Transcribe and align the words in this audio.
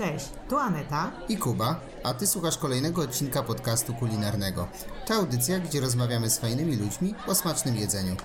Cześć, 0.00 0.28
tu 0.48 0.58
Aneta. 0.58 1.10
i 1.28 1.36
Kuba, 1.36 1.80
a 2.04 2.14
ty 2.14 2.26
słuchasz 2.26 2.58
kolejnego 2.58 3.02
odcinka 3.02 3.42
podcastu 3.42 3.94
kulinarnego. 3.94 4.68
To 5.06 5.14
audycja, 5.14 5.58
gdzie 5.58 5.80
rozmawiamy 5.80 6.30
z 6.30 6.38
fajnymi 6.38 6.76
ludźmi 6.76 7.14
o 7.26 7.34
smacznym 7.34 7.76
jedzeniu. 7.76 8.16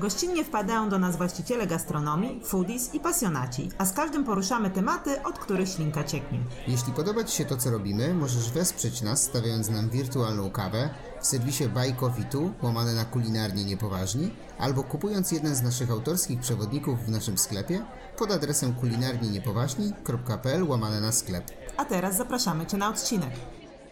Gościnnie 0.00 0.44
wpadają 0.44 0.88
do 0.88 0.98
nas 0.98 1.16
właściciele 1.16 1.66
gastronomii, 1.66 2.40
foodies 2.44 2.94
i 2.94 3.00
pasjonaci, 3.00 3.70
a 3.78 3.84
z 3.84 3.92
każdym 3.92 4.24
poruszamy 4.24 4.70
tematy, 4.70 5.22
od 5.22 5.38
których 5.38 5.68
ślinka 5.68 6.04
cieknie. 6.04 6.38
Jeśli 6.68 6.92
podoba 6.92 7.24
Ci 7.24 7.36
się 7.36 7.44
to, 7.44 7.56
co 7.56 7.70
robimy, 7.70 8.14
możesz 8.14 8.50
wesprzeć 8.50 9.02
nas, 9.02 9.22
stawiając 9.22 9.68
nam 9.68 9.90
wirtualną 9.90 10.50
kawę 10.50 10.90
w 11.20 11.26
serwisie 11.26 11.68
Buy 11.68 11.92
Coffee 11.92 12.24
Tu, 12.24 12.52
łamane 12.62 12.94
na 12.94 13.04
kulinarnie 13.04 13.64
niepoważni, 13.64 14.30
albo 14.58 14.84
kupując 14.84 15.32
jeden 15.32 15.54
z 15.54 15.62
naszych 15.62 15.90
autorskich 15.90 16.40
przewodników 16.40 17.06
w 17.06 17.08
naszym 17.08 17.38
sklepie 17.38 17.84
pod 18.18 18.30
adresem 18.30 18.74
kulinarnieniepoważni.pl 18.74 20.64
łamane 20.64 21.00
na 21.00 21.12
sklep. 21.12 21.50
A 21.76 21.84
teraz 21.84 22.16
zapraszamy 22.16 22.66
Cię 22.66 22.76
na 22.76 22.88
odcinek. 22.88 23.30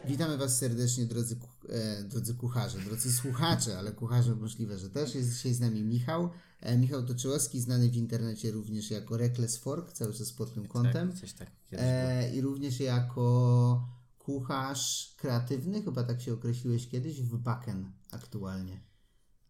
Witamy 0.04 0.36
Was 0.36 0.58
serdecznie, 0.58 1.06
drodzy, 1.06 1.36
e, 1.68 2.02
drodzy 2.02 2.34
kucharze, 2.34 2.78
drodzy 2.78 3.12
słuchacze, 3.12 3.78
ale 3.78 3.92
kucharze 3.92 4.34
możliwe, 4.34 4.78
że 4.78 4.90
też. 4.90 5.14
Jest 5.14 5.32
dzisiaj 5.32 5.54
z 5.54 5.60
nami 5.60 5.82
Michał. 5.82 6.30
E, 6.60 6.78
Michał 6.78 7.04
Toczyłowski, 7.04 7.60
znany 7.60 7.88
w 7.88 7.96
internecie 7.96 8.50
również 8.50 8.90
jako 8.90 9.16
Reckless 9.16 9.56
Fork, 9.56 9.92
cały 9.92 10.14
czas 10.14 10.32
pod 10.32 10.54
tym 10.54 10.68
kątem. 10.68 11.08
Tak, 11.08 11.20
coś 11.20 11.32
tak. 11.32 11.48
E, 11.72 12.34
I 12.34 12.40
również 12.40 12.80
jako 12.80 13.95
kucharz 14.26 15.14
kreatywny, 15.16 15.82
chyba 15.82 16.02
tak 16.02 16.20
się 16.22 16.32
określiłeś 16.32 16.88
kiedyś, 16.88 17.22
w 17.22 17.38
Baken 17.38 17.92
aktualnie. 18.10 18.80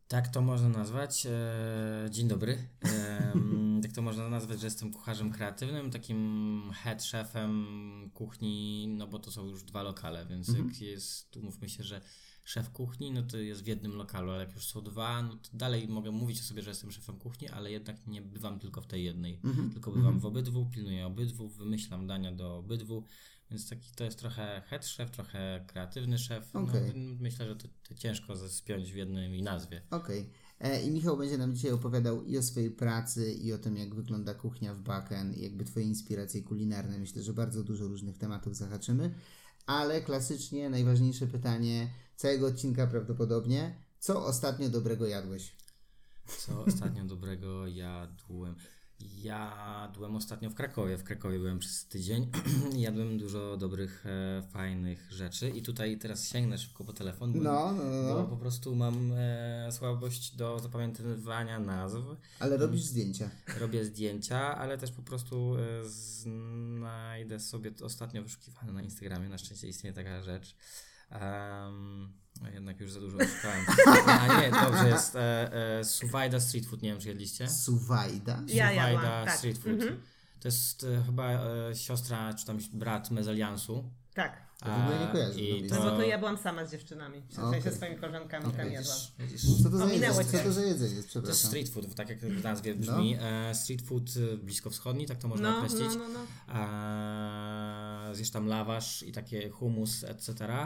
Tak 0.08 0.28
to 0.28 0.40
można 0.40 0.68
nazwać. 0.68 1.26
E, 1.26 2.10
dzień 2.10 2.28
dobry. 2.28 2.68
E, 2.84 3.32
tak 3.82 3.92
to 3.92 4.02
można 4.02 4.28
nazwać, 4.28 4.60
że 4.60 4.66
jestem 4.66 4.92
kucharzem 4.92 5.30
kreatywnym, 5.32 5.90
takim 5.90 6.62
head 6.74 7.02
chefem 7.02 7.66
kuchni, 8.14 8.88
no 8.88 9.06
bo 9.06 9.18
to 9.18 9.30
są 9.30 9.46
już 9.46 9.62
dwa 9.62 9.82
lokale, 9.82 10.26
więc 10.26 10.48
jak 10.48 10.80
jest, 10.80 11.30
tu 11.30 11.42
mówmy 11.42 11.68
się, 11.68 11.82
że 11.82 12.00
szef 12.44 12.70
kuchni, 12.70 13.10
no 13.10 13.22
to 13.22 13.38
jest 13.38 13.62
w 13.64 13.66
jednym 13.66 13.96
lokalu, 13.96 14.30
ale 14.30 14.44
jak 14.44 14.54
już 14.54 14.66
są 14.66 14.80
dwa, 14.80 15.22
no 15.22 15.36
to 15.36 15.48
dalej 15.52 15.88
mogę 15.88 16.10
mówić 16.10 16.40
o 16.40 16.42
sobie, 16.42 16.62
że 16.62 16.70
jestem 16.70 16.90
szefem 16.90 17.18
kuchni, 17.18 17.48
ale 17.48 17.70
jednak 17.70 18.06
nie 18.06 18.22
bywam 18.22 18.58
tylko 18.58 18.80
w 18.80 18.86
tej 18.86 19.04
jednej, 19.04 19.40
tylko 19.72 19.90
bywam 19.90 20.18
w 20.18 20.26
obydwu, 20.26 20.66
pilnuję 20.66 21.06
obydwu, 21.06 21.48
wymyślam 21.48 22.06
dania 22.06 22.32
do 22.32 22.56
obydwu, 22.58 23.04
więc 23.50 23.68
taki 23.68 23.90
to 23.96 24.04
jest 24.04 24.18
trochę 24.18 24.62
head 24.66 24.86
chef, 24.86 25.10
trochę 25.10 25.64
kreatywny 25.66 26.18
szef. 26.18 26.56
Okej. 26.56 26.92
No, 26.94 27.16
myślę, 27.20 27.46
że 27.46 27.56
to, 27.56 27.68
to 27.88 27.94
ciężko 27.94 28.48
spiąć 28.48 28.92
w 28.92 28.96
jednej 28.96 29.42
nazwie. 29.42 29.82
Okej. 29.90 30.30
E, 30.60 30.82
I 30.82 30.90
Michał 30.90 31.16
będzie 31.16 31.38
nam 31.38 31.54
dzisiaj 31.54 31.72
opowiadał 31.72 32.24
i 32.24 32.38
o 32.38 32.42
swojej 32.42 32.70
pracy, 32.70 33.32
i 33.32 33.52
o 33.52 33.58
tym, 33.58 33.76
jak 33.76 33.94
wygląda 33.94 34.34
kuchnia 34.34 34.74
w 34.74 34.80
Baken, 34.80 35.34
i 35.34 35.42
jakby 35.42 35.64
Twoje 35.64 35.86
inspiracje 35.86 36.42
kulinarne. 36.42 36.98
Myślę, 36.98 37.22
że 37.22 37.32
bardzo 37.32 37.64
dużo 37.64 37.88
różnych 37.88 38.18
tematów 38.18 38.56
zahaczymy. 38.56 39.14
Ale 39.66 40.02
klasycznie 40.02 40.70
najważniejsze 40.70 41.26
pytanie 41.26 41.90
całego 42.16 42.46
odcinka 42.46 42.86
prawdopodobnie. 42.86 43.74
Co 43.98 44.26
ostatnio 44.26 44.68
dobrego 44.68 45.06
jadłeś? 45.06 45.56
Co 46.38 46.64
ostatnio 46.64 47.04
dobrego 47.04 47.66
jadłem? 47.66 48.54
Jadłem 49.00 50.16
ostatnio 50.16 50.50
w 50.50 50.54
Krakowie. 50.54 50.96
W 50.96 51.04
Krakowie 51.04 51.38
byłem 51.38 51.58
przez 51.58 51.86
tydzień. 51.86 52.30
Jadłem 52.76 53.18
dużo 53.18 53.56
dobrych, 53.56 54.06
e, 54.06 54.42
fajnych 54.42 55.12
rzeczy. 55.12 55.48
I 55.50 55.62
tutaj 55.62 55.98
teraz 55.98 56.28
sięgnę 56.28 56.58
szybko 56.58 56.84
po 56.84 56.92
telefon, 56.92 57.32
bo, 57.32 57.38
No, 57.38 57.72
no, 57.72 57.84
no. 57.84 58.14
bo 58.14 58.24
po 58.24 58.36
prostu 58.36 58.74
mam 58.76 59.12
e, 59.16 59.68
słabość 59.72 60.36
do 60.36 60.58
zapamiętywania 60.58 61.58
nazw. 61.58 61.96
Ale 62.40 62.56
robisz 62.56 62.82
zdjęcia. 62.82 63.30
Robię 63.60 63.84
zdjęcia, 63.84 64.56
ale 64.58 64.78
też 64.78 64.92
po 64.92 65.02
prostu 65.02 65.56
e, 65.58 65.84
znajdę 65.84 67.40
sobie 67.40 67.72
ostatnio 67.82 68.22
wyszukiwane 68.22 68.72
na 68.72 68.82
Instagramie. 68.82 69.28
Na 69.28 69.38
szczęście 69.38 69.68
istnieje 69.68 69.94
taka 69.94 70.22
rzecz. 70.22 70.56
Um, 71.10 72.12
jednak 72.54 72.80
już 72.80 72.92
za 72.92 73.00
dużo 73.00 73.18
szukałem. 73.26 73.64
A 74.06 74.40
nie, 74.40 74.50
dobrze 74.50 74.88
jest. 74.88 75.16
E, 75.16 75.52
e, 75.78 75.84
Suwajda 75.84 76.40
Street 76.40 76.66
Food, 76.66 76.82
nie 76.82 76.90
wiem 76.90 77.00
czy 77.00 77.08
jedliście. 77.08 77.48
Suwajda? 77.48 78.42
Ja 78.46 78.68
Suwajda 78.70 78.90
jadłam, 78.90 79.24
tak. 79.24 79.38
Street 79.38 79.58
Food. 79.58 79.80
To 80.40 80.48
jest 80.48 80.84
e, 80.84 81.02
chyba 81.06 81.30
e, 81.30 81.74
siostra, 81.74 82.34
czy 82.34 82.46
tam 82.46 82.58
brat 82.72 83.10
Mezaliansu. 83.10 83.90
Tak. 84.14 84.45
To 84.58 84.66
w 84.70 84.80
ogóle 84.82 84.98
nie 84.98 85.08
A, 85.08 85.12
kojarzę, 85.12 85.40
I 85.40 85.62
no 85.62 85.76
No 85.76 85.82
to, 85.84 85.90
bo 85.90 85.96
to 85.96 86.02
ja 86.02 86.18
byłam 86.18 86.36
sama 86.38 86.66
z 86.66 86.70
dziewczynami. 86.72 87.22
W 87.28 87.34
sensie 87.34 87.58
Okej. 87.58 87.72
swoimi 87.74 87.96
koleżankami 87.96 88.52
tam 88.52 88.70
jadłam. 88.72 88.96
widzisz, 89.18 89.42
Co 89.62 89.70
to, 89.70 89.76
za 89.78 89.84
jedzenie? 89.92 90.24
Co 90.24 90.38
to 90.44 90.52
za 90.52 90.62
jedzenie? 90.62 90.90
To 90.90 90.96
jest 90.96 91.08
Przepraszam. 91.08 91.48
street 91.50 91.68
food, 91.68 91.94
tak 91.94 92.08
jak 92.08 92.18
w 92.20 92.42
nazwie 92.44 92.74
brzmi. 92.74 93.16
E, 93.20 93.54
street 93.54 93.82
food 93.82 94.10
e, 94.32 94.36
bliskowschodni, 94.36 95.06
tak 95.06 95.18
to 95.18 95.28
można 95.28 95.50
No, 95.50 95.56
określić. 95.58 95.80
no, 95.98 96.08
no, 96.08 96.20
no. 96.48 96.54
E, 98.10 98.14
zjesz 98.14 98.30
tam 98.30 98.46
lawasz 98.46 99.02
i 99.02 99.12
takie 99.12 99.48
humus, 99.50 100.04
etc. 100.04 100.58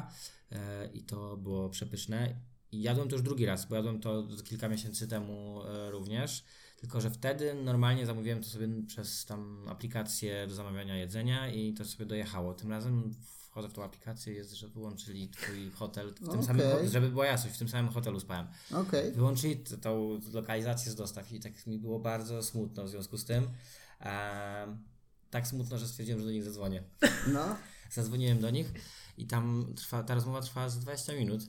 I 0.94 1.02
to 1.02 1.36
było 1.36 1.68
przepyszne. 1.68 2.34
I 2.72 2.82
jadłem 2.82 3.08
to 3.08 3.14
już 3.14 3.22
drugi 3.22 3.46
raz, 3.46 3.66
bo 3.66 3.76
jadłem 3.76 4.00
to 4.00 4.24
kilka 4.44 4.68
miesięcy 4.68 5.08
temu 5.08 5.60
również. 5.90 6.44
Tylko, 6.76 7.00
że 7.00 7.10
wtedy 7.10 7.54
normalnie 7.54 8.06
zamówiłem 8.06 8.42
to 8.42 8.48
sobie 8.48 8.68
przez 8.86 9.24
tam 9.24 9.68
aplikację 9.68 10.46
do 10.46 10.54
zamawiania 10.54 10.96
jedzenia 10.96 11.48
i 11.52 11.74
to 11.74 11.84
sobie 11.84 12.06
dojechało. 12.06 12.54
Tym 12.54 12.70
razem 12.70 13.14
wchodzę 13.60 13.72
w 13.72 13.76
tą 13.76 13.84
aplikację, 13.84 14.32
jest, 14.34 14.52
że 14.52 14.68
wyłączyli 14.68 15.28
twój 15.28 15.70
hotel 15.70 16.10
w 16.14 16.18
tym 16.18 16.28
Okej. 16.30 16.42
samym, 16.44 16.62
ho- 16.70 16.88
żeby 16.88 17.10
była 17.10 17.26
jasność, 17.26 17.56
w 17.56 17.58
tym 17.58 17.68
samym 17.68 17.92
hotelu 17.92 18.20
spałem. 18.20 18.46
Okej. 18.74 19.12
Wyłączyli 19.12 19.56
t- 19.56 19.78
tą 19.78 20.20
lokalizację 20.32 20.92
z 20.92 20.94
dostaw 20.94 21.32
i 21.32 21.40
tak 21.40 21.66
mi 21.66 21.78
było 21.78 21.98
bardzo 22.00 22.42
smutno 22.42 22.84
w 22.84 22.88
związku 22.88 23.18
z 23.18 23.24
tym. 23.24 23.48
Tak 25.30 25.46
smutno, 25.46 25.78
że 25.78 25.88
stwierdziłem, 25.88 26.20
że 26.20 26.26
do 26.26 26.32
nich 26.32 26.44
zadzwonię. 26.44 26.82
No. 27.32 27.56
Zadzwoniłem 27.90 28.40
do 28.40 28.50
nich 28.50 28.72
i 29.16 29.26
tam 29.26 29.72
trwa, 29.76 30.02
ta 30.02 30.14
rozmowa 30.14 30.40
trwała 30.40 30.68
z 30.68 30.78
20 30.78 31.12
minut. 31.12 31.42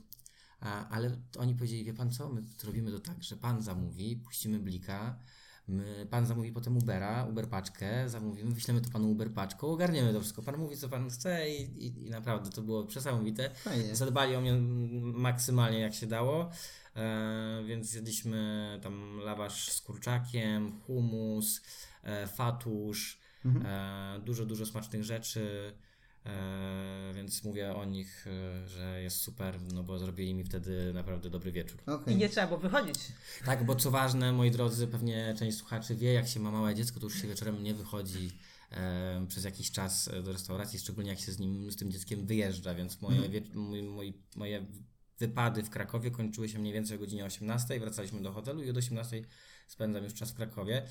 A, 0.60 0.90
ale 0.90 1.18
oni 1.40 1.56
powiedzieli, 1.56 1.84
wie 1.84 1.94
pan 1.94 2.12
co, 2.12 2.30
my 2.30 2.42
zrobimy 2.60 2.92
to 2.92 3.00
tak, 3.00 3.24
że 3.24 3.38
pan 3.38 3.62
zamówi, 3.62 4.16
puścimy 4.16 4.60
blika, 4.60 5.20
my, 5.68 6.08
pan 6.10 6.26
zamówi 6.26 6.52
potem 6.52 6.78
Ubera, 6.78 7.26
Uber 7.30 7.48
paczkę, 7.48 8.10
zamówimy, 8.10 8.52
wyślemy 8.52 8.82
to 8.82 8.90
panu 8.90 9.12
Uber 9.12 9.34
paczką, 9.34 9.68
ogarniemy 9.68 10.14
to 10.14 10.20
wszystko. 10.20 10.44
Pan 10.44 10.58
mówi, 10.58 10.78
co 10.78 10.90
pan 10.90 11.10
chce 11.10 11.50
i, 11.50 11.86
i, 11.86 12.08
i 12.08 12.10
naprawdę 12.10 12.50
to 12.50 12.62
było 12.62 12.84
przesamowite. 12.84 13.50
Fajnie. 13.50 13.96
Zadbali 13.96 14.36
o 14.36 14.42
mnie 14.42 14.54
maksymalnie 15.02 15.80
jak 15.80 15.94
się 15.94 16.08
dało, 16.08 16.50
e, 16.96 17.64
więc 17.68 17.88
zjedliśmy 17.88 18.80
tam 18.84 19.20
lawasz 19.20 19.72
z 19.72 19.82
kurczakiem, 19.82 20.80
humus, 20.82 21.62
e, 22.04 22.28
fatusz, 22.28 23.20
e, 23.66 24.20
dużo, 24.26 24.46
dużo 24.46 24.66
smacznych 24.66 25.04
rzeczy. 25.04 25.74
E, 26.26 27.14
więc 27.16 27.44
mówię 27.44 27.76
o 27.76 27.86
nich, 27.86 28.28
e, 28.28 28.68
że 28.68 29.02
jest 29.02 29.18
super, 29.18 29.62
no 29.74 29.84
bo 29.84 30.00
zrobili 30.00 30.34
mi 30.34 30.44
wtedy 30.44 30.94
naprawdę 30.94 31.30
dobry 31.30 31.52
wieczór. 31.52 31.82
Okej. 31.88 32.14
I 32.14 32.18
nie 32.18 32.30
trzeba 32.30 32.48
było 32.48 32.59
wychodzić. 32.59 33.00
Tak, 33.46 33.66
bo 33.66 33.76
co 33.76 33.92
ważne, 33.92 34.32
moi 34.32 34.52
drodzy, 34.52 34.88
pewnie 34.88 35.36
część 35.38 35.58
słuchaczy 35.58 35.96
wie, 35.96 36.14
jak 36.14 36.28
się 36.28 36.40
ma 36.40 36.52
małe 36.52 36.76
dziecko, 36.76 37.00
to 37.00 37.06
już 37.06 37.22
się 37.22 37.28
wieczorem 37.28 37.64
nie 37.64 37.74
wychodzi 37.74 38.32
e, 38.72 39.26
przez 39.28 39.44
jakiś 39.44 39.72
czas 39.72 40.08
e, 40.08 40.24
do 40.24 40.34
restauracji, 40.34 40.80
szczególnie 40.80 41.09
jak 41.09 41.20
się 41.20 41.32
z 41.32 41.40
nim, 41.40 41.72
z 41.72 41.76
tym 41.76 41.92
dzieckiem 41.92 42.26
wyjeżdża, 42.26 42.76
więc 42.76 43.02
moje, 43.02 43.30
wie, 43.30 43.42
mój, 43.53 43.84
mój, 43.84 44.14
moje 44.36 44.66
wypady 45.20 45.64
w 45.64 45.70
Krakowie 45.70 46.12
kończyły 46.12 46.50
się 46.50 46.59
mniej 46.59 46.74
więcej 46.74 46.98
o 46.98 47.00
godzinie 47.00 47.26
18, 47.26 47.80
wracaliśmy 47.80 48.22
do 48.22 48.32
hotelu 48.32 48.64
i 48.64 48.70
od 48.70 48.78
18 48.78 49.22
spędzam 49.68 50.03
już 50.03 50.14
czas 50.14 50.32
w 50.32 50.36
Krakowie. 50.36 50.84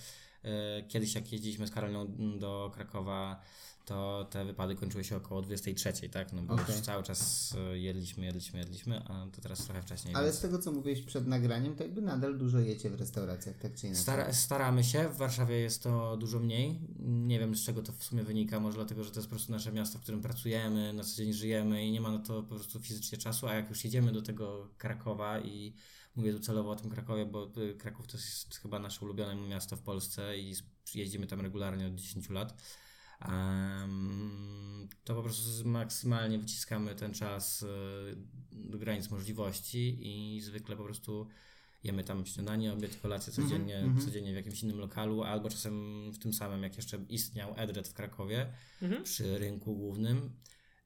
Kiedyś 0.88 1.14
jak 1.14 1.32
jeździliśmy 1.32 1.66
z 1.66 1.70
Karoliną 1.70 2.06
do 2.38 2.70
Krakowa, 2.74 3.41
to 3.90 4.26
te 4.30 4.44
wypady 4.44 4.74
kończyły 4.74 5.04
się 5.04 5.16
około 5.16 5.42
23, 5.42 6.08
tak? 6.08 6.32
No 6.32 6.42
bo 6.42 6.54
Okej. 6.54 6.66
już 6.68 6.84
cały 6.84 7.02
czas 7.02 7.54
e, 7.58 7.78
jedliśmy, 7.78 8.24
jedliśmy, 8.24 8.58
jedliśmy, 8.58 9.02
a 9.04 9.26
to 9.32 9.40
teraz 9.40 9.64
trochę 9.64 9.82
wcześniej. 9.82 10.14
Ale 10.14 10.26
więc- 10.26 10.38
z 10.38 10.40
tego, 10.40 10.58
co 10.58 10.72
mówiłeś 10.72 11.02
przed 11.02 11.26
nagraniem, 11.26 11.76
to 11.76 11.82
jakby 11.82 12.02
nadal 12.02 12.38
dużo 12.38 12.58
jecie 12.58 12.90
w 12.90 12.94
restauracjach, 12.94 13.56
tak 13.58 13.74
czy 13.74 13.86
inaczej. 13.86 14.02
Stara, 14.02 14.32
staramy 14.32 14.84
się, 14.84 15.08
w 15.08 15.16
Warszawie 15.16 15.56
jest 15.60 15.82
to 15.82 16.16
dużo 16.16 16.38
mniej. 16.38 16.80
Nie 16.98 17.38
wiem 17.38 17.54
z 17.56 17.65
czego 17.65 17.82
to 17.82 17.92
w 17.92 18.04
sumie 18.04 18.22
wynika, 18.22 18.60
może 18.60 18.76
dlatego, 18.76 19.04
że 19.04 19.10
to 19.10 19.20
jest 19.20 19.28
po 19.28 19.34
prostu 19.34 19.53
nasze 19.53 19.72
miasto, 19.72 19.98
w 19.98 20.03
którym 20.03 20.20
pracujemy, 20.22 20.92
na 20.92 21.04
co 21.04 21.16
dzień 21.16 21.32
żyjemy 21.32 21.86
i 21.86 21.92
nie 21.92 22.00
ma 22.00 22.10
na 22.10 22.18
to 22.18 22.42
po 22.42 22.54
prostu 22.54 22.80
fizycznie 22.80 23.18
czasu, 23.18 23.47
a 23.48 23.54
jak 23.54 23.68
już 23.68 23.84
jedziemy 23.84 24.12
do 24.12 24.22
tego 24.22 24.68
Krakowa 24.78 25.41
i 25.41 25.74
mówię 26.16 26.32
tu 26.32 26.41
celowo 26.41 26.70
o 26.70 26.76
tym 26.76 26.91
Krakowie, 26.91 27.26
bo 27.26 27.53
y, 27.56 27.74
Kraków 27.74 28.06
to 28.06 28.16
jest 28.16 28.56
chyba 28.56 28.78
nasze 28.78 29.04
ulubione 29.04 29.34
miasto 29.34 29.76
w 29.76 29.82
Polsce 29.82 30.38
i 30.38 30.54
jeździmy 30.94 31.26
tam 31.26 31.41
regularnie 31.41 31.86
od 31.86 31.94
10 31.94 32.30
lat. 32.30 32.62
To 35.04 35.14
po 35.14 35.22
prostu 35.22 35.68
maksymalnie 35.68 36.38
wyciskamy 36.38 36.94
ten 36.94 37.14
czas 37.14 37.62
y, 37.62 37.66
do 38.52 38.78
granic 38.78 39.10
możliwości 39.10 39.98
i 40.00 40.40
zwykle 40.40 40.76
po 40.76 40.84
prostu 40.84 41.26
jemy 41.84 42.04
tam 42.04 42.26
śniadanie, 42.26 42.72
obiad, 42.72 42.96
kolację 42.96 43.32
codziennie, 43.32 43.84
codziennie 44.04 44.32
w 44.32 44.36
jakimś 44.36 44.62
innym 44.62 44.78
lokalu, 44.78 45.22
albo 45.22 45.50
czasem 45.50 46.04
w 46.12 46.18
tym 46.18 46.32
samym, 46.32 46.62
jak 46.62 46.76
jeszcze 46.76 47.04
istniał 47.08 47.54
Edred 47.56 47.88
w 47.88 47.94
Krakowie, 47.94 48.52
przy 49.02 49.38
rynku 49.38 49.76
głównym. 49.76 50.30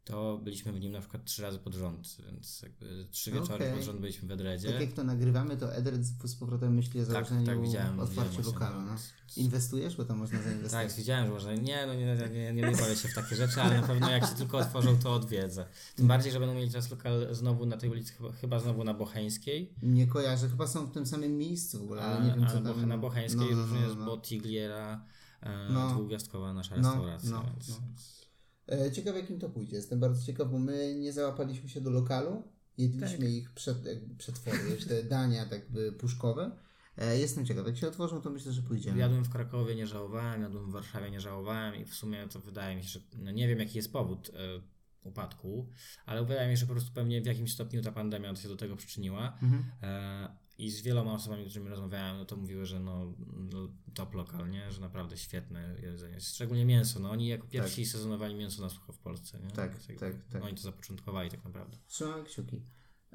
To 0.05 0.39
byliśmy 0.39 0.73
w 0.73 0.81
nim 0.81 0.93
na 0.93 1.01
przykład 1.01 1.25
trzy 1.25 1.43
razy 1.43 1.59
pod 1.59 1.75
rząd, 1.75 2.17
więc 2.27 2.63
jakby 2.63 3.07
trzy 3.11 3.31
wieczory 3.33 3.65
Okej. 3.65 3.73
pod 3.77 3.83
rząd 3.85 4.01
byliśmy 4.01 4.29
w 4.29 4.31
Edredzie. 4.33 4.73
Tak 4.73 4.81
jak 4.81 4.93
to 4.93 5.05
nagrywamy, 5.05 5.57
to 5.57 5.75
Edred 5.75 6.05
z, 6.05 6.35
powrotem 6.37 6.75
myśli 6.75 7.01
o 7.01 7.05
Tak, 7.05 7.13
założeniu 7.13 7.47
tak, 7.47 7.63
widziałem, 7.63 8.01
otwarciu 8.01 8.43
lokalu. 8.43 8.81
No. 8.81 8.87
no. 8.93 8.97
Inwestujesz, 9.37 9.97
bo 9.97 10.05
tam 10.05 10.19
można 10.19 10.39
Tak, 10.39 10.47
zainwestować. 10.49 10.95
widziałem, 10.95 11.27
że 11.27 11.33
można. 11.33 11.55
Nie, 11.55 11.87
no 11.87 11.95
nie, 11.95 12.07
nie, 12.07 12.29
nie, 12.29 12.53
nie, 12.53 12.63
nie 12.63 12.77
bawię 12.77 12.97
się 12.97 13.09
w 13.09 13.15
takie 13.15 13.37
rzeczy, 13.37 13.63
ale 13.63 13.81
na 13.81 13.87
pewno 13.87 14.11
jak 14.11 14.27
się 14.27 14.35
tylko 14.35 14.59
otworzą, 14.59 14.99
to 14.99 15.15
odwiedzę. 15.15 15.67
Tym 15.97 16.07
bardziej, 16.07 16.33
że 16.33 16.41
będą 16.41 16.55
mieli 16.55 16.71
teraz 16.71 16.91
lokal 16.91 17.35
znowu 17.35 17.67
na 17.67 17.77
tej 17.77 17.91
ulicy, 17.91 18.13
chyba, 18.41 18.59
znowu 18.61 18.85
na 18.85 18.95
Bocheńskiej. 18.95 19.75
Nie 19.83 20.07
kojarzę, 20.07 20.49
chyba 20.49 20.67
są 20.67 20.87
w 20.87 20.91
tym 20.93 21.07
samym 21.07 21.39
miejscu 21.39 21.79
w 21.79 21.83
ogóle, 21.83 22.03
ale 22.03 22.25
nie 22.27 22.35
wiem 22.35 22.47
co 22.49 22.61
Boche- 22.61 22.81
tam. 22.81 22.89
na 22.89 22.99
Bocheńskiej 22.99 23.41
no, 23.51 23.57
no, 23.57 23.63
różnie 23.63 23.81
no, 23.81 23.87
jest 23.87 23.99
no. 23.99 24.07
Botigliera, 24.07 25.05
e, 25.41 25.69
No. 25.71 25.91
dwugwiazdkowa 25.91 26.53
nasza 26.53 26.77
No, 26.77 26.91
restauracja. 26.91 27.31
no, 27.31 27.43
więc, 27.55 27.69
no. 27.69 27.77
Ciekawe 28.93 29.21
jakim 29.21 29.39
to 29.39 29.49
pójdzie. 29.49 29.77
Jestem 29.77 30.01
bardzo 30.01 30.27
ciekaw, 30.27 30.51
bo 30.51 30.59
my 30.59 30.95
nie 30.95 31.13
załapaliśmy 31.13 31.69
się 31.69 31.81
do 31.81 31.91
lokalu. 31.91 32.43
Jedliśmy 32.79 33.19
Tak. 33.19 33.29
ich 33.29 33.53
przed, 33.53 33.79
przetwory, 34.19 34.59
te 34.89 35.03
dania 35.03 35.47
tak 35.47 35.71
by 35.71 35.93
puszkowe. 35.93 36.57
E, 36.99 37.19
Jestem 37.19 37.47
ciekaw, 37.47 37.67
jak 37.67 37.77
się 37.77 37.89
otworzą, 37.89 38.21
to 38.21 38.31
myślę, 38.31 38.53
że 38.53 38.63
pójdziemy. 38.63 38.99
Jadłem 38.99 39.25
w 39.25 39.31
Krakowie, 39.31 39.75
nie 39.75 39.87
żałowałem, 39.87 40.43
jadłem 40.43 40.71
w 40.71 40.73
Warszawie, 40.73 41.11
nie 41.11 41.21
żałowałem 41.21 41.75
i 41.77 41.85
w 41.85 41.95
sumie 41.95 42.29
to 42.29 42.41
wydaje 42.41 42.77
mi 42.77 42.83
się, 42.85 42.89
że 42.89 43.01
no 43.19 43.31
nie 43.31 43.49
wiem 43.49 43.59
jaki 43.59 43.77
jest 43.77 43.93
powód 43.93 44.31
e, 44.35 44.61
upadku, 45.09 45.69
ale 46.07 46.25
wydaje 46.25 46.49
mi 46.49 46.57
się, 46.57 46.61
że 46.61 46.67
po 46.67 46.73
prostu 46.73 46.93
pewnie 46.95 47.23
w 47.23 47.27
jakimś 47.27 47.53
stopniu 47.53 47.83
ta 47.83 47.93
pandemia 47.93 48.37
się 48.37 48.49
do 48.49 48.57
tego 48.57 48.77
przyczyniła. 48.77 49.39
Mhm. 49.43 49.65
E, 49.83 50.44
I 50.59 50.71
z 50.71 50.83
wieloma 50.83 51.13
osobami, 51.13 51.45
z 51.45 51.49
którymi 51.49 51.71
rozmawiałem, 51.71 52.19
no 52.19 52.25
to 52.25 52.37
mówiły, 52.37 52.67
że 52.67 52.81
no, 52.81 53.15
no 53.37 53.69
top 53.95 54.15
lokal, 54.15 54.51
nie? 54.51 54.73
Że 54.73 54.81
naprawdę 54.81 55.17
świetne 55.17 55.77
jedzenie. 55.83 56.21
Szczególnie 56.21 56.65
mięso. 56.65 57.01
No 57.01 57.11
oni 57.11 57.27
jako 57.27 57.47
pierwsi 57.47 57.87
sezonowali 57.87 58.35
mięso 58.35 58.63
na 58.63 58.69
sucho 58.69 58.93
w 58.93 58.99
Polsce, 58.99 59.41
nie? 59.41 59.51
Tak, 59.51 59.89
jakby 59.89 60.01
tak, 60.01 60.25
tak. 60.33 60.45
Oni 60.45 60.55
to 60.55 60.63
zapoczątkowali 60.63 61.31
tak 61.31 61.45
naprawdę. 61.45 61.77
Trzymamy 61.87 62.25
kciuki. 62.25 62.63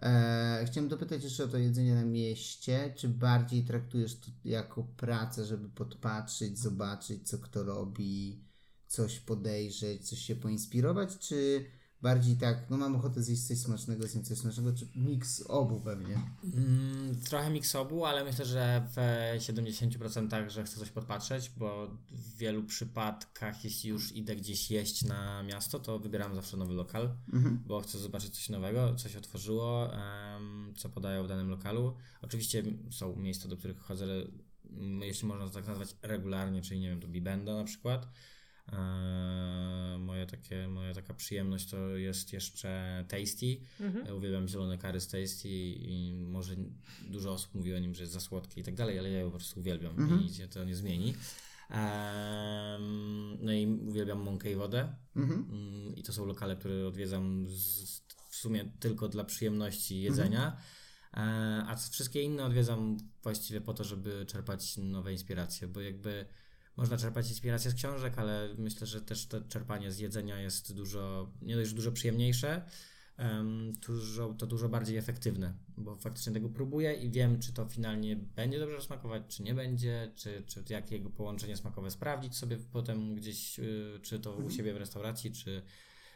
E, 0.02 0.64
chciałem 0.68 0.90
dopytać 0.90 1.24
jeszcze 1.24 1.44
o 1.44 1.48
to 1.48 1.58
jedzenie 1.58 1.96
na 1.96 2.06
mieście. 2.06 2.94
Czy 2.98 3.10
bardziej 3.10 3.64
traktujesz 3.64 4.20
to 4.20 4.28
jako 4.46 4.84
pracę, 4.84 5.46
żeby 5.46 5.70
podpatrzeć, 5.70 6.60
zobaczyć, 6.60 7.30
co 7.30 7.38
kto 7.38 7.64
robi, 7.64 8.44
coś 8.88 9.20
podejrzeć, 9.20 10.10
coś 10.10 10.20
się 10.20 10.36
poinspirować, 10.36 11.18
czy 11.18 11.66
bardziej 12.02 12.36
tak, 12.38 12.70
no 12.70 12.78
mam 12.78 12.96
ochotę 12.96 13.24
zjeść 13.24 13.48
coś 13.48 13.58
smacznego, 13.58 14.08
zjeść 14.08 14.28
coś 14.28 14.38
smacznego, 14.38 14.74
czy 14.74 14.88
miks 14.96 15.44
obu 15.48 15.80
pewnie? 15.80 16.22
Mm, 16.54 17.16
trochę 17.22 17.50
mix 17.50 17.76
obu, 17.76 18.06
ale 18.06 18.24
myślę, 18.24 18.46
że 18.46 18.88
w 18.96 18.98
70% 19.40 20.50
że 20.50 20.64
chcę 20.64 20.78
coś 20.80 20.90
podpatrzeć, 20.90 21.52
bo 21.58 21.88
w 22.12 22.38
wielu 22.38 22.64
przypadkach, 22.64 23.64
jeśli 23.64 23.90
już 23.90 24.16
idę 24.16 24.36
gdzieś 24.36 24.72
jeść 24.72 25.04
na 25.04 25.44
miasto, 25.44 25.80
to 25.80 26.00
wybieram 26.00 26.36
zawsze 26.36 26.58
nowy 26.58 26.74
lokal, 26.74 27.16
Mhm. 27.34 27.64
bo 27.68 27.82
chcę 27.82 28.00
zobaczyć 28.00 28.36
coś 28.36 28.50
nowego, 28.50 28.96
coś 28.96 29.16
otworzyło, 29.16 29.94
em, 29.94 30.74
co 30.78 30.90
podają 30.90 31.24
w 31.24 31.28
danym 31.28 31.50
lokalu. 31.50 31.96
Oczywiście 32.22 32.64
są 32.92 33.16
miejsca, 33.16 33.50
do 33.50 33.58
których 33.58 33.80
chodzę, 33.80 34.06
jeśli 35.02 35.28
można 35.28 35.46
to 35.46 35.52
tak 35.54 35.68
nazwać, 35.68 35.96
regularnie, 36.02 36.62
czyli 36.62 36.80
nie 36.80 36.90
wiem, 36.90 37.02
to 37.02 37.08
Bibendo 37.08 37.58
na 37.58 37.64
przykład. 37.64 38.08
Eee, 38.74 39.98
moje 40.00 40.26
takie, 40.26 40.68
moja 40.68 40.94
taka 40.94 41.14
przyjemność 41.14 41.70
to 41.70 41.78
jest 41.90 42.34
jeszcze 42.34 43.06
Tasty. 43.08 43.58
Ja 44.06 44.14
uwielbiam 44.14 44.48
zielone 44.48 44.78
kary 44.78 45.00
z 45.00 45.08
Tasty 45.08 45.50
i 45.50 46.14
może 46.14 46.56
dużo 47.10 47.32
osób 47.32 47.56
mówi 47.56 47.76
o 47.76 47.80
nim, 47.80 47.96
że 47.96 48.04
jest 48.04 48.14
za 48.14 48.20
słodki 48.20 48.62
i 48.62 48.64
tak 48.64 48.76
dalej, 48.76 49.00
ale 49.00 49.10
ja 49.12 49.24
go 49.24 49.32
po 49.32 49.38
prostu 49.38 49.60
uwielbiam 49.60 49.96
i 50.26 50.34
się 50.34 50.48
to 50.48 50.64
nie 50.64 50.76
zmieni. 50.76 51.14
Em, 51.70 53.38
no 53.46 53.54
i 53.54 53.68
uwielbiam 53.68 54.20
mąkę 54.20 54.52
i 54.52 54.56
wodę. 54.56 54.96
Mhm. 55.16 55.48
Mm, 55.52 55.96
I 55.96 56.04
to 56.04 56.14
są 56.14 56.26
lokale, 56.26 56.56
które 56.56 56.88
odwiedzam 56.88 57.46
z, 57.48 58.02
w 58.30 58.36
sumie 58.36 58.72
tylko 58.80 59.08
dla 59.08 59.24
przyjemności 59.24 60.02
jedzenia. 60.02 60.58
E, 61.14 61.20
A 61.68 61.76
wszystkie 61.76 62.22
inne 62.22 62.46
odwiedzam 62.46 62.98
właściwie 63.24 63.62
po 63.62 63.74
to, 63.74 63.84
żeby 63.84 64.26
czerpać 64.26 64.78
nowe 64.78 65.12
inspiracje, 65.12 65.68
bo 65.68 65.82
jakby 65.82 66.26
można 66.80 66.98
czerpać 66.98 67.30
inspiracje 67.30 67.72
z 67.72 67.74
książek, 67.74 68.14
ale 68.18 68.50
myślę, 68.58 68.88
że 68.88 69.02
też 69.02 69.28
to 69.28 69.42
czerpanie 69.42 69.92
z 69.92 70.00
jedzenia 70.00 70.42
jest 70.42 70.74
dużo, 70.76 71.32
nie 71.42 71.56
dość, 71.56 71.74
dużo 71.74 71.92
przyjemniejsze, 71.92 72.62
em, 73.18 73.74
dużo, 73.88 74.34
to 74.34 74.48
dużo 74.48 74.70
bardziej 74.70 74.98
efektywne, 74.98 75.54
bo 75.78 75.96
faktycznie 75.96 76.34
tego 76.34 76.50
próbuję 76.50 76.94
i 76.94 77.10
wiem, 77.12 77.40
czy 77.40 77.54
to 77.54 77.66
finalnie 77.66 78.16
będzie 78.16 78.60
dobrze 78.60 78.82
smakować, 78.82 79.24
czy 79.28 79.44
nie 79.44 79.54
będzie, 79.54 80.12
czy, 80.16 80.44
czy 80.48 80.64
jakie 80.70 80.96
jego 80.96 81.10
połączenie 81.10 81.58
smakowe 81.58 81.92
sprawdzić 81.92 82.38
sobie 82.38 82.58
potem 82.72 83.16
gdzieś, 83.16 83.60
y, 83.60 84.00
czy 84.02 84.20
to 84.20 84.34
u 84.36 84.50
siebie 84.50 84.74
w 84.74 84.78
restauracji, 84.78 85.32
czy, 85.32 85.62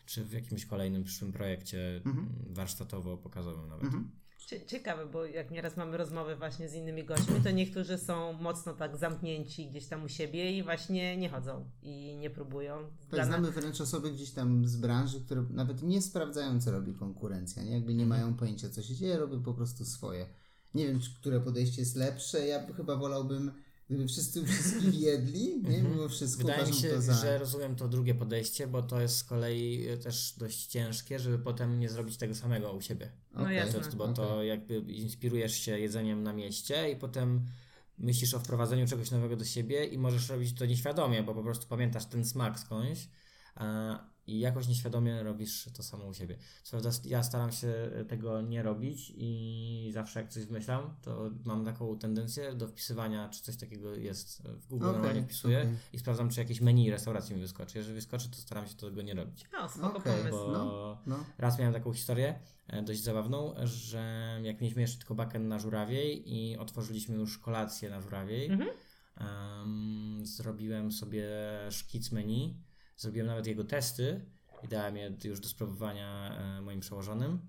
czy 0.06 0.24
w 0.24 0.31
jakimś 0.31 0.65
kolejnym 0.65 1.04
przyszłym 1.04 1.33
projekcie 1.33 2.01
mm, 2.06 2.30
warsztatowo-pokazowym 2.50 3.68
nawet. 3.69 3.83
Cie- 3.92 4.23
Ciekawe, 4.68 5.06
bo 5.06 5.25
jak 5.25 5.51
nieraz 5.51 5.78
mamy 5.78 5.98
rozmowy 5.98 6.36
właśnie 6.36 6.69
z 6.69 6.74
innymi 6.74 7.04
gośćmi, 7.04 7.42
to 7.44 7.51
niektórzy 7.51 7.98
są 7.98 8.34
mocno 8.34 8.74
tak 8.74 8.98
zamknięci 8.98 9.69
gdzieś 9.69 9.88
tam 9.88 10.04
u 10.04 10.10
siebie 10.10 10.57
i 10.57 10.63
właśnie 10.63 11.18
nie 11.18 11.30
chodzą 11.30 11.69
i 11.81 12.18
nie 12.18 12.30
próbują. 12.30 12.78
Tak, 13.12 13.25
znamy 13.25 13.51
wręcz 13.51 13.81
osoby 13.81 14.12
gdzieś 14.12 14.31
tam 14.31 14.68
z 14.68 14.75
branży, 14.75 15.22
które 15.22 15.45
nawet 15.50 15.84
nie 15.84 16.01
sprawdzają, 16.01 16.62
co 16.62 16.72
robi 16.72 16.94
konkurencja, 16.94 17.63
nie? 17.63 17.72
jakby 17.72 17.92
Mhm. 17.92 17.98
nie 17.98 18.06
mają 18.06 18.34
pojęcia, 18.34 18.69
co 18.69 18.81
się 18.81 18.95
dzieje, 18.95 19.18
robią 19.18 19.44
po 19.44 19.54
prostu 19.54 19.86
swoje. 19.86 20.25
Nie 20.74 20.88
wiem, 20.88 21.00
czy 21.00 21.16
które 21.16 21.39
podejście 21.39 21.81
jest 21.81 21.96
lepsze, 21.96 22.48
ja 22.48 22.74
chyba 22.74 22.96
wolałbym, 22.96 23.51
gdyby 23.94 24.07
wszyscy 24.07 24.44
wszystkich 24.48 25.01
jedli, 25.01 25.62
nie? 25.62 25.84
Mimo 25.84 26.10
wszystko 26.10 26.44
Mhm. 26.44 26.60
Wydaje 26.60 26.75
mi 26.75 26.81
się, 26.81 27.01
za... 27.01 27.13
że 27.13 27.38
rozumiem 27.38 27.75
to 27.75 27.88
drugie 27.88 28.16
podejście, 28.16 28.68
bo 28.68 28.81
to 28.81 29.01
jest 29.01 29.18
z 29.18 29.24
kolei 29.24 29.90
y, 29.90 29.98
też 29.98 30.36
dość 30.38 30.66
ciężkie, 30.66 31.19
żeby 31.19 31.40
potem 31.40 31.80
nie 31.80 31.90
zrobić 31.90 32.18
tego 32.18 32.36
samego 32.36 32.74
u 32.74 32.81
siebie. 32.81 33.12
No 33.34 33.42
Okej, 33.42 33.57
jasne. 33.57 33.81
Bo 33.98 34.07
to 34.07 34.44
jakby 34.44 34.75
inspirujesz 34.78 35.56
się 35.56 35.80
jedzeniem 35.80 36.24
na 36.24 36.34
mieście 36.34 36.92
i 36.92 36.95
potem 36.95 37.45
myślisz 37.98 38.34
o 38.34 38.40
wprowadzeniu 38.40 38.88
czegoś 38.88 39.12
nowego 39.12 39.36
do 39.36 39.45
siebie 39.45 39.86
i 39.86 39.98
możesz 39.98 40.30
robić 40.30 40.54
to 40.54 40.66
nieświadomie, 40.66 41.24
bo 41.24 41.36
po 41.36 41.44
prostu 41.44 41.68
pamiętasz 41.68 42.06
ten 42.06 42.25
smak 42.25 42.60
skądś 42.60 43.07
a, 43.56 44.00
i 44.28 44.40
jakoś 44.40 44.68
nieświadomie 44.68 45.24
robisz 45.24 45.70
to 45.78 45.84
samo 45.84 46.06
u 46.06 46.14
siebie. 46.14 46.38
Co 46.64 46.72
prawda 46.72 46.90
ja 47.06 47.24
staram 47.24 47.52
się 47.52 47.74
tego 48.08 48.42
nie 48.42 48.64
robić 48.64 49.14
i 49.18 49.92
zawsze 49.94 50.20
jak 50.20 50.30
coś 50.30 50.46
wymyślam, 50.46 50.96
to 51.02 51.30
mam 51.46 51.66
taką 51.66 51.98
tendencję 52.00 52.54
do 52.56 52.68
wpisywania, 52.68 53.30
czy 53.30 53.42
coś 53.44 53.58
takiego 53.58 53.96
jest 53.96 54.42
w 54.48 54.68
Google, 54.68 54.86
Okej, 54.86 54.98
normalnie 54.98 55.24
wpisuję 55.24 55.60
okej. 55.60 55.74
i 55.94 56.00
sprawdzam, 56.00 56.30
czy 56.30 56.40
jakieś 56.40 56.62
menu 56.62 56.92
restauracji 56.92 57.36
mi 57.36 57.42
wyskoczy. 57.42 57.78
Jeżeli 57.78 57.96
wyskoczy, 57.96 58.30
to 58.30 58.36
staram 58.38 58.68
się 58.68 58.75
tego 58.75 59.02
nie 59.02 59.14
robić. 59.14 59.46
No, 59.54 59.70
spoko 59.70 59.98
Okej, 59.98 60.14
pomysł. 60.18 60.38
Bo 60.38 60.52
no, 60.52 60.98
no. 61.06 61.25
Raz 61.38 61.60
miałem 61.60 61.74
taką 61.74 61.94
historię 61.94 62.40
e, 62.68 62.81
dość 62.81 63.04
zabawną, 63.04 63.54
że 63.64 64.40
jak 64.44 64.62
mieliśmy 64.62 64.81
jeszcze 64.81 64.98
tylko 64.98 65.16
baken 65.16 65.48
na 65.48 65.60
Żurawiej 65.60 66.34
i 66.36 66.58
otworzyliśmy 66.58 67.16
już 67.16 67.38
kolację 67.38 67.90
na 67.90 68.02
Żurawiej, 68.02 68.50
Mhm. 68.52 68.70
em, 69.18 70.25
zrobiłem 70.25 70.92
sobie 70.92 71.28
szkic 71.70 72.12
menu, 72.12 72.58
zrobiłem 72.98 73.27
nawet 73.27 73.48
jego 73.48 73.63
testy 73.63 74.25
i 74.63 74.67
dałem 74.67 74.98
je 74.98 75.12
już 75.24 75.39
do 75.39 75.48
spróbowania 75.48 76.38
e, 76.38 76.62
moim 76.62 76.79
przełożonym, 76.79 77.48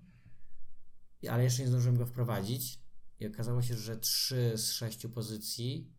ale 1.29 1.43
jeszcze 1.43 1.61
nie 1.61 1.67
zdążyłem 1.67 1.97
go 1.97 2.05
wprowadzić 2.05 2.79
i 3.19 3.27
okazało 3.27 3.61
się, 3.61 3.75
że 3.75 3.97
trzy 3.97 4.53
z 4.55 4.71
sześciu 4.71 5.09
pozycji 5.09 5.91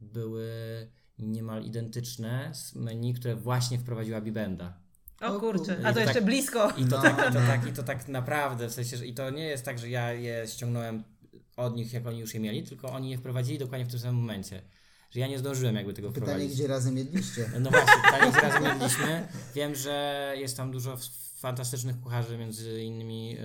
były 0.00 0.50
niemal 1.18 1.64
identyczne 1.64 2.50
z 2.54 2.74
menu, 2.74 3.14
które 3.14 3.36
właśnie 3.36 3.78
wprowadziła 3.78 4.20
Bibenda. 4.20 4.82
O 5.20 5.40
kurczę, 5.40 5.78
a 5.84 5.88
to 5.88 5.94
to 5.94 6.00
jeszcze 6.00 6.14
tak- 6.14 6.24
blisko. 6.24 6.70
I 6.70 6.84
to, 6.84 6.96
No, 6.96 7.02
tak, 7.02 7.30
i, 7.30 7.32
to 7.32 7.40
tak, 7.52 7.66
I 7.66 7.72
to 7.72 7.82
tak 7.82 8.08
naprawdę, 8.08 8.68
w 8.68 8.72
sensie, 8.72 8.96
że 8.96 9.06
i 9.06 9.14
to 9.14 9.30
nie 9.30 9.44
jest 9.44 9.64
tak, 9.64 9.78
że 9.78 9.88
ja 9.90 10.12
je 10.12 10.46
ściągnąłem 10.46 11.04
od 11.56 11.76
nich, 11.76 11.92
jak 11.92 12.06
oni 12.06 12.18
już 12.18 12.34
je 12.34 12.40
mieli, 12.40 12.62
tylko 12.62 12.92
oni 12.92 13.10
je 13.10 13.18
wprowadzili 13.18 13.58
dokładnie 13.58 13.86
w 13.86 13.90
tym 13.90 14.00
samym 14.00 14.16
momencie. 14.16 14.62
Że 15.12 15.20
ja 15.20 15.26
nie 15.28 15.38
zdążyłem 15.38 15.74
jakby 15.74 15.94
tego 15.94 16.08
Pytanie, 16.12 16.26
wprowadzić. 16.32 16.54
gdzie 16.58 16.66
razem 16.66 16.96
jedliście? 16.96 17.50
No 17.60 17.70
właśnie, 17.70 17.92
pytanie, 18.04 18.32
gdzie 18.32 18.40
razem 18.40 18.64
jedliśmy. 18.80 19.28
Wiem, 19.54 19.74
że 19.74 20.34
jest 20.36 20.56
tam 20.56 20.70
dużo 20.72 20.96
fantastycznych 21.36 22.00
kucharzy, 22.00 22.38
między 22.38 22.82
innymi 22.82 23.36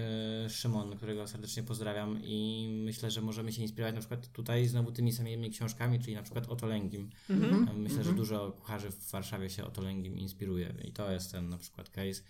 e, 0.46 0.50
Szymon, 0.50 0.98
którego 0.98 1.28
serdecznie 1.28 1.64
pozdrawiam 1.64 2.20
i 2.24 2.68
myślę, 2.86 3.12
że 3.12 3.22
możemy 3.22 3.54
się 3.54 3.62
inspirować 3.62 3.96
na 3.96 4.00
przykład 4.02 4.32
tutaj 4.32 4.68
znowu 4.68 4.92
tymi 4.92 5.14
samymi 5.14 5.52
książkami, 5.52 6.00
czyli 6.00 6.16
na 6.16 6.24
przykład 6.24 6.48
Otolęgim. 6.50 7.10
Mhm. 7.30 7.68
E, 7.70 7.74
Myślę, 7.74 8.04
że 8.04 8.14
dużo 8.14 8.52
kucharzy 8.52 8.92
w 8.92 9.12
Warszawie 9.12 9.50
się 9.50 9.66
Otolęgim 9.66 10.18
inspiruje 10.18 10.74
i 10.84 10.92
to 10.92 11.12
jest 11.12 11.32
ten 11.32 11.50
na 11.50 11.58
przykład 11.58 11.90
case, 11.90 12.22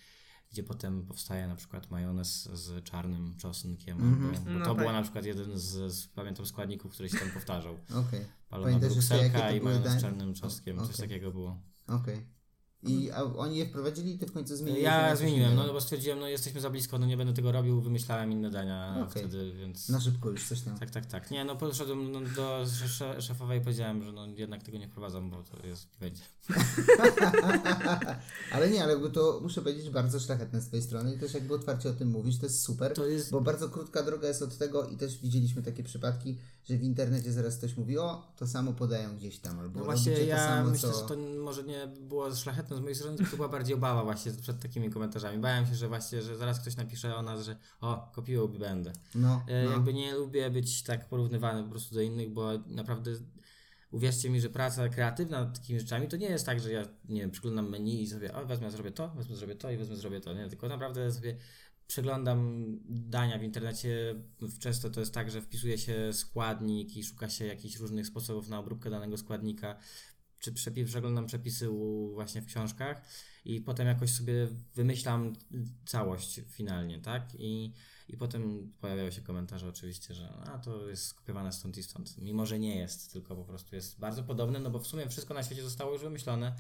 gdzie 0.52 0.64
potem 0.64 1.06
powstaje 1.06 1.48
na 1.48 1.56
przykład 1.56 1.92
majonez 1.92 2.44
z 2.54 2.84
czarnym 2.84 3.36
czosnkiem, 3.38 3.98
Mhm. 4.02 4.36
albo, 4.36 4.46
bo 4.46 4.52
No 4.52 4.60
to 4.60 4.66
tak. 4.66 4.78
było 4.78 4.92
na 4.92 5.02
przykład 5.02 5.26
jeden 5.26 5.60
z, 5.60 5.94
z 5.94 6.08
pamiętam 6.08 6.46
składników, 6.46 6.92
który 6.94 7.10
się 7.10 7.18
tam 7.18 7.30
powtarzał. 7.32 7.74
Okej, 8.08 8.26
Palona 8.50 8.68
Pamiętasz 8.68 8.94
brukselka 8.94 9.52
i 9.52 9.62
majonez 9.62 9.94
z 9.94 10.02
czarnym 10.02 10.34
czosnkiem, 10.34 10.78
coś 10.78 10.86
Okej. 10.96 10.98
takiego 11.10 11.32
było. 11.32 11.58
okej. 11.88 12.37
I 12.84 13.12
a 13.12 13.24
oni 13.24 13.58
je 13.58 13.66
wprowadzili 13.66 14.16
i 14.16 14.18
ty 14.20 14.26
w 14.26 14.32
końcu 14.32 14.56
zmieniłeś? 14.56 14.84
Ja 14.84 15.16
zmieniłem, 15.16 15.56
no 15.56 15.74
bo 15.74 15.82
stwierdziłem, 15.82 16.20
no 16.20 16.28
jesteśmy 16.28 16.62
za 16.62 16.70
blisko, 16.70 16.98
no 16.98 17.06
nie 17.06 17.18
będę 17.18 17.34
tego 17.34 17.52
robił, 17.52 17.82
wymyślałem 17.82 18.32
inne 18.32 18.50
dania 18.52 18.96
Okej. 19.10 19.24
wtedy, 19.24 19.54
więc... 19.54 19.90
Na 19.90 20.00
szybko 20.02 20.30
już 20.30 20.48
coś 20.48 20.62
tam. 20.62 20.78
Tak, 20.78 20.90
tak, 20.90 21.06
tak. 21.06 21.32
Nie, 21.32 21.46
no 21.46 21.56
poszedłem 21.56 22.12
no, 22.12 22.20
do 22.36 22.66
sze- 22.88 23.22
szefowej 23.22 23.60
i 23.60 23.64
powiedziałem, 23.64 24.04
że 24.04 24.12
no 24.12 24.28
jednak 24.28 24.64
tego 24.64 24.78
nie 24.78 24.88
wprowadzam, 24.88 25.30
bo 25.30 25.44
to 25.44 25.68
jest, 25.68 25.88
będzie. 26.00 26.24
ale 28.52 28.70
nie, 28.70 28.84
ale 28.84 29.10
to 29.10 29.40
muszę 29.44 29.62
powiedzieć 29.62 29.90
bardzo 29.90 30.20
szlachetne 30.20 30.62
z 30.62 30.68
twojej 30.68 30.84
strony 30.84 31.14
i 31.16 31.20
też 31.20 31.34
jakby 31.34 31.54
otwarcie 31.54 31.90
o 31.90 31.94
tym 31.94 32.10
mówisz, 32.10 32.38
to 32.40 32.46
jest 32.46 32.64
super, 32.64 32.94
To 32.94 33.06
jest- 33.06 33.32
bo 33.32 33.42
bardzo 33.42 33.70
krótka 33.70 34.04
droga 34.04 34.28
jest 34.28 34.42
od 34.42 34.58
tego 34.58 34.88
i 34.88 34.98
też 34.98 35.18
widzieliśmy 35.18 35.62
takie 35.64 35.84
przypadki, 35.84 36.38
że 36.66 36.78
w 36.78 36.84
internecie 36.84 37.32
zaraz 37.34 37.58
ktoś 37.58 37.78
mówi, 37.78 37.98
o, 37.98 38.32
to 38.36 38.48
samo 38.48 38.74
podają 38.74 39.16
gdzieś 39.16 39.40
tam, 39.40 39.60
albo 39.60 39.80
No 39.80 39.86
właśnie 39.86 40.12
robicie 40.12 40.32
to 40.32 40.38
ja 40.38 40.48
samo, 40.48 40.70
myślę, 40.72 40.90
co... 40.92 41.00
że 41.02 41.08
to 41.08 41.16
może 41.44 41.64
nie 41.64 41.88
było 42.02 42.36
szlachetne 42.36 42.67
z 42.76 42.80
mojej 42.80 42.96
strony, 42.96 43.18
to 43.18 43.36
była 43.36 43.50
bardziej 43.50 43.76
obawa 43.76 44.04
właśnie 44.04 44.32
przed 44.32 44.60
takimi 44.60 44.90
komentarzami. 44.90 45.40
Bałem 45.40 45.68
się, 45.68 45.76
że 45.76 45.88
właśnie, 45.88 46.22
że 46.22 46.38
zaraz 46.38 46.60
ktoś 46.60 46.76
napisze 46.76 47.16
o 47.16 47.22
nas, 47.22 47.46
że 47.46 47.56
o, 47.82 48.12
kopiują 48.14 48.48
będę. 48.48 48.94
No, 49.16 49.44
E, 49.48 49.66
no. 49.66 49.72
Jakby 49.72 49.94
nie 49.94 50.16
lubię 50.16 50.50
być 50.50 50.84
tak 50.84 51.10
porównywany 51.10 51.64
po 51.64 51.70
prostu 51.70 51.96
do 51.96 52.02
innych, 52.02 52.30
bo 52.30 52.52
naprawdę 52.68 53.12
uwierzcie 53.92 54.30
mi, 54.30 54.42
że 54.42 54.50
praca 54.50 54.90
kreatywna 54.90 55.40
nad 55.40 55.60
takimi 55.60 55.80
rzeczami 55.80 56.08
to 56.08 56.18
nie 56.18 56.28
jest 56.30 56.46
tak, 56.46 56.60
że 56.60 56.72
ja 56.72 56.86
nie 57.10 57.22
wiem, 57.22 57.32
przyglądam 57.32 57.70
menu 57.70 58.02
i 58.02 58.08
sobie 58.08 58.34
o, 58.34 58.46
wezmę, 58.46 58.72
zrobię 58.72 58.92
to, 58.92 59.10
wezmę, 59.10 59.36
zrobię 59.36 59.56
to 59.56 59.72
i 59.72 59.78
wezmę, 59.78 59.96
zrobię 59.96 60.22
to. 60.22 60.34
Nie, 60.34 60.50
tylko 60.50 60.68
naprawdę 60.68 61.12
sobie 61.12 61.38
przeglądam 61.88 62.66
dania 62.90 63.40
w 63.40 63.44
internecie. 63.44 64.16
Często 64.60 64.90
to 64.90 65.00
jest 65.00 65.14
tak, 65.14 65.32
że 65.32 65.42
wpisuje 65.42 65.78
się 65.78 66.14
składnik 66.14 66.98
i 66.98 67.04
szuka 67.04 67.30
się 67.30 67.46
jakichś 67.46 67.76
różnych 67.76 68.08
sposobów 68.08 68.50
na 68.50 68.60
obróbkę 68.60 68.90
danego 68.90 69.18
składnika. 69.18 69.76
Czy 70.40 70.52
przepi- 70.52 70.86
przeglądam 70.86 71.26
przepisy 71.26 71.70
u, 71.70 72.12
właśnie 72.14 72.42
w 72.42 72.46
książkach 72.46 73.02
i 73.46 73.62
potem 73.62 73.88
jakoś 73.88 74.14
sobie 74.14 74.48
wymyślam 74.76 75.34
całość 75.86 76.42
finalnie, 76.50 77.00
tak? 77.00 77.24
I, 77.40 77.74
i 78.10 78.18
potem 78.18 78.74
pojawiają 78.82 79.12
się 79.12 79.22
komentarze 79.22 79.68
oczywiście, 79.68 80.14
że 80.14 80.30
a 80.30 80.58
to 80.60 80.90
jest 80.90 81.06
skopiowane 81.06 81.52
stąd 81.52 81.78
i 81.78 81.84
stąd. 81.84 82.18
Mimo, 82.18 82.46
że 82.46 82.60
nie 82.60 82.76
jest, 82.76 83.14
tylko 83.14 83.36
po 83.36 83.44
prostu 83.46 83.76
jest 83.76 84.00
bardzo 84.00 84.24
podobne, 84.24 84.60
no 84.60 84.70
bo 84.70 84.80
w 84.80 84.88
sumie 84.88 85.10
wszystko 85.10 85.34
na 85.34 85.44
świecie 85.44 85.64
zostało 85.64 85.94
już 85.94 86.02
wymyślone. 86.02 86.56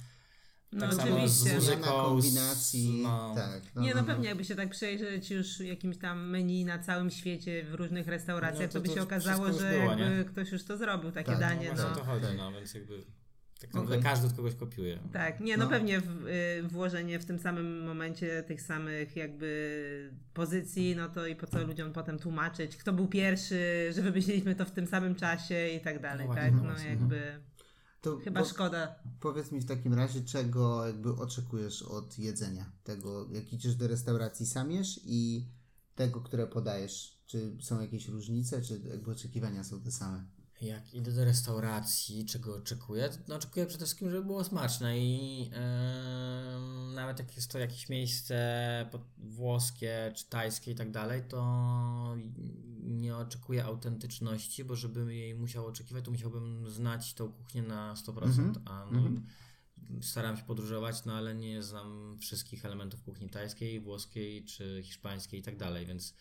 No 0.72 0.79
tak 0.88 0.93
samo 0.93 1.27
z 1.27 1.43
muzyką, 1.43 1.62
Zmiana 1.62 1.88
kombinacji, 1.88 3.00
z, 3.00 3.03
no, 3.03 3.36
tak. 3.36 3.62
No, 3.75 3.81
Nie, 3.81 3.96
no 3.96 4.01
no, 4.01 4.07
pewnie 4.07 4.27
jakby 4.27 4.46
się 4.46 4.55
tak 4.55 4.69
przejrzeć 4.69 5.31
już 5.31 5.60
jakimś 5.60 5.98
tam 5.98 6.29
menu 6.29 6.65
na 6.65 6.79
całym 6.79 7.12
świecie 7.12 7.63
w 7.63 7.74
różnych 7.74 8.07
restauracjach, 8.07 8.62
No 8.62 8.67
to, 8.67 8.81
to 8.81 8.88
by 8.88 8.96
się 8.96 9.01
okazało, 9.01 9.53
że 9.53 9.72
było, 9.72 9.91
jakby 9.91 10.17
nie? 10.17 10.25
ktoś 10.25 10.51
już 10.51 10.63
to 10.63 10.77
zrobił, 10.77 11.12
takie 11.12 11.31
Tak, 11.31 11.41
no 11.41 11.48
danie. 11.48 11.74
No 11.77 11.89
No, 11.89 11.96
to 11.96 12.03
chodzi, 12.03 12.25
no 12.38 12.51
więc 12.51 12.74
jakby 12.74 13.03
tak 13.62 13.74
naprawdę 13.74 13.96
Okej. 13.98 14.04
każdy 14.12 14.28
od 14.28 14.34
kogoś 14.34 14.56
kopiuje. 14.56 15.00
Tak, 15.14 15.40
nie, 15.40 15.58
no, 15.58 15.64
No. 15.64 15.70
pewnie 15.70 16.02
w, 16.02 16.28
y, 16.28 16.68
włożenie 16.68 17.20
w 17.20 17.26
tym 17.26 17.40
samym 17.40 17.86
momencie 17.86 18.44
tych 18.44 18.62
samych 18.62 19.16
jakby 19.16 20.12
pozycji, 20.34 20.96
no 20.96 21.10
to 21.10 21.28
i 21.28 21.36
po 21.36 21.48
co 21.48 21.64
ludziom 21.68 21.94
potem 21.94 22.20
tłumaczyć, 22.20 22.78
kto 22.78 22.94
był 22.94 23.08
pierwszy, 23.08 23.90
że 23.96 24.02
wymyśliliśmy 24.02 24.56
to 24.56 24.66
w 24.66 24.72
tym 24.72 24.88
samym 24.88 25.16
czasie 25.16 25.68
i 25.70 25.82
tak 25.82 26.02
dalej, 26.02 26.28
No 26.28 26.34
tak? 26.36 26.54
właśnie, 26.60 26.66
No 26.66 26.74
no 26.74 26.90
jakby 26.90 27.22
To 28.02 28.18
chyba 28.18 28.40
bo- 28.40 28.46
szkoda. 28.48 28.96
Powiedz 29.20 29.52
mi 29.52 29.60
w 29.62 29.66
takim 29.66 29.94
razie, 29.94 30.22
czego 30.22 30.88
jakby 30.88 31.10
oczekujesz 31.14 31.82
od 31.84 32.20
jedzenia? 32.20 32.66
Tego, 32.84 33.28
jak 33.32 33.54
idziesz 33.54 33.76
do 33.76 33.88
restauracji, 33.88 34.46
sam 34.46 34.72
jesz 34.72 35.00
i 35.06 35.46
tego, 35.96 36.22
które 36.22 36.48
podajesz. 36.48 37.18
Czy 37.26 37.52
są 37.62 37.82
jakieś 37.82 38.08
różnice, 38.08 38.62
czy 38.62 38.80
jakby 38.90 39.12
oczekiwania 39.12 39.64
są 39.64 39.82
te 39.82 39.92
same? 39.92 40.24
Jak 40.62 40.94
idę 40.94 41.12
do 41.12 41.26
restauracji, 41.26 42.26
czego 42.26 42.56
oczekuję? 42.56 43.10
No, 43.28 43.36
oczekuję 43.36 43.66
przede 43.66 43.86
wszystkim, 43.86 44.10
żeby 44.12 44.24
było 44.26 44.44
smaczne 44.44 45.00
i 45.00 45.42
em, 45.54 46.94
nawet 46.94 47.20
jak 47.20 47.36
jest 47.36 47.52
to 47.52 47.60
jakieś 47.60 47.90
miejsce 47.90 48.90
włoskie 49.18 50.12
czy 50.16 50.26
tajskie 50.26 50.72
i 50.72 50.76
tak 50.76 50.92
dalej, 50.92 51.24
to 51.30 52.16
nie 52.84 53.16
oczekuję 53.16 53.64
autentyczności, 53.66 54.64
bo 54.64 54.76
żebym 54.76 55.12
jej 55.12 55.36
musiał 55.36 55.66
oczekiwać, 55.66 56.06
to 56.06 56.12
musiałbym 56.12 56.70
znać 56.70 57.14
tą 57.14 57.32
kuchnię 57.32 57.62
na 57.62 57.96
100%, 57.96 58.24
Mhm. 58.24 58.54
a 58.66 58.86
no, 58.92 59.00
Mhm. 59.00 59.24
staram 60.02 60.38
się 60.38 60.44
podróżować, 60.44 61.06
no 61.06 61.14
ale 61.14 61.36
nie 61.36 61.64
znam 61.64 62.18
wszystkich 62.20 62.66
elementów 62.66 63.02
kuchni 63.04 63.30
tajskiej, 63.30 63.80
włoskiej 63.80 64.46
czy 64.46 64.82
hiszpańskiej 64.84 65.40
i 65.40 65.44
tak 65.44 65.58
dalej, 65.58 65.86
więc 65.86 66.14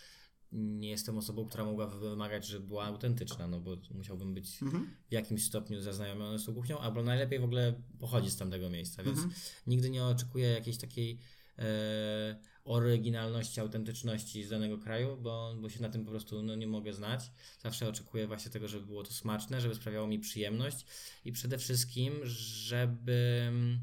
nie 0.53 0.91
jestem 0.91 1.19
osobą, 1.19 1.47
która 1.47 1.65
mogła 1.65 1.87
wymagać, 1.87 2.47
żeby 2.47 2.67
była 2.67 2.85
autentyczna, 2.85 3.47
no 3.49 3.61
bo 3.61 3.77
musiałbym 3.95 4.35
być 4.35 4.63
Mhm. 4.63 4.97
w 5.09 5.13
jakimś 5.13 5.45
stopniu 5.45 5.81
zaznajomiony 5.81 6.39
z 6.39 6.45
tą 6.45 6.55
kuchnią, 6.55 6.79
albo 6.79 7.03
najlepiej 7.03 7.39
w 7.39 7.45
ogóle 7.45 7.83
pochodzić 7.99 8.33
z 8.33 8.37
tamtego 8.37 8.71
miejsca, 8.71 9.03
więc 9.03 9.19
Mhm. 9.19 9.35
nigdy 9.67 9.91
nie 9.91 10.05
oczekuję 10.05 10.49
jakiejś 10.49 10.79
takiej 10.79 11.19
e, 11.59 12.37
oryginalności, 12.65 13.61
autentyczności 13.61 14.45
z 14.45 14.49
danego 14.51 14.79
kraju, 14.79 15.17
bo, 15.17 15.55
bo 15.61 15.69
się 15.69 15.83
na 15.83 15.89
tym 15.89 16.05
po 16.05 16.11
prostu 16.11 16.43
no, 16.43 16.55
nie 16.55 16.67
mogę 16.67 16.93
znać. 16.93 17.31
Zawsze 17.61 17.89
oczekuję 17.89 18.27
właśnie 18.27 18.51
tego, 18.51 18.69
żeby 18.69 18.87
było 18.87 19.03
to 19.03 19.13
smaczne, 19.13 19.61
żeby 19.61 19.75
sprawiało 19.75 20.07
mi 20.07 20.19
przyjemność 20.19 20.87
i 21.25 21.33
przede 21.33 21.59
wszystkim, 21.59 22.13
żeby 22.25 23.43
mm, 23.49 23.81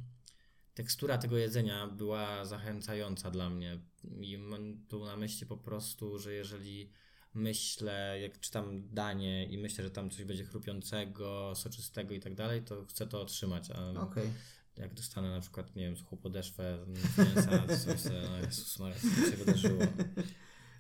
tekstura 0.74 1.18
tego 1.18 1.38
jedzenia 1.38 1.88
była 1.88 2.46
zachęcająca 2.46 3.32
dla 3.32 3.50
mnie. 3.50 3.80
I 4.22 4.38
mam 4.38 4.86
tu 4.88 5.06
na 5.06 5.18
myśli 5.18 5.48
po 5.48 5.58
prostu, 5.58 6.20
że 6.20 6.34
jeżeli 6.34 6.92
myślę, 7.34 8.20
jak 8.22 8.40
czytam 8.40 8.90
danie 8.94 9.46
i 9.46 9.58
myślę, 9.58 9.84
że 9.84 9.92
tam 9.92 10.10
coś 10.10 10.24
będzie 10.26 10.44
chrupiącego, 10.46 11.54
soczystego 11.56 12.14
i 12.14 12.20
tak 12.20 12.36
dalej, 12.36 12.62
to 12.64 12.86
chcę 12.86 13.08
to 13.08 13.22
otrzymać. 13.22 13.72
A 13.72 14.02
Okej. 14.02 14.30
jak 14.78 14.94
dostanę 14.94 15.30
na 15.32 15.40
przykład, 15.42 15.76
nie 15.76 15.84
wiem, 15.84 15.98
suchą 15.98 16.18
podeszwę 16.18 16.86
mięsa, 17.18 17.58
to 17.58 17.92
myślę, 17.94 18.28
no 18.30 18.38
Jezus 18.38 18.80
Maria, 18.80 18.96
co 19.00 19.32
się 19.32 19.38
wydarzyło. 19.38 19.84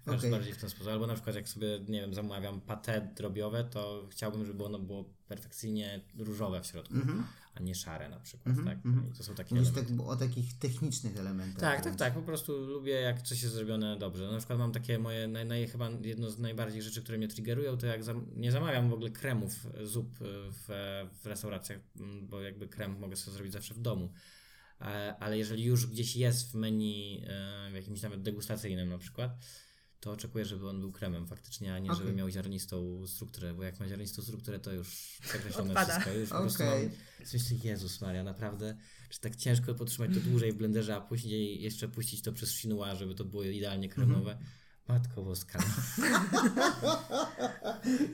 Okej. 0.05 0.31
bardziej 0.31 0.53
w 0.53 0.57
ten 0.57 0.69
sposób. 0.69 0.87
Albo 0.91 1.07
na 1.07 1.13
przykład 1.13 1.35
jak 1.35 1.49
sobie, 1.49 1.79
nie 1.87 2.01
wiem, 2.01 2.13
zamawiam 2.13 2.61
pate 2.61 3.13
drobiowe, 3.15 3.63
to 3.63 4.07
chciałbym, 4.11 4.45
żeby 4.45 4.63
ono 4.65 4.79
było 4.79 5.03
perfekcyjnie 5.27 6.01
różowe 6.17 6.61
w 6.61 6.65
środku, 6.67 6.93
Mhm. 6.93 7.23
A 7.55 7.59
nie 7.63 7.75
szare 7.75 8.09
na 8.09 8.19
przykład, 8.19 8.47
Mhm, 8.47 8.67
tak? 8.67 8.85
mhm. 8.85 9.07
I 9.07 9.17
to 9.17 9.23
są 9.23 9.35
takie 9.35 9.55
Mówisz 9.55 9.71
tak 9.71 9.85
o 9.99 10.15
takich 10.15 10.57
technicznych 10.57 11.17
elementach. 11.17 11.59
Tak, 11.59 11.83
tak, 11.83 11.95
tak. 11.95 12.13
Po 12.13 12.21
prostu 12.21 12.57
lubię, 12.65 12.93
jak 12.93 13.21
coś 13.21 13.41
jest 13.43 13.53
zrobione 13.55 13.97
dobrze. 13.97 14.31
Na 14.31 14.37
przykład 14.37 14.59
mam 14.59 14.71
takie 14.71 14.99
moje, 14.99 15.27
naj, 15.27 15.45
naj, 15.45 15.67
chyba 15.67 15.89
jedno 16.01 16.29
z 16.29 16.39
najbardziej 16.39 16.81
rzeczy, 16.81 17.03
które 17.03 17.17
mnie 17.17 17.27
triggerują, 17.27 17.77
to 17.77 17.85
jak 17.87 18.03
zam, 18.03 18.25
nie 18.35 18.51
zamawiam 18.51 18.89
w 18.89 18.93
ogóle 18.93 19.09
kremów, 19.09 19.67
zup 19.83 20.09
w, 20.19 20.65
w 21.21 21.25
restauracjach, 21.25 21.79
m, 21.99 22.27
bo 22.27 22.41
jakby 22.41 22.67
krem 22.67 22.99
mogę 22.99 23.15
sobie 23.15 23.33
zrobić 23.35 23.53
zawsze 23.53 23.73
w 23.73 23.79
domu. 23.79 24.13
E, 24.81 25.15
Ale 25.19 25.37
jeżeli 25.37 25.63
już 25.63 25.87
gdzieś 25.87 26.15
jest 26.15 26.51
w 26.51 26.55
menu, 26.55 27.23
e, 27.27 27.69
w 27.71 27.75
jakimś 27.75 28.01
nawet 28.01 28.21
degustacyjnym 28.21 28.89
na 28.89 28.97
przykład, 28.97 29.31
to 30.03 30.11
oczekuję, 30.11 30.45
żeby 30.45 30.69
on 30.69 30.79
był 30.79 30.91
kremem 30.91 31.27
faktycznie, 31.27 31.73
a 31.73 31.79
nie 31.79 31.89
żeby 31.89 32.03
Okej. 32.03 32.15
miał 32.15 32.29
ziarnistą 32.29 33.07
strukturę, 33.07 33.53
bo 33.53 33.63
jak 33.63 33.79
ma 33.79 33.87
ziarnistą 33.87 34.21
strukturę, 34.21 34.59
to 34.59 34.71
już 34.71 35.17
przekreślone 35.21 35.85
wszystko. 35.85 36.11
Już 36.11 36.29
po 36.29 36.35
prostu 36.39 36.63
mam 36.63 36.79
Myślę, 37.19 37.57
Jezus 37.63 38.01
Maria, 38.01 38.23
naprawdę, 38.23 38.77
czy 39.09 39.19
tak 39.19 39.35
ciężko 39.35 39.75
podtrzymać 39.75 40.11
to 40.13 40.19
dłużej 40.19 40.51
w 40.51 40.55
blenderze, 40.55 40.95
a 40.95 41.01
później 41.01 41.61
jeszcze 41.61 41.87
puścić 41.87 42.21
to 42.21 42.33
przez 42.33 42.57
chinois, 42.57 42.99
żeby 42.99 43.15
to 43.15 43.25
było 43.25 43.43
idealnie 43.43 43.89
kremowe. 43.89 44.37
Matko 44.87 45.21
boska. 45.21 45.59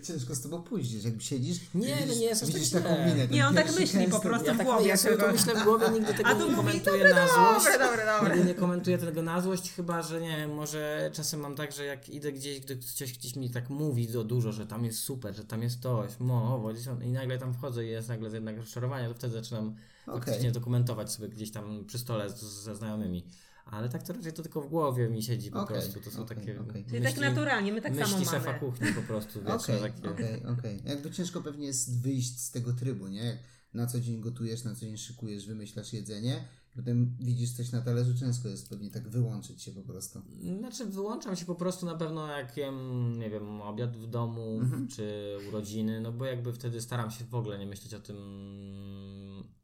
Ciężko 0.07 0.35
z 0.35 0.41
tobą 0.41 0.63
pójść, 0.63 0.89
gdzieś, 0.89 1.03
jakby 1.03 1.23
siedzisz. 1.23 1.59
Nie, 1.73 1.95
widzisz, 1.95 2.07
no 2.07 2.13
nie 2.15 2.25
jest 2.25 2.45
Widzisz 2.45 2.69
tak 2.69 2.83
taką 2.83 3.05
minę. 3.05 3.27
Nie, 3.27 3.47
on 3.47 3.55
tak 3.55 3.75
myśli 3.79 4.07
po 4.07 4.19
prostu. 4.19 4.47
Ja, 4.47 4.53
w 4.53 4.57
tak, 4.57 4.67
głowie 4.67 4.87
ja 4.87 4.97
sobie 4.97 5.17
to 5.17 5.31
myślę 5.31 5.55
w 5.55 5.63
głowie, 5.63 5.89
nigdy 5.89 6.13
tego 6.13 6.33
nie 6.33 6.55
komentuję 6.55 7.03
dobre, 7.03 7.15
na 7.15 7.27
złość. 7.27 7.65
dobre, 7.65 7.79
dobre, 7.79 8.05
dobre. 8.05 8.35
Nigdy 8.35 8.47
nie 8.47 8.55
komentuję 8.55 8.97
tego 8.97 9.21
na 9.21 9.41
złość, 9.41 9.71
chyba 9.71 10.01
że 10.01 10.21
nie 10.21 10.37
wiem, 10.37 10.53
może 10.53 11.11
czasem 11.13 11.39
mam 11.39 11.55
tak, 11.55 11.71
że 11.71 11.85
jak 11.85 12.09
idę 12.09 12.31
gdzieś, 12.31 12.59
gdy 12.59 12.75
ktoś 12.75 13.13
gdzieś 13.17 13.35
mi 13.35 13.49
tak 13.49 13.69
mówi 13.69 14.07
za 14.07 14.23
dużo, 14.23 14.51
że 14.51 14.67
tam 14.67 14.85
jest 14.85 14.99
super, 14.99 15.35
że 15.35 15.43
tam 15.43 15.63
jest 15.63 15.81
to, 15.81 16.07
mo, 16.19 16.69
gdzieś 16.73 16.85
tam- 16.85 17.03
i 17.03 17.11
nagle 17.11 17.37
tam 17.37 17.53
wchodzę 17.53 17.85
i 17.85 17.89
jest 17.89 18.09
nagle 18.09 18.29
jednak 18.29 18.57
rozczarowanie, 18.57 19.07
to 19.07 19.13
wtedy 19.13 19.33
zaczynam 19.33 19.75
Okej. 20.07 20.19
faktycznie 20.19 20.51
dokumentować 20.51 21.11
sobie 21.11 21.29
gdzieś 21.29 21.51
tam 21.51 21.85
przy 21.85 21.99
stole 21.99 22.29
z, 22.29 22.39
ze 22.39 22.75
znajomymi. 22.75 23.25
Ale 23.71 23.89
tak 23.89 24.03
to 24.03 24.13
raczej 24.13 24.33
to 24.33 24.41
tylko 24.43 24.61
w 24.61 24.67
głowie 24.69 25.09
mi 25.09 25.23
siedzi 25.23 25.51
po 25.51 25.61
Okej, 25.61 25.77
prostu. 25.77 25.99
To 26.01 26.11
są 26.11 26.21
okej, 26.23 26.37
takie 26.37 26.61
okej. 26.61 26.85
Czyli 26.85 27.03
tak 27.03 27.17
naturalnie, 27.17 27.73
my 27.73 27.81
tak 27.81 27.93
myśli 27.93 28.11
samo 28.11 28.25
szefa 28.25 28.45
mamy. 28.45 28.59
kuchni 28.59 28.93
po 28.93 29.01
prostu, 29.01 29.39
wiecie, 29.39 29.53
Okej, 29.53 30.11
okej, 30.11 30.45
okej. 30.45 30.81
Jakby 30.85 31.11
ciężko 31.11 31.41
pewnie 31.41 31.65
jest 31.67 32.01
wyjść 32.01 32.39
z 32.39 32.51
tego 32.51 32.73
trybu, 32.73 33.07
nie? 33.07 33.23
Jak 33.23 33.37
na 33.73 33.87
co 33.87 33.99
dzień 33.99 34.21
gotujesz, 34.21 34.63
na 34.63 34.75
co 34.75 34.81
dzień 34.81 34.97
szykujesz, 34.97 35.47
wymyślasz 35.47 35.93
jedzenie, 35.93 36.43
potem 36.75 37.15
widzisz 37.19 37.51
coś 37.51 37.71
na 37.71 37.81
talerzu, 37.81 38.13
ciężko 38.17 38.47
jest 38.47 38.69
pewnie 38.69 38.91
tak 38.91 39.09
wyłączyć 39.09 39.61
się 39.63 39.71
po 39.71 39.81
prostu. 39.81 40.21
Znaczy 40.59 40.85
wyłączam 40.85 41.35
się 41.35 41.45
po 41.45 41.55
prostu 41.55 41.85
na 41.85 41.95
pewno 41.95 42.27
jak 42.27 42.57
jem, 42.57 43.19
nie 43.19 43.29
wiem, 43.29 43.61
obiad 43.61 43.97
w 43.97 44.07
domu 44.07 44.59
Mhm. 44.59 44.87
czy 44.87 45.37
urodziny, 45.49 46.01
no 46.01 46.11
bo 46.11 46.25
jakby 46.25 46.53
wtedy 46.53 46.81
staram 46.81 47.11
się 47.11 47.25
w 47.25 47.35
ogóle 47.35 47.59
nie 47.59 47.65
myśleć 47.67 47.93
o 47.93 47.99
tym, 47.99 48.17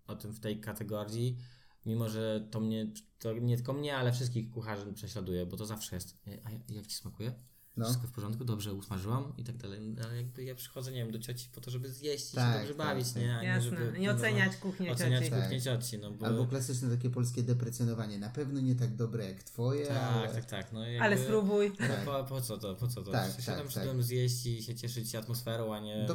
o 0.07 0.15
tym 0.15 0.31
w 0.33 0.39
tej 0.39 0.59
kategorii, 0.59 1.37
mimo 1.85 2.09
że 2.09 2.47
to 2.51 2.59
mnie, 2.59 2.87
to 3.19 3.33
nie 3.33 3.55
tylko 3.55 3.73
mnie, 3.73 3.97
ale 3.97 4.11
wszystkich 4.11 4.51
kucharzy 4.51 4.93
prześladuje, 4.93 5.45
bo 5.45 5.57
to 5.57 5.65
zawsze 5.65 5.95
jest, 5.95 6.17
"Ej, 6.27 6.41
a 6.43 6.73
jak 6.73 6.87
Ci 6.87 6.95
smakuje? 6.95 7.33
No. 7.77 7.85
wszystko 7.85 8.07
w 8.07 8.11
porządku, 8.11 8.45
dobrze 8.45 8.73
usmażyłam 8.73 9.33
i 9.37 9.43
tak 9.43 9.57
dalej. 9.57 9.79
Ale 10.05 10.17
jakby 10.17 10.43
ja 10.43 10.55
przychodzę, 10.55 10.91
nie 10.91 10.97
wiem, 11.03 11.11
do 11.11 11.19
cioci 11.19 11.47
po 11.55 11.61
to, 11.61 11.71
żeby 11.71 11.89
zjeść 11.89 12.33
i 12.33 12.35
Tak, 12.35 12.53
się 12.53 12.59
dobrze 12.59 12.75
tak, 12.75 12.87
bawić, 12.87 13.11
tak. 13.13 13.23
nie? 13.23 13.35
A 13.37 13.41
nie 13.41 13.47
Jasne. 13.47 13.69
żeby, 13.69 13.99
Nie 13.99 14.11
oceniać 14.11 14.55
kuchni 14.57 14.89
oceniać 14.89 15.23
cioci. 15.25 15.35
kuchnię 15.35 15.61
Tak. 15.61 15.63
cioci, 15.81 15.97
no 15.97 16.11
bo... 16.11 16.25
Albo 16.25 16.45
klasyczne 16.45 16.89
takie 16.89 17.09
polskie 17.09 17.43
deprecjonowanie. 17.43 18.17
Na 18.19 18.29
pewno 18.29 18.59
nie 18.61 18.75
tak 18.75 18.95
dobre 18.95 19.25
jak 19.25 19.43
twoje, 19.43 19.87
tak, 19.87 19.97
ale... 19.97 20.27
tak, 20.27 20.45
tak. 20.45 20.71
No 20.73 20.85
jakby, 20.85 21.01
Ale 21.05 21.17
spróbuj. 21.17 21.71
No 21.79 21.87
Tak. 21.87 22.05
po, 22.05 22.23
po 22.23 22.41
co 22.41 22.57
to, 22.57 22.75
po 22.75 22.87
co 22.87 23.03
to? 23.03 23.11
Tak, 23.11 23.35
Tak, 23.35 23.45
tak, 23.45 23.55
tak. 23.57 23.65
przyszedłem 23.67 24.03
zjeść 24.03 24.45
i 24.45 24.63
się 24.63 24.75
cieszyć 24.75 25.15
atmosferą, 25.15 25.73
a 25.75 25.79
nie 25.79 26.07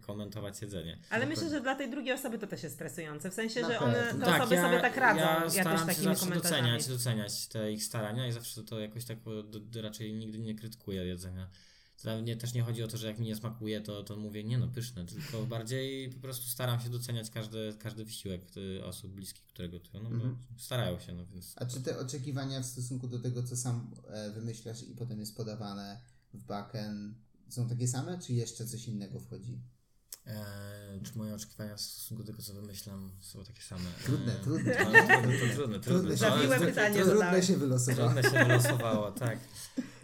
komentować 0.00 0.62
jedzenie. 0.62 0.98
Ale 1.10 1.26
myślę, 1.26 1.50
że 1.50 1.60
dla 1.60 1.74
tej 1.74 1.90
drugiej 1.90 2.14
osoby 2.14 2.38
to 2.38 2.46
też 2.46 2.62
jest 2.62 2.74
stresujące. 2.74 3.30
W 3.30 3.34
sensie, 3.34 3.60
Na 3.60 3.68
że 3.68 3.78
one, 3.78 4.14
te 4.20 4.36
osoby 4.36 4.56
sobie 4.56 4.80
tak 4.80 4.96
radzą 4.96 5.20
ja 5.20 5.34
jakoś 5.34 5.52
staram 5.52 5.78
się 5.78 5.86
takimi 5.86 6.04
zawsze 6.04 6.34
doceniać, 6.34 6.88
doceniać 6.88 7.46
te 7.46 7.72
ich 7.72 7.84
starania 7.84 8.26
i 8.26 8.32
zawsze 8.32 8.64
to 8.64 8.80
jakoś 8.80 9.04
tak 9.04 9.18
raczej 9.82 10.12
nigdy 10.14 10.38
nie 10.38 10.54
krytykuję 10.54 11.01
jedzenia. 11.04 11.50
To 11.96 12.02
Dla 12.02 12.22
mnie 12.22 12.36
też 12.36 12.54
nie 12.54 12.62
chodzi 12.62 12.82
o 12.82 12.88
to, 12.88 12.96
że 12.96 13.06
jak 13.06 13.18
mi 13.18 13.26
nie 13.26 13.36
smakuje, 13.36 13.80
to, 13.80 14.02
to 14.02 14.16
mówię, 14.16 14.44
nie 14.44 14.58
no, 14.58 14.68
pyszne, 14.68 15.06
tylko 15.06 15.46
bardziej 15.56 16.10
po 16.10 16.20
prostu 16.20 16.48
staram 16.48 16.80
się 16.80 16.90
doceniać 16.90 17.30
każdy, 17.30 17.74
każdy 17.78 18.04
wysiłek 18.04 18.56
y, 18.56 18.84
osób 18.84 19.12
bliskich, 19.12 19.46
które 19.46 19.68
gotują, 19.68 20.02
no 20.02 20.10
bo 20.10 20.14
Mhm. 20.16 20.36
starają 20.58 21.00
się, 21.00 21.12
no 21.14 21.26
więc... 21.26 21.52
A 21.56 21.66
czy 21.66 21.80
te 21.80 21.98
oczekiwania 21.98 22.60
w 22.60 22.66
stosunku 22.66 23.08
do 23.08 23.18
tego, 23.18 23.42
co 23.42 23.56
sam 23.56 23.90
e, 24.08 24.30
wymyślasz 24.30 24.82
i 24.82 24.94
potem 24.94 25.20
jest 25.20 25.36
podawane 25.36 26.00
w 26.34 26.44
backend, 26.44 27.16
są 27.48 27.68
takie 27.68 27.88
same, 27.88 28.18
czy 28.18 28.32
jeszcze 28.32 28.66
coś 28.66 28.88
innego 28.88 29.20
wchodzi? 29.20 29.58
E, 30.26 31.00
czy 31.04 31.18
moje 31.18 31.34
oczekiwania 31.34 31.76
w 31.76 31.80
stosunku 31.80 32.22
do 32.22 32.26
tego, 32.32 32.42
co 32.42 32.52
wymyślam, 32.54 33.10
są 33.20 33.44
takie 33.44 33.62
same? 33.62 33.84
Trudne, 34.04 34.32
E, 34.32 34.36
trudne. 34.36 34.74
To, 34.74 34.84
to, 34.84 35.54
trudne, 35.54 35.80
trudne. 35.80 36.10
się- 36.10 36.16
Zawiłe 36.16 36.60
pytanie 36.60 36.94
Trudne 36.96 37.14
zadałeś. 37.14 37.46
się 37.46 37.56
wylosowało. 37.56 38.10
Trudne 38.12 38.30
się 38.30 38.44
wylosowało, 38.46 39.12
tak. 39.12 39.38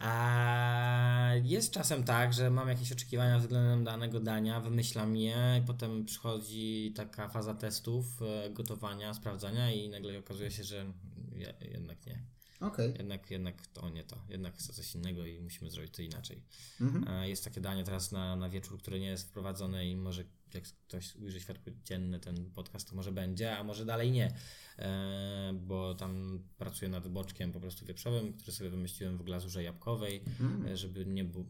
A 0.01 1.31
jest 1.43 1.71
czasem 1.73 2.05
tak, 2.05 2.33
że 2.33 2.51
mam 2.51 2.69
jakieś 2.69 2.93
oczekiwania 2.93 3.39
względem 3.39 3.85
danego 3.85 4.21
dania, 4.21 4.61
wymyślam 4.61 5.17
je 5.17 5.61
i 5.63 5.67
potem 5.67 6.05
przychodzi 6.05 6.93
taka 6.97 7.29
faza 7.29 7.55
testów, 7.55 8.07
e, 8.23 8.51
gotowania, 8.51 9.15
sprawdzania 9.15 9.73
i 9.73 9.89
nagle 9.89 10.19
okazuje 10.19 10.51
się, 10.51 10.65
że 10.65 10.87
je, 11.33 11.55
jednak 11.61 12.07
nie. 12.07 12.23
Okej. 12.61 12.95
Jednak, 12.99 13.31
jednak 13.31 13.67
to 13.67 13.91
nie 13.91 14.05
to. 14.05 14.17
Jednak 14.29 14.55
chcę 14.55 14.73
coś 14.73 14.95
innego 14.95 15.27
i 15.27 15.41
musimy 15.41 15.71
zrobić 15.71 15.95
to 15.95 16.03
inaczej. 16.03 16.43
Mhm. 16.81 17.09
E, 17.09 17.29
Jest 17.29 17.45
takie 17.45 17.61
danie 17.61 17.85
teraz 17.85 18.13
na, 18.13 18.37
na 18.37 18.49
wieczór, 18.49 18.79
które 18.79 19.01
nie 19.01 19.07
jest 19.07 19.29
wprowadzone 19.29 19.87
i 19.87 19.97
może 19.97 20.25
jak 20.55 20.65
ktoś 20.89 21.17
ujrzy 21.17 21.41
światło 21.41 21.73
dzienne 21.85 22.21
ten 22.21 22.51
podcast, 22.51 22.91
to 22.91 22.97
może 22.97 23.13
będzie, 23.13 23.57
a 23.59 23.65
może 23.65 23.85
dalej 23.85 24.11
nie. 24.11 24.35
E, 24.79 25.53
bo 25.55 25.95
tam 25.95 26.43
pracuję 26.59 26.89
nad 26.91 27.09
boczkiem 27.09 27.53
po 27.53 27.61
prostu 27.61 27.87
wieprzowym, 27.87 28.33
który 28.33 28.53
sobie 28.53 28.71
wymyśliłem 28.71 29.19
w 29.19 29.23
glazurze 29.23 29.63
jabłkowej, 29.63 30.23
Mhm. 30.41 30.67
e, 30.67 30.77
żeby 30.77 31.07
nie 31.07 31.25
było 31.25 31.45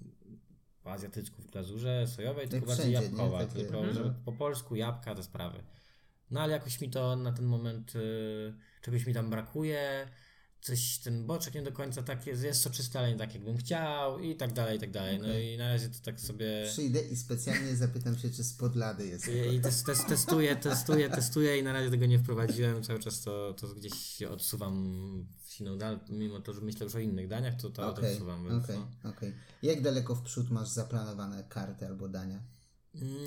po 0.82 0.92
azjatycku 0.92 1.42
w 1.42 1.50
glazurze 1.50 2.06
sojowej, 2.06 2.48
tylko 2.48 2.66
wszędzie, 2.74 2.82
bardziej 2.92 3.00
nie? 3.00 3.16
jabłkowa, 3.18 3.38
Takie- 3.46 3.60
tylko 3.60 3.76
Mhm. 3.78 3.94
żeby 3.94 4.14
po 4.24 4.32
polsku 4.32 4.76
jabłka, 4.76 5.14
te 5.14 5.22
sprawy. 5.22 5.62
No 6.30 6.40
ale 6.40 6.52
jakoś 6.52 6.80
mi 6.80 6.90
to 6.90 7.16
na 7.16 7.32
ten 7.32 7.44
moment 7.44 7.96
y, 7.96 8.54
czegoś 8.82 9.06
mi 9.06 9.14
tam 9.14 9.30
brakuje, 9.30 10.08
coś, 10.60 10.98
ten 10.98 11.26
boczek 11.26 11.54
nie 11.54 11.62
do 11.62 11.72
końca 11.72 12.02
tak 12.02 12.26
jest, 12.26 12.42
jest 12.42 12.60
soczysty, 12.60 12.98
ale 12.98 13.12
nie 13.12 13.18
tak 13.18 13.34
jakbym 13.34 13.56
chciał 13.56 14.18
i 14.18 14.36
tak 14.36 14.52
dalej, 14.52 14.76
i 14.76 14.80
tak 14.80 14.90
dalej. 14.90 15.18
No 15.18 15.24
Okej. 15.24 15.54
i 15.54 15.58
na 15.58 15.68
razie 15.68 15.88
to 15.88 15.98
tak 16.04 16.20
sobie... 16.20 16.64
Przyjdę 16.66 17.00
i 17.00 17.16
specjalnie 17.16 17.76
zapytam 17.76 18.18
się, 18.18 18.30
czy 18.30 18.44
spod 18.44 18.76
lady 18.76 19.06
jest. 19.06 19.28
I 19.28 19.54
i 19.54 19.60
tes, 19.60 19.82
tes, 19.82 20.06
testuję, 20.06 20.56
testuję, 20.56 21.10
testuję 21.10 21.58
i 21.58 21.62
na 21.62 21.72
razie 21.72 21.90
tego 21.90 22.06
nie 22.06 22.18
wprowadziłem. 22.18 22.82
Cały 22.82 22.98
czas 22.98 23.22
to, 23.22 23.54
to 23.54 23.68
gdzieś 23.68 23.94
się 23.94 24.28
odsuwam 24.28 25.26
w 25.44 25.52
siną 25.52 25.78
dal, 25.78 26.00
mimo 26.08 26.40
to, 26.40 26.52
że 26.52 26.60
myślę 26.60 26.84
już 26.84 26.94
o 26.94 26.98
innych 26.98 27.28
daniach, 27.28 27.54
to 27.60 27.70
to 27.70 27.88
Okej, 27.88 28.12
odsuwam. 28.12 28.62
Okej, 28.62 28.78
no. 29.04 29.10
okej. 29.10 29.34
Jak 29.62 29.82
daleko 29.82 30.14
w 30.14 30.22
przód 30.22 30.50
masz 30.50 30.68
zaplanowane 30.68 31.44
karty 31.44 31.86
albo 31.86 32.08
dania? 32.08 32.42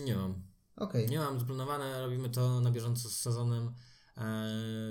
Nie 0.05 0.15
mam. 0.15 0.41
Okej. 0.75 1.09
Nie 1.09 1.19
mam 1.19 1.39
zaplanowane, 1.39 2.01
robimy 2.01 2.29
to 2.29 2.61
na 2.61 2.71
bieżąco 2.71 3.09
z 3.09 3.19
sezonem, 3.19 3.71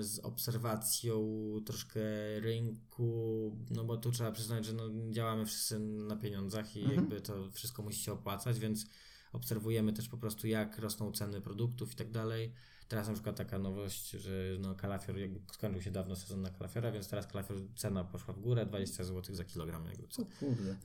z 0.00 0.18
obserwacją 0.22 1.20
troszkę 1.66 2.00
rynku, 2.40 3.56
no 3.70 3.84
bo 3.84 3.96
tu 3.96 4.10
trzeba 4.10 4.32
przyznać, 4.32 4.64
że 4.66 4.72
no, 4.72 4.84
działamy 5.10 5.46
wszyscy 5.46 5.78
na 5.78 6.16
pieniądzach 6.16 6.76
i 6.76 6.80
Mhm. 6.80 7.00
jakby 7.00 7.20
to 7.20 7.50
wszystko 7.50 7.82
musi 7.82 7.98
się 8.02 8.12
opłacać, 8.12 8.58
więc 8.58 8.86
obserwujemy 9.32 9.92
też 9.92 10.08
po 10.08 10.18
prostu 10.18 10.46
jak 10.46 10.78
rosną 10.78 11.12
ceny 11.12 11.40
produktów 11.40 11.92
i 11.92 11.96
tak 11.96 12.10
dalej. 12.10 12.52
Teraz 12.88 13.08
na 13.08 13.14
przykład 13.14 13.36
taka 13.36 13.58
nowość, 13.58 14.10
że 14.10 14.30
no 14.60 14.74
kalafior, 14.74 15.18
jakby 15.18 15.40
skończył 15.52 15.82
się 15.82 15.90
dawno 15.90 16.16
sezon 16.16 16.42
na 16.42 16.50
kalafiora, 16.50 16.92
więc 16.92 17.08
teraz 17.08 17.26
kalafior 17.26 17.56
cena 17.76 18.04
poszła 18.04 18.34
w 18.34 18.40
górę, 18.40 18.66
20 18.66 19.04
zł 19.04 19.34
za 19.34 19.44
kilogram 19.44 19.86
jakby 19.86 20.08
co. 20.08 20.22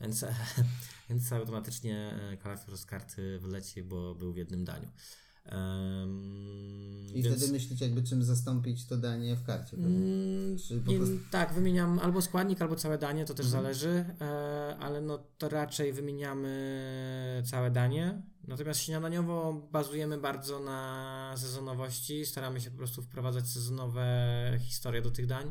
Więc, 0.00 0.24
więc 1.10 1.32
automatycznie 1.32 2.18
e, 2.32 2.36
kalafior 2.36 2.76
z 2.76 2.86
karty 2.86 3.38
wyleci, 3.38 3.82
bo 3.82 4.14
był 4.14 4.32
w 4.32 4.36
jednym 4.36 4.64
daniu. 4.64 4.88
Em, 5.48 7.06
I 7.14 7.22
więc- 7.22 7.36
wtedy 7.36 7.52
myślicie, 7.52 7.84
jakby 7.84 8.02
czym 8.02 8.22
zastąpić 8.22 8.86
to 8.86 8.96
danie 8.96 9.36
w 9.36 9.42
karcie. 9.44 9.76
Mm, 9.76 10.58
prostu- 10.96 11.18
Tak, 11.30 11.52
wymieniam 11.52 11.98
albo 11.98 12.22
składnik, 12.22 12.62
albo 12.62 12.76
całe 12.76 12.98
danie, 12.98 13.24
to 13.24 13.34
też 13.34 13.46
Mhm. 13.46 13.62
zależy, 13.64 14.04
e, 14.20 14.76
ale 14.80 15.00
no 15.00 15.18
to 15.38 15.48
raczej 15.48 15.92
wymieniamy 15.92 17.42
całe 17.46 17.70
danie. 17.70 18.22
Natomiast 18.48 18.80
śniadaniowo 18.80 19.68
bazujemy 19.72 20.18
bardzo 20.18 20.60
na 20.60 21.34
sezonowości, 21.36 22.26
staramy 22.26 22.60
się 22.60 22.70
po 22.70 22.76
prostu 22.76 23.02
wprowadzać 23.02 23.46
sezonowe 23.48 24.06
historie 24.60 25.02
do 25.02 25.10
tych 25.10 25.26
dań, 25.26 25.50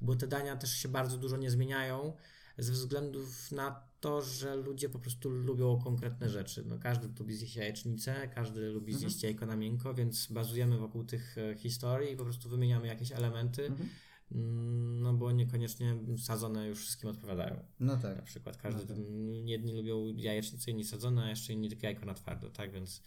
bo 0.00 0.16
te 0.16 0.26
dania 0.26 0.56
też 0.56 0.70
się 0.76 0.88
bardzo 0.88 1.18
dużo 1.18 1.36
nie 1.36 1.50
zmieniają 1.50 2.12
ze 2.58 2.72
względów 2.72 3.52
na 3.52 3.80
to, 4.04 4.22
że 4.22 4.56
ludzie 4.56 4.88
po 4.88 4.98
prostu 4.98 5.30
lubią 5.30 5.80
konkretne 5.84 6.28
rzeczy. 6.30 6.64
No, 6.66 6.78
każdy 6.78 7.08
lubi 7.18 7.34
zjeść 7.36 7.56
jajecznicę, 7.56 8.28
każdy 8.34 8.60
lubi 8.70 8.92
Mhm. 8.92 8.98
zjeść 9.10 9.22
jajko 9.22 9.46
na 9.46 9.56
miękko, 9.56 9.94
więc 9.94 10.26
bazujemy 10.32 10.78
wokół 10.78 11.04
tych 11.04 11.38
e, 11.38 11.54
historii 11.56 12.12
i 12.12 12.16
po 12.16 12.24
prostu 12.24 12.48
wymieniamy 12.48 12.86
jakieś 12.86 13.12
elementy, 13.12 13.66
Mhm. 13.66 13.88
mm, 14.32 15.00
no 15.02 15.14
bo 15.14 15.32
niekoniecznie 15.32 15.96
sadzone 16.18 16.68
już 16.68 16.80
wszystkim 16.80 17.10
odpowiadają. 17.10 17.64
No 17.80 17.94
Na 17.96 18.02
tak. 18.02 18.24
przykład 18.24 18.56
każdy, 18.56 18.80
No 18.80 18.86
tak. 18.88 18.96
jedni 19.44 19.72
lubią 19.76 20.06
jajecznicę, 20.16 20.70
inni 20.70 20.84
sadzone, 20.84 21.24
a 21.24 21.28
jeszcze 21.30 21.52
inni 21.52 21.68
tylko 21.68 21.86
jajko 21.86 22.06
na 22.06 22.14
twardo, 22.14 22.50
tak, 22.50 22.72
więc, 22.72 23.02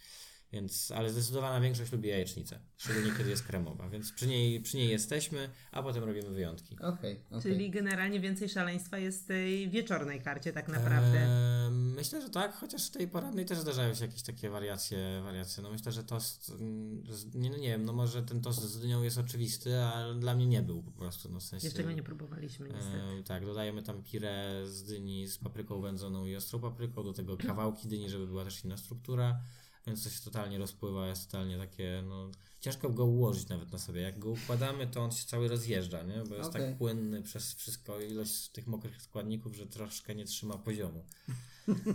więc 0.52 0.90
ale 0.90 1.10
zdecydowana 1.10 1.60
większość 1.60 1.92
lubi 1.92 2.08
jajecznicę, 2.08 2.60
szczególnie 2.76 3.12
kiedy 3.18 3.30
jest 3.30 3.42
kremowa, 3.46 3.88
więc 3.88 4.12
przy 4.12 4.26
niej, 4.26 4.60
przy 4.60 4.76
niej 4.76 4.88
jesteśmy, 4.88 5.48
a 5.72 5.82
potem 5.82 6.04
robimy 6.04 6.30
wyjątki. 6.30 6.76
Okej, 6.80 7.20
okej. 7.30 7.42
Czyli 7.42 7.70
generalnie 7.70 8.20
więcej 8.20 8.48
szaleństwa 8.48 8.98
jest 8.98 9.24
w 9.24 9.26
tej 9.26 9.70
wieczornej 9.70 10.20
karcie 10.22 10.52
tak 10.52 10.68
naprawdę. 10.68 11.18
Eee, 11.20 11.70
myślę, 11.70 12.22
że 12.22 12.30
tak, 12.30 12.54
chociaż 12.54 12.86
w 12.88 12.90
tej 12.90 13.08
porannej 13.08 13.44
też 13.46 13.58
zdarzają 13.58 13.94
się 13.94 14.04
jakieś 14.04 14.22
takie 14.22 14.50
wariacje. 14.50 15.20
wariacje. 15.24 15.62
No 15.62 15.70
myślę, 15.70 15.92
że 15.92 16.04
tost, 16.04 16.50
mm, 16.60 17.02
z- 17.12 17.34
nie, 17.34 17.50
no 17.50 17.56
nie 17.56 17.68
wiem, 17.68 17.84
no 17.84 17.92
może 17.92 18.22
ten 18.22 18.40
tost 18.40 18.62
z 18.62 18.80
dynią 18.80 19.02
jest 19.02 19.18
oczywisty, 19.18 19.78
ale 19.78 20.14
dla 20.14 20.34
mnie 20.34 20.46
nie 20.46 20.62
był 20.62 20.82
po 20.82 20.90
prostu. 20.90 21.28
No 21.28 21.40
w 21.40 21.42
sensie, 21.42 21.66
Jeszcze 21.66 21.84
go 21.84 21.92
nie 21.92 22.02
próbowaliśmy 22.02 22.68
niestety. 22.68 22.98
Eee, 23.16 23.24
tak, 23.24 23.46
dodajemy 23.46 23.82
tam 23.82 24.02
pirę 24.02 24.62
z 24.66 24.84
dyni 24.84 25.26
z 25.26 25.38
papryką 25.38 25.80
wędzoną 25.80 26.26
i 26.26 26.36
ostrą 26.36 26.60
papryką, 26.60 27.02
do 27.04 27.12
tego 27.12 27.36
kawałki 27.36 27.88
dyni, 27.88 28.10
żeby 28.10 28.26
była 28.26 28.44
też 28.44 28.64
inna 28.64 28.76
struktura, 28.76 29.40
więc 29.88 30.04
to 30.04 30.10
się 30.10 30.20
totalnie 30.24 30.58
rozpływa, 30.58 31.08
jest 31.08 31.30
totalnie 31.30 31.58
takie, 31.58 32.02
no 32.08 32.30
ciężko 32.60 32.90
go 32.90 33.04
ułożyć 33.04 33.48
nawet 33.48 33.72
na 33.72 33.78
sobie. 33.78 34.00
Jak 34.00 34.18
go 34.18 34.30
układamy, 34.30 34.86
to 34.86 35.00
on 35.00 35.12
się 35.12 35.26
cały 35.26 35.48
rozjeżdża, 35.48 36.02
nie? 36.02 36.22
Bo 36.28 36.34
jest 36.34 36.50
Okej. 36.50 36.62
tak 36.68 36.78
płynny 36.78 37.22
przez 37.22 37.54
wszystko, 37.54 38.00
ilość 38.00 38.48
tych 38.48 38.66
mokrych 38.66 39.02
składników, 39.02 39.54
że 39.56 39.66
troszkę 39.66 40.14
nie 40.14 40.24
trzyma 40.24 40.58
poziomu 40.58 41.04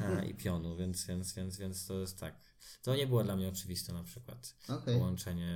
e, 0.02 0.26
i 0.30 0.36
pionu, 0.36 0.76
więc, 0.76 1.06
więc, 1.08 1.34
więc, 1.34 1.58
więc 1.58 1.86
to 1.88 2.00
jest 2.00 2.20
tak. 2.20 2.36
To 2.82 2.96
nie 2.96 3.08
było 3.08 3.24
dla 3.24 3.36
mnie 3.36 3.48
oczywiste 3.50 3.94
na 3.94 4.04
przykład. 4.04 4.56
Okej. 4.70 4.96
Połączenie 4.98 5.56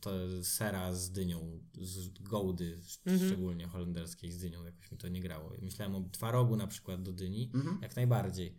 to 0.00 0.10
sera 0.42 0.94
z 0.94 1.10
dynią, 1.10 1.60
z 1.80 2.08
gołdy, 2.08 2.78
Mhm. 3.06 3.28
szczególnie 3.30 3.66
holenderskiej 3.66 4.32
z 4.32 4.38
dynią, 4.38 4.64
jakoś 4.64 4.92
mi 4.92 4.98
to 4.98 5.08
nie 5.08 5.20
grało. 5.20 5.52
Myślałem 5.62 5.94
o 5.94 6.08
twarogu 6.12 6.56
na 6.56 6.66
przykład 6.66 7.02
do 7.02 7.12
dyni, 7.12 7.50
Mhm. 7.54 7.78
jak 7.82 7.96
najbardziej. 7.96 8.58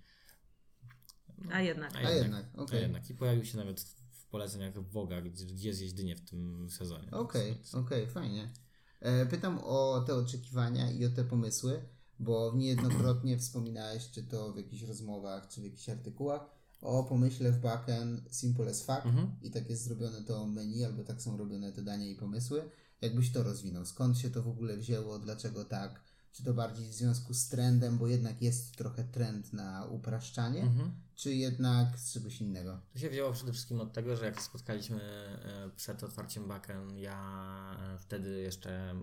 No, 1.38 1.52
A 1.52 1.62
jednak. 1.62 1.96
A 1.96 2.12
jednak, 2.12 2.46
A 2.58 2.62
okej. 2.62 2.82
jednak. 2.82 3.10
I 3.10 3.14
pojawił 3.14 3.46
się 3.46 3.58
nawet 3.58 3.82
w 4.10 4.26
poleceniach 4.30 4.90
Woga, 4.92 5.22
gdzie, 5.22 5.46
gdzie 5.46 5.74
zjeść 5.74 5.94
dynię 5.94 6.16
w 6.16 6.30
tym 6.30 6.70
sezonie. 6.70 7.12
Okej, 7.12 7.54
Więc- 7.56 7.76
okej, 7.76 8.08
fajnie. 8.08 8.54
E, 9.00 9.26
Pytam 9.26 9.60
o 9.64 10.04
te 10.08 10.16
oczekiwania 10.16 10.92
i 10.92 11.06
o 11.06 11.10
te 11.10 11.24
pomysły, 11.24 11.82
bo 12.20 12.54
niejednokrotnie 12.56 13.38
wspominałeś, 13.38 14.12
czy 14.12 14.24
to 14.24 14.54
w 14.54 14.58
jakichś 14.58 14.84
rozmowach, 14.84 15.48
czy 15.48 15.62
w 15.62 15.64
jakichś 15.64 15.90
artykułach, 15.90 16.42
o 16.82 17.04
pomyśle 17.04 17.52
w 17.52 17.60
backend 17.60 18.36
simple 18.36 18.70
as 18.70 18.80
fuck 18.86 19.06
Mhm. 19.06 19.32
i 19.42 19.52
tak 19.52 19.70
jest 19.70 19.84
zrobione 19.84 20.22
to 20.24 20.48
menu, 20.48 20.84
albo 20.86 21.04
tak 21.04 21.22
są 21.22 21.38
robione 21.38 21.72
te 21.72 21.82
dania 21.82 22.06
i 22.08 22.16
pomysły. 22.16 22.70
Jakbyś 23.02 23.32
to 23.32 23.44
rozwinął? 23.44 23.86
Skąd 23.86 24.18
się 24.18 24.30
to 24.30 24.44
w 24.44 24.48
ogóle 24.48 24.78
wzięło? 24.78 25.20
Dlaczego 25.20 25.66
tak? 25.66 26.02
Czy 26.32 26.44
to 26.44 26.54
bardziej 26.54 26.90
w 26.90 26.94
związku 26.94 27.34
z 27.34 27.48
trendem, 27.50 27.98
bo 27.98 28.08
jednak 28.08 28.42
jest 28.42 28.76
trochę 28.76 29.04
trend 29.04 29.54
na 29.54 29.86
upraszczanie, 29.86 30.62
Mhm. 30.62 30.92
Czy 31.18 31.36
jednak 31.36 32.00
z 32.00 32.14
czegoś 32.14 32.42
innego? 32.42 32.80
To 32.94 33.00
się 33.00 33.10
wzięło 33.10 33.32
przede 33.34 33.54
wszystkim 33.54 33.82
od 33.82 33.94
tego, 33.94 34.16
że 34.18 34.26
jak 34.26 34.42
spotkaliśmy 34.42 35.02
e, 35.02 35.70
przed 35.76 36.04
otwarciem 36.04 36.48
Baken, 36.48 36.98
ja 36.98 37.78
e, 37.96 37.98
wtedy 37.98 38.42
jeszcze 38.42 38.96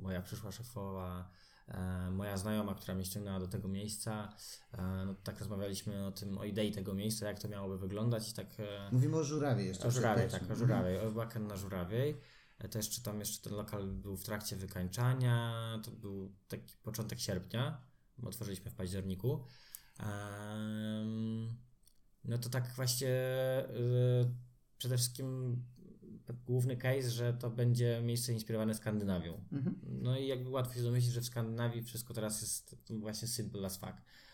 moja 0.00 0.22
przyszła 0.22 0.52
szefowa 0.52 1.30
E, 1.68 2.10
moja 2.10 2.36
znajoma, 2.36 2.74
która 2.74 2.94
mnie 2.94 3.04
ściągnęła 3.04 3.40
do 3.40 3.48
tego 3.48 3.68
miejsca, 3.68 4.32
no, 5.06 5.14
tak 5.24 5.38
rozmawialiśmy 5.38 6.06
o 6.06 6.12
tym, 6.12 6.38
o 6.38 6.44
idei 6.44 6.72
tego 6.72 6.94
miejsca, 6.94 7.26
jak 7.26 7.38
to 7.38 7.48
miałoby 7.48 7.78
wyglądać 7.78 8.30
i 8.30 8.34
tak... 8.34 8.46
Mówimy 8.92 9.16
o 9.16 9.24
Żurawie 9.24 9.64
jeszcze. 9.64 9.88
o 9.88 9.90
Żurawej, 9.90 10.28
przed 10.28 10.32
tak, 10.32 10.42
o 10.42 10.46
pierwszym. 10.46 10.66
Żurawej, 10.66 10.98
o 10.98 11.10
Baken 11.10 11.46
na 11.46 11.56
Żurawej. 11.56 12.16
E, 12.58 12.68
To 12.68 12.78
jeszcze 12.78 13.02
tam 13.02 13.20
jeszcze 13.20 13.42
ten 13.42 13.52
lokal 13.58 13.86
był 13.86 14.16
w 14.16 14.24
trakcie 14.24 14.56
wykańczania, 14.56 15.54
to 15.84 15.90
był 15.90 16.32
taki 16.48 16.76
początek 16.82 17.20
sierpnia, 17.20 17.80
bo 18.18 18.28
otworzyliśmy 18.28 18.70
w 18.70 18.74
październiku. 18.74 19.44
No 22.24 22.38
to 22.38 22.48
tak 22.48 22.72
właśnie 22.76 23.08
y, 23.70 24.30
przede 24.78 24.96
wszystkim 24.96 25.56
główny 26.46 26.76
case, 26.76 27.10
że 27.10 27.34
to 27.34 27.50
będzie 27.50 28.00
miejsce 28.04 28.32
inspirowane 28.32 28.74
Skandynawią. 28.74 29.44
Mhm. 29.52 29.80
No 29.84 30.18
i 30.18 30.26
jakby 30.26 30.50
łatwo 30.50 30.74
się 30.74 30.82
domyślić, 30.82 31.12
że 31.12 31.20
w 31.20 31.26
Skandynawii 31.26 31.82
wszystko 31.82 32.14
teraz 32.14 32.42
jest 32.42 32.76
właśnie 32.90 33.28
simple 33.28 33.66
as 33.66 33.76
fuck. 33.76 33.92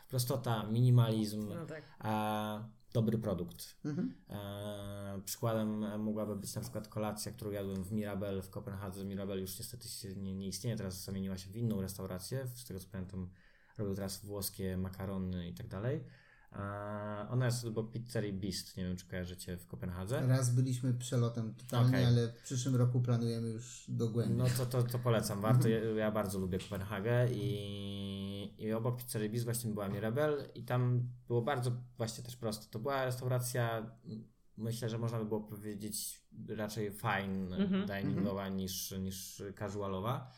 Prostota, 0.08 0.62
minimalizm, 0.70 1.48
No 1.48 1.66
tak. 1.66 1.82
a 1.98 2.68
dobry 2.92 3.18
produkt. 3.18 3.76
Mhm. 3.84 4.14
E, 4.28 5.20
przykładem 5.24 6.00
mogłaby 6.02 6.36
być 6.36 6.54
na 6.54 6.60
przykład 6.60 6.88
kolacja, 6.88 7.32
którą 7.32 7.50
jadłem 7.50 7.84
w 7.84 7.92
Mirabel 7.92 8.42
w 8.42 8.50
Kopenhadze. 8.50 9.04
Mirabel 9.04 9.40
już 9.40 9.58
niestety 9.58 9.88
nie, 10.16 10.34
nie 10.34 10.48
istnieje, 10.48 10.76
teraz 10.76 11.04
zamieniła 11.04 11.38
się 11.38 11.50
w 11.50 11.56
inną 11.56 11.80
restaurację. 11.80 12.46
Z 12.54 12.64
tego 12.64 12.80
co 12.80 12.88
pamiętam, 12.92 13.30
robią 13.78 13.94
teraz 13.94 14.24
włoskie 14.24 14.76
makarony 14.76 15.48
i 15.48 15.54
tak 15.54 15.68
dalej. 15.68 16.04
Ona 17.30 17.46
jest 17.46 17.64
obok 17.64 17.90
pizzerii 17.92 18.32
Beast, 18.32 18.76
nie 18.76 18.84
wiem 18.84 18.96
czy 18.96 19.06
kojarzycie 19.06 19.56
w 19.56 19.66
Kopenhadze. 19.66 20.26
Raz 20.26 20.54
byliśmy 20.54 20.94
przelotem 20.94 21.54
totalnie, 21.54 21.88
Okej. 21.88 22.04
ale 22.04 22.28
w 22.28 22.42
przyszłym 22.42 22.76
roku 22.76 23.00
planujemy 23.00 23.48
już 23.48 23.84
dogłębnie. 23.88 24.36
No 24.36 24.46
to, 24.56 24.66
to, 24.66 24.82
to 24.82 24.98
polecam, 24.98 25.40
warto. 25.40 25.68
Ja, 25.96 26.10
bardzo 26.10 26.38
lubię 26.38 26.58
Kopenhagę 26.58 27.28
i, 27.32 28.54
i 28.58 28.72
obok 28.72 29.02
pizzerii 29.02 29.30
Bis 29.30 29.44
właśnie 29.44 29.70
była 29.72 29.88
Mirabel 29.88 30.48
i 30.54 30.64
tam 30.64 31.08
było 31.26 31.42
bardzo 31.42 31.72
właśnie 31.96 32.24
też 32.24 32.36
prosto. 32.36 32.66
To 32.70 32.78
była 32.78 33.04
restauracja, 33.04 33.90
myślę, 34.56 34.88
że 34.88 34.98
można 34.98 35.18
by 35.18 35.24
było 35.24 35.40
powiedzieć 35.40 36.22
raczej 36.48 36.90
fine 36.92 37.56
Mhm, 37.56 37.86
diningowa 37.86 38.48
niż, 38.48 38.90
niż 38.90 39.42
casualowa. 39.58 40.32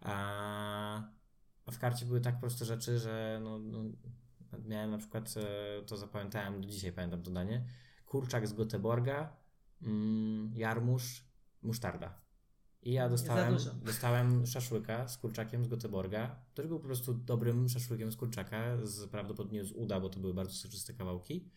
A 0.00 1.15
w 1.72 1.78
karcie 1.78 2.06
były 2.06 2.20
tak 2.20 2.40
proste 2.40 2.64
rzeczy, 2.64 2.98
że 2.98 3.40
no, 3.42 3.58
no, 3.58 3.84
miałem 4.64 4.90
na 4.90 4.98
przykład, 4.98 5.34
e, 5.36 5.82
to 5.82 5.96
zapamiętałem, 5.96 6.60
do 6.60 6.68
dzisiaj 6.68 6.92
pamiętam 6.92 7.22
to 7.22 7.30
danie, 7.30 7.64
kurczak 8.06 8.48
z 8.48 8.54
Göteborga, 8.54 9.28
mm, 9.82 10.52
jarmuż, 10.54 11.24
musztarda. 11.62 12.26
I 12.82 12.92
ja 12.92 13.08
dostałem, 13.08 13.56
dostałem 13.84 14.46
szaszłyka 14.46 15.08
z 15.08 15.18
kurczakiem 15.18 15.64
z 15.64 15.68
Göteborga, 15.68 16.30
który 16.52 16.68
był 16.68 16.80
po 16.80 16.86
prostu 16.86 17.14
dobrym 17.14 17.68
szaszłykiem 17.68 18.12
z 18.12 18.16
kurczaka, 18.16 18.76
z, 18.82 19.10
prawdopodobnie 19.10 19.64
z 19.64 19.72
uda, 19.72 20.00
bo 20.00 20.08
to 20.08 20.20
były 20.20 20.34
bardzo 20.34 20.52
soczyste 20.52 20.94
kawałki. 20.94 21.50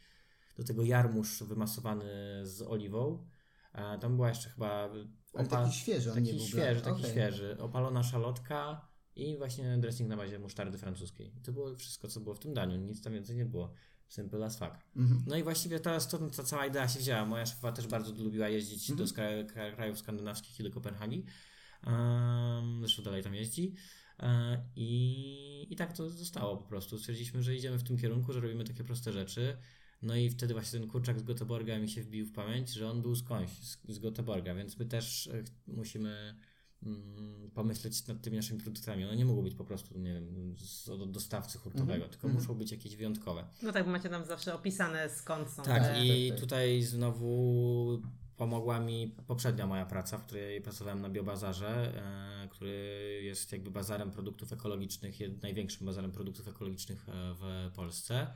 Do 0.57 0.63
tego 0.63 0.83
jarmuż 0.83 1.43
wymasowany 1.43 2.05
z 2.43 2.61
oliwą. 2.61 3.27
A 3.73 3.97
tam 3.97 4.15
była 4.15 4.29
jeszcze 4.29 4.49
chyba... 4.49 4.89
Opa- 5.33 5.47
taki 5.47 5.73
świeży, 5.73 6.09
taki 6.09 6.21
nie 6.21 6.33
był 6.33 6.45
świeży, 6.45 6.81
taki 6.81 6.99
Okej. 6.99 7.11
świeży. 7.11 7.57
Opalona 7.59 8.03
szalotka 8.03 8.88
i 9.15 9.37
właśnie 9.37 9.77
dressing 9.77 10.09
na 10.09 10.17
bazie 10.17 10.39
musztardy 10.39 10.77
francuskiej. 10.77 11.31
To 11.43 11.51
było 11.51 11.75
wszystko, 11.75 12.07
co 12.07 12.19
było 12.19 12.35
w 12.35 12.39
tym 12.39 12.53
daniu. 12.53 12.77
Nic 12.77 13.01
tam 13.01 13.13
więcej 13.13 13.35
nie 13.35 13.45
było. 13.45 13.73
Simple 14.07 14.45
as 14.45 14.59
fuck. 14.59 14.71
Mhm. 14.95 15.23
No 15.27 15.37
i 15.37 15.43
właściwie 15.43 15.79
teraz 15.79 16.07
to, 16.07 16.17
ta 16.17 16.43
cała 16.43 16.65
idea 16.65 16.87
się 16.87 16.99
wzięła. 16.99 17.25
Moja 17.25 17.45
szefa 17.45 17.71
też 17.71 17.87
bardzo 17.87 18.23
lubiła 18.23 18.49
jeździć 18.49 18.91
do 18.91 19.07
ska- 19.07 19.45
kra- 19.45 19.75
krajów 19.75 19.99
skandynawskich 19.99 20.59
i 20.59 20.63
do 20.63 20.71
Kopenhagi. 20.71 21.25
Um, 21.87 22.79
zresztą 22.79 23.03
dalej 23.03 23.23
tam 23.23 23.35
jeździ. 23.35 23.73
E, 24.19 24.63
I, 24.75 25.67
I 25.69 25.75
tak 25.75 25.93
to 25.93 26.09
zostało 26.09 26.57
po 26.57 26.63
prostu. 26.63 26.97
Stwierdziliśmy, 26.97 27.43
że 27.43 27.55
idziemy 27.55 27.77
w 27.77 27.83
tym 27.83 27.97
kierunku, 27.97 28.33
że 28.33 28.39
robimy 28.39 28.63
takie 28.63 28.83
proste 28.83 29.13
rzeczy. 29.13 29.57
No 30.01 30.15
i 30.15 30.29
wtedy 30.29 30.53
właśnie 30.53 30.79
ten 30.79 30.89
kurczak 30.89 31.19
z 31.19 31.23
Göteborga 31.23 31.81
mi 31.81 31.89
się 31.89 32.03
wbił 32.03 32.25
w 32.25 32.31
pamięć, 32.31 32.69
że 32.69 32.89
on 32.89 33.01
był 33.01 33.15
skądś, 33.15 33.51
z, 33.51 33.77
z 33.89 33.99
Göteborga, 33.99 34.55
więc 34.55 34.77
my 34.77 34.85
też 34.85 35.27
e, 35.27 35.43
musimy 35.67 36.35
pomyśleć 37.53 38.07
nad 38.07 38.21
tymi 38.21 38.37
naszymi 38.37 38.59
produktami. 38.59 39.05
One 39.05 39.15
nie 39.15 39.25
mogą 39.25 39.41
być 39.41 39.55
po 39.55 39.65
prostu, 39.65 39.99
nie 39.99 40.13
wiem, 40.13 40.55
z, 40.57 40.89
od 40.89 41.11
dostawcy 41.11 41.57
hurtowego, 41.57 41.93
Mhm, 41.93 42.09
tylko 42.11 42.27
mhm. 42.27 42.43
muszą 42.43 42.55
być 42.55 42.71
jakieś 42.71 42.95
wyjątkowe. 42.95 43.45
No 43.63 43.71
tak, 43.71 43.85
bo 43.85 43.91
macie 43.91 44.09
tam 44.09 44.25
zawsze 44.25 44.53
opisane 44.55 45.09
skąd 45.09 45.49
są. 45.49 45.63
Tak, 45.63 45.83
Tak, 45.83 46.03
i 46.03 46.27
tak, 46.29 46.37
tak. 46.37 46.39
tutaj 46.39 46.81
znowu 46.83 48.01
pomogła 48.37 48.79
mi 48.79 49.15
poprzednia 49.27 49.67
moja 49.67 49.85
praca, 49.85 50.17
w 50.17 50.25
której 50.25 50.61
pracowałem 50.61 51.01
na 51.01 51.09
Biobazarze, 51.09 51.93
e, 52.43 52.47
który 52.47 53.21
jest 53.23 53.51
jakby 53.51 53.71
bazarem 53.71 54.11
produktów 54.11 54.53
ekologicznych, 54.53 55.19
jed- 55.19 55.41
największym 55.41 55.85
bazarem 55.85 56.11
produktów 56.11 56.47
ekologicznych 56.47 57.09
e, 57.09 57.11
w 57.39 57.71
Polsce. 57.75 58.27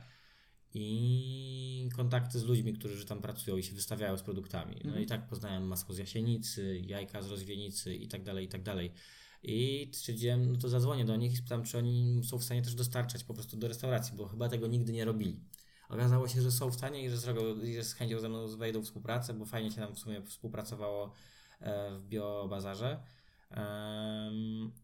I 0.74 1.88
kontakty 1.96 2.38
z 2.38 2.44
ludźmi, 2.44 2.72
którzy 2.72 3.06
tam 3.06 3.20
pracują 3.20 3.56
i 3.56 3.62
się 3.62 3.74
wystawiają 3.74 4.18
z 4.18 4.22
produktami. 4.22 4.80
No 4.84 4.98
i 4.98 5.06
tak 5.06 5.28
poznałem 5.28 5.66
masło 5.66 5.94
z 5.94 5.98
jasienicy, 5.98 6.80
jajka 6.86 7.22
z 7.22 7.30
rozwienicy 7.30 7.94
i 7.94 8.08
tak 8.08 8.22
dalej, 8.22 8.44
i 8.44 8.48
tak 8.48 8.62
dalej. 8.62 8.92
I 9.42 9.90
stwierdziłem, 9.92 10.52
no 10.52 10.58
to 10.58 10.68
zadzwonię 10.68 11.04
do 11.04 11.16
nich 11.16 11.32
i 11.32 11.36
spytam, 11.36 11.64
czy 11.64 11.78
oni 11.78 12.20
są 12.24 12.38
w 12.38 12.44
stanie 12.44 12.62
też 12.62 12.74
dostarczać 12.74 13.24
po 13.24 13.34
prostu 13.34 13.56
do 13.56 13.68
restauracji, 13.68 14.16
bo 14.16 14.28
chyba 14.28 14.48
tego 14.48 14.66
nigdy 14.66 14.92
nie 14.92 15.04
robili. 15.04 15.40
Okazało 15.88 16.28
się, 16.28 16.42
że 16.42 16.52
są 16.52 16.70
w 16.70 16.74
stanie 16.74 17.04
i 17.04 17.10
że, 17.10 17.16
zrobią, 17.16 17.60
i 17.60 17.74
że 17.74 17.84
z 17.84 17.92
chęcią 17.92 18.20
ze 18.20 18.28
mną 18.28 18.56
wejdą 18.56 18.80
w 18.80 18.84
współpracę, 18.84 19.34
bo 19.34 19.44
fajnie 19.44 19.70
się 19.70 19.80
nam 19.80 19.94
w 19.94 19.98
sumie 19.98 20.22
współpracowało 20.22 21.12
e, 21.60 21.98
w 21.98 22.06
biobazarze. 22.06 23.02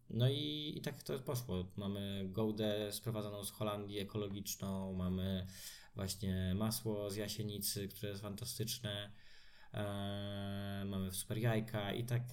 No 0.09 0.29
i, 0.29 0.73
i 0.77 0.81
tak 0.81 1.03
to 1.03 1.19
poszło. 1.19 1.65
Mamy 1.75 2.25
gołdę 2.29 2.91
sprowadzoną 2.91 3.43
z 3.43 3.51
Holandii 3.51 3.99
ekologiczną, 3.99 4.93
mamy 4.93 5.47
właśnie 5.95 6.53
masło 6.55 7.09
z 7.09 7.15
jasienicy, 7.15 7.87
które 7.87 8.09
jest 8.09 8.21
fantastyczne, 8.21 9.11
mamy 10.85 11.11
super 11.11 11.37
jajka 11.37 11.93
i 11.93 12.03
tak 12.03 12.23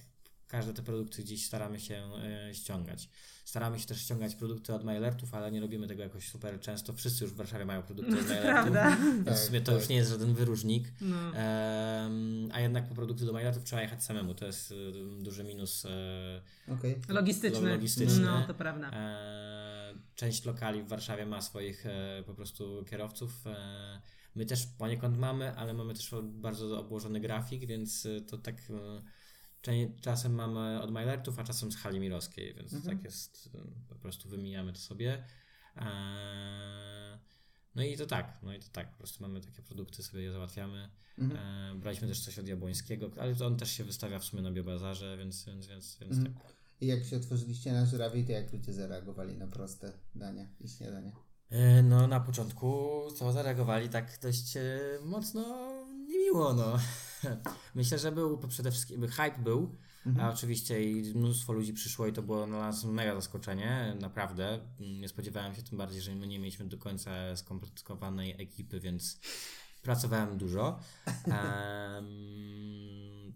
każde 0.49 0.73
te 0.73 0.81
produkty 0.83 1.23
gdzieś 1.23 1.45
staramy 1.45 1.79
się 1.79 2.09
e, 2.49 2.53
ściągać. 2.53 3.09
Staramy 3.45 3.79
się 3.79 3.85
też 3.87 4.01
ściągać 4.01 4.35
produkty 4.35 4.73
od 4.73 4.83
mailertów, 4.83 5.33
ale 5.33 5.51
nie 5.51 5.61
robimy 5.61 5.87
tego 5.87 6.03
jakoś 6.03 6.27
super 6.29 6.59
często. 6.59 6.93
Wszyscy 6.93 7.23
już 7.23 7.33
w 7.33 7.35
Warszawie 7.35 7.65
mają 7.65 7.83
produkty 7.83 8.19
od. 8.19 8.25
Prawda? 8.41 8.97
Więc 8.97 9.25
Tak, 9.25 9.35
w 9.35 9.39
sumie 9.39 9.61
to 9.61 9.71
tak. 9.71 9.81
już 9.81 9.89
nie 9.89 9.95
jest 9.95 10.09
żaden 10.09 10.33
wyróżnik. 10.33 10.87
No. 11.01 11.35
Em, 11.35 12.49
a 12.53 12.59
jednak 12.59 12.89
po 12.89 12.95
produkty 12.95 13.25
do 13.25 13.33
mailertów 13.33 13.63
trzeba 13.63 13.81
jechać 13.81 14.03
samemu. 14.03 14.33
To 14.33 14.45
jest 14.45 14.71
y, 14.71 14.75
duży 15.23 15.43
minus. 15.43 15.85
e, 15.85 16.41
Okej. 16.73 16.95
Logistyczny. 17.09 17.69
logistyczny. 17.69 18.19
No, 18.25 18.47
to 18.47 18.53
prawda. 18.53 18.91
E, 18.93 19.93
część 20.15 20.45
lokali 20.45 20.81
w 20.83 20.87
Warszawie 20.87 21.25
ma 21.25 21.41
swoich 21.41 21.85
e, 21.85 22.23
po 22.25 22.33
prostu 22.33 22.85
kierowców. 22.89 23.47
E, 23.47 24.01
my 24.35 24.45
też 24.45 24.65
poniekąd 24.77 25.17
mamy, 25.17 25.55
ale 25.55 25.73
mamy 25.73 25.93
też 25.93 26.15
bardzo 26.23 26.79
obłożony 26.79 27.19
grafik, 27.19 27.65
więc 27.65 28.07
to 28.27 28.37
tak 28.37 28.55
e, 28.69 29.01
czasem 30.01 30.33
mamy 30.35 30.81
od 30.81 30.91
Mailertów, 30.91 31.39
a 31.39 31.43
czasem 31.43 31.71
z 31.71 31.75
hali 31.77 31.99
mirowskiej, 31.99 32.53
więc 32.53 32.73
Mhm. 32.73 32.95
tak 32.95 33.05
jest, 33.05 33.49
po 33.89 33.95
prostu 33.95 34.29
wymijamy 34.29 34.73
to 34.73 34.79
sobie. 34.79 35.23
E, 35.75 37.19
no 37.75 37.83
i 37.83 37.97
to 37.97 38.05
tak, 38.05 38.39
no 38.43 38.53
i 38.53 38.59
to 38.59 38.67
tak, 38.71 38.91
po 38.91 38.97
prostu 38.97 39.23
mamy 39.23 39.41
takie 39.41 39.61
produkty, 39.61 40.03
sobie 40.03 40.21
je 40.23 40.31
załatwiamy. 40.31 40.89
Mhm. 41.17 41.39
E, 41.75 41.79
braliśmy 41.79 42.07
też 42.07 42.19
coś 42.21 42.39
od 42.39 42.47
Jabłońskiego, 42.47 43.11
ale 43.19 43.35
on 43.45 43.57
też 43.57 43.71
się 43.71 43.83
wystawia 43.83 44.19
w 44.19 44.25
sumie 44.25 44.41
na 44.43 44.51
biobazarze, 44.51 45.17
więc, 45.17 45.45
więc, 45.45 45.67
więc, 45.67 45.97
więc 46.01 46.17
Mhm. 46.17 46.33
tak. 46.35 46.53
I 46.81 46.87
jak 46.87 47.03
się 47.03 47.17
otworzyliście 47.17 47.71
na 47.73 47.85
żurawie, 47.85 48.23
to 48.23 48.31
jak 48.31 48.53
ludzie 48.53 48.73
zareagowali 48.73 49.37
na 49.37 49.47
proste 49.47 49.93
dania 50.15 50.47
i 50.59 50.69
śniadania? 50.69 51.11
E, 51.49 51.83
No, 51.83 52.07
na 52.07 52.19
początku 52.19 52.91
to 53.19 53.31
zareagowali 53.31 53.89
tak 53.89 54.19
dość 54.21 54.53
mocno 55.05 55.69
niemiło, 56.07 56.53
no. 56.53 56.79
Myślę, 57.75 57.99
że 57.99 58.11
był 58.11 58.37
przede 58.37 58.71
wszystkim, 58.71 59.07
hype 59.07 59.39
był, 59.39 59.75
a 60.19 60.29
oczywiście 60.29 60.83
i 60.83 61.15
mnóstwo 61.15 61.53
ludzi 61.53 61.73
przyszło 61.73 62.07
i 62.07 62.13
to 62.13 62.21
było 62.21 62.47
dla 62.47 62.59
nas 62.59 62.83
mega 62.83 63.15
zaskoczenie, 63.15 63.95
naprawdę. 63.99 64.59
Nie 64.79 65.09
spodziewałem 65.09 65.55
się 65.55 65.63
tym 65.63 65.77
bardziej, 65.77 66.01
że 66.01 66.15
my 66.15 66.27
nie 66.27 66.39
mieliśmy 66.39 66.65
do 66.65 66.77
końca 66.77 67.35
skomplikowanej 67.35 68.41
ekipy, 68.41 68.79
więc 68.79 69.19
pracowałem 69.81 70.37
dużo. 70.37 70.79
Em, 71.25 73.33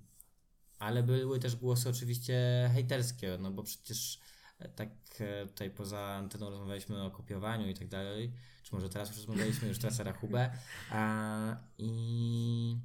ale 0.79 1.03
były 1.03 1.39
też 1.39 1.55
głosy 1.55 1.89
oczywiście 1.89 2.69
hejterskie, 2.73 3.37
no 3.39 3.51
bo 3.51 3.63
przecież 3.63 4.19
e, 4.59 4.69
tak 4.69 4.89
e, 5.19 5.47
tutaj 5.47 5.69
poza 5.69 5.99
anteną 5.99 6.49
rozmawialiśmy 6.49 7.03
o 7.03 7.11
kopiowaniu 7.11 7.69
i 7.69 7.73
tak 7.73 7.87
dalej, 7.87 8.33
czy 8.63 8.75
może 8.75 8.89
teraz 8.89 9.09
już 9.09 9.17
rozmawialiśmy, 9.17 9.67
już 9.67 9.79
tracę 9.79 10.03
rachubę 10.03 10.51
a, 10.91 11.55
i, 11.77 12.77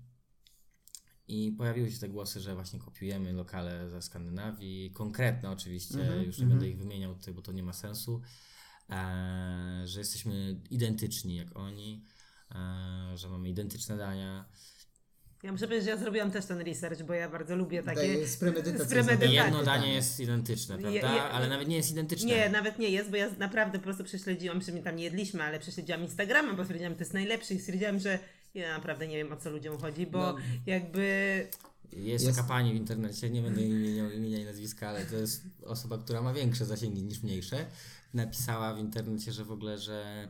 i 1.29 1.53
pojawiły 1.53 1.91
się 1.91 1.99
te 1.99 2.09
głosy, 2.09 2.41
że 2.41 2.55
właśnie 2.55 2.79
kopiujemy 2.79 3.33
lokale 3.33 3.91
ze 3.91 4.03
Skandynawii, 4.03 4.91
konkretne 4.95 5.51
oczywiście, 5.51 6.01
Mhm, 6.01 6.23
już 6.23 6.39
nie 6.39 6.45
mhm. 6.45 6.51
będę 6.51 6.69
ich 6.69 6.79
wymieniał 6.79 7.15
tutaj, 7.15 7.35
bo 7.35 7.43
to 7.43 7.53
nie 7.53 7.63
ma 7.63 7.73
sensu, 7.73 8.23
e, 8.91 9.83
że 9.85 9.99
jesteśmy 10.01 10.61
identyczni 10.71 11.37
jak 11.37 11.57
oni, 11.57 12.05
e, 12.55 13.17
że 13.17 13.29
mamy 13.29 13.49
identyczne 13.49 13.97
dania. 13.97 14.45
Ja 15.43 15.53
muszę 15.53 15.67
powiedzieć, 15.67 15.85
że 15.85 15.91
ja 15.91 15.97
zrobiłam 15.97 16.31
też 16.31 16.47
ten 16.47 16.61
research, 16.61 17.03
bo 17.03 17.15
ja 17.15 17.29
bardzo 17.29 17.57
lubię 17.57 17.83
takie... 17.83 18.27
Z 18.27 18.37
premedytacją 18.37 18.85
z 18.85 18.89
premedytacją. 18.89 19.31
zadane 19.31 19.45
Jedno 19.47 19.65
danie 19.65 19.95
jest 19.95 20.21
identyczne, 20.21 20.79
prawda? 20.79 20.91
Je- 20.91 21.15
je- 21.15 21.23
ale 21.23 21.49
nawet 21.49 21.69
nie 21.69 21.77
jest 21.77 21.91
identyczne. 21.91 22.29
Nie, 22.29 22.49
nawet 22.49 22.79
nie 22.79 22.89
jest, 22.89 23.11
bo 23.11 23.17
ja 23.17 23.31
naprawdę 23.39 23.79
po 23.79 23.85
prostu 23.85 24.05
prześledziłam, 24.05 24.63
że 24.63 24.73
my 24.73 24.83
tam 24.83 24.97
nie 24.97 25.05
jedliśmy, 25.05 25.43
ale 25.43 25.61
prześledziłam 25.61 26.03
Instagrama, 26.03 26.55
bo 26.55 26.65
stwierdziłam, 26.65 26.93
że 26.93 26.97
to 26.97 27.03
jest 27.03 27.15
najlepszy 27.15 27.55
i 27.55 27.61
stwierdziłam, 27.61 27.99
że 27.99 28.19
ja 28.55 28.75
naprawdę 28.77 29.09
nie 29.09 29.17
wiem 29.17 29.33
o 29.33 29.37
co 29.37 29.51
ludziom 29.51 29.79
chodzi, 29.79 30.07
bo 30.07 30.19
No. 30.19 30.37
jakby 30.67 31.03
Jest, 31.93 32.25
Jest- 32.25 32.37
taka 32.37 32.49
pani 32.49 32.73
w 32.73 32.77
internecie, 32.77 33.31
nie 33.31 33.43
będę 33.43 33.61
jej 33.61 33.71
imienia, 33.71 34.13
imienia 34.13 34.39
i 34.39 34.45
nazwiska, 34.45 34.89
ale 34.89 35.05
to 35.05 35.17
jest 35.17 35.43
osoba, 35.67 35.99
która 35.99 36.23
ma 36.23 36.33
większe 36.33 36.65
zasięgi 36.67 37.03
niż 37.03 37.23
mniejsze. 37.23 37.67
Napisała 38.15 38.75
w 38.75 38.79
internecie, 38.79 39.33
że 39.33 39.45
w 39.45 39.51
ogóle, 39.53 39.79
że, 39.79 40.29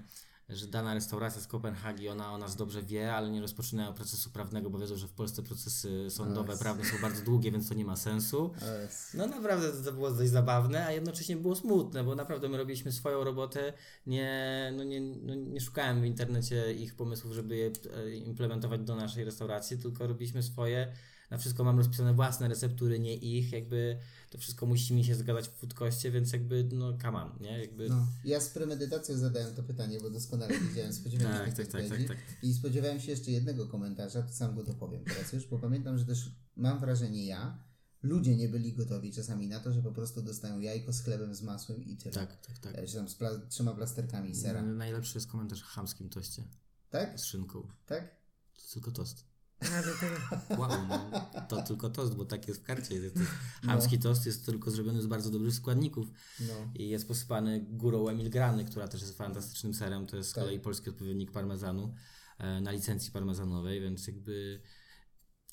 że 0.49 0.67
dana 0.67 0.95
restauracja 0.95 1.41
z 1.41 1.47
Kopenhagi, 1.47 2.09
ona 2.09 2.33
o 2.33 2.39
nas 2.39 2.57
dobrze 2.57 2.83
wie, 2.83 3.15
ale 3.15 3.31
nie 3.31 3.41
rozpoczynają 3.41 3.95
procesu 3.95 4.31
prawnego, 4.31 4.71
bo 4.71 4.79
wiedzą, 4.79 4.97
że 4.97 5.09
w 5.09 5.13
Polsce 5.13 5.43
procesy 5.43 6.11
sądowe, 6.11 6.53
Yes. 6.53 6.59
prawne 6.59 6.85
są 6.85 6.97
bardzo 7.03 7.23
długie, 7.25 7.51
więc 7.53 7.69
to 7.69 7.75
nie 7.75 7.85
ma 7.85 7.97
sensu. 7.97 8.51
Jest- 8.83 9.15
No 9.15 9.27
naprawdę 9.27 9.73
to, 9.73 9.83
to 9.85 9.93
było 9.93 10.11
dość 10.11 10.31
zabawne, 10.31 10.87
a 10.87 10.93
jednocześnie 10.93 11.37
było 11.37 11.57
smutne, 11.57 12.05
bo 12.05 12.15
naprawdę 12.15 12.49
my 12.49 12.57
robiliśmy 12.59 12.93
swoją 12.93 13.25
robotę, 13.25 13.73
nie, 14.07 14.73
no 14.77 14.85
nie, 14.85 15.01
no 15.01 15.35
nie 15.35 15.61
szukałem 15.61 16.01
w 16.01 16.05
internecie 16.05 16.73
ich 16.75 16.95
pomysłów, 16.95 17.33
żeby 17.33 17.57
je 17.57 17.67
e, 17.97 18.11
implementować 18.15 18.81
do 18.81 18.97
naszej 18.97 19.25
restauracji, 19.25 19.79
tylko 19.79 20.07
robiliśmy 20.07 20.43
swoje. 20.43 20.93
Na 21.31 21.39
wszystko 21.39 21.65
mam 21.65 21.79
rozpisane 21.79 22.15
własne 22.15 22.49
receptury, 22.49 22.99
nie 22.99 23.15
ich, 23.17 23.53
jakby 23.53 23.99
to 24.31 24.39
wszystko 24.39 24.67
musi 24.67 24.95
mi 24.95 25.05
się 25.05 25.15
zgadzać 25.15 25.49
w 25.49 25.53
foodkoście, 25.53 26.11
więc 26.11 26.33
jakby 26.33 26.69
no 26.73 26.99
come 27.03 27.19
on, 27.23 27.39
nie? 27.41 27.61
Jakby, 27.61 27.89
No, 27.89 28.07
ja 28.25 28.41
z 28.41 28.49
premedytacją 28.51 29.17
zadałem 29.19 29.55
to 29.55 29.63
pytanie, 29.63 30.01
bo 30.01 30.11
doskonale 30.11 30.61
wiedziałem, 30.61 30.93
spodziewałem 30.93 31.35
się 31.39 31.45
Tak, 31.45 31.55
tak, 31.57 31.67
tak, 31.67 31.83
odpowiedzi. 31.83 32.09
tak, 32.09 32.19
I 32.43 32.55
spodziewałem 32.55 33.01
się 33.01 33.11
jeszcze 33.11 33.31
jednego 33.31 33.67
komentarza, 33.67 34.23
to 34.23 34.33
sam 34.33 34.55
go 34.55 34.65
dopowiem 34.65 35.05
teraz 35.05 35.33
już, 35.33 35.47
bo 35.47 35.59
pamiętam, 35.59 35.99
że 35.99 36.05
też 36.07 36.33
mam 36.57 36.81
wrażenie 36.81 37.27
ja, 37.27 37.65
ludzie 38.03 38.37
nie 38.37 38.49
byli 38.49 38.73
gotowi 38.73 39.13
czasami 39.13 39.49
na 39.49 39.61
to, 39.61 39.73
że 39.73 39.83
po 39.83 39.93
prostu 39.93 40.23
dostają 40.23 40.61
jajko 40.61 40.93
z 40.93 41.01
chlebem, 41.03 41.35
z 41.35 41.43
masłem 41.43 41.85
i 41.85 41.97
tyle. 41.97 42.15
tak, 42.15 42.47
tak, 42.47 42.59
tak. 42.59 42.75
E, 42.79 42.87
Czy 42.87 42.95
tam 42.95 43.09
z 43.09 43.15
pla- 43.19 43.47
trzema 43.49 43.75
plasterkami 43.75 44.35
sera. 44.37 44.63
Najlepszy 44.63 45.19
jest 45.19 45.27
komentarz 45.31 45.63
o 45.63 45.67
chamskim 45.67 46.09
toście 46.09 46.43
Tak? 46.91 47.21
z 47.21 47.25
szynką. 47.25 47.69
Tak? 47.87 48.17
To 48.55 48.73
tylko 48.75 48.91
tost. 48.91 49.25
Wow, 50.59 50.71
no, 50.89 51.11
to 51.49 51.63
tylko 51.63 51.91
tost, 51.91 52.15
bo 52.15 52.25
tak 52.25 52.49
jest 52.49 52.61
w 52.61 52.65
karcie. 52.65 52.95
Jest, 52.95 53.17
jest, 53.17 53.31
chamski 53.67 53.99
tost 53.99 54.27
jest 54.27 54.47
tylko 54.47 54.71
zrobiony 54.71 55.03
z 55.03 55.07
bardzo 55.07 55.31
dobrych 55.31 55.55
składników 55.55 56.09
No. 56.41 56.55
i 56.75 56.89
jest 56.89 57.09
posypany 57.09 57.67
górą 57.71 58.09
emilgrany, 58.09 58.65
która 58.65 58.89
też 58.89 59.01
jest 59.01 59.17
fantastycznym 59.19 59.75
serem. 59.75 60.07
To 60.07 60.17
jest 60.17 60.31
z 60.31 60.33
Tak. 60.33 60.45
kolei 60.45 60.61
polski 60.61 60.91
odpowiednik 60.91 61.31
parmezanu 61.33 61.95
e, 62.39 62.61
na 62.61 62.71
licencji 62.71 63.13
parmezanowej, 63.13 63.81
więc 63.81 64.07
jakby 64.07 64.61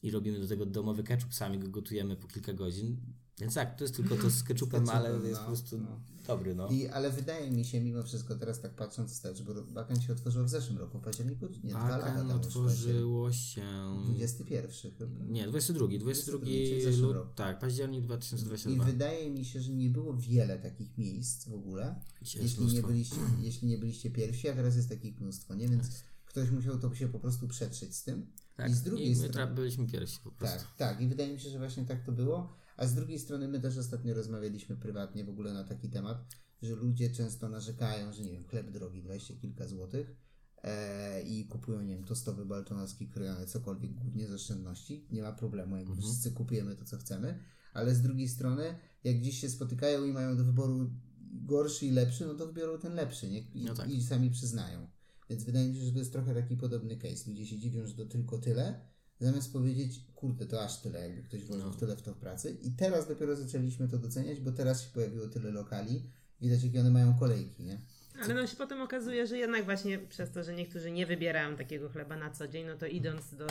i 0.04 0.12
robimy 0.12 0.40
do 0.40 0.48
tego 0.48 0.66
domowy 0.66 1.04
ketchup, 1.04 1.34
sami 1.34 1.60
go 1.60 1.68
gotujemy 1.70 2.16
po 2.16 2.28
kilka 2.28 2.54
godzin. 2.54 3.02
Więc 3.40 3.54
tak, 3.54 3.76
to 3.78 3.84
jest 3.84 3.96
tylko 3.96 4.16
to 4.16 4.30
z 4.30 4.44
ketchupem, 4.44 4.90
ale 4.96 5.10
jest 5.10 5.32
no, 5.32 5.38
po 5.40 5.46
prostu 5.46 5.78
no. 5.78 6.02
Dobry, 6.28 6.56
no. 6.56 6.68
I, 6.68 6.88
ale 6.88 7.12
wydaje 7.12 7.52
mi 7.52 7.66
się, 7.66 7.82
mimo 7.82 8.04
wszystko, 8.04 8.36
teraz 8.36 8.62
tak 8.62 8.76
patrząc 8.76 9.12
wstecz, 9.12 9.42
bo 9.42 9.54
Bakan 9.54 10.02
się 10.02 10.14
otworzył 10.14 10.44
w 10.44 10.50
zeszłym 10.50 10.78
roku, 10.78 11.00
w 11.00 11.02
październiku, 11.02 11.48
nie, 11.64 11.70
dwa 11.70 11.90
lata 11.90 12.06
Bakan 12.06 12.28
temu 12.28 12.40
otworzyło 12.40 13.32
się... 13.32 13.64
21 14.06 14.92
chyba. 14.98 15.26
Nie, 15.26 15.48
22, 15.48 15.88
22 16.00 16.46
czyli 16.46 16.80
w 16.80 16.84
zeszłym 16.84 17.06
lut, 17.06 17.16
roku. 17.16 17.34
tak, 17.36 17.60
październik 17.60 18.04
I 18.04 18.06
2022. 18.06 18.84
wydaje 18.84 19.30
mi 19.30 19.46
się, 19.46 19.62
że 19.62 19.74
nie 19.74 19.90
było 19.90 20.14
wiele 20.18 20.60
takich 20.60 20.98
miejsc 20.98 21.48
w 21.48 21.54
ogóle, 21.54 21.96
jeśli 22.22 22.66
nie, 22.66 22.82
byliście, 22.82 23.16
jeśli 23.42 23.68
nie 23.68 23.78
byliście 23.78 24.12
pierwsi, 24.12 24.50
a 24.50 24.54
teraz 24.54 24.76
jest 24.76 24.90
takich 24.90 25.22
mnóstwo, 25.22 25.56
nie? 25.56 25.68
Więc 25.70 25.90
ktoś 26.26 26.52
musiał 26.52 26.80
to 26.80 26.96
się 26.96 27.08
po 27.08 27.20
prostu 27.20 27.48
przetrzeć 27.48 27.96
z 27.96 28.04
tym. 28.04 28.32
Tak, 28.56 28.72
I 28.72 28.74
z 28.74 28.82
drugiej 28.82 29.16
my 29.16 29.28
strony... 29.28 29.54
byliśmy 29.54 29.88
pierwsi 29.88 30.20
po 30.24 30.32
prostu. 30.32 30.60
Tak, 30.60 30.76
tak. 30.78 31.02
I 31.02 31.08
wydaje 31.08 31.34
mi 31.34 31.40
się, 31.40 31.50
że 31.50 31.60
właśnie 31.60 31.86
tak 31.86 32.06
to 32.06 32.12
było. 32.12 32.65
A 32.78 32.88
z 32.88 32.96
drugiej 32.96 33.20
strony 33.20 33.48
my 33.48 33.60
też 33.60 33.78
ostatnio 33.78 34.14
rozmawialiśmy 34.14 34.78
prywatnie 34.78 35.26
w 35.26 35.30
ogóle 35.30 35.54
na 35.54 35.64
taki 35.64 35.90
temat, 35.90 36.26
że 36.62 36.76
ludzie 36.76 37.10
często 37.10 37.50
narzekają, 37.50 38.14
że 38.14 38.24
nie 38.24 38.32
wiem, 38.32 38.44
chleb 38.48 38.72
drogi, 38.72 39.04
20 39.04 39.34
kilka 39.36 39.68
złotych 39.68 40.16
e, 40.64 41.22
i 41.22 41.48
kupują, 41.48 41.82
nie 41.82 41.96
wiem, 41.96 42.04
tostowy, 42.06 42.46
baltonowski, 42.46 43.08
krojony, 43.10 43.46
cokolwiek, 43.46 43.94
głównie 43.94 44.28
z 44.28 44.32
oszczędności. 44.32 45.08
Nie 45.12 45.22
ma 45.22 45.32
problemu, 45.34 45.78
jakby 45.78 45.92
Mhm. 45.92 46.08
wszyscy 46.10 46.32
kupujemy 46.32 46.76
to, 46.76 46.86
co 46.86 46.98
chcemy. 46.98 47.40
Ale 47.74 47.96
z 47.96 48.02
drugiej 48.02 48.28
strony, 48.30 48.76
jak 49.04 49.20
gdzieś 49.20 49.40
się 49.42 49.50
spotykają 49.50 50.04
i 50.06 50.14
mają 50.14 50.38
do 50.38 50.44
wyboru 50.44 50.92
gorszy 51.34 51.86
i 51.86 51.92
lepszy, 51.92 52.26
no 52.26 52.34
to 52.34 52.48
wybiorą 52.48 52.80
ten 52.80 52.94
lepszy, 52.94 53.30
nie? 53.30 53.40
I, 53.40 53.66
No 53.66 53.74
tak. 53.74 53.90
i 53.90 54.04
sami 54.04 54.30
przyznają. 54.32 54.88
Więc 55.30 55.44
wydaje 55.44 55.70
mi 55.70 55.76
się, 55.76 55.86
że 55.86 55.92
to 55.92 56.00
jest 56.00 56.12
trochę 56.12 56.34
taki 56.36 56.58
podobny 56.58 56.98
case. 56.98 57.30
Ludzie 57.30 57.46
się 57.46 57.58
dziwią, 57.60 57.88
że 57.88 57.94
to 57.96 58.06
tylko 58.06 58.38
tyle, 58.38 58.82
zamiast 59.20 59.54
powiedzieć, 59.54 60.00
kurde, 60.16 60.46
to 60.46 60.64
aż 60.64 60.82
tyle, 60.82 61.00
jakby 61.00 61.24
ktoś 61.24 61.44
włożył 61.44 61.70
No. 61.70 61.76
tyle 61.76 61.96
w 61.96 62.02
to 62.02 62.14
w 62.14 62.18
pracy. 62.18 62.58
I 62.64 62.72
teraz 62.72 63.08
dopiero 63.08 63.36
zaczęliśmy 63.36 63.88
to 63.88 63.98
doceniać, 63.98 64.40
bo 64.40 64.52
teraz 64.52 64.82
się 64.84 64.90
pojawiło 64.94 65.28
tyle 65.28 65.52
lokali, 65.52 66.04
widać 66.42 66.64
jakie 66.64 66.80
one 66.80 66.90
mają 66.92 67.14
kolejki, 67.20 67.64
nie? 67.64 67.78
Ale 68.24 68.34
no 68.34 68.48
się 68.48 68.56
potem 68.56 68.82
okazuje, 68.82 69.28
że 69.28 69.38
jednak 69.38 69.66
właśnie 69.66 70.00
przez 70.00 70.32
to, 70.32 70.44
że 70.44 70.54
niektórzy 70.54 70.92
nie 70.92 71.06
wybierają 71.06 71.56
takiego 71.56 71.90
chleba 71.90 72.16
na 72.18 72.32
co 72.32 72.48
dzień, 72.48 72.66
no 72.68 72.78
to 72.78 72.86
idąc 72.86 73.36
do, 73.36 73.48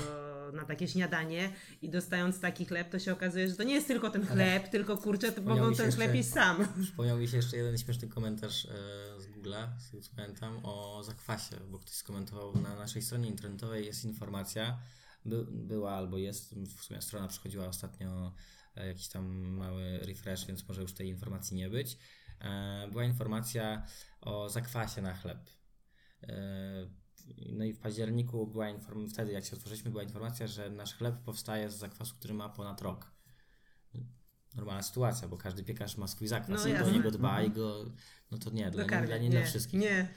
na 0.52 0.64
takie 0.64 0.88
śniadanie 0.88 1.52
i 1.82 1.90
dostając 1.90 2.40
taki 2.40 2.66
chleb, 2.66 2.90
to 2.90 2.98
się 2.98 3.12
okazuje, 3.12 3.48
że 3.48 3.56
to 3.56 3.62
nie 3.62 3.74
jest 3.74 3.86
tylko 3.86 4.10
ten 4.10 4.26
chleb, 4.26 4.68
tylko 4.68 4.96
kurczę, 4.96 5.32
to 5.32 5.42
mogą 5.42 5.60
ten 5.74 5.86
jeszcze- 5.86 5.92
chleb 5.92 6.14
jeść 6.14 6.28
sam. 6.30 6.68
Przypomniał 6.82 7.18
mi 7.18 7.28
się 7.28 7.36
jeszcze 7.36 7.56
jeden 7.56 7.78
śmieszny 7.78 8.08
komentarz 8.08 8.64
e, 8.66 8.68
z 9.20 9.26
Google'a, 9.26 9.66
z 9.78 9.90
tego 9.90 10.02
co 10.02 10.10
pamiętam, 10.16 10.60
o 10.62 11.02
zakwasie, 11.04 11.56
bo 11.70 11.78
ktoś 11.78 11.94
skomentował 11.94 12.60
na 12.62 12.76
naszej 12.76 13.02
stronie 13.02 13.28
internetowej 13.28 13.86
jest 13.86 14.04
informacja, 14.04 14.78
by, 15.24 15.44
była 15.50 15.92
albo 15.92 16.18
jest, 16.18 16.54
w 16.54 16.84
sumie 16.84 17.02
strona 17.02 17.28
przechodziła 17.28 17.66
ostatnio 17.66 18.34
e, 18.76 18.86
jakiś 18.86 19.08
tam 19.08 19.26
mały 19.48 19.98
refresh, 19.98 20.46
więc 20.46 20.68
może 20.68 20.82
już 20.82 20.94
tej 20.94 21.08
informacji 21.08 21.56
nie 21.56 21.70
być. 21.70 21.98
E, 22.40 22.88
była 22.90 23.04
informacja 23.04 23.86
o 24.20 24.48
zakwasie 24.48 25.02
na 25.02 25.14
chleb. 25.14 25.50
E, 26.22 26.34
no 27.52 27.64
i 27.64 27.72
w 27.72 27.78
październiku 27.78 28.46
była 28.46 28.68
informacja, 28.68 29.14
wtedy 29.14 29.32
jak 29.32 29.44
się 29.44 29.56
otworzyliśmy, 29.56 29.90
była 29.90 30.02
informacja, 30.02 30.46
że 30.46 30.70
nasz 30.70 30.94
chleb 30.94 31.22
powstaje 31.24 31.70
z 31.70 31.76
zakwasu, 31.76 32.14
który 32.14 32.34
ma 32.34 32.48
ponad 32.48 32.82
rok. 32.82 33.13
Normalna 34.54 34.82
sytuacja, 34.82 35.28
bo 35.28 35.36
każdy 35.36 35.64
piekarz 35.64 35.96
ma 35.96 36.06
swój 36.08 36.28
zakwas 36.28 36.64
No 36.64 36.70
i 36.70 36.78
do 36.78 36.90
niego 36.90 37.10
dba 37.10 37.42
i 37.42 37.50
go. 37.50 37.84
No 38.30 38.38
to 38.38 38.50
nie, 38.50 38.70
dla, 38.70 38.82
nie, 38.82 38.88
Dokarmia. 38.88 39.06
dla, 39.06 39.18
nie, 39.18 39.30
dla 39.30 39.42
wszystkich. 39.42 39.80
Nie. 39.80 40.08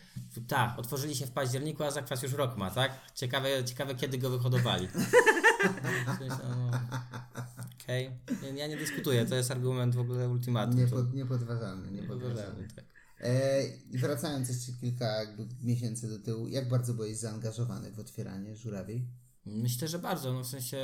Tak, 0.48 0.80
otworzyli 0.80 1.16
się 1.16 1.26
w 1.26 1.32
październiku, 1.32 1.84
a 1.84 1.92
zakwas 1.92 2.24
już 2.24 2.34
rok 2.34 2.58
ma, 2.58 2.72
tak? 2.72 2.92
Ciekawe, 3.16 3.64
ciekawe 3.66 3.96
kiedy 3.96 4.18
go 4.18 4.30
wyhodowali. 4.30 4.88
Okej, 7.84 8.12
nie, 8.44 8.50
ja 8.60 8.68
nie 8.68 8.78
dyskutuję, 8.78 9.26
to 9.26 9.36
jest 9.36 9.52
argument 9.52 9.96
w 9.96 10.00
ogóle 10.00 10.30
ultimatum. 10.30 10.76
to- 10.76 10.82
Niepod, 10.82 11.14
niepodważalny, 11.14 11.92
niepodważalny. 11.92 12.42
Niepodważalny, 12.62 12.68
tak. 12.76 12.86
E, 13.20 13.62
wracając 14.00 14.50
jeszcze 14.50 14.72
kilka 14.82 15.06
jakby 15.06 15.48
miesięcy 15.64 16.10
do 16.10 16.20
tyłu, 16.20 16.48
jak 16.48 16.70
bardzo 16.70 16.94
byłeś 16.94 17.18
zaangażowany 17.18 17.92
w 17.92 18.00
otwieranie 18.00 18.56
żurawiej? 18.56 19.08
Myślę, 19.50 19.88
że 19.88 20.00
bardzo. 20.00 20.34
No 20.34 20.44
w 20.44 20.48
sensie 20.48 20.78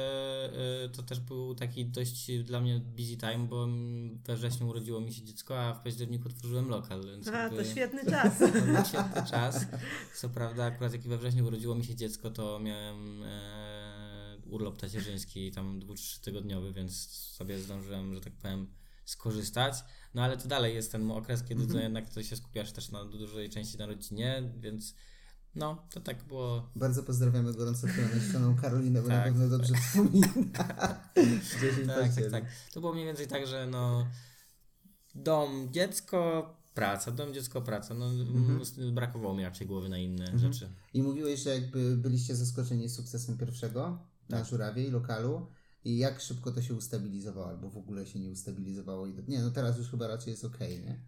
y, 0.86 0.90
to 0.90 1.04
też 1.04 1.20
był 1.20 1.56
taki 1.56 1.86
dość 1.86 2.32
dla 2.44 2.62
mnie 2.62 2.80
busy 2.80 3.18
time, 3.18 3.48
bo 3.48 3.64
mm, 3.64 4.20
we 4.26 4.36
wrześniu 4.36 4.68
urodziło 4.68 5.02
mi 5.02 5.14
się 5.14 5.24
dziecko, 5.24 5.60
a 5.60 5.74
w 5.74 5.84
październiku 5.84 6.30
otworzyłem 6.30 6.70
lokal, 6.70 7.06
więc 7.06 7.28
A, 7.28 7.44
jakby 7.44 7.64
to 7.64 7.70
świetny 7.70 8.06
czas. 8.06 8.40
to 8.78 8.86
świetny 8.90 9.26
czas. 9.30 9.66
Co 10.16 10.30
prawda 10.30 10.66
akurat 10.66 10.94
jak 10.94 11.02
we 11.02 11.18
wrześniu 11.18 11.48
urodziło 11.48 11.76
mi 11.76 11.86
się 11.86 11.96
dziecko, 11.96 12.32
to 12.32 12.60
miałem 12.60 13.24
e, 13.24 14.38
urlop 14.46 14.78
tacierzyński 14.78 15.52
tam 15.52 15.80
dwu 15.80 15.96
czy 15.96 16.22
tygodniowy, 16.22 16.74
więc 16.74 17.10
sobie 17.10 17.60
zdążyłem, 17.60 18.16
że 18.16 18.22
tak 18.22 18.34
powiem, 18.34 18.68
skorzystać. 19.06 19.74
No 20.14 20.24
ale 20.24 20.38
to 20.38 20.48
dalej 20.48 20.76
jest 20.76 20.92
ten 20.92 21.12
okres, 21.12 21.44
kiedy 21.44 21.68
to 21.68 21.80
jednak 21.80 22.10
to 22.10 22.24
się 22.24 22.36
skupiasz 22.36 22.72
też 22.72 22.92
na 22.92 23.06
dużej 23.06 23.50
części 23.50 23.78
na 23.78 23.86
rodzinie, 23.86 24.44
więc 24.58 24.96
no, 25.56 25.88
to 25.90 26.00
tak 26.00 26.24
było 26.24 26.70
Bardzo 26.76 27.04
pozdrawiamy 27.04 27.54
gorąco 27.54 27.88
naścioną 28.16 28.56
Karolinę, 28.56 29.02
bo 29.02 29.08
na 29.08 29.16
Tak, 29.16 29.24
pewno 29.34 29.48
dobrze 29.58 29.74
wspomina. 29.76 30.28
10 31.62 31.88
Tak, 31.88 32.16
tak, 32.16 32.32
tak. 32.32 32.44
To 32.74 32.80
było 32.80 32.94
mniej 32.94 33.06
więcej 33.06 33.28
tak, 33.28 33.48
że 33.48 33.68
no 33.68 34.08
dom, 35.16 35.68
dziecko, 35.72 36.50
praca, 36.74 37.12
dom, 37.12 37.34
dziecko, 37.34 37.62
praca. 37.62 37.94
No 37.94 38.06
Mhm. 38.10 38.96
brakowało 38.96 39.36
mi 39.36 39.44
raczej 39.44 39.68
głowy 39.68 39.90
na 39.90 39.98
inne 39.98 40.40
rzeczy. 40.40 40.70
I 40.94 41.04
mówiłeś, 41.04 41.40
że 41.40 41.50
jakby 41.50 41.98
byliście 41.98 42.36
zaskoczeni 42.36 42.90
sukcesem 42.90 43.38
pierwszego 43.38 44.00
na 44.30 44.38
Tak. 44.38 44.48
żurawie 44.48 44.84
i 44.88 44.92
lokalu. 44.92 45.48
I 45.86 45.98
jak 45.98 46.22
szybko 46.22 46.52
to 46.52 46.62
się 46.62 46.74
ustabilizowało, 46.74 47.48
albo 47.48 47.70
w 47.70 47.78
ogóle 47.78 48.06
się 48.06 48.20
nie 48.20 48.30
ustabilizowało? 48.30 49.08
Nie, 49.28 49.42
no 49.42 49.52
teraz 49.52 49.78
już 49.78 49.90
chyba 49.90 50.08
raczej 50.08 50.32
jest 50.32 50.46
okej, 50.46 50.80
nie? 50.84 51.00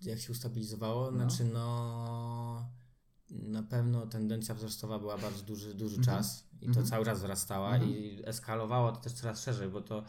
Jak 0.00 0.18
się 0.18 0.32
ustabilizowało? 0.32 1.10
No. 1.10 1.16
Znaczy 1.18 1.44
no 1.44 2.68
na 3.34 3.62
pewno 3.62 4.06
tendencja 4.06 4.54
wzrostowa 4.54 4.98
była 4.98 5.18
bardzo 5.18 5.42
duży, 5.42 5.74
duży 5.74 5.96
Mhm. 5.96 6.16
czas 6.18 6.48
i 6.60 6.70
to 6.70 6.82
cały 6.82 7.04
czas 7.04 7.18
wzrastała 7.18 7.78
i 7.78 8.22
eskalowało 8.24 8.92
to 8.92 9.00
też 9.00 9.12
coraz 9.12 9.42
szerzej, 9.42 9.68
bo 9.68 9.80
to 9.80 10.04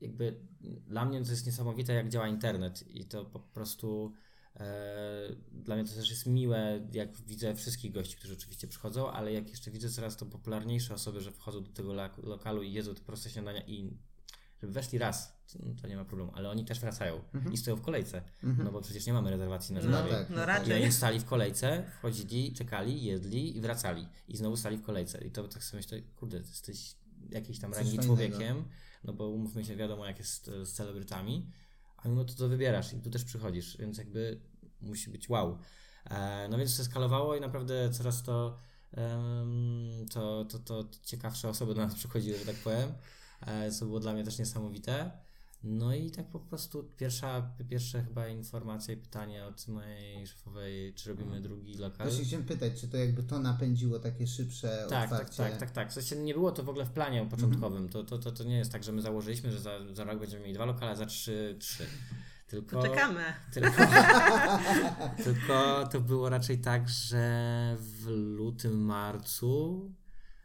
jakby 0.00 0.40
dla 0.86 1.04
mnie 1.04 1.24
to 1.24 1.30
jest 1.30 1.46
niesamowite 1.46 1.92
jak 1.92 2.08
działa 2.08 2.28
internet 2.28 2.84
i 2.88 3.04
to 3.04 3.24
po 3.24 3.40
prostu 3.40 4.12
E, 4.56 5.36
Dla 5.52 5.76
mnie 5.76 5.84
to 5.84 5.94
też 5.94 6.10
jest 6.10 6.26
miłe, 6.26 6.88
jak 6.92 7.16
widzę 7.16 7.54
wszystkich 7.54 7.92
gości, 7.92 8.16
którzy 8.16 8.32
oczywiście 8.34 8.68
przychodzą, 8.68 9.10
ale 9.10 9.32
jak 9.32 9.50
jeszcze 9.50 9.70
widzę 9.70 9.90
coraz 9.90 10.16
to 10.16 10.26
popularniejsze 10.26 10.94
osoby, 10.94 11.20
że 11.20 11.32
wchodzą 11.32 11.62
do 11.64 11.72
tego 11.72 11.94
lokalu 12.22 12.62
i 12.62 12.72
jedzą 12.72 12.94
te 12.94 13.00
proste 13.00 13.30
śniadania 13.30 13.62
i 13.66 13.98
żeby 14.62 14.72
weszli 14.72 14.98
raz, 14.98 15.42
to, 15.52 15.58
to 15.82 15.88
nie 15.88 15.96
ma 15.96 16.04
problemu, 16.04 16.32
ale 16.34 16.50
oni 16.50 16.64
też 16.64 16.80
wracają 16.80 17.20
i 17.52 17.56
stoją 17.56 17.76
w 17.76 17.80
kolejce, 17.82 18.22
no 18.42 18.72
bo 18.72 18.80
przecież 18.80 19.06
nie 19.06 19.12
mamy 19.12 19.30
rezerwacji 19.30 19.74
na 19.74 19.80
No, 19.80 19.86
żurawie. 19.86 20.10
tak, 20.10 20.30
no 20.30 20.36
no 20.36 20.42
I 20.42 20.46
raczej. 20.46 20.82
oni 20.82 20.92
stali 20.92 21.20
w 21.20 21.24
kolejce, 21.24 21.84
wchodzili, 21.98 22.52
czekali, 22.52 23.04
jedli 23.04 23.56
i 23.56 23.60
wracali. 23.60 24.08
I 24.28 24.36
znowu 24.36 24.56
stali 24.56 24.76
w 24.76 24.82
kolejce. 24.82 25.24
I 25.24 25.30
to 25.30 25.48
tak 25.48 25.64
sobie 25.64 25.78
myślę, 25.78 26.02
kurde, 26.02 26.36
jesteś 26.36 26.96
jakiejś 27.30 27.58
tam 27.58 27.74
rangi 27.74 27.98
człowiekiem, 27.98 28.64
no 29.04 29.12
bo 29.12 29.28
umówmy 29.28 29.64
się, 29.64 29.76
wiadomo 29.76 30.06
jak 30.06 30.18
jest 30.18 30.48
e, 30.48 30.66
z 30.66 30.72
celebrytami, 30.72 31.50
a 31.96 32.08
mimo 32.08 32.24
to 32.24 32.34
to 32.34 32.48
wybierasz 32.48 32.92
i 32.92 33.00
tu 33.00 33.10
też 33.10 33.24
przychodzisz, 33.24 33.76
więc 33.76 33.98
jakby 33.98 34.40
musi 34.80 35.10
być 35.10 35.28
wow. 35.28 35.58
E, 36.10 36.48
no 36.50 36.58
więc 36.58 36.76
to 36.76 36.84
skalowało 36.84 37.36
i 37.36 37.40
naprawdę 37.40 37.90
coraz 37.90 38.22
to, 38.22 38.58
to, 40.10 40.44
to, 40.44 40.58
to 40.58 40.84
ciekawsze 41.04 41.48
osoby 41.48 41.74
do 41.74 41.80
nas 41.80 41.94
przychodziły, 41.94 42.38
że 42.38 42.44
tak 42.44 42.56
powiem, 42.56 42.92
co 43.70 43.86
było 43.86 44.00
dla 44.00 44.12
mnie 44.12 44.24
też 44.24 44.38
niesamowite. 44.38 45.10
No 45.64 45.94
i 45.94 46.10
tak 46.10 46.26
po 46.30 46.40
prostu 46.40 46.84
pierwsza, 46.96 47.52
pierwsze 47.68 48.02
chyba 48.02 48.28
informacja 48.28 48.94
i 48.94 48.96
pytanie 48.96 49.44
od 49.44 49.68
mojej 49.68 50.26
szefowej, 50.26 50.94
czy 50.94 51.08
robimy 51.08 51.40
drugi 51.40 51.74
lokal. 51.74 52.06
Właśnie 52.08 52.24
chciałem 52.24 52.46
pytać, 52.46 52.80
czy 52.80 52.88
to 52.88 52.96
jakby 52.96 53.22
to 53.22 53.38
napędziło 53.38 53.98
takie 53.98 54.26
szybsze 54.26 54.86
Tak, 54.90 55.10
tak, 55.10 55.20
otwarcie? 55.20 55.36
tak, 55.36 55.56
tak, 55.56 55.70
tak. 55.70 55.90
W 55.90 55.92
sensie 55.92 56.16
nie 56.16 56.34
było 56.34 56.52
to 56.52 56.62
w 56.62 56.68
ogóle 56.68 56.84
w 56.84 56.90
planie 56.90 57.26
początkowym. 57.30 57.88
To, 57.88 58.04
to, 58.04 58.18
to, 58.18 58.32
to 58.32 58.44
nie 58.44 58.58
jest 58.58 58.72
tak, 58.72 58.84
że 58.84 58.92
my 58.92 59.02
założyliśmy, 59.02 59.52
że 59.52 59.60
za, 59.60 59.78
za 59.92 60.04
rok 60.04 60.18
będziemy 60.18 60.42
mieli 60.42 60.54
dwa 60.54 60.64
lokale, 60.64 60.92
a 60.92 60.96
za 60.96 61.06
trzy, 61.06 61.56
trzy. 61.60 61.86
Tylko, 62.46 62.82
To 62.82 62.88
czekamy. 62.88 63.24
tylko, 63.52 63.82
tylko 65.24 65.88
to 65.92 66.00
było 66.00 66.28
raczej 66.28 66.58
tak, 66.58 66.88
że 66.88 67.76
w 67.78 68.06
lutym, 68.08 68.84
marcu 68.84 69.90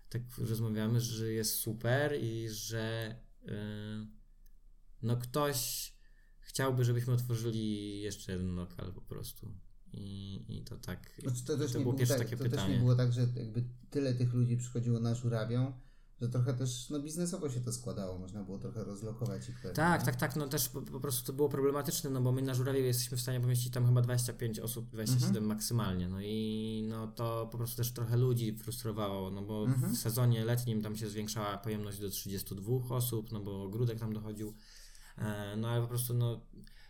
tak 0.10 0.22
rozmawiamy, 0.38 1.02
że 1.02 1.32
jest 1.32 1.56
super 1.56 2.24
i 2.24 2.50
że 2.50 3.16
yy, 3.44 3.52
no 5.02 5.18
ktoś 5.18 5.94
chciałby, 6.40 6.86
żebyśmy 6.86 7.14
otworzyli 7.14 8.02
jeszcze 8.02 8.32
jeden 8.32 8.56
lokal 8.56 8.94
po 8.94 9.02
prostu. 9.02 9.52
I, 9.94 10.46
i 10.50 10.64
to 10.64 10.78
tak. 10.78 11.22
Znaczy, 11.22 11.46
to 11.46 11.58
też, 11.58 11.72
to 11.72 11.78
nie, 11.78 11.84
było 11.84 11.96
pierwsze 11.96 12.16
tak, 12.16 12.24
takie 12.24 12.38
to 12.38 12.44
też 12.44 12.52
pytanie. 12.52 12.74
nie 12.74 12.80
było 12.80 12.96
tak, 12.96 13.14
że 13.14 13.22
jakby 13.22 13.64
tyle 13.90 14.14
tych 14.14 14.34
ludzi 14.34 14.58
przychodziło 14.58 15.00
na 15.00 15.16
żurawią, 15.16 15.74
że 16.22 16.30
trochę 16.30 16.54
też 16.54 16.90
no, 16.90 17.00
biznesowo 17.00 17.50
się 17.50 17.62
to 17.62 17.72
składało, 17.74 18.18
można 18.20 18.44
było 18.44 18.58
trochę 18.58 18.84
rozlokować 18.84 19.50
ich 19.50 19.56
pewnie. 19.56 19.76
Tak, 19.76 20.04
tak, 20.04 20.16
tak, 20.16 20.36
no 20.36 20.48
też 20.48 20.70
po, 20.70 20.82
po 20.82 21.00
prostu 21.00 21.28
to 21.28 21.34
było 21.34 21.50
problematyczne, 21.50 22.10
no 22.10 22.22
bo 22.22 22.32
my 22.32 22.42
na 22.42 22.54
żurawie 22.54 22.80
jesteśmy 22.80 23.18
w 23.18 23.22
stanie 23.22 23.42
pomieścić 23.42 23.74
tam 23.74 23.86
chyba 23.86 24.02
25 24.02 24.60
osób, 24.60 24.90
27 24.90 25.28
Mhm. 25.30 25.46
maksymalnie, 25.46 26.08
no 26.08 26.22
i 26.22 26.86
no 26.90 27.08
to 27.08 27.48
po 27.52 27.58
prostu 27.58 27.78
też 27.78 27.92
trochę 27.92 28.18
ludzi 28.18 28.58
frustrowało, 28.58 29.32
no 29.32 29.42
bo 29.42 29.64
Mhm. 29.66 29.94
w 29.94 29.98
sezonie 29.98 30.46
letnim 30.46 30.82
tam 30.82 30.96
się 30.96 31.10
zwiększała 31.10 31.58
pojemność 31.58 32.00
do 32.00 32.10
32 32.10 32.96
osób, 32.96 33.32
no 33.32 33.40
bo 33.40 33.64
ogródek 33.64 34.00
tam 34.00 34.14
dochodził, 34.14 34.54
e, 35.18 35.56
no 35.58 35.68
ale 35.70 35.82
po 35.82 35.88
prostu 35.88 36.14
no 36.14 36.42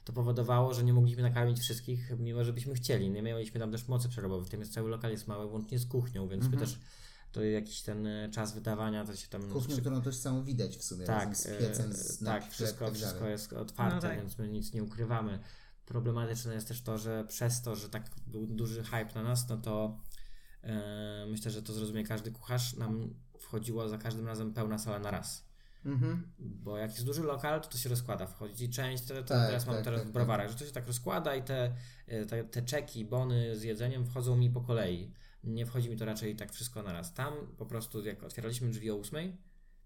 to 0.06 0.14
powodowało, 0.14 0.74
że 0.74 0.84
nie 0.84 0.94
mogliśmy 0.94 1.22
nakarmić 1.24 1.60
wszystkich, 1.60 2.12
mimo 2.20 2.44
że 2.44 2.54
byśmy 2.54 2.74
chcieli, 2.74 3.10
nie 3.10 3.22
mieliśmy 3.22 3.60
tam 3.60 3.72
też 3.72 3.88
mocy 3.88 4.10
przerobowej, 4.10 4.46
w 4.46 4.50
tym 4.50 4.60
jest 4.60 4.74
cały 4.74 4.90
lokal 4.90 5.12
jest 5.12 5.28
mały, 5.28 5.46
łącznie 5.46 5.80
z 5.80 5.86
kuchnią, 5.86 6.28
więc 6.28 6.48
my 6.50 6.58
też 6.58 6.80
to 7.38 7.44
jakiś 7.44 7.82
ten 7.82 8.08
e, 8.08 8.30
czas 8.30 8.54
wydawania 8.54 9.06
to 9.06 9.16
się 9.16 9.28
tam 9.28 9.50
Kuchnią, 9.50 9.78
którą 9.78 10.02
też 10.02 10.16
samą 10.16 10.44
widać 10.44 10.78
w 10.78 10.84
sumie, 10.84 11.06
tak, 11.06 11.30
razem 11.30 11.36
z 11.36 11.60
piecem, 11.60 11.92
e, 11.92 11.94
z 11.94 12.20
tak, 12.20 12.52
wszystko, 12.52 12.86
tak 12.86 12.94
wszystko 12.94 13.28
jest 13.28 13.54
otwarte, 13.54 13.96
No 13.96 14.02
tak. 14.02 14.18
więc 14.20 14.38
my 14.38 14.48
nic 14.48 14.74
nie 14.74 14.84
ukrywamy. 14.84 15.40
Problematyczne 15.86 16.54
jest 16.54 16.68
też 16.68 16.82
to, 16.82 16.98
że 16.98 17.26
przez 17.28 17.62
to, 17.62 17.76
że 17.76 17.90
tak 17.90 18.10
był 18.28 18.48
duży 18.48 18.84
hype 18.84 19.10
na 19.16 19.24
nas, 19.24 19.50
no 19.50 19.58
to 19.58 20.00
e, 20.64 21.26
myślę, 21.30 21.52
że 21.52 21.62
to 21.62 21.74
zrozumie 21.74 22.04
każdy 22.04 22.32
kucharz, 22.32 22.76
nam 22.76 23.14
wchodziło 23.40 23.90
za 23.90 23.98
każdym 23.98 24.28
razem 24.28 24.54
pełna 24.54 24.78
sala 24.78 25.00
na 25.00 25.12
raz. 25.12 25.48
Mhm. 25.86 26.32
Bo 26.40 26.78
jak 26.78 26.92
jest 26.92 27.06
duży 27.06 27.24
lokal, 27.24 27.62
to 27.62 27.70
to 27.70 27.78
się 27.78 27.90
rozkłada. 27.90 28.28
Wchodzi 28.28 28.70
część, 28.70 29.04
to, 29.04 29.14
to 29.14 29.24
Tak, 29.24 29.48
teraz 29.48 29.66
mam 29.66 29.76
tak, 29.76 29.84
teraz 29.84 30.02
tak, 30.02 30.10
w 30.10 30.12
browarach, 30.12 30.50
że 30.50 30.56
to 30.56 30.66
się 30.66 30.72
tak 30.72 30.88
rozkłada 30.88 31.36
i 31.36 31.44
te, 31.44 31.76
e, 32.08 32.26
te, 32.26 32.44
te 32.44 32.62
czeki, 32.62 33.06
bony 33.06 33.56
z 33.56 33.64
jedzeniem 33.64 34.06
wchodzą 34.06 34.36
mi 34.36 34.50
po 34.50 34.62
kolei. 34.62 35.14
Nie 35.48 35.66
wchodzi 35.66 35.90
mi 35.90 35.98
to 35.98 36.06
raczej 36.06 36.36
tak 36.36 36.52
wszystko 36.52 36.84
naraz. 36.84 37.14
Tam 37.14 37.34
po 37.58 37.66
prostu 37.66 38.06
jak 38.06 38.24
otwieraliśmy 38.24 38.70
drzwi 38.70 38.92
o 38.92 38.96
8, 38.96 39.38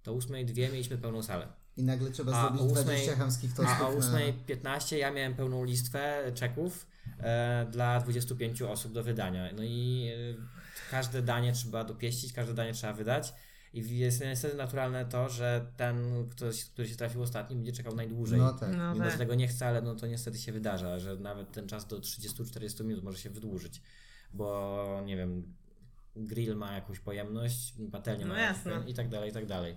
to 0.03 0.11
o 0.11 0.15
8 0.15 0.45
dwie 0.45 0.69
mieliśmy 0.69 0.97
pełną 0.97 1.23
salę. 1.23 1.47
I 1.77 1.83
nagle 1.83 2.11
trzeba 2.11 2.31
A 2.33 2.41
zrobić 2.41 2.61
o 2.61 2.65
ósmej- 2.65 2.83
20 2.83 3.15
chamskich 3.15 3.53
tostów 3.53 3.81
A 3.81 3.87
o 3.87 3.93
na... 3.93 3.99
8.15 3.99 4.95
ja 4.95 5.11
miałem 5.11 5.35
pełną 5.35 5.63
listwę 5.63 6.31
czeków 6.35 6.87
e, 7.19 7.67
dla 7.71 7.99
25 7.99 8.61
osób 8.61 8.91
do 8.93 9.03
wydania. 9.03 9.49
No 9.55 9.63
i 9.63 10.09
e, 10.37 10.91
każde 10.91 11.21
danie 11.21 11.53
trzeba 11.53 11.83
dopieścić, 11.83 12.33
każde 12.33 12.53
danie 12.53 12.73
trzeba 12.73 12.93
wydać. 12.93 13.33
I 13.73 13.97
jest 13.97 14.21
niestety 14.21 14.57
naturalne 14.57 15.05
to, 15.05 15.29
że 15.29 15.65
ten, 15.77 16.29
ktoś, 16.29 16.65
który 16.65 16.87
się 16.87 16.95
trafił 16.95 17.21
ostatni, 17.21 17.55
będzie 17.55 17.71
czekał 17.71 17.95
najdłużej. 17.95 18.39
No 18.39 18.53
tak. 18.53 18.77
No 18.77 18.93
Mimo, 18.93 19.03
tak. 19.03 19.13
że 19.13 19.17
tego 19.17 19.35
nie 19.35 19.47
chce, 19.47 19.67
ale 19.67 19.81
no 19.81 19.95
to 19.95 20.07
niestety 20.07 20.37
się 20.37 20.51
wydarza, 20.51 20.99
że 20.99 21.15
nawet 21.15 21.51
ten 21.51 21.67
czas 21.67 21.87
do 21.87 21.99
30-40 21.99 22.85
minut 22.85 23.03
może 23.03 23.17
się 23.17 23.29
wydłużyć, 23.29 23.81
bo 24.33 25.01
nie 25.05 25.17
wiem, 25.17 25.53
grill 26.15 26.55
ma 26.55 26.73
jakąś 26.73 26.99
pojemność, 26.99 27.73
patelnia 27.91 28.25
No 28.27 28.33
ma 28.33 28.39
jasne. 28.39 28.83
i 28.87 28.93
tak 28.93 29.09
dalej, 29.09 29.29
i 29.29 29.33
tak 29.33 29.45
dalej. 29.45 29.75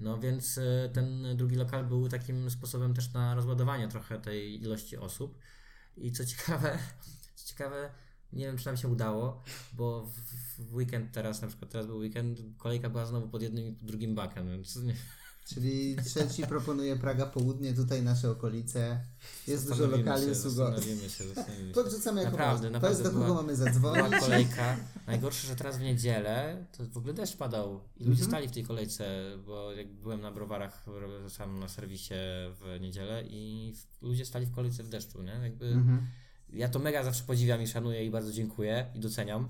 No 0.00 0.18
więc 0.18 0.58
e, 0.58 0.90
ten 0.92 1.36
drugi 1.36 1.56
lokal 1.56 1.84
był 1.84 2.08
takim 2.08 2.50
sposobem 2.50 2.94
też 2.94 3.12
na 3.12 3.34
rozładowanie 3.34 3.88
trochę 3.88 4.20
tej 4.20 4.62
ilości 4.62 4.96
osób. 4.96 5.38
I 5.96 6.12
co 6.12 6.24
ciekawe, 6.24 6.78
co 7.34 7.48
ciekawe, 7.48 7.90
nie 8.32 8.46
wiem 8.46 8.58
czy 8.58 8.66
nam 8.66 8.76
się 8.76 8.88
udało, 8.88 9.42
bo 9.72 10.06
w, 10.06 10.18
w 10.58 10.74
weekend 10.74 11.12
teraz, 11.12 11.42
na 11.42 11.48
przykład 11.48 11.70
teraz 11.70 11.86
był 11.86 11.98
weekend, 11.98 12.40
kolejka 12.58 12.90
była 12.90 13.06
znowu 13.06 13.28
pod 13.28 13.42
jednym 13.42 13.64
i 13.64 13.72
drugim 13.82 14.14
bakiem, 14.14 14.48
więc 14.48 14.76
nie, 14.84 14.94
Czyli 15.44 15.96
trzeci 16.04 16.46
proponuje 16.46 16.96
Praga 16.96 17.26
Południe, 17.26 17.74
tutaj 17.74 18.02
nasze 18.02 18.30
okolice. 18.30 19.00
Jest 19.46 19.68
dużo 19.68 19.86
lokali 19.86 20.26
usługowych. 20.30 20.84
Podrzucamy 21.74 22.22
jako 22.22 22.36
Naprawdę, 22.36 22.80
To 22.80 22.88
jest 22.88 23.02
do 23.02 23.10
kogo 23.10 23.24
była- 23.24 23.36
mamy 23.42 23.56
Była 23.56 23.70
zadzwonić. 23.70 24.20
kolejka. 24.20 24.76
Najgorsze, 25.06 25.46
że 25.46 25.56
teraz 25.56 25.78
w 25.78 25.80
niedzielę 25.82 26.66
to 26.78 26.84
w 26.86 26.96
ogóle 26.96 27.14
deszcz 27.14 27.36
padał 27.36 27.80
i 27.96 28.04
ludzie 28.04 28.22
Mhm. 28.22 28.30
stali 28.30 28.48
w 28.48 28.52
tej 28.52 28.64
kolejce, 28.64 29.04
bo 29.46 29.72
jak 29.72 29.92
byłem 29.92 30.20
na 30.20 30.30
browarach 30.32 30.86
ro- 30.86 31.30
sam 31.30 31.58
na 31.58 31.68
serwisie 31.68 32.14
w 32.60 32.78
niedzielę 32.80 33.22
i 33.26 33.74
ludzie 34.02 34.24
stali 34.26 34.46
w 34.46 34.52
kolejce 34.54 34.82
w 34.82 34.88
deszczu, 34.88 35.22
nie? 35.22 35.32
Jakby 35.42 35.66
Mhm. 35.66 36.06
ja 36.52 36.68
to 36.68 36.78
mega 36.78 37.04
zawsze 37.04 37.24
podziwiam 37.24 37.62
i 37.62 37.66
szanuję 37.68 38.06
i 38.06 38.10
bardzo 38.10 38.32
dziękuję 38.32 38.86
i 38.94 39.00
doceniam. 39.00 39.48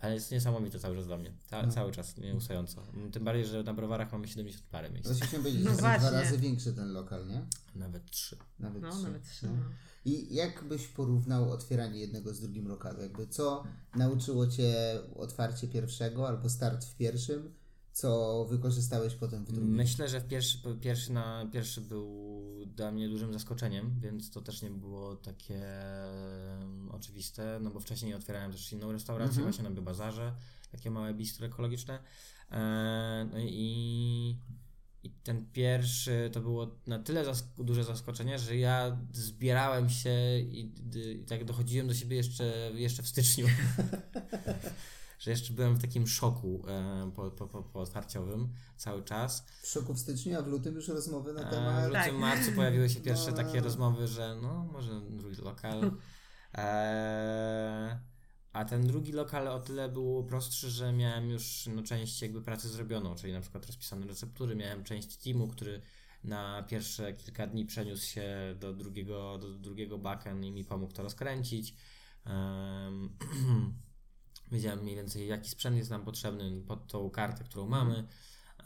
Ale 0.00 0.14
jest 0.14 0.30
niesamowite 0.30 0.78
cały 0.80 0.96
czas 0.96 1.06
dla 1.06 1.16
mnie. 1.16 1.32
Ca- 1.50 1.62
No. 1.66 1.72
Cały 1.72 1.92
czas, 1.92 2.16
nieustająco. 2.16 2.82
Tym 3.12 3.24
bardziej, 3.24 3.46
że 3.46 3.62
na 3.62 3.74
browarach 3.74 4.12
mamy 4.12 4.28
70 4.28 4.64
parę 4.70 4.90
miejsc. 4.90 5.08
Właśnie 5.08 5.26
chciałem 5.26 5.42
powiedzieć, 5.42 5.60
No 5.64 5.64
że 5.64 5.70
jest 5.70 5.80
dwa 5.80 5.98
właśnie. 5.98 6.18
razy 6.22 6.38
większy 6.38 6.72
ten 6.72 6.92
lokal, 6.92 7.26
nie? 7.28 7.46
Nawet 7.74 8.10
trzy. 8.10 8.36
Nawet 8.58 8.82
No, 8.82 8.90
trzy. 8.92 9.02
nawet 9.02 9.22
trzy. 9.24 9.46
No. 9.46 9.52
No. 9.52 9.62
I 10.04 10.34
jak 10.34 10.64
byś 10.64 10.86
porównał 10.88 11.50
otwieranie 11.52 12.00
jednego 12.00 12.34
z 12.34 12.40
drugim 12.40 12.68
lokalu? 12.68 13.00
Jakby 13.02 13.26
co 13.26 13.64
nauczyło 13.96 14.46
Cię 14.46 14.74
otwarcie 15.16 15.68
pierwszego 15.68 16.28
albo 16.28 16.48
start 16.48 16.84
w 16.84 16.96
pierwszym? 16.96 17.54
Co 17.92 18.44
wykorzystałeś 18.50 19.14
potem 19.14 19.44
w 19.44 19.52
drugim? 19.52 19.74
Myślę, 19.74 20.08
że 20.08 20.20
pierwszy, 20.20 20.58
pierwszy, 20.80 21.12
na, 21.12 21.46
pierwszy 21.52 21.80
był 21.80 22.35
dla 22.76 22.92
mnie 22.92 23.08
dużym 23.08 23.32
zaskoczeniem, 23.32 24.00
więc 24.00 24.30
to 24.30 24.40
też 24.40 24.62
nie 24.62 24.70
było 24.70 25.16
takie 25.16 25.62
oczywiste, 26.90 27.58
no 27.62 27.70
bo 27.70 27.80
wcześniej 27.80 28.14
otwierałem 28.14 28.52
też 28.52 28.72
inną 28.72 28.92
restaurację 28.92 29.30
Mhm. 29.30 29.44
właśnie 29.52 29.64
na 29.64 29.70
Bybazarze, 29.70 30.34
takie 30.72 30.90
małe 30.90 31.14
bistro 31.14 31.46
ekologiczne. 31.46 31.98
E, 32.52 33.28
no 33.32 33.38
i, 33.38 34.36
I 35.02 35.10
ten 35.10 35.46
pierwszy 35.52 36.30
to 36.32 36.40
było 36.40 36.76
na 36.86 36.98
tyle 36.98 37.24
zask- 37.24 37.64
duże 37.64 37.84
zaskoczenie, 37.84 38.38
że 38.38 38.56
ja 38.56 38.98
zbierałem 39.12 39.90
się 39.90 40.38
i, 40.38 40.72
i 41.20 41.24
tak 41.24 41.44
dochodziłem 41.44 41.88
do 41.88 41.94
siebie 41.94 42.16
jeszcze, 42.16 42.70
jeszcze 42.74 43.02
w 43.02 43.08
styczniu. 43.08 43.46
że 45.18 45.30
jeszcze 45.30 45.52
byłem 45.52 45.74
w 45.74 45.80
takim 45.80 46.06
szoku 46.06 46.62
e, 46.68 47.10
po, 47.16 47.30
po, 47.30 47.46
po, 47.48 47.62
po 47.62 47.80
otwarciowym 47.80 48.48
cały 48.76 49.02
czas. 49.02 49.46
W 49.62 49.66
szoku 49.68 49.94
w 49.94 49.98
styczniu, 49.98 50.38
a 50.38 50.42
w 50.42 50.46
lutym 50.46 50.74
już 50.74 50.88
rozmowy 50.88 51.32
na 51.32 51.40
E, 51.40 51.50
temat... 51.50 51.84
W 51.84 51.86
lutym, 51.86 52.02
Tak. 52.02 52.14
marcu 52.14 52.52
pojawiły 52.52 52.88
się 52.88 53.00
pierwsze 53.00 53.30
No. 53.30 53.36
takie 53.36 53.60
rozmowy, 53.60 54.08
że 54.08 54.38
no 54.42 54.64
może 54.72 55.00
drugi 55.10 55.42
lokal. 55.42 55.90
E, 56.58 58.00
a 58.52 58.64
ten 58.64 58.86
drugi 58.86 59.12
lokal 59.12 59.48
o 59.48 59.60
tyle 59.60 59.88
był 59.88 60.24
prostszy, 60.24 60.70
że 60.70 60.92
miałem 60.92 61.30
już 61.30 61.68
no, 61.74 61.82
część 61.82 62.22
jakby 62.22 62.42
pracy 62.42 62.68
zrobioną, 62.68 63.14
czyli 63.14 63.32
na 63.32 63.40
przykład 63.40 63.66
rozpisane 63.66 64.06
receptury, 64.06 64.56
miałem 64.56 64.84
część 64.84 65.16
teamu, 65.16 65.48
który 65.48 65.82
na 66.24 66.62
pierwsze 66.62 67.12
kilka 67.14 67.46
dni 67.46 67.66
przeniósł 67.66 68.06
się 68.06 68.56
do 68.60 68.72
drugiego, 68.72 69.38
do 69.38 69.48
drugiego 69.54 69.98
backend 69.98 70.44
i 70.44 70.52
mi 70.52 70.64
pomógł 70.64 70.92
to 70.92 71.02
rozkręcić. 71.02 71.74
Em, 72.26 73.10
Wiedziałem 74.52 74.82
mniej 74.82 74.96
więcej 74.96 75.28
jaki 75.28 75.50
sprzęt 75.50 75.76
jest 75.76 75.90
nam 75.90 76.04
potrzebny 76.04 76.60
pod 76.66 76.86
tą 76.86 77.10
kartę, 77.10 77.44
którą 77.44 77.66
mamy. 77.68 78.04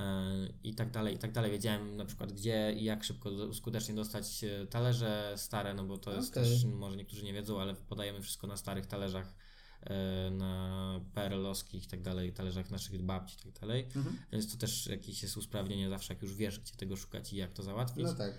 e, 0.01 0.49
i 0.65 0.75
tak 0.75 0.91
dalej, 0.91 1.15
i 1.15 1.19
tak 1.19 1.33
dalej. 1.33 1.51
Wiedziałem 1.51 1.97
na 1.97 2.05
przykład 2.05 2.33
gdzie 2.33 2.73
i 2.79 2.85
jak 2.85 3.05
szybko 3.05 3.55
skutecznie 3.55 3.95
dostać 3.95 4.45
e, 4.45 4.67
talerze 4.67 5.33
stare, 5.37 5.75
no 5.75 5.85
bo 5.85 5.99
to 5.99 6.13
jest 6.13 6.31
Okej. 6.37 6.43
też, 6.45 6.65
może 6.65 6.97
niektórzy 6.97 7.25
nie 7.25 7.33
wiedzą, 7.33 7.61
ale 7.61 7.75
podajemy 7.75 8.21
wszystko 8.23 8.47
na 8.47 8.57
starych 8.57 8.87
talerzach, 8.87 9.35
e, 9.83 10.31
na 10.31 11.01
PRL-owskich 11.15 11.85
i 11.85 11.87
tak 11.89 12.03
dalej, 12.03 12.33
talerzach 12.33 12.71
naszych 12.71 13.03
babci 13.03 13.37
i 13.49 13.53
tak 13.53 13.61
dalej, 13.61 13.85
Mhm. 13.97 14.17
więc 14.33 14.53
to 14.53 14.59
też 14.59 14.87
jakieś 14.87 15.23
jest 15.23 15.37
usprawnienie 15.37 15.89
zawsze, 15.89 16.15
jak 16.15 16.23
już 16.23 16.35
wiesz, 16.35 16.61
gdzie 16.61 16.75
tego 16.77 16.97
szukać 16.97 17.33
i 17.33 17.37
jak 17.37 17.53
to 17.53 17.63
załatwić. 17.63 18.05
No 18.05 18.15
tak. 18.15 18.39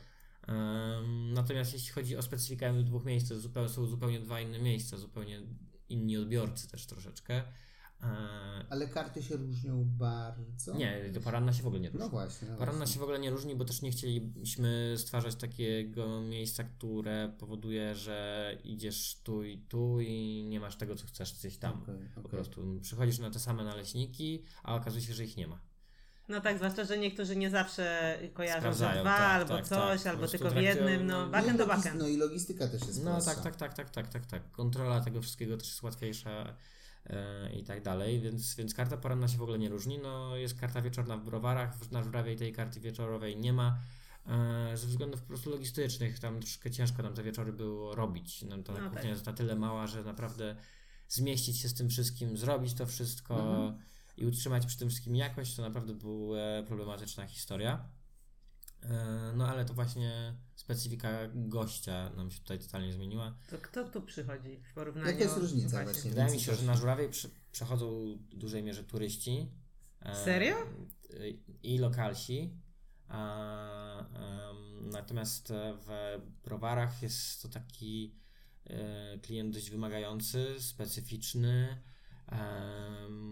Natomiast 1.34 1.74
jeśli 1.74 1.90
chodzi 1.92 2.18
o 2.18 2.22
specyfikę 2.22 2.84
dwóch 2.84 3.06
miejsc, 3.06 3.32
to 3.54 3.70
są 3.70 3.86
zupełnie 3.88 4.20
dwa 4.20 4.42
inne 4.42 4.60
miejsca, 4.60 4.98
zupełnie 4.98 5.42
inni 5.92 6.18
odbiorcy 6.18 6.68
też 6.68 6.86
troszeczkę. 6.86 7.44
E, 8.04 8.06
Ale 8.70 8.88
karty 8.88 9.24
się 9.24 9.38
różnią 9.38 9.86
bardzo. 9.86 10.76
Nie, 10.76 11.10
do 11.14 11.22
Paranna 11.22 11.54
się 11.54 11.64
w 11.64 11.68
ogóle 11.68 11.82
nie 11.82 11.90
różni. 11.90 12.00
No 12.06 12.10
właśnie. 12.10 12.48
No 12.50 12.58
Paranna 12.58 12.78
właśnie. 12.78 12.94
się 12.94 13.00
w 13.00 13.04
ogóle 13.04 13.20
nie 13.20 13.30
różni, 13.30 13.56
bo 13.56 13.66
też 13.66 13.82
nie 13.82 13.92
chcieliśmy 13.92 14.94
stwarzać 14.98 15.36
takiego 15.36 16.22
miejsca, 16.22 16.64
które 16.64 17.34
powoduje, 17.40 17.96
że 17.96 18.58
idziesz 18.64 19.20
tu 19.24 19.44
i 19.44 19.58
tu 19.58 20.00
i 20.02 20.46
nie 20.50 20.60
masz 20.60 20.76
tego, 20.76 20.96
co 20.96 21.08
chcesz 21.08 21.34
gdzieś 21.40 21.58
tam. 21.58 21.82
Okej, 21.84 21.96
Po 22.16 22.20
okej. 22.20 22.32
prostu 22.32 22.80
przychodzisz 22.82 23.20
na 23.20 23.30
te 23.32 23.40
same 23.40 23.64
naleśniki, 23.64 24.44
a 24.64 24.76
okazuje 24.76 25.04
się, 25.04 25.14
że 25.14 25.24
ich 25.26 25.38
nie 25.38 25.48
ma. 25.48 25.60
No 26.32 26.42
tak, 26.42 26.58
zwłaszcza, 26.58 26.84
że 26.84 26.98
niektórzy 26.98 27.36
nie 27.36 27.50
zawsze 27.50 28.18
kojarzą, 28.34 28.74
że 28.74 28.74
dwa 29.02 29.04
tak, 29.04 29.20
albo 29.42 29.56
tak, 29.56 29.68
coś, 29.68 30.04
tak. 30.04 30.14
Albo 30.14 30.28
tylko 30.28 30.50
w 30.50 30.52
traktują, 30.52 30.70
jednym, 30.76 31.08
no 31.08 31.26
no, 31.26 31.32
backend 31.32 31.60
logis- 31.60 31.68
backend. 31.68 32.00
No 32.00 32.08
i 32.08 32.18
logistyka 32.18 32.68
też 32.68 32.82
jest 32.88 33.04
No 33.04 33.22
tak, 33.22 33.42
tak, 33.44 33.56
tak, 33.56 33.74
tak, 33.74 33.90
tak, 33.90 34.08
tak, 34.08 34.26
tak. 34.26 34.52
Kontrola 34.52 35.02
tego 35.02 35.22
wszystkiego 35.22 35.58
też 35.58 35.68
jest 35.68 35.84
łatwiejsza 35.84 36.54
e, 37.06 37.54
i 37.54 37.64
tak 37.64 37.82
dalej, 37.84 38.22
więc, 38.22 38.56
więc 38.56 38.74
karta 38.74 38.98
poranna 38.98 39.28
się 39.28 39.38
w 39.38 39.42
ogóle 39.42 39.60
nie 39.60 39.70
różni. 39.70 40.00
No 40.00 40.36
jest 40.36 40.60
karta 40.60 40.82
wieczorna 40.82 41.18
w 41.18 41.24
browarach, 41.24 41.78
w- 41.78 41.92
na 41.92 42.04
żurawiej 42.04 42.36
tej 42.38 42.54
karty 42.54 42.80
wieczorowej 42.80 43.38
nie 43.38 43.54
ma. 43.54 43.78
e, 44.28 44.78
Ze 44.78 44.88
względów 44.88 45.22
po 45.22 45.28
prostu 45.28 45.50
logistycznych, 45.50 46.20
tam 46.20 46.40
troszkę 46.40 46.72
ciężko 46.72 47.04
nam 47.04 47.14
te 47.14 47.24
wieczory 47.24 47.54
było 47.54 47.96
robić. 47.96 48.42
Nam 48.42 48.64
ta 48.64 48.74
No 48.74 48.80
kuchnia 48.80 49.02
tak. 49.02 49.06
jest 49.10 49.26
na 49.26 49.34
tyle 49.34 49.56
mała, 49.56 49.88
że 49.88 50.04
naprawdę 50.04 50.56
zmieścić 51.10 51.58
się 51.60 51.70
z 51.70 51.74
tym 51.74 51.90
wszystkim, 51.90 52.38
zrobić 52.38 52.74
to 52.74 52.86
wszystko 52.86 53.34
Mhm. 53.36 53.78
I 54.18 54.26
utrzymać 54.26 54.66
przy 54.66 54.78
tym 54.78 54.90
wszystkim 54.90 55.16
jakość, 55.16 55.56
to 55.56 55.62
naprawdę 55.62 55.94
była 55.94 56.64
problematyczna 56.68 57.28
historia. 57.28 57.90
E, 58.84 59.34
No 59.36 59.48
ale 59.48 59.66
to 59.66 59.74
właśnie 59.74 60.36
specyfika 60.56 61.10
gościa 61.34 62.10
nam 62.10 62.32
się 62.32 62.40
tutaj 62.40 62.60
totalnie 62.60 62.94
zmieniła. 62.94 63.38
To 63.50 63.58
kto 63.58 63.90
tu 63.90 64.02
przychodzi 64.02 64.58
w 64.58 64.74
porównaniu? 64.74 65.08
Jaka 65.08 65.20
jest 65.24 65.38
różnica 65.38 65.78
No 65.78 65.84
właśnie? 65.84 66.10
Wydaje 66.10 66.32
mi 66.32 66.40
się, 66.40 66.56
że 66.56 66.66
na 66.66 67.08
przy, 67.10 67.30
przechodzą 67.52 68.18
w 68.32 68.36
dużej 68.38 68.64
mierze 68.64 68.84
turyści. 68.84 69.52
e, 70.00 70.26
Serio? 70.26 70.56
I 71.64 71.78
lokalsi. 71.78 72.58
Natomiast 74.82 75.52
e, 75.52 75.74
w 75.88 76.22
browarach 76.44 77.02
jest 77.02 77.42
to 77.42 77.50
taki 77.50 78.16
e, 78.66 79.20
klient 79.20 79.54
dość 79.54 79.70
wymagający, 79.70 80.56
specyficzny. 80.60 81.82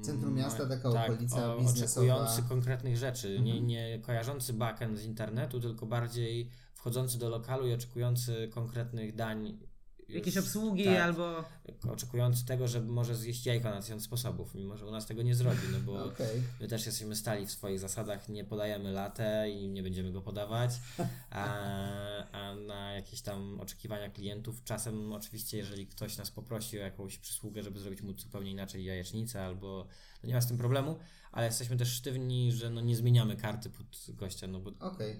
Centrum 0.01 0.33
miasta, 0.33 0.65
taka 0.65 0.91
tak, 0.91 1.09
okolica 1.11 1.55
o- 1.55 1.59
biznesowa. 1.59 2.05
Oczekujący 2.15 2.43
konkretnych 2.49 2.97
rzeczy, 2.97 3.39
nie, 3.39 3.51
Mhm. 3.51 3.67
nie 3.67 3.99
kojarzący 3.99 4.53
backend 4.53 4.97
z 4.99 5.05
internetu, 5.05 5.59
tylko 5.59 5.85
bardziej 5.85 6.49
wchodzący 6.73 7.19
do 7.19 7.29
lokalu 7.29 7.67
i 7.67 7.73
oczekujący 7.73 8.49
konkretnych 8.53 9.15
dań. 9.15 9.57
Jakieś 10.09 10.37
obsługi 10.37 10.85
tak, 10.85 10.97
albo... 10.97 11.43
Oczekujący 11.91 12.45
tego, 12.45 12.67
że 12.67 12.81
może 12.81 13.15
zjeść 13.15 13.45
jajko 13.45 13.69
na 13.69 13.81
tysiąc 13.81 14.03
sposobów, 14.03 14.55
mimo 14.55 14.77
że 14.77 14.85
u 14.85 14.91
nas 14.91 15.05
tego 15.05 15.21
nie 15.21 15.35
zrobi, 15.35 15.57
no 15.71 15.79
bo 15.79 16.05
Okej. 16.05 16.43
My 16.59 16.67
też 16.67 16.85
jesteśmy 16.85 17.15
stali 17.15 17.45
w 17.45 17.51
swoich 17.51 17.79
zasadach, 17.79 18.29
nie 18.29 18.43
podajemy 18.43 18.91
latę 18.91 19.49
i 19.49 19.69
nie 19.69 19.83
będziemy 19.83 20.11
go 20.11 20.21
podawać, 20.21 20.71
a, 21.29 21.45
a 22.31 22.55
na 22.55 22.93
jakieś 22.93 23.21
tam 23.21 23.59
oczekiwania 23.61 24.09
klientów 24.09 24.63
czasem 24.63 25.13
oczywiście, 25.13 25.57
jeżeli 25.57 25.87
ktoś 25.87 26.17
nas 26.17 26.31
poprosi 26.31 26.79
o 26.79 26.81
jakąś 26.81 27.17
przysługę, 27.17 27.63
żeby 27.63 27.79
zrobić 27.79 28.01
mu 28.01 28.17
zupełnie 28.17 28.51
inaczej 28.51 28.83
jajecznicę 28.83 29.45
albo 29.45 29.87
to 30.21 30.27
nie 30.27 30.33
ma 30.33 30.41
z 30.41 30.47
tym 30.47 30.57
problemu, 30.57 30.99
ale 31.31 31.45
jesteśmy 31.45 31.77
też 31.77 31.93
sztywni, 31.93 32.51
że 32.51 32.69
no 32.69 32.81
nie 32.81 32.95
zmieniamy 32.95 33.35
karty 33.35 33.69
pod 33.69 34.05
gościa, 34.09 34.47
no 34.47 34.59
bo 34.59 34.71
Okej. 34.79 35.19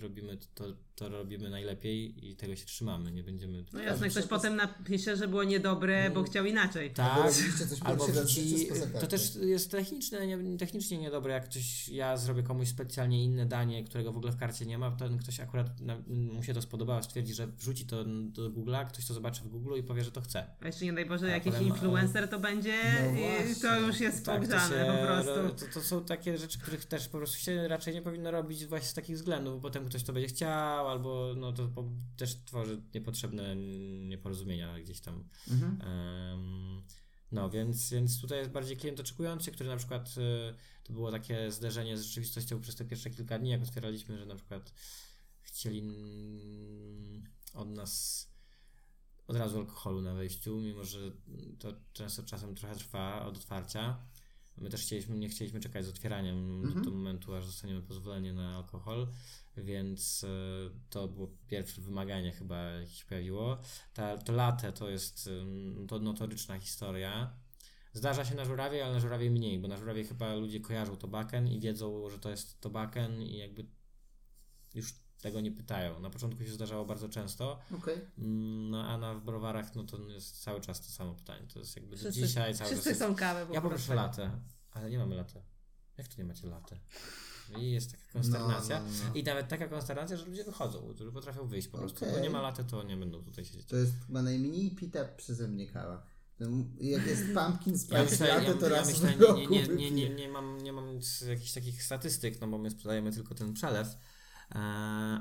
Robimy 0.00 0.38
to, 0.54 0.64
to 0.94 1.08
robimy 1.08 1.50
najlepiej 1.50 2.28
i 2.30 2.36
tego 2.36 2.56
się 2.56 2.64
trzymamy, 2.66 3.12
nie 3.12 3.22
będziemy... 3.22 3.64
No 3.72 3.80
jasne, 3.80 4.08
ktoś 4.08 4.22
to- 4.22 4.28
potem 4.28 4.56
napisze, 4.56 5.16
że 5.16 5.28
było 5.28 5.44
niedobre, 5.44 6.10
bo 6.10 6.22
chciał 6.22 6.44
inaczej. 6.44 6.90
Tak, 6.90 7.32
coś 7.68 7.80
Albo 7.82 8.06
wrzuci, 8.06 8.68
to 9.00 9.06
też 9.06 9.34
jest 9.36 9.70
techniczne, 9.70 10.26
nie, 10.26 10.58
technicznie 10.58 10.98
niedobre, 10.98 11.32
jak 11.32 11.44
ktoś, 11.44 11.88
ja 11.88 12.16
zrobię 12.16 12.42
komuś 12.42 12.68
specjalnie 12.68 13.24
inne 13.24 13.46
danie, 13.46 13.84
którego 13.84 14.12
w 14.12 14.16
ogóle 14.16 14.32
w 14.32 14.36
karcie 14.36 14.66
nie 14.66 14.78
ma, 14.78 14.90
to 14.90 15.08
ten 15.08 15.18
ktoś 15.18 15.40
akurat 15.40 15.80
na, 15.80 15.98
mu 16.06 16.42
się 16.42 16.54
to 16.54 16.62
spodobało, 16.62 17.02
stwierdzi, 17.02 17.34
że 17.34 17.46
wrzuci 17.46 17.86
to 17.86 18.04
do 18.04 18.50
Google'a, 18.50 18.86
ktoś 18.86 19.06
to 19.06 19.14
zobaczy 19.14 19.42
w 19.42 19.48
Google 19.48 19.78
i 19.78 19.82
powie, 19.82 20.04
że 20.04 20.12
to 20.12 20.20
chce. 20.20 20.46
A 20.60 20.66
jeszcze 20.66 20.84
nie 20.84 20.92
daj 20.92 21.06
Boże, 21.06 21.26
A 21.26 21.28
jakiś 21.28 21.52
potem, 21.52 21.68
influencer 21.68 22.28
to 22.28 22.38
będzie 22.38 22.74
No 23.04 23.50
i 23.50 23.60
to 23.60 23.80
już 23.80 24.00
jest 24.00 24.24
Tak, 24.24 24.40
pogrzane 24.40 24.86
po 24.86 25.06
prostu. 25.06 25.66
to, 25.66 25.72
to 25.74 25.80
są 25.80 26.04
takie 26.04 26.38
rzeczy, 26.38 26.58
których 26.58 26.84
też 26.84 27.08
po 27.08 27.18
prostu 27.18 27.38
się 27.38 27.68
raczej 27.68 27.94
nie 27.94 28.02
powinno 28.02 28.30
robić 28.30 28.66
właśnie 28.66 28.88
z 28.88 28.94
takich 28.94 29.16
względów, 29.16 29.60
bo 29.62 29.69
potem 29.70 29.88
ktoś 29.88 30.02
to 30.02 30.12
będzie 30.12 30.28
chciał, 30.28 30.88
albo 30.88 31.34
no 31.36 31.52
to 31.52 31.68
po, 31.68 31.84
też 32.16 32.36
tworzy 32.44 32.82
niepotrzebne 32.94 33.56
nieporozumienia 34.08 34.80
gdzieś 34.80 35.00
tam. 35.00 35.24
Mhm. 35.50 35.80
Em, 35.82 36.82
No, 37.32 37.50
więc, 37.50 37.90
więc 37.90 38.20
tutaj 38.20 38.38
jest 38.38 38.50
bardziej 38.50 38.76
klient 38.76 39.00
oczekujący, 39.00 39.52
który 39.52 39.68
na 39.68 39.76
przykład 39.76 40.08
y, 40.08 40.54
to 40.84 40.92
było 40.92 41.10
takie 41.10 41.52
zderzenie 41.52 41.96
z 41.96 42.02
rzeczywistością 42.02 42.60
przez 42.60 42.76
te 42.76 42.84
pierwsze 42.84 43.10
kilka 43.10 43.38
dni, 43.38 43.50
jak 43.50 43.62
otwieraliśmy, 43.62 44.18
że 44.18 44.26
na 44.26 44.34
przykład 44.34 44.72
chcieli 45.42 45.82
od 47.54 47.68
nas 47.68 48.26
od 49.26 49.36
razu 49.36 49.58
alkoholu 49.58 50.02
na 50.02 50.14
wejściu, 50.14 50.60
mimo 50.60 50.84
że 50.84 50.98
to 51.58 51.72
często 51.92 52.22
czasem 52.22 52.54
trochę 52.54 52.74
trwa 52.74 53.26
od 53.26 53.36
otwarcia. 53.36 53.98
My 54.56 54.70
też 54.70 54.82
chcieliśmy, 54.82 55.18
nie 55.18 55.28
chcieliśmy 55.28 55.60
czekać 55.60 55.84
z 55.84 55.88
otwieraniem 55.88 56.54
Mhm. 56.54 56.74
do 56.74 56.80
tego 56.80 56.96
momentu, 56.96 57.34
aż 57.34 57.46
dostaniemy 57.46 57.82
pozwolenie 57.82 58.32
na 58.32 58.56
alkohol, 58.56 59.08
więc 59.56 60.24
y, 60.24 60.70
to 60.90 61.08
było 61.08 61.30
pierwsze 61.48 61.80
wymaganie 61.80 62.32
chyba, 62.32 62.62
jakie 62.64 62.92
się 62.92 63.04
pojawiło. 63.06 63.58
Ta, 63.94 64.18
to 64.18 64.32
latte 64.32 64.72
to 64.72 64.90
jest 64.90 65.30
to 65.88 65.98
notoryczna 65.98 66.58
historia. 66.58 67.36
Zdarza 67.92 68.24
się 68.24 68.34
na 68.34 68.44
żurawie, 68.44 68.84
ale 68.84 68.94
na 68.94 69.00
żurawie 69.00 69.30
mniej, 69.30 69.58
bo 69.58 69.68
na 69.68 69.76
żurawie 69.76 70.04
chyba 70.04 70.34
ludzie 70.34 70.60
kojarzą 70.60 70.96
tobaken 70.96 71.48
i 71.48 71.60
wiedzą, 71.60 72.10
że 72.10 72.18
to 72.18 72.30
jest 72.30 72.60
tobaken 72.60 73.22
i 73.22 73.36
jakby 73.36 73.66
już 74.74 74.94
tego 75.20 75.40
nie 75.40 75.50
pytają. 75.52 76.00
Na 76.00 76.10
początku 76.10 76.44
się 76.44 76.52
zdarzało 76.52 76.84
bardzo 76.84 77.08
często, 77.08 77.58
mm, 78.18 78.70
no 78.70 78.84
a 78.88 78.98
na 78.98 79.14
w 79.14 79.24
browarach 79.24 79.74
no 79.74 79.84
to 79.84 80.08
jest 80.08 80.42
cały 80.42 80.60
czas 80.60 80.80
to 80.80 80.90
samo 80.92 81.14
pytanie. 81.14 81.46
To 81.52 81.58
jest 81.58 81.76
jakby 81.76 81.90
do 81.90 81.96
Wszyscy, 81.96 82.20
dzisiaj 82.22 82.54
cały 82.54 82.70
wszyscy 82.70 82.90
czas. 82.90 82.98
chcą 82.98 83.14
kawę 83.14 83.46
po 83.46 83.54
Ja 83.54 83.60
poproszę 83.60 83.94
latę, 83.94 84.30
ale 84.72 84.90
nie 84.90 84.98
mamy 84.98 85.16
latę. 85.16 85.42
Jak 85.98 86.08
to 86.08 86.14
nie 86.18 86.24
macie 86.24 86.46
latę? 86.46 86.76
I 87.58 87.70
jest 87.70 87.90
taka 87.90 88.02
konsternacja. 88.12 88.80
No, 88.80 88.86
no, 88.86 89.04
no. 89.08 89.14
I 89.14 89.24
nawet 89.24 89.48
taka 89.48 89.68
konsternacja, 89.68 90.16
że 90.16 90.26
ludzie 90.26 90.44
wychodzą, 90.44 90.94
którzy 90.94 91.12
potrafią 91.12 91.46
wyjść 91.46 91.68
po 91.68 91.78
prostu. 91.78 92.04
Okej. 92.04 92.16
Bo 92.16 92.20
nie 92.20 92.30
ma 92.30 92.42
laty, 92.42 92.64
to 92.64 92.82
nie 92.82 92.96
będą 92.96 93.22
tutaj 93.24 93.44
siedzieć. 93.44 93.66
To 93.66 93.76
jest 93.76 93.92
chyba 94.06 94.22
najmniej 94.22 94.70
pita 94.70 95.04
przeze 95.04 95.48
mnie 95.48 95.66
kawa. 95.66 96.02
Jak 96.80 97.06
jest 97.06 97.22
pumpkin 97.34 97.72
Ja 97.90 98.06
spice 98.08 98.28
ja, 98.28 98.34
latte, 98.38 98.54
to 98.54 98.68
ja 98.68 98.76
raz 98.76 98.88
myślę 98.88 99.16
nie, 99.16 99.46
nie, 99.46 99.46
nie, 99.46 99.66
wypiję. 99.66 99.90
nie, 99.90 100.10
nie, 100.10 100.28
mam, 100.28 100.58
nie 100.62 100.72
mam 100.72 101.00
jakichś 101.28 101.52
takich 101.52 101.82
statystyk, 101.82 102.40
no 102.40 102.48
bo 102.48 102.58
my 102.58 102.70
sprzedajemy 102.70 103.12
tylko 103.12 103.34
ten 103.34 103.52
przelew, 103.52 103.96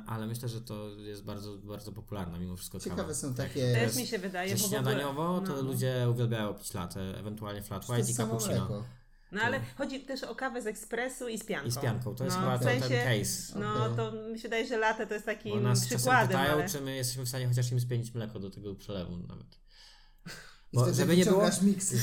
ale 0.08 0.28
myślę, 0.28 0.50
że 0.50 0.62
to 0.62 0.90
jest 0.90 1.24
bardzo, 1.24 1.58
bardzo 1.58 1.92
popularna 1.92 2.40
mimo 2.40 2.56
wszystko 2.56 2.80
kawa. 2.80 2.90
Ciekawe 2.90 3.16
są 3.16 3.34
Tak. 3.34 3.48
takie... 3.48 3.74
Też 3.74 3.96
mi 3.96 4.08
się 4.08 4.20
wydaje, 4.20 4.50
Że 4.50 4.56
ogóle- 4.66 4.70
śniadaniowo 4.70 5.42
to 5.42 5.56
no. 5.56 5.62
ludzie 5.62 6.08
uwielbiają 6.12 6.54
pić 6.54 6.74
latę, 6.74 7.20
ewentualnie 7.20 7.62
flat 7.62 7.88
to 7.88 7.94
white 7.94 8.12
i 8.12 8.14
cappuccino. 8.14 8.84
No 9.32 9.42
ale 9.42 9.60
chodzi 9.78 10.00
też 10.00 10.24
o 10.24 10.36
kawę 10.36 10.62
z 10.62 10.68
ekspresu 10.68 11.28
i 11.28 11.38
z 11.38 11.44
pianką. 11.46 11.68
I 11.68 11.72
z 11.72 11.78
pianką, 11.78 12.16
to 12.16 12.24
jest 12.24 12.38
no, 12.38 12.42
chyba 12.44 12.58
w 12.58 12.60
to, 12.60 12.66
sensie, 12.66 12.90
ten 12.90 13.20
case. 13.20 13.60
No 13.60 13.86
Okej. 13.86 13.96
to 13.96 14.12
mi 14.12 14.40
się 14.40 14.44
wydaje, 14.44 14.68
że 14.68 14.78
latte 14.78 15.08
to 15.08 15.14
jest 15.14 15.26
Bo 15.26 15.32
takim 15.32 15.64
nas 15.64 15.84
czasem 15.84 15.98
przykładem, 15.98 16.28
pytają, 16.28 16.54
ale... 16.54 16.70
czy 16.70 16.82
my 16.82 16.96
jesteśmy 16.96 17.26
w 17.26 17.30
stanie 17.30 17.48
chociaż 17.48 17.72
im 17.72 17.80
spienić 17.80 18.14
mleko 18.14 18.40
do 18.40 18.50
tego 18.50 18.76
przelewu 18.76 19.18
nawet. 19.18 19.59
Bo 20.74 20.94
żeby 20.94 21.18
nie, 21.18 21.26
było, 21.26 21.46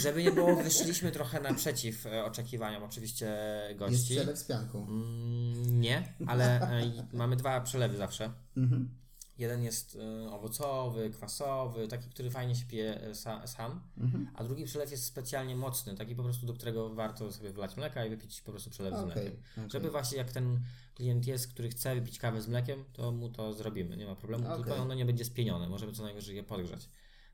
żeby 0.03 0.23
nie 0.23 0.33
było, 0.33 0.57
wyszliśmy 0.57 1.13
trochę 1.13 1.41
naprzeciw 1.41 2.07
e, 2.07 2.25
oczekiwaniom 2.25 2.83
oczywiście 2.83 3.39
Jest 3.69 3.79
gości. 3.79 4.15
przelew 4.15 4.39
z 4.39 4.45
pianką. 4.45 4.87
Mm, 4.87 5.81
nie, 5.81 6.15
ale 6.27 6.61
e, 6.81 7.07
mamy 7.13 7.37
dwa 7.37 7.61
przelewy 7.61 7.97
zawsze. 7.97 8.33
Mhm. 8.57 8.91
Jeden 9.39 9.63
jest 9.63 9.99
e, 10.25 10.31
owocowy, 10.31 11.11
kwasowy, 11.11 11.89
taki, 11.89 12.11
który 12.11 12.31
fajnie 12.31 12.55
się 12.55 12.67
pije 12.67 13.01
e, 13.01 13.11
sa, 13.15 13.47
sam, 13.47 13.81
Mhm. 13.99 14.31
a 14.35 14.45
drugi 14.45 14.65
przelew 14.65 14.91
jest 14.91 15.05
specjalnie 15.05 15.57
mocny, 15.57 15.95
taki 15.97 16.15
po 16.17 16.23
prostu, 16.23 16.47
do 16.47 16.55
którego 16.55 16.95
warto 16.95 17.33
sobie 17.33 17.51
wlać 17.53 17.77
mleka 17.77 18.05
i 18.05 18.11
wypić 18.11 18.41
po 18.41 18.51
prostu 18.53 18.71
przelew 18.71 18.95
z 18.95 18.97
Okej, 18.97 19.07
mlekiem. 19.07 19.33
okej. 19.59 19.71
Żeby 19.71 19.91
właśnie 19.91 20.19
jak 20.19 20.31
ten 20.33 20.61
klient 20.95 21.27
jest, 21.27 21.49
który 21.49 21.69
chce 21.69 21.95
wypić 21.95 22.19
kawę 22.19 22.43
z 22.43 22.49
mlekiem, 22.49 22.85
to 22.93 23.13
mu 23.13 23.29
to 23.29 23.55
zrobimy, 23.55 23.97
nie 23.97 24.07
ma 24.07 24.17
problemu, 24.17 24.47
Okej. 24.47 24.65
tylko 24.65 24.77
ono 24.83 24.95
nie 24.95 25.05
będzie 25.05 25.25
spienione, 25.25 25.69
możemy 25.69 25.93
co 25.93 26.03
najwyżej 26.03 26.37
je 26.37 26.43
podgrzać. 26.43 26.89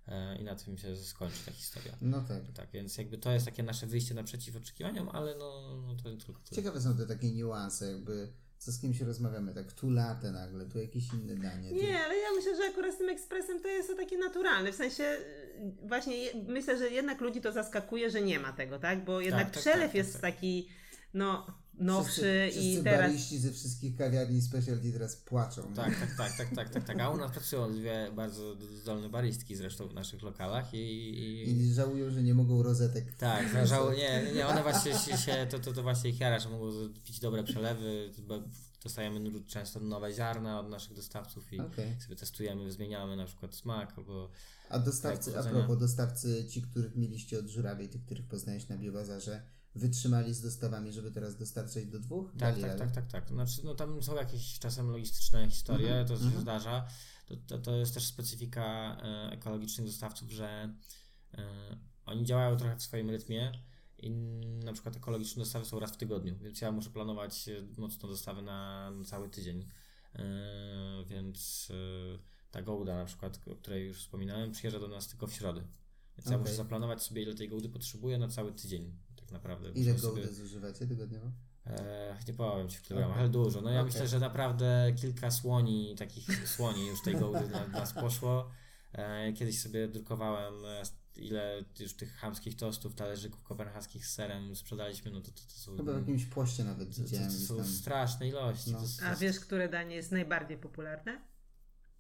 E, 0.09 0.39
i 0.39 0.45
na 0.45 0.55
tym 0.55 0.79
się 0.79 0.97
skończy 0.97 1.37
ta 1.47 1.53
historia. 1.53 1.97
No 2.01 2.21
tak. 2.21 2.43
Tak, 2.55 2.71
więc 2.71 2.99
jakby 2.99 3.19
to 3.19 3.33
jest 3.33 3.47
takie 3.47 3.63
nasze 3.63 3.87
wyjście 3.87 4.15
naprzeciw 4.15 4.57
oczekiwaniom, 4.57 5.09
ale 5.09 5.35
no, 5.35 5.77
no 5.87 5.95
to 5.97 6.03
tylko 6.03 6.41
tyle. 6.41 6.57
Ciekawe 6.57 6.81
są 6.81 6.97
te 6.97 7.07
takie 7.07 7.33
niuanse, 7.33 7.93
jakby 7.93 8.33
co 8.59 8.73
z 8.73 8.81
kimś 8.81 9.01
rozmawiamy, 9.01 9.55
tak 9.55 9.73
tu 9.73 9.91
latę 9.91 10.33
nagle, 10.33 10.67
tu 10.67 10.79
jakieś 10.79 11.13
inne 11.13 11.37
danie. 11.37 11.69
tu- 11.69 11.75
Nie, 11.75 12.05
ale 12.05 12.17
ja 12.17 12.29
myślę, 12.37 12.57
że 12.57 12.63
akurat 12.71 12.95
z 12.95 12.99
tym 12.99 13.09
ekspresem 13.09 13.61
to 13.61 13.69
jest 13.69 13.89
to 13.89 13.97
takie 13.97 14.19
naturalne. 14.19 14.73
W 14.73 14.77
sensie 14.77 15.05
y, 15.05 15.73
właśnie 15.89 16.17
je, 16.17 16.33
myślę, 16.49 16.79
że 16.79 16.91
jednak 16.91 17.21
ludzi 17.21 17.41
to 17.41 17.53
zaskakuje, 17.53 18.11
że 18.11 18.23
nie 18.23 18.39
ma 18.39 18.53
tego, 18.53 18.79
tak? 18.79 19.05
Bo 19.05 19.21
jednak 19.21 19.51
tak, 19.51 19.61
przelew 19.61 19.87
tak, 19.87 19.95
jest 19.95 20.13
tak. 20.13 20.21
taki 20.21 20.69
no 21.15 21.47
nowszy 21.79 22.11
wszyscy, 22.13 22.49
wszyscy 22.51 22.81
i 22.81 22.83
teraz 22.83 23.01
bariści 23.11 23.39
ze 23.39 23.53
wszystkich 23.53 23.97
kawiarni 23.97 24.43
specialty 24.43 24.93
teraz 24.93 25.17
płaczą. 25.17 25.71
nie? 25.71 25.77
Tak, 25.77 26.01
tak, 26.01 26.17
tak, 26.17 26.37
tak, 26.37 26.55
tak, 26.55 26.71
tak, 26.71 26.85
tak. 26.85 27.01
A 27.01 27.11
u 27.11 27.17
nas 27.17 27.33
pracują 27.33 27.75
dwie 27.75 28.11
bardzo 28.17 28.57
zdolne 28.81 29.09
baristki 29.09 29.57
zresztą 29.57 29.89
w 29.89 29.95
naszych 29.95 30.23
lokalach 30.23 30.75
i, 30.75 30.79
i, 30.79 31.51
I 31.61 31.75
żałują, 31.75 32.11
że 32.11 32.23
nie 32.23 32.35
mogą 32.35 32.63
rozetek. 32.63 33.05
Tak, 33.19 33.53
zależało, 33.53 33.93
nie, 33.93 34.33
nie, 34.35 34.47
one 34.47 34.63
właśnie 34.63 34.99
się, 34.99 35.17
się 35.17 35.47
to, 35.51 35.59
to, 35.59 35.73
to 35.73 35.83
właśnie 35.83 36.11
ich 36.11 36.21
jara, 36.21 36.39
że 36.39 36.49
mogą 36.49 36.71
pić 37.05 37.21
dobre 37.21 37.45
przelewy, 37.45 38.11
bo 38.19 38.43
dostajemy 38.83 39.45
często 39.47 39.81
nowe 39.81 40.13
ziarna 40.15 40.61
od 40.61 40.69
naszych 40.69 40.95
dostawców 40.95 41.53
i 41.53 41.61
Okej. 41.61 42.01
sobie 42.01 42.17
testujemy, 42.17 42.73
zmieniamy 42.73 43.17
na 43.17 43.27
przykład 43.27 43.55
smak 43.55 43.99
albo 43.99 44.31
A 44.69 44.79
dostawcy, 44.79 45.31
Tak, 45.31 45.35
a 45.35 45.43
powodzenia. 45.43 45.65
propos, 45.65 45.81
dostawcy, 45.81 46.45
ci, 46.49 46.63
których 46.63 46.97
mieliście 46.97 47.39
od 47.39 47.47
żurawie, 47.49 47.89
tych, 47.89 48.05
których 48.05 48.27
poznałeś 48.27 48.69
na 48.69 48.79
biobazarze, 48.79 49.43
wytrzymali 49.75 50.35
z 50.35 50.43
dostawami, 50.43 50.93
żeby 50.93 51.11
teraz 51.11 51.37
dostarczać 51.37 51.87
do 51.87 52.01
dwóch? 52.01 52.31
Tak, 52.31 52.39
Dali 52.39 52.63
tak, 52.63 52.79
tak, 52.79 52.91
tak, 52.91 53.07
tak. 53.07 53.29
Znaczy, 53.29 53.65
no 53.65 53.75
tam 53.75 54.03
są 54.03 54.15
jakieś 54.15 54.59
czasem 54.59 54.91
logistyczne 54.91 55.51
historie, 55.51 55.89
Mhm, 55.89 56.07
to 56.07 56.17
się 56.17 56.25
mhm. 56.25 56.43
zdarza. 56.43 56.87
To, 57.27 57.37
to, 57.37 57.59
to 57.59 57.77
jest 57.77 57.95
też 57.95 58.07
specyfika 58.07 58.97
e, 59.03 59.33
ekologicznych 59.33 59.87
dostawców, 59.87 60.31
że 60.31 60.75
e, 61.35 61.45
oni 62.07 62.25
działają 62.25 62.57
trochę 62.57 62.77
w 62.77 62.83
swoim 62.83 63.11
rytmie 63.11 63.53
i 63.99 64.11
na 64.65 64.73
przykład 64.73 64.97
ekologiczne 64.97 65.43
dostawy 65.43 65.65
są 65.65 65.81
raz 65.81 65.93
w 65.93 65.97
tygodniu, 65.97 66.37
więc 66.39 66.61
ja 66.61 66.73
muszę 66.73 66.91
planować 66.91 67.49
e, 67.49 67.81
mocno 67.81 68.09
dostawy 68.09 68.43
na, 68.43 68.91
na 68.91 69.05
cały 69.05 69.29
tydzień. 69.29 69.69
E, 70.15 71.05
więc 71.07 71.69
ta 72.51 72.63
gołda 72.63 72.97
na 72.97 73.05
przykład, 73.05 73.41
o 73.53 73.55
której 73.55 73.87
już 73.87 73.99
wspominałem, 73.99 74.53
przyjeżdża 74.53 74.81
do 74.81 74.89
nas 74.89 75.09
tylko 75.09 75.27
w 75.27 75.33
środę. 75.33 75.63
Więc 76.19 76.27
ja 76.27 76.33
Okej. 76.33 76.41
muszę 76.41 76.55
zaplanować 76.55 77.03
sobie, 77.03 77.23
ile 77.23 77.35
tej 77.35 77.49
gołdy 77.49 77.69
potrzebuję 77.69 78.19
na 78.19 78.29
cały 78.29 78.53
tydzień. 78.53 78.99
Naprawdę. 79.33 79.71
Ile 79.71 79.93
Muszę 79.93 80.07
sobie- 80.07 80.23
gołdy 80.23 80.35
zużywacie 80.35 80.87
tygodniowo? 80.87 81.33
E, 81.67 82.19
nie 82.29 82.35
powiem 82.35 82.69
Ci 82.69 82.77
w 82.79 82.83
kilogramach, 82.83 83.19
ale 83.19 83.29
dużo. 83.29 83.61
No 83.61 83.71
ja 83.71 83.81
Okej. 83.81 83.93
myślę, 83.93 84.09
że 84.09 84.19
naprawdę 84.19 84.93
kilka 84.97 85.31
słoni, 85.31 85.95
takich 85.99 86.49
słoni 86.49 86.87
już 86.87 87.03
tej 87.03 87.17
gołdy 87.17 87.49
dla 87.49 87.69
nas 87.69 87.93
poszło. 87.93 88.51
E, 88.93 89.33
kiedyś 89.33 89.61
sobie 89.63 89.89
drukowałem 89.89 90.55
e, 90.65 90.83
ile 91.17 91.65
już 91.81 91.95
tych 91.97 92.15
chamskich 92.15 92.57
tostów, 92.57 92.95
talerzyków 92.95 93.43
kopenhaskich 93.43 94.07
z 94.07 94.15
serem 94.15 94.57
sprzedaliśmy, 94.57 95.11
no 95.11 95.21
to, 95.21 95.31
to, 95.31 95.43
to 95.43 95.55
są... 95.55 95.77
Chyba 95.77 95.93
w 95.93 95.99
jakimś 95.99 96.25
poście 96.27 96.65
nawet 96.65 96.91
to, 96.91 96.97
to, 96.97 97.03
widziałem 97.03 97.29
to 97.29 97.35
gdzieś 97.35 97.49
są 97.49 97.57
tam. 97.57 97.67
straszne 97.67 98.29
ilości. 98.29 98.73
No. 98.73 98.79
To 99.01 99.07
A 99.07 99.15
wiesz, 99.17 99.41
które 99.41 99.69
danie 99.69 99.97
jest 99.97 100.13
najbardziej 100.13 100.59
popularne? 100.59 101.21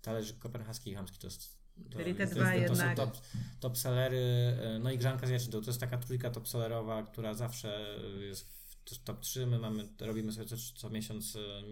Talerzyk 0.02 0.38
kopenhaski 0.38 0.90
i 0.90 0.94
chamski 0.94 1.18
tost. 1.18 1.61
To, 1.90 1.98
Czyli 1.98 2.14
te 2.14 2.26
to, 2.26 2.34
dwa 2.34 2.54
jest- 2.54 2.68
to 2.68 2.76
są 2.76 2.88
jednak. 2.88 2.96
top, 2.96 3.20
top 3.60 3.78
sellery, 3.78 4.18
e, 4.62 4.78
no 4.82 4.90
i 4.90 4.98
grzanka 4.98 5.26
z 5.26 5.30
jaszczętą. 5.30 5.60
To 5.60 5.66
jest 5.70 5.80
taka 5.80 5.98
trójka 5.98 6.30
top 6.30 6.48
sellerowa, 6.48 7.02
która 7.02 7.34
zawsze 7.34 7.96
jest 8.20 8.48
w 8.84 9.02
top 9.02 9.20
3. 9.20 9.46
My 9.46 9.58
mamy, 9.58 9.88
robimy 10.00 10.32
sobie 10.32 10.46
co, 10.46 10.56
co 10.76 10.90
miesiąc, 10.90 11.36
e, 11.36 11.62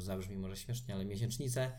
zabrzmi- 0.00 0.36
może 0.36 0.56
śmiesznie, 0.56 0.94
ale 0.94 1.04
miesięcznicę. 1.04 1.72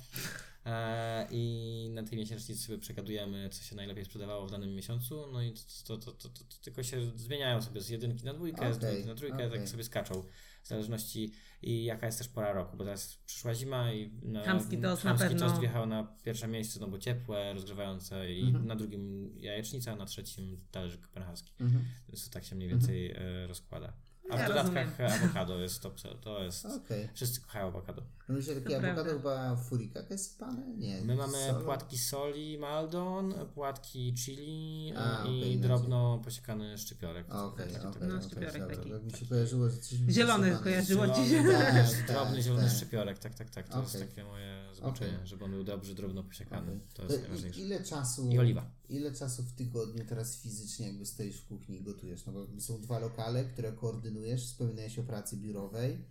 E, 0.65 1.27
I 1.31 1.89
na 1.93 2.03
tej 2.03 2.17
miesięcznicy 2.17 2.61
sobie 2.63 2.77
przegadujemy, 2.77 3.49
co 3.49 3.63
się 3.63 3.75
najlepiej 3.75 4.05
sprzedawało 4.05 4.47
w 4.47 4.51
danym 4.51 4.75
miesiącu. 4.75 5.27
No 5.31 5.41
i 5.41 5.53
to, 5.87 5.97
to, 5.97 6.11
to, 6.11 6.29
to, 6.29 6.43
to 6.43 6.57
tylko 6.61 6.83
się 6.83 7.11
zmieniają 7.15 7.61
sobie 7.61 7.81
z 7.81 7.89
jedynki 7.89 8.25
na 8.25 8.33
dwójkę, 8.33 8.73
z 8.73 8.77
Okej, 8.77 8.89
dwójki 8.89 9.07
na 9.07 9.15
trójkę, 9.15 9.47
okej. 9.47 9.59
tak 9.59 9.69
sobie 9.69 9.83
skaczą. 9.83 10.23
W 10.63 10.67
zależności 10.67 11.31
i 11.61 11.83
jaka 11.83 12.05
jest 12.05 12.17
też 12.17 12.27
pora 12.29 12.53
roku, 12.53 12.77
bo 12.77 12.83
teraz 12.83 13.15
przyszła 13.25 13.53
zima 13.53 13.93
i 13.93 14.11
na, 14.23 14.43
Chamski 14.43 14.77
tost 14.77 15.03
na 15.03 15.15
pewno. 15.15 15.39
tost 15.39 15.59
wjechał 15.59 15.85
na 15.85 16.03
pierwsze 16.23 16.47
miejsce, 16.47 16.79
no 16.79 16.87
bo 16.87 16.97
ciepłe, 16.97 17.53
rozgrzewające 17.53 18.33
i 18.33 18.41
Mhm. 18.47 18.65
na 18.67 18.75
drugim 18.75 19.33
jajecznica, 19.37 19.91
a 19.91 19.95
na 19.95 20.05
trzecim 20.05 20.57
talerzyk 20.71 21.01
kopenhaski. 21.01 21.53
Mhm. 21.59 21.85
Więc 22.09 22.25
to 22.27 22.33
tak 22.33 22.43
się 22.43 22.55
mniej 22.55 22.69
więcej 22.69 23.11
e, 23.11 23.47
rozkłada. 23.47 23.93
A 24.31 24.37
Ja 24.37 24.45
w 24.45 24.47
dodatkach 24.47 24.99
rozumiem. 24.99 25.23
awokado 25.23 25.59
jest 25.59 25.81
top, 25.81 25.93
to 26.21 26.43
jest... 26.43 26.65
Okej. 26.65 27.09
Wszyscy 27.13 27.41
kochają 27.41 27.67
awokado. 27.67 28.01
No 28.29 28.35
myślę, 28.35 28.55
takie 28.55 28.69
To 28.69 28.75
awokado 28.77 29.03
prawda. 29.03 29.13
chyba 29.13 29.55
furikake 29.55 30.17
sypane? 30.17 30.67
Nie. 30.77 31.01
My 31.01 31.15
mamy 31.15 31.37
solo? 31.47 31.59
płatki 31.61 31.97
soli 31.97 32.57
Maldon, 32.57 33.33
płatki 33.53 34.13
chili 34.13 34.93
e, 34.95 34.99
A, 34.99 35.25
i 35.25 35.39
okej, 35.39 35.57
drobno 35.59 36.21
posiekany 36.23 36.77
szczypiorek. 36.77 37.33
Okej, 37.35 37.73
Taki- 37.73 37.87
okej, 37.87 38.07
No, 38.07 38.21
szczypiorek 38.21 38.67
taki. 38.77 38.89
bo 38.89 38.99
Mi 38.99 39.11
się 39.11 39.25
kojarzyło, 39.25 39.69
że 39.69 39.77
coś 39.77 39.97
Zielony 40.09 40.57
kojarzyło 40.63 41.07
ci 41.07 41.29
się. 41.29 41.43
Tak, 41.43 41.85
drobny 42.07 42.35
tak, 42.35 42.43
zielony 42.43 42.63
tak. 42.63 42.71
szczypiorek, 42.71 43.19
tak, 43.19 43.35
tak, 43.35 43.49
tak. 43.49 43.69
To 43.69 43.81
jest 43.81 43.99
takie 43.99 44.23
moje 44.23 44.63
zobaczenie, 44.73 45.13
Okej. 45.15 45.27
żeby 45.27 45.45
on 45.45 45.51
był 45.51 45.63
dobrze, 45.63 45.93
drobno 45.93 46.23
posiekany. 46.23 46.79
To 46.93 47.03
jest 47.03 47.15
To 47.15 47.21
najważniejsze. 47.21 47.61
ile 47.61 47.83
czasu 47.83 48.29
I 48.29 48.39
oliwa. 48.39 48.65
Ile 48.91 49.11
czasu 49.11 49.43
w 49.43 49.51
tygodniu 49.51 50.05
teraz 50.05 50.41
fizycznie 50.41 50.87
jakby 50.87 51.05
stoisz 51.05 51.37
w 51.37 51.47
kuchni 51.47 51.77
i 51.77 51.83
gotujesz? 51.83 52.25
No 52.25 52.33
bo 52.33 52.47
są 52.61 52.81
dwa 52.81 52.99
lokale, 52.99 53.45
które 53.45 53.71
koordynujesz, 53.71 54.45
wspominałeś 54.45 54.99
o 54.99 55.03
pracy 55.03 55.37
biurowej. 55.37 56.05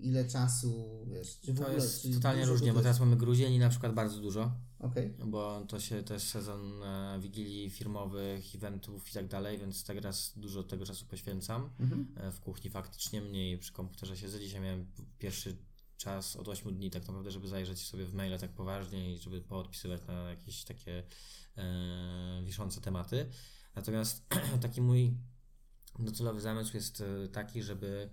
Ile 0.00 0.24
czasu, 0.24 0.84
wiesz, 1.12 1.40
czy 1.40 1.52
w 1.52 1.56
To 1.56 1.62
ogóle... 1.62 1.76
jest 1.78 2.02
czy 2.02 2.14
totalnie 2.14 2.46
różnie, 2.46 2.72
bo 2.72 2.80
teraz 2.80 3.00
mamy 3.00 3.16
gruzieni 3.16 3.58
na 3.58 3.68
przykład 3.68 3.94
bardzo 3.94 4.20
dużo, 4.20 4.52
Okej, 4.78 5.14
bo 5.26 5.64
to 5.68 5.80
się 5.80 6.02
jest 6.10 6.28
sezon 6.28 6.82
e, 6.82 7.20
wigilii 7.20 7.70
firmowych, 7.70 8.54
eventów 8.54 9.10
i 9.10 9.12
tak 9.12 9.28
dalej, 9.28 9.58
więc 9.58 9.84
teraz 9.84 10.32
dużo 10.36 10.62
tego 10.62 10.86
czasu 10.86 11.06
poświęcam. 11.06 11.70
Mhm. 11.80 12.06
E, 12.16 12.32
w 12.32 12.40
kuchni 12.40 12.70
faktycznie 12.70 13.20
mniej 13.20 13.58
przy 13.58 13.72
komputerze 13.72 14.16
siedzę. 14.16 14.40
Dzisiaj 14.40 14.60
miałem 14.60 14.86
pierwszy 15.18 15.56
czas 15.96 16.36
od 16.36 16.48
8 16.48 16.74
dni 16.74 16.90
tak 16.90 17.06
naprawdę, 17.06 17.30
żeby 17.30 17.48
zajrzeć 17.48 17.86
sobie 17.86 18.04
w 18.04 18.14
maile 18.14 18.38
tak 18.38 18.50
poważnie 18.50 19.14
i 19.14 19.18
żeby 19.18 19.40
poodpisywać 19.40 20.06
na 20.06 20.30
jakieś 20.30 20.64
takie 20.64 21.02
e, 21.56 22.42
wiszące 22.44 22.80
tematy. 22.80 23.26
Natomiast 23.74 24.26
taki 24.62 24.82
mój 24.82 25.14
docelowy 25.98 26.40
zamysł 26.40 26.76
jest 26.76 27.00
e, 27.00 27.28
taki, 27.28 27.62
żeby 27.62 28.10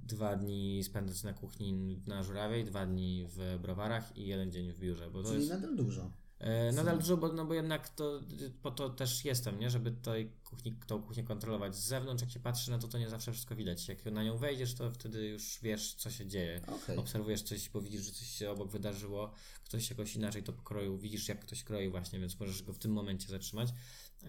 dwa 0.00 0.36
dni 0.36 0.84
spędzać 0.84 1.22
na 1.22 1.32
kuchni 1.32 2.02
na 2.06 2.22
Żurawej, 2.22 2.64
dwa 2.64 2.86
dni 2.86 3.26
w 3.28 3.58
browarach 3.62 4.16
i 4.16 4.26
jeden 4.26 4.52
dzień 4.52 4.72
w 4.72 4.78
biurze, 4.78 5.10
bo 5.10 5.22
to 5.22 5.28
czyli 5.28 5.40
jest... 5.40 5.50
nadal 5.50 5.76
dużo. 5.76 6.21
E, 6.42 6.72
Nadal 6.72 6.98
dużo, 6.98 7.16
bo, 7.16 7.28
no 7.28 7.44
bo 7.44 7.54
jednak 7.54 7.88
to, 7.88 8.20
po 8.62 8.70
to 8.70 8.90
też 8.90 9.24
jestem, 9.24 9.60
nie? 9.60 9.70
żeby 9.70 9.90
tej 9.90 10.32
kuchni, 10.44 10.76
tą 10.86 11.02
kuchnię 11.02 11.24
kontrolować 11.24 11.76
z 11.76 11.84
zewnątrz. 11.84 12.22
Jak 12.22 12.30
się 12.30 12.40
patrzy 12.40 12.70
na 12.70 12.78
to, 12.78 12.88
to 12.88 12.98
nie 12.98 13.10
zawsze 13.10 13.32
wszystko 13.32 13.56
widać. 13.56 13.88
Jak 13.88 14.04
na 14.04 14.24
nią 14.24 14.36
wejdziesz, 14.36 14.74
to 14.74 14.90
wtedy 14.90 15.28
już 15.28 15.58
wiesz, 15.62 15.94
co 15.94 16.10
się 16.10 16.26
dzieje. 16.26 16.60
Okej. 16.66 16.96
Obserwujesz 16.96 17.42
coś, 17.42 17.68
bo 17.68 17.80
widzisz, 17.80 18.02
że 18.02 18.12
coś 18.12 18.28
się 18.28 18.50
obok 18.50 18.70
wydarzyło, 18.70 19.32
ktoś 19.64 19.90
jakoś 19.90 20.16
inaczej 20.16 20.42
to 20.42 20.52
pokroił, 20.52 20.98
widzisz, 20.98 21.28
jak 21.28 21.40
ktoś 21.40 21.64
kroi 21.64 21.88
właśnie, 21.88 22.20
więc 22.20 22.40
możesz 22.40 22.62
go 22.62 22.72
w 22.72 22.78
tym 22.78 22.92
momencie 22.92 23.28
zatrzymać. 23.28 23.68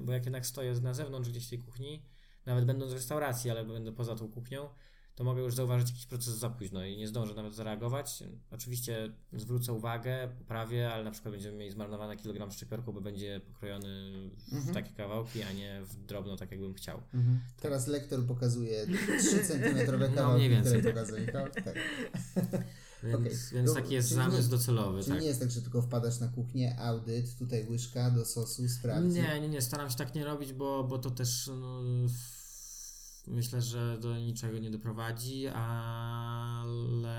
Bo 0.01 0.11
jak 0.11 0.23
jednak 0.25 0.45
stoję 0.45 0.73
na 0.73 0.93
zewnątrz 0.93 1.29
gdzieś 1.29 1.47
tej 1.47 1.59
kuchni, 1.59 2.03
nawet 2.45 2.65
będąc 2.65 2.91
w 2.91 2.95
restauracji, 2.95 3.51
ale 3.51 3.65
będę 3.65 3.91
poza 3.91 4.15
tą 4.15 4.31
kuchnią, 4.31 4.69
to 5.15 5.23
mogę 5.23 5.41
już 5.41 5.55
zauważyć 5.55 5.89
jakiś 5.89 6.05
proces 6.05 6.33
za 6.37 6.49
późno 6.49 6.85
i 6.85 6.97
nie 6.97 7.07
zdążę 7.07 7.33
nawet 7.33 7.55
zareagować. 7.55 8.23
Oczywiście 8.51 9.13
zwrócę 9.33 9.73
uwagę, 9.73 10.29
poprawię, 10.39 10.91
ale 10.93 11.03
na 11.03 11.11
przykład 11.11 11.33
będziemy 11.33 11.57
mieli 11.57 11.71
zmarnowany 11.71 12.17
kilogram 12.17 12.51
szczypiorku, 12.51 12.93
bo 12.93 13.01
będzie 13.01 13.41
pokrojony 13.47 14.11
w 14.47 14.53
Mhm. 14.53 14.73
takie 14.73 14.93
kawałki, 14.93 15.43
a 15.43 15.51
nie 15.53 15.81
w 15.83 15.95
drobno, 16.05 16.35
tak 16.37 16.51
jakbym 16.51 16.73
chciał. 16.73 17.01
Mhm. 17.13 17.39
Teraz 17.61 17.87
lektor 17.87 18.25
pokazuje 18.27 18.85
3 19.19 19.39
cm 19.45 19.77
No, 20.01 20.15
kawałki, 20.15 20.37
mniej 20.37 20.49
więcej. 20.49 20.79
które 20.79 20.93
pokazuje. 20.93 21.25
Tak, 21.31 21.55
tak. 21.63 21.75
Więc, 23.03 23.15
Okej. 23.15 23.31
więc 23.53 23.67
No, 23.69 23.73
taki 23.73 23.93
jest 23.93 24.09
czyli 24.09 24.19
nie- 24.21 24.25
zamysł 24.31 24.49
docelowy. 24.49 24.99
Czyli 24.99 25.11
tak. 25.13 25.21
nie 25.21 25.27
jest 25.27 25.39
tak, 25.39 25.51
że 25.51 25.61
tylko 25.61 25.81
wpadasz 25.81 26.19
na 26.19 26.27
kuchnię, 26.27 26.79
audyt, 26.79 27.37
tutaj 27.37 27.65
łyżka 27.69 28.11
do 28.11 28.25
sosu, 28.25 28.69
sprawdź. 28.69 29.13
Nie, 29.13 29.39
nie, 29.41 29.49
nie, 29.49 29.61
staram 29.61 29.89
się 29.89 29.95
tak 29.95 30.15
nie 30.15 30.25
robić, 30.25 30.53
bo, 30.53 30.83
bo 30.83 30.97
to 30.99 31.11
też 31.11 31.49
no, 31.59 31.81
myślę, 33.27 33.61
że 33.61 33.97
do 33.99 34.17
niczego 34.17 34.59
nie 34.59 34.71
doprowadzi, 34.71 35.47
ale 35.47 37.13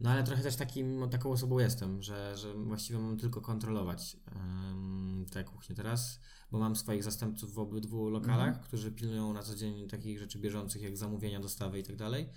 no 0.00 0.10
ale 0.10 0.24
trochę 0.24 0.42
też 0.42 0.56
takim, 0.56 1.10
taką 1.10 1.30
osobą 1.30 1.58
jestem, 1.58 2.02
że, 2.02 2.36
że 2.36 2.54
właściwie 2.54 2.98
mam 2.98 3.16
tylko 3.16 3.40
kontrolować 3.40 4.16
um, 4.34 5.26
tę 5.30 5.44
kuchnię 5.44 5.76
teraz, 5.76 6.20
bo 6.50 6.58
mam 6.58 6.76
swoich 6.76 7.04
zastępców 7.04 7.54
w 7.54 7.58
obydwu 7.58 8.10
lokalach, 8.10 8.48
Mhm. 8.48 8.64
którzy 8.64 8.92
pilnują 8.92 9.32
na 9.32 9.42
co 9.42 9.54
dzień 9.56 9.88
takich 9.88 10.18
rzeczy 10.18 10.38
bieżących 10.38 10.82
jak 10.82 10.96
zamówienia, 10.96 11.40
dostawy 11.40 11.78
i 11.78 11.82
tak 11.82 11.96
dalej. 11.96 12.28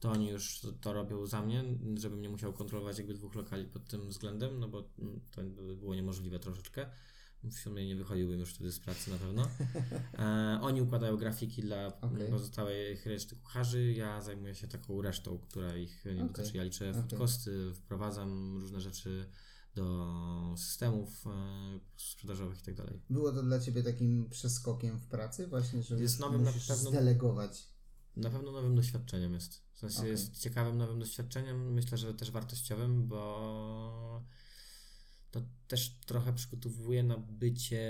To 0.00 0.10
oni 0.10 0.28
już 0.28 0.60
to, 0.60 0.72
to 0.72 0.92
robią 0.92 1.26
za 1.26 1.42
mnie, 1.42 1.64
żebym 1.98 2.22
nie 2.22 2.28
musiał 2.28 2.52
kontrolować 2.52 2.98
jakby 2.98 3.14
dwóch 3.14 3.34
lokali 3.34 3.64
pod 3.64 3.88
tym 3.88 4.08
względem, 4.08 4.58
no 4.60 4.68
bo 4.68 4.88
mm, 4.98 5.20
to 5.30 5.42
by 5.42 5.76
było 5.76 5.94
niemożliwe 5.94 6.38
troszeczkę. 6.38 6.86
W 7.44 7.54
sumie 7.54 7.86
nie 7.86 7.96
wychodziłbym 7.96 8.40
już 8.40 8.54
wtedy 8.54 8.72
z 8.72 8.80
pracy 8.80 9.10
na 9.10 9.16
pewno. 9.18 9.48
E, 10.18 10.58
oni 10.62 10.82
układają 10.82 11.16
grafiki 11.16 11.62
dla 11.62 12.00
Okej. 12.00 12.30
pozostałej 12.30 12.98
reszty 13.04 13.36
kucharzy. 13.36 13.92
Ja 13.92 14.20
zajmuję 14.22 14.54
się 14.54 14.68
taką 14.68 15.02
resztą, 15.02 15.38
która 15.38 15.76
ich 15.76 16.04
nie 16.04 16.12
Okej. 16.24 16.26
dotyczy. 16.28 16.56
Ja 16.56 16.62
liczę 16.64 16.94
food 16.94 17.14
costy, 17.18 17.72
wprowadzam 17.74 18.58
różne 18.60 18.80
rzeczy 18.80 19.26
do 19.74 20.54
systemów 20.56 21.26
e, 21.26 21.30
sprzedażowych 21.96 22.58
i 22.58 22.62
tak 22.62 22.74
dalej. 22.74 23.00
Było 23.10 23.32
to 23.32 23.42
dla 23.42 23.60
Ciebie 23.60 23.82
takim 23.82 24.28
przeskokiem 24.30 24.98
w 24.98 25.06
pracy 25.06 25.46
właśnie, 25.46 25.82
że 25.82 26.00
Jest 26.00 26.20
nowym 26.20 26.42
na 26.42 26.50
musisz 26.50 26.68
pewno- 26.68 26.90
zdelegować. 26.90 27.68
Na 28.16 28.30
pewno 28.30 28.52
nowym 28.52 28.74
doświadczeniem 28.76 29.34
jest. 29.34 29.62
W 29.72 29.78
sensie 29.78 29.98
Okej. 29.98 30.10
jest 30.10 30.38
ciekawym 30.40 30.78
nowym 30.78 30.98
doświadczeniem, 30.98 31.72
myślę, 31.72 31.98
że 31.98 32.14
też 32.14 32.30
wartościowym, 32.30 33.08
bo 33.08 34.24
to 35.32 35.42
też 35.68 35.96
trochę 36.06 36.32
przygotowuje 36.32 37.02
na 37.02 37.18
bycie 37.18 37.82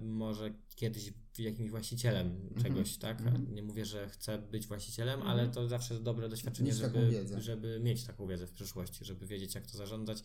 może 0.00 0.54
kiedyś 0.74 1.12
jakimś 1.38 1.70
właścicielem 1.70 2.54
czegoś, 2.62 2.96
tak? 2.96 3.20
mhm. 3.20 3.54
Nie 3.54 3.62
mówię, 3.62 3.84
że 3.84 4.08
chcę 4.08 4.38
być 4.38 4.66
właścicielem, 4.66 5.20
Mhm. 5.20 5.38
ale 5.38 5.48
to 5.48 5.68
zawsze 5.68 6.00
dobre 6.00 6.28
doświadczenie, 6.28 6.70
Mieć 6.70 6.78
żeby, 6.78 6.98
żeby 7.40 7.80
mieć 7.80 8.04
taką 8.04 8.26
wiedzę 8.26 8.46
w 8.46 8.52
przyszłości, 8.52 9.04
żeby 9.04 9.26
wiedzieć, 9.26 9.54
jak 9.54 9.66
to 9.66 9.78
zarządzać, 9.78 10.22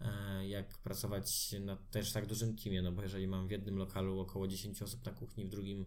e, 0.00 0.48
jak 0.48 0.78
pracować 0.78 1.54
na 1.60 1.76
też 1.76 2.12
tak 2.12 2.26
dużym 2.26 2.56
teamie, 2.56 2.82
no 2.82 2.92
bo 2.92 3.02
jeżeli 3.02 3.28
mam 3.28 3.48
w 3.48 3.50
jednym 3.50 3.76
lokalu 3.76 4.20
około 4.20 4.48
10 4.48 4.82
osób 4.82 5.06
na 5.06 5.12
kuchni, 5.12 5.44
w 5.44 5.48
drugim 5.48 5.86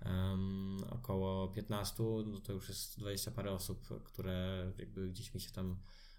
em, 0.00 0.76
około 0.90 1.48
15, 1.48 2.02
no 2.26 2.40
to 2.40 2.52
już 2.52 2.68
jest 2.68 2.98
20 2.98 3.30
parę 3.30 3.52
osób, 3.52 3.88
które 4.04 4.72
jakby 4.78 5.08
gdzieś 5.10 5.34
mi 5.34 5.40
się 5.40 5.50
tam 5.50 5.76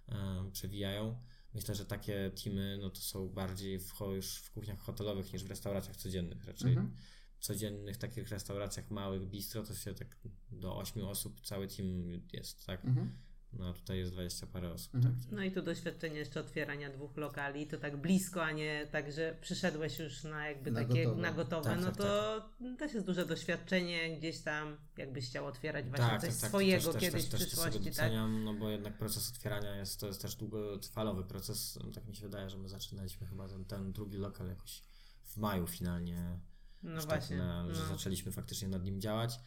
em, 0.08 0.52
przewijają. 0.52 1.16
Myślę, 1.54 1.76
że 1.76 1.86
takie 1.86 2.32
teamy 2.44 2.78
no 2.82 2.90
to 2.90 3.02
są 3.02 3.30
bardziej 3.30 3.80
w, 3.80 3.94
już 4.16 4.36
w 4.36 4.52
kuchniach 4.52 4.80
hotelowych 4.80 5.34
niż 5.34 5.44
w 5.44 5.50
restauracjach 5.50 5.96
codziennych. 5.96 6.46
Raczej 6.46 6.70
Mhm. 6.70 6.96
w 7.36 7.40
codziennych 7.40 7.98
takich 7.98 8.30
restauracjach 8.30 8.92
małych, 8.92 9.30
bistro 9.30 9.64
to 9.64 9.74
się 9.74 9.94
tak 9.94 10.18
do 10.52 10.78
8 10.78 11.06
osób 11.06 11.42
cały 11.42 11.68
team 11.68 12.22
jest, 12.34 12.66
tak? 12.66 12.86
Mhm. 12.86 13.18
No 13.54 13.70
a 13.70 13.74
tutaj 13.74 13.98
jest 13.98 14.12
20 14.12 14.48
parę 14.48 14.74
osób. 14.74 14.96
Mhm. 14.96 15.16
Tak? 15.16 15.32
No 15.32 15.44
i 15.44 15.52
tu 15.52 15.62
doświadczenie 15.62 16.20
jeszcze 16.20 16.40
otwierania 16.40 16.90
dwóch 16.90 17.18
lokali, 17.18 17.68
to 17.68 17.78
tak 17.78 17.98
blisko, 17.98 18.44
a 18.44 18.52
nie 18.52 18.88
tak, 18.92 19.12
że 19.12 19.38
przyszedłeś 19.42 20.00
już 20.00 20.24
na 20.24 20.48
jakby 20.48 20.72
Na 20.72 20.80
takie 20.80 21.04
gotowe. 21.04 21.22
na 21.22 21.32
gotowe, 21.32 21.70
Tak, 21.70 21.80
no 21.80 21.86
tak, 21.86 21.98
to 21.98 22.50
też 22.78 22.94
jest 22.94 23.06
duże 23.06 23.26
doświadczenie 23.26 24.18
gdzieś 24.18 24.42
tam, 24.42 24.78
jakbyś 24.98 25.30
chciał 25.30 25.46
otwierać 25.46 25.90
właśnie 25.90 26.20
coś 26.20 26.42
to 26.42 26.48
swojego 26.48 26.94
też, 26.94 27.02
kiedyś 27.02 27.22
też, 27.26 27.32
też, 27.32 27.40
w 27.40 27.44
też 27.44 27.48
przyszłości, 27.48 27.80
tak? 27.80 27.94
doceniam, 27.94 28.44
no 28.44 28.54
bo 28.54 28.70
jednak 28.70 28.98
proces 28.98 29.30
otwierania 29.30 29.76
jest, 29.76 30.00
to 30.00 30.08
jest 30.08 30.22
też 30.22 30.36
długotrwalowy 30.36 31.24
proces. 31.24 31.80
No, 31.84 31.92
tak 31.92 32.08
mi 32.08 32.16
się 32.16 32.22
wydaje, 32.22 32.50
że 32.50 32.58
my 32.58 32.70
zaczynaliśmy 32.70 33.28
chyba 33.28 33.48
ten, 33.48 33.66
ten 33.66 33.94
drugi 33.94 34.18
lokal 34.18 34.48
jakoś 34.48 34.82
w 35.24 35.38
maju 35.38 35.68
finalnie. 35.68 36.40
No 36.84 37.02
tak 37.02 37.10
właśnie. 37.10 37.38
na, 37.38 37.64
no. 37.64 37.76
że 37.76 37.88
zaczęliśmy 37.88 38.32
faktycznie 38.32 38.68
nad 38.68 38.84
nim 38.84 39.02
działać, 39.02 39.40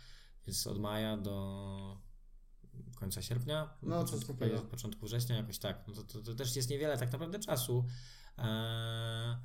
więc 0.46 0.66
od 0.66 0.78
maja 0.78 1.16
do 1.16 2.11
końca 2.96 3.22
sierpnia, 3.22 3.70
No, 3.82 4.04
początku, 4.04 4.34
początku 4.70 5.06
września 5.06 5.36
jakoś 5.36 5.58
tak. 5.58 5.84
No 5.88 5.94
to, 5.94 6.02
to, 6.02 6.22
to 6.22 6.34
też 6.34 6.56
jest 6.56 6.70
niewiele 6.70 6.98
tak 6.98 7.12
naprawdę 7.12 7.38
czasu. 7.38 7.84
Eee, 8.38 9.36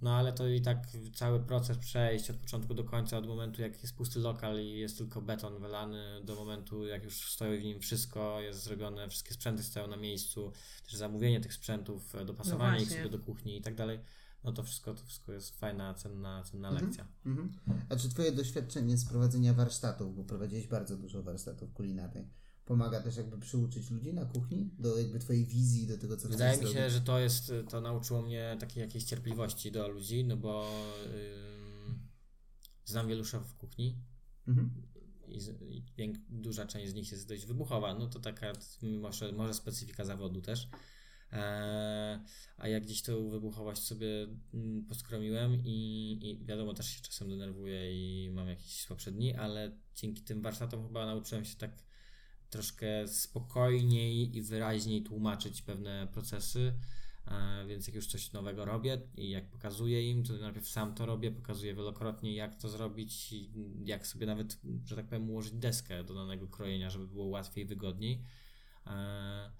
no 0.00 0.14
ale 0.16 0.32
to 0.32 0.48
i 0.48 0.60
tak 0.60 0.86
cały 1.14 1.40
proces 1.40 1.78
przejść 1.78 2.30
od 2.30 2.36
początku 2.36 2.74
do 2.74 2.84
końca, 2.84 3.18
od 3.18 3.26
momentu 3.26 3.62
jak 3.62 3.82
jest 3.82 3.96
pusty 3.96 4.18
lokal 4.20 4.60
i 4.60 4.78
jest 4.78 4.98
tylko 4.98 5.22
beton 5.22 5.60
wylany, 5.60 6.20
do 6.24 6.34
momentu 6.34 6.86
jak 6.86 7.04
już 7.04 7.32
stoi 7.32 7.58
w 7.58 7.64
nim 7.64 7.80
wszystko, 7.80 8.40
jest 8.40 8.62
zrobione, 8.62 9.08
wszystkie 9.08 9.34
sprzęty 9.34 9.62
stoją 9.62 9.86
na 9.86 9.96
miejscu, 9.96 10.52
też 10.84 10.94
zamówienie 10.94 11.40
tych 11.40 11.54
sprzętów, 11.54 12.14
e, 12.14 12.24
dopasowanie 12.24 12.82
ich 12.82 12.88
właśnie. 12.88 13.04
sobie 13.04 13.18
do 13.18 13.24
kuchni 13.24 13.56
i 13.56 13.62
tak 13.62 13.74
dalej. 13.74 14.00
No 14.44 14.52
to 14.52 14.62
wszystko, 14.62 14.94
to 14.94 15.04
wszystko 15.04 15.32
jest 15.32 15.60
fajna, 15.60 15.94
cenna, 15.94 16.42
cenna 16.42 16.68
Mhm. 16.68 16.86
lekcja. 16.86 17.06
Mhm. 17.26 17.52
A 17.88 17.96
czy 17.96 18.08
Twoje 18.08 18.32
doświadczenie 18.32 18.96
z 18.96 19.04
prowadzenia 19.08 19.54
warsztatów, 19.54 20.16
bo 20.16 20.24
prowadziłeś 20.24 20.66
bardzo 20.66 20.96
dużo 20.96 21.22
warsztatów 21.22 21.72
kulinarnych, 21.72 22.26
pomaga 22.68 23.00
też 23.00 23.16
jakby 23.16 23.38
przyuczyć 23.38 23.90
ludzi 23.90 24.12
na 24.12 24.24
kuchni 24.24 24.70
do 24.78 24.98
jakby 24.98 25.18
Twojej 25.18 25.46
wizji, 25.46 25.86
do 25.86 25.98
tego, 25.98 26.16
co 26.16 26.28
Wydaje 26.28 26.58
mi 26.58 26.72
się, 26.72 26.90
że 26.90 27.00
to 27.00 27.18
jest, 27.18 27.52
to 27.70 27.80
nauczyło 27.80 28.22
mnie 28.22 28.56
takiej 28.60 28.80
jakiejś 28.80 29.04
cierpliwości 29.04 29.72
do 29.72 29.88
ludzi, 29.88 30.24
no 30.24 30.36
bo 30.36 30.70
ym, 31.86 32.08
znam 32.84 33.08
wielu 33.08 33.24
szefów 33.24 33.54
kuchni 33.54 33.96
Mhm. 34.48 34.70
i, 35.28 35.82
i 35.98 36.12
duża 36.28 36.66
część 36.66 36.90
z 36.90 36.94
nich 36.94 37.12
jest 37.12 37.28
dość 37.28 37.46
wybuchowa, 37.46 37.94
no 37.94 38.06
to 38.06 38.20
taka 38.20 38.52
może, 38.82 39.32
może 39.32 39.54
specyfika 39.54 40.04
zawodu 40.04 40.40
też. 40.42 40.68
E, 41.32 42.24
a 42.56 42.68
ja 42.68 42.80
gdzieś 42.80 43.02
tą 43.02 43.28
wybuchowość 43.28 43.82
sobie 43.82 44.26
mm, 44.54 44.84
poskromiłem 44.84 45.54
i, 45.64 46.18
i 46.22 46.46
wiadomo, 46.46 46.74
też 46.74 46.86
się 46.86 47.02
czasem 47.02 47.28
denerwuję 47.28 47.92
i 47.94 48.30
mam 48.30 48.48
jakieś 48.48 48.80
słabsze 48.80 49.12
dni, 49.12 49.34
ale 49.34 49.78
dzięki 49.94 50.22
tym 50.22 50.42
warsztatom 50.42 50.86
chyba 50.86 51.06
nauczyłem 51.06 51.44
się 51.44 51.56
tak 51.56 51.87
troszkę 52.50 53.08
spokojniej 53.08 54.36
i 54.36 54.42
wyraźniej 54.42 55.02
tłumaczyć 55.02 55.62
pewne 55.62 56.08
procesy. 56.12 56.72
E, 57.26 57.66
Więc 57.66 57.86
jak 57.86 57.96
już 57.96 58.06
coś 58.06 58.32
nowego 58.32 58.64
robię 58.64 59.00
i 59.16 59.30
jak 59.30 59.50
pokazuję 59.50 60.10
im, 60.10 60.24
to 60.24 60.32
najpierw 60.32 60.68
sam 60.68 60.94
to 60.94 61.06
robię, 61.06 61.30
pokazuję 61.30 61.74
wielokrotnie 61.74 62.34
jak 62.34 62.60
to 62.60 62.68
zrobić 62.68 63.34
jak 63.84 64.06
sobie 64.06 64.26
nawet, 64.26 64.58
że 64.84 64.96
tak 64.96 65.06
powiem, 65.06 65.30
ułożyć 65.30 65.52
deskę 65.52 66.04
do 66.04 66.14
danego 66.14 66.46
krojenia, 66.48 66.90
żeby 66.90 67.06
było 67.06 67.26
łatwiej, 67.26 67.66
wygodniej. 67.66 68.22
E, 68.86 69.50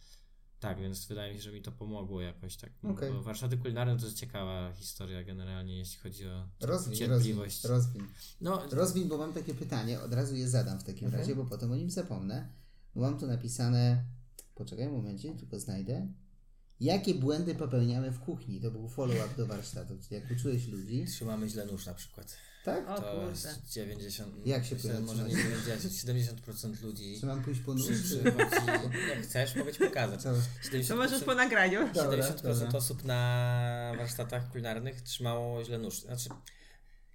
Tak, 0.60 0.80
więc 0.80 1.06
wydaje 1.06 1.32
mi 1.32 1.38
się, 1.38 1.42
że 1.42 1.52
mi 1.52 1.62
to 1.62 1.72
pomogło 1.72 2.20
jakoś 2.20 2.56
tak. 2.56 2.70
Okej. 2.84 3.12
Bo 3.12 3.22
warsztaty 3.22 3.56
kulinarne 3.56 3.98
to 3.98 4.04
jest 4.04 4.18
ciekawa 4.18 4.72
historia 4.72 5.24
generalnie, 5.24 5.78
jeśli 5.78 5.98
chodzi 5.98 6.26
o 6.28 6.48
Rozwin, 6.60 6.68
rozwin, 6.70 6.98
cierpliwość. 6.98 7.64
rozwin. 7.64 8.06
No, 8.40 8.62
Rozwin, 8.70 9.08
bo 9.08 9.18
mam 9.18 9.32
takie 9.32 9.54
pytanie, 9.54 10.00
od 10.00 10.12
razu 10.12 10.36
je 10.36 10.48
zadam 10.48 10.80
w 10.80 10.84
takim 10.84 11.04
Mhm. 11.04 11.20
razie, 11.22 11.36
bo 11.36 11.44
potem 11.44 11.72
o 11.72 11.76
nim 11.76 11.90
zapomnę. 11.90 12.48
Bo 12.98 13.04
mam 13.04 13.18
tu 13.18 13.26
napisane, 13.26 14.04
poczekaj 14.54 14.88
momencie, 14.88 15.34
tylko 15.34 15.60
znajdę. 15.60 16.08
Jakie 16.80 17.14
błędy 17.14 17.54
popełniamy 17.54 18.10
w 18.10 18.20
kuchni? 18.20 18.60
To 18.60 18.70
był 18.70 18.88
follow-up 18.88 19.34
do 19.36 19.46
warsztatu, 19.46 19.98
czyli 20.02 20.20
jak 20.22 20.30
uczyłeś 20.30 20.66
ludzi, 20.66 21.04
trzymamy 21.06 21.48
źle 21.48 21.66
nóż 21.66 21.86
na 21.86 21.94
przykład. 21.94 22.36
tak? 22.64 22.88
O 22.88 22.94
To 23.00 23.02
kurde. 23.02 23.30
jest 23.30 23.72
90. 23.72 24.46
Jak 24.46 24.64
się 24.64 24.74
myślę, 24.74 24.90
powinno 24.90 25.12
może 25.12 25.28
nie 25.28 25.34
trzymać? 25.36 25.64
90, 25.64 26.42
70% 26.42 26.82
ludzi. 26.82 27.16
Czy 27.20 27.26
mam 27.26 27.42
pójść 27.44 27.60
po 27.60 27.74
nóż? 27.74 27.86
Przy, 28.02 28.22
jak 29.08 29.22
chcesz, 29.22 29.56
mogę 29.56 29.72
ci 29.72 29.78
pokazać. 29.78 30.22
Co? 30.22 30.32
70%, 30.32 30.88
To 30.88 30.96
możesz 30.96 31.24
po 31.24 31.34
nagraniu. 31.34 31.80
Dobra, 31.94 32.24
70% 32.24 32.42
dobra. 32.42 32.68
osób 32.78 33.04
na 33.04 33.92
warsztatach 33.98 34.50
kulinarnych 34.50 35.00
trzymało 35.02 35.64
źle 35.64 35.78
nóż. 35.78 36.00
Znaczy, 36.00 36.28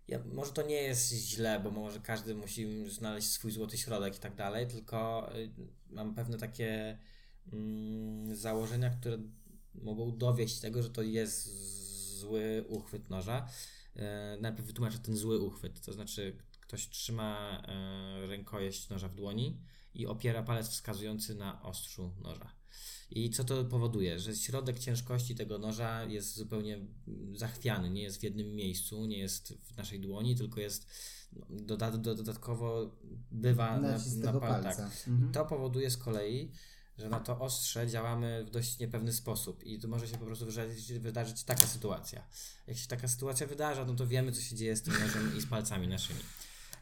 ja, 0.07 0.19
może 0.33 0.51
to 0.51 0.61
nie 0.61 0.81
jest 0.81 1.13
źle, 1.13 1.59
bo 1.59 1.71
może 1.71 1.99
każdy 1.99 2.35
musi 2.35 2.89
znaleźć 2.89 3.27
swój 3.27 3.51
złoty 3.51 3.77
środek 3.77 4.15
i 4.15 4.19
tak 4.19 4.35
dalej, 4.35 4.67
tylko 4.67 5.29
y, 5.35 5.49
mam 5.89 6.15
pewne 6.15 6.37
takie 6.37 6.97
mm, 7.53 8.35
założenia, 8.35 8.89
które 8.89 9.17
mogą 9.75 10.17
dowieść 10.17 10.59
tego, 10.59 10.83
że 10.83 10.89
to 10.89 11.01
jest 11.01 11.47
zły 12.19 12.65
uchwyt 12.67 13.09
noża. 13.09 13.47
E, 13.95 14.37
najpierw 14.41 14.67
wytłumaczę 14.67 14.99
ten 14.99 15.17
zły 15.17 15.39
uchwyt, 15.39 15.81
to 15.81 15.93
znaczy 15.93 16.37
ktoś 16.61 16.89
trzyma 16.89 17.61
e, 17.67 18.27
rękojeść 18.27 18.89
noża 18.89 19.07
w 19.07 19.15
dłoni 19.15 19.61
i 19.93 20.07
opiera 20.07 20.43
palec 20.43 20.67
wskazujący 20.69 21.35
na 21.35 21.61
ostrzu 21.61 22.11
noża. 22.21 22.62
I 23.11 23.29
co 23.29 23.43
to 23.43 23.65
powoduje? 23.65 24.19
Że 24.19 24.35
środek 24.35 24.79
ciężkości 24.79 25.35
tego 25.35 25.57
noża 25.57 26.03
jest 26.03 26.35
zupełnie 26.35 26.79
zachwiany, 27.33 27.89
nie 27.89 28.03
jest 28.03 28.19
w 28.19 28.23
jednym 28.23 28.55
miejscu, 28.55 29.05
nie 29.05 29.17
jest 29.17 29.53
w 29.63 29.77
naszej 29.77 29.99
dłoni, 29.99 30.35
tylko 30.35 30.59
jest 30.59 30.87
no, 31.33 31.45
doda 31.49 31.91
do, 31.91 32.15
dodatkowo 32.15 32.95
bywa 33.31 33.79
na, 33.79 33.97
na 34.15 34.39
palcach. 34.39 34.77
palca. 34.77 34.91
Mhm. 35.07 35.31
To 35.31 35.45
powoduje 35.45 35.91
z 35.91 35.97
kolei, 35.97 36.51
że 36.97 37.09
na 37.09 37.19
to 37.19 37.39
ostrze 37.39 37.87
działamy 37.87 38.45
w 38.47 38.49
dość 38.49 38.79
niepewny 38.79 39.13
sposób 39.13 39.63
i 39.63 39.79
tu 39.79 39.87
może 39.87 40.07
się 40.07 40.17
po 40.17 40.25
prostu 40.25 40.45
wydarzyć, 40.45 40.93
wydarzyć 40.93 41.43
taka 41.43 41.67
sytuacja. 41.67 42.27
Jak 42.67 42.77
się 42.77 42.87
taka 42.87 43.07
sytuacja 43.07 43.47
wydarza, 43.47 43.85
no 43.85 43.95
to 43.95 44.07
wiemy, 44.07 44.31
co 44.31 44.41
się 44.41 44.55
dzieje 44.55 44.75
z 44.75 44.81
tym 44.81 44.93
nożem 44.99 45.37
i 45.37 45.41
z 45.41 45.45
palcami 45.45 45.87
naszymi. 45.87 46.19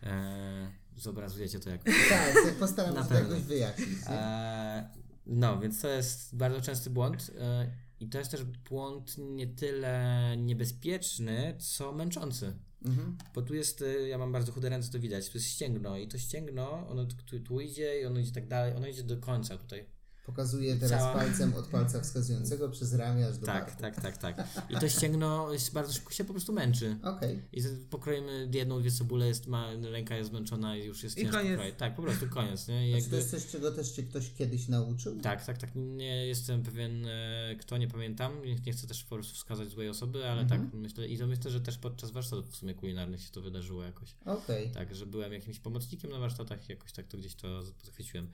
Eee, 0.04 0.68
zobrazujecie 0.98 1.60
to 1.60 1.70
jak 1.70 1.84
Tak, 1.84 2.56
postaram 2.60 2.96
się 2.96 3.10
to 3.10 3.14
jakoś 3.14 3.42
wyjaśnić. 3.42 3.88
Eee, 4.08 4.84
no, 5.26 5.60
więc 5.60 5.82
to 5.82 5.88
jest 5.88 6.36
bardzo 6.36 6.62
częsty 6.62 6.90
błąd. 6.90 7.32
eee, 7.40 7.68
I 8.00 8.10
to 8.10 8.18
jest 8.18 8.32
też 8.32 8.44
błąd 8.44 9.16
nie 9.18 9.48
tyle 9.48 10.36
niebezpieczny, 10.38 11.56
co 11.60 11.92
męczący. 11.92 12.54
Mhm. 12.86 13.18
Bo 13.36 13.42
tu 13.42 13.56
jest, 13.56 13.82
y, 13.82 14.08
ja 14.08 14.18
mam 14.18 14.32
bardzo 14.32 14.52
chude 14.52 14.70
ręce, 14.70 14.92
to 14.92 15.00
widać, 15.00 15.30
tu 15.30 15.38
jest 15.38 15.48
ścięgno 15.48 15.98
i 15.98 16.08
to 16.08 16.18
ścięgno, 16.18 16.88
ono 16.90 17.06
tu, 17.06 17.40
tu 17.40 17.60
idzie 17.60 18.02
i 18.02 18.06
ono 18.06 18.20
idzie 18.20 18.32
tak 18.32 18.48
dalej, 18.48 18.76
ono 18.76 18.88
idzie 18.88 19.04
do 19.04 19.18
końca 19.18 19.58
tutaj. 19.58 19.86
Pokazuję 20.26 20.76
teraz 20.76 21.02
Cała- 21.02 21.14
palcem 21.14 21.54
od 21.54 21.68
palca 21.68 22.02
wskazującego 22.02 22.70
przez 22.70 22.94
ramię 22.94 23.28
aż 23.28 23.38
do 23.38 23.46
Tak, 23.46 23.66
barku. 23.66 23.82
tak, 23.82 24.02
tak, 24.02 24.18
tak. 24.18 24.48
I 24.70 24.76
to 24.76 24.90
ścięgno 24.90 25.54
jest 25.54 25.74
bardzo 25.74 25.94
szybko 25.94 26.12
się 26.12 26.24
po 26.24 26.34
prostu 26.34 26.54
męczy. 26.54 26.98
Okej. 27.04 27.42
I 27.54 27.62
z- 27.62 27.86
pokroimy 27.90 28.50
jedną, 28.54 28.80
dwie 28.80 28.92
cebule, 28.92 29.28
jest, 29.28 29.48
ma, 29.48 29.68
ręka 29.92 30.16
jest 30.16 30.30
zmęczona 30.30 30.78
i 30.78 30.86
już 30.86 31.04
jest 31.04 31.18
I 31.18 31.22
ciężko 31.22 31.38
koniec. 31.38 31.58
kroić. 31.60 31.76
Tak, 31.78 31.96
po 31.96 32.02
prostu 32.02 32.30
koniec, 32.30 32.68
nie? 32.68 32.92
I 32.92 32.94
A 32.96 33.02
Czy 33.02 33.10
to 33.10 33.16
jest 33.16 33.32
coś, 33.32 33.48
czego 33.48 33.72
też 33.72 33.92
Cię 33.92 34.04
ktoś 34.04 34.34
kiedyś 34.34 34.68
nauczył? 34.68 35.20
tak, 35.22 35.46
tak, 35.46 35.58
tak. 35.58 35.70
Nie 35.76 36.28
jestem 36.28 36.64
pewien, 36.64 37.06
e, 37.06 37.56
kto, 37.60 37.78
nie 37.78 37.88
pamiętam. 37.88 38.46
Nie, 38.46 38.56
nie 38.56 38.72
chcę 38.74 38.88
też 38.88 39.04
po 39.04 39.16
prostu 39.16 39.36
wskazać 39.36 39.70
złej 39.70 39.90
osoby, 39.90 40.26
ale 40.30 40.42
Mhm. 40.42 40.62
tak, 40.62 40.74
myślę, 40.74 41.08
i 41.08 41.18
to 41.18 41.28
myślę, 41.28 41.52
że 41.52 41.62
też 41.62 41.78
podczas 41.78 42.12
warsztatów 42.12 42.50
w 42.52 42.56
sumie 42.56 42.74
kulinarnych 42.74 43.22
się 43.22 43.30
to 43.32 43.42
wydarzyło 43.42 43.84
jakoś. 43.84 44.16
Okej. 44.26 44.72
Tak, 44.72 44.96
że 44.96 45.06
byłem 45.06 45.34
jakimś 45.34 45.60
pomocnikiem 45.60 46.12
na 46.12 46.20
warsztatach 46.20 46.70
i 46.70 46.72
jakoś 46.72 46.92
tak 46.92 47.08
to 47.08 47.18
gdzieś 47.18 47.36
to 47.36 47.64
zachwyciłem. 47.64 48.30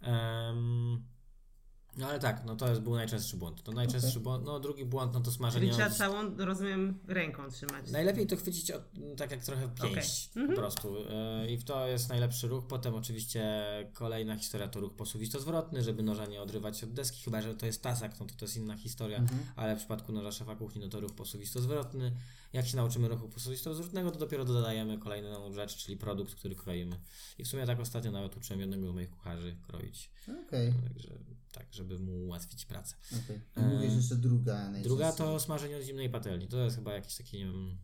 Em, 0.00 1.02
No 1.96 2.06
ale 2.08 2.18
tak, 2.18 2.42
no 2.46 2.56
to 2.56 2.68
jest, 2.68 2.80
był 2.80 2.94
najczęstszy 2.94 3.36
błąd. 3.36 3.62
To 3.62 3.72
najczęstszy 3.72 4.10
Okej. 4.10 4.22
błąd, 4.22 4.44
no 4.44 4.60
drugi 4.60 4.84
błąd, 4.84 5.12
no 5.14 5.20
to 5.20 5.24
Czyli 5.24 5.36
smażenie 5.36 5.70
trzeba 5.72 5.86
od... 5.86 5.92
całą, 5.92 6.36
rozumiem, 6.36 6.98
ręką 7.08 7.50
trzymać. 7.50 7.90
Najlepiej 7.90 8.26
to 8.26 8.36
chwycić 8.36 8.70
od, 8.70 8.82
tak 9.16 9.30
jak 9.30 9.44
trochę 9.44 9.68
pięść 9.82 10.28
Mhm. 10.36 10.48
po 10.48 10.60
prostu. 10.60 10.94
Yy, 11.42 11.50
I 11.52 11.62
to 11.62 11.86
jest 11.86 12.08
najlepszy 12.08 12.48
ruch. 12.48 12.66
Potem 12.66 12.94
oczywiście 12.94 13.52
kolejna 13.92 14.36
historia 14.36 14.68
to 14.68 14.80
ruch 14.80 14.94
posuwisto-zwrotny, 14.94 15.82
żeby 15.82 16.02
noża 16.02 16.26
nie 16.26 16.42
odrywać 16.42 16.84
od 16.84 16.92
deski, 16.92 17.22
chyba 17.24 17.42
że 17.42 17.54
to 17.54 17.66
jest 17.66 17.82
tasak, 17.82 18.20
no 18.20 18.26
to 18.26 18.34
to 18.34 18.44
jest 18.44 18.56
inna 18.56 18.76
historia, 18.76 19.18
Mhm. 19.18 19.40
ale 19.56 19.74
w 19.76 19.78
przypadku 19.78 20.12
noża 20.12 20.32
szefa 20.32 20.56
kuchni, 20.56 20.80
no 20.80 20.88
to 20.88 21.00
ruch 21.00 21.12
posuwisto-zwrotny. 21.12 22.12
Jak 22.52 22.66
się 22.66 22.76
nauczymy 22.76 23.08
ruchu 23.08 23.28
posuwisto-zwrotnego, 23.28 24.10
to 24.10 24.18
dopiero 24.18 24.44
dodajemy 24.44 24.98
kolejną 24.98 25.52
rzecz, 25.52 25.76
czyli 25.76 25.96
produkt, 25.96 26.34
który 26.34 26.54
kroimy. 26.54 27.00
I 27.38 27.44
w 27.44 27.48
sumie 27.48 27.66
tak 27.66 27.80
ostatnio 27.80 28.10
nawet 28.10 28.36
uczyłem 28.36 28.60
jednego 28.60 28.90
z 28.90 28.94
moich 28.94 29.10
kucharzy 29.10 29.56
kroić. 29.62 30.10
Okej, 30.46 30.74
Także 30.84 31.18
tak, 31.52 31.66
żeby 31.72 31.98
mu 31.98 32.24
ułatwić 32.24 32.66
pracę. 32.66 32.94
I 33.56 33.60
Mówisz 33.60 33.94
jeszcze 33.94 34.16
druga 34.16 34.54
najczęściej. 34.54 34.80
E, 34.80 34.84
Druga 34.84 35.12
to 35.12 35.40
smażenie 35.40 35.76
od 35.76 35.82
zimnej 35.82 36.10
patelni. 36.10 36.48
To 36.48 36.58
jest 36.58 36.76
chyba 36.76 36.92
jakieś 36.92 37.16
takie, 37.16 37.38
nie 37.38 37.44
wiem, 37.44 37.78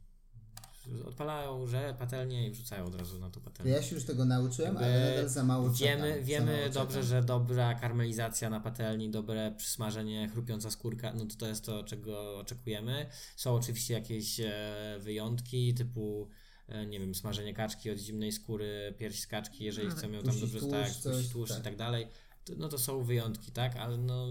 odpalają, 1.06 1.66
że 1.66 1.94
patelnię 1.98 2.48
i 2.48 2.50
wrzucają 2.50 2.84
od 2.84 2.94
razu 2.94 3.18
na 3.18 3.26
tą 3.30 3.40
To 3.40 3.40
patelnię. 3.40 3.72
ja 3.72 3.82
się 3.82 3.94
już 3.94 4.04
tego 4.04 4.24
nauczyłem, 4.24 4.74
Jakby 4.74 4.84
ale 4.84 5.10
nadal 5.10 5.28
za 5.28 5.44
mało 5.44 5.70
Wiemy, 5.70 6.08
czekam, 6.10 6.24
wiemy 6.24 6.56
mało 6.56 6.68
dobrze, 6.74 6.94
czekam. 6.96 7.02
że 7.08 7.22
dobra 7.22 7.74
karmelizacja 7.74 8.50
na 8.50 8.60
patelni, 8.60 9.10
dobre 9.10 9.54
przysmażenie, 9.56 10.28
chrupiąca 10.28 10.70
skórka, 10.70 11.12
no 11.12 11.26
to 11.26 11.36
to 11.36 11.46
jest 11.48 11.64
to, 11.64 11.84
czego 11.84 12.38
oczekujemy. 12.38 13.06
Są 13.36 13.54
oczywiście 13.54 13.94
jakieś 13.94 14.40
e, 14.40 14.52
wyjątki, 15.00 15.74
typu 15.74 16.28
e, 16.68 16.86
nie 16.86 17.00
wiem, 17.00 17.14
smażenie 17.14 17.54
kaczki 17.54 17.90
od 17.90 17.98
zimnej 17.98 18.32
skóry, 18.32 18.94
pierś 18.98 19.20
z 19.20 19.26
kaczki, 19.26 19.64
jeżeli 19.64 19.88
No, 19.88 19.94
chcemy 19.94 20.16
ją 20.16 20.22
tam 20.22 20.40
dobrze 20.40 20.60
tłuszcz, 20.60 20.72
tak, 21.02 21.12
tłuszcz 21.32 21.52
tak. 21.52 21.60
i 21.60 21.64
tak 21.64 21.76
dalej. 21.76 22.08
To, 22.44 22.52
no 22.56 22.68
to 22.68 22.78
są 22.78 23.02
wyjątki, 23.04 23.52
tak? 23.52 23.76
Ale 23.76 23.96
no 23.98 24.26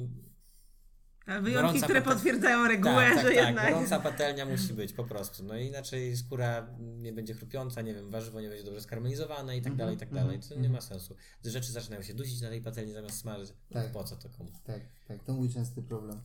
wyjątki, 1.26 1.54
Gorąca 1.54 1.86
które 1.86 2.02
potwierdzają 2.02 2.68
regułę, 2.68 2.96
tak, 2.96 3.14
tak, 3.16 3.24
że 3.26 3.34
tak. 3.36 3.46
jednak... 3.48 3.74
Gorąca 3.74 4.00
patelnia 4.00 4.46
musi 4.46 4.74
być 4.74 4.94
po 4.94 5.04
prostu. 5.04 5.44
No 5.44 5.58
inaczej 5.58 6.18
skóra 6.18 6.68
nie 6.80 7.14
będzie 7.14 7.34
chrupiąca, 7.34 7.82
nie 7.82 7.94
wiem, 7.94 8.12
warzywo 8.12 8.42
nie 8.42 8.50
będzie 8.50 8.64
dobrze 8.64 8.82
skarmelizowane 8.82 9.58
i 9.58 9.62
tak 9.62 9.72
Mhm, 9.72 9.78
dalej, 9.78 9.96
i 9.96 10.00
tak 10.00 10.10
mhm, 10.10 10.28
dalej. 10.28 10.40
To 10.42 10.50
nie 10.50 10.56
mhm. 10.56 10.74
ma 10.74 10.82
sensu. 10.82 11.16
Rzeczy 11.46 11.72
zaczynają 11.72 12.02
się 12.02 12.14
dusić 12.14 12.42
na 12.42 12.50
tej 12.50 12.62
patelni 12.62 12.94
zamiast 12.94 13.20
smażyć. 13.20 13.54
Tak. 13.74 13.92
Po 13.92 14.04
co 14.04 14.16
to 14.16 14.30
komu? 14.30 14.50
Tak, 14.64 14.82
tak, 15.08 15.24
to 15.24 15.34
mój 15.34 15.50
częsty 15.50 15.82
problem. 15.84 16.22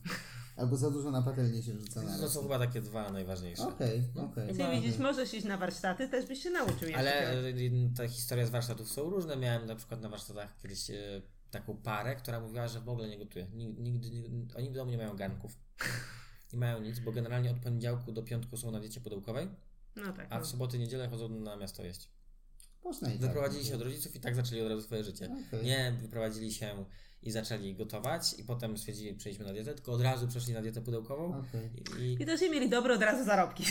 Albo 0.55 0.77
za 0.77 0.91
dużo 0.91 1.11
na 1.11 1.21
patelnię 1.21 1.63
się 1.63 1.73
wrzuca 1.73 2.01
na 2.01 2.15
To 2.17 2.21
raz. 2.23 2.31
są 2.33 2.41
chyba 2.43 2.59
takie 2.59 2.81
dwa 2.81 3.11
najważniejsze. 3.11 3.63
Okej, 3.67 4.03
No, 4.15 4.23
okej. 4.23 4.47
chyba- 4.47 4.69
Czyli 4.69 4.81
widzisz, 4.81 4.99
możesz 4.99 5.33
iść 5.33 5.45
na 5.45 5.57
warsztaty, 5.57 6.07
też 6.09 6.25
byś 6.25 6.43
się 6.43 6.49
nauczył. 6.49 6.89
Ale 6.97 7.31
e, 7.31 7.43
te 7.97 8.09
historie 8.09 8.47
z 8.47 8.49
warsztatów 8.49 8.89
są 8.91 9.09
różne. 9.09 9.35
Miałem 9.37 9.65
na 9.65 9.75
przykład 9.75 10.01
na 10.01 10.09
warsztatach 10.09 10.57
kiedyś 10.61 10.89
e, 10.89 11.21
taką 11.51 11.77
parę, 11.77 12.15
która 12.15 12.39
mówiła, 12.39 12.67
że 12.67 12.81
w 12.81 12.89
ogóle 12.89 13.07
nie 13.09 13.17
gotuje. 13.17 13.47
Nigdy, 13.53 13.81
nigdy, 14.11 14.55
oni 14.57 14.69
w 14.69 14.73
domu 14.73 14.91
nie 14.91 14.97
mają 14.97 15.15
garnków. 15.15 15.57
Nie 16.53 16.59
mają 16.59 16.81
nic, 16.81 16.99
bo 16.99 17.11
generalnie 17.11 17.51
od 17.51 17.57
poniedziałku 17.59 18.11
do 18.11 18.23
piątku 18.23 18.57
są 18.57 18.71
na 18.71 18.79
diecie 18.79 19.01
pudełkowej, 19.01 19.47
No 19.95 20.13
tak. 20.13 20.27
a 20.29 20.37
No. 20.39 20.45
w 20.45 20.47
soboty, 20.47 20.79
niedzielę 20.79 21.09
chodzą 21.09 21.29
na 21.29 21.55
miasto 21.55 21.83
jeść. 21.83 22.09
Można 22.83 23.09
i 23.09 23.11
tak. 23.11 23.21
Wyprowadzili 23.21 23.65
się 23.65 23.75
od 23.75 23.81
rodziców 23.81 24.15
i 24.15 24.19
tak 24.19 24.35
zaczęli 24.35 24.61
od 24.61 24.69
razu 24.69 24.81
swoje 24.81 25.03
życie. 25.03 25.29
Okej. 25.47 25.65
Nie 25.65 25.97
wyprowadzili 26.01 26.53
się 26.53 26.85
i 27.23 27.31
zaczęli 27.31 27.75
gotować 27.75 28.33
i 28.39 28.43
potem 28.43 28.77
stwierdzili, 28.77 29.13
przejdźmy 29.13 29.45
na 29.45 29.53
dietę, 29.53 29.73
tylko 29.73 29.91
od 29.91 30.01
razu 30.01 30.27
przeszli 30.27 30.53
na 30.53 30.61
dietę 30.61 30.81
pudełkową 30.81 31.39
Okej. 31.39 31.69
i, 31.99 32.23
I 32.23 32.25
też 32.25 32.41
nie 32.41 32.49
mieli 32.49 32.69
dobre 32.69 32.93
od 32.95 33.01
razu 33.01 33.25
zarobki. 33.25 33.63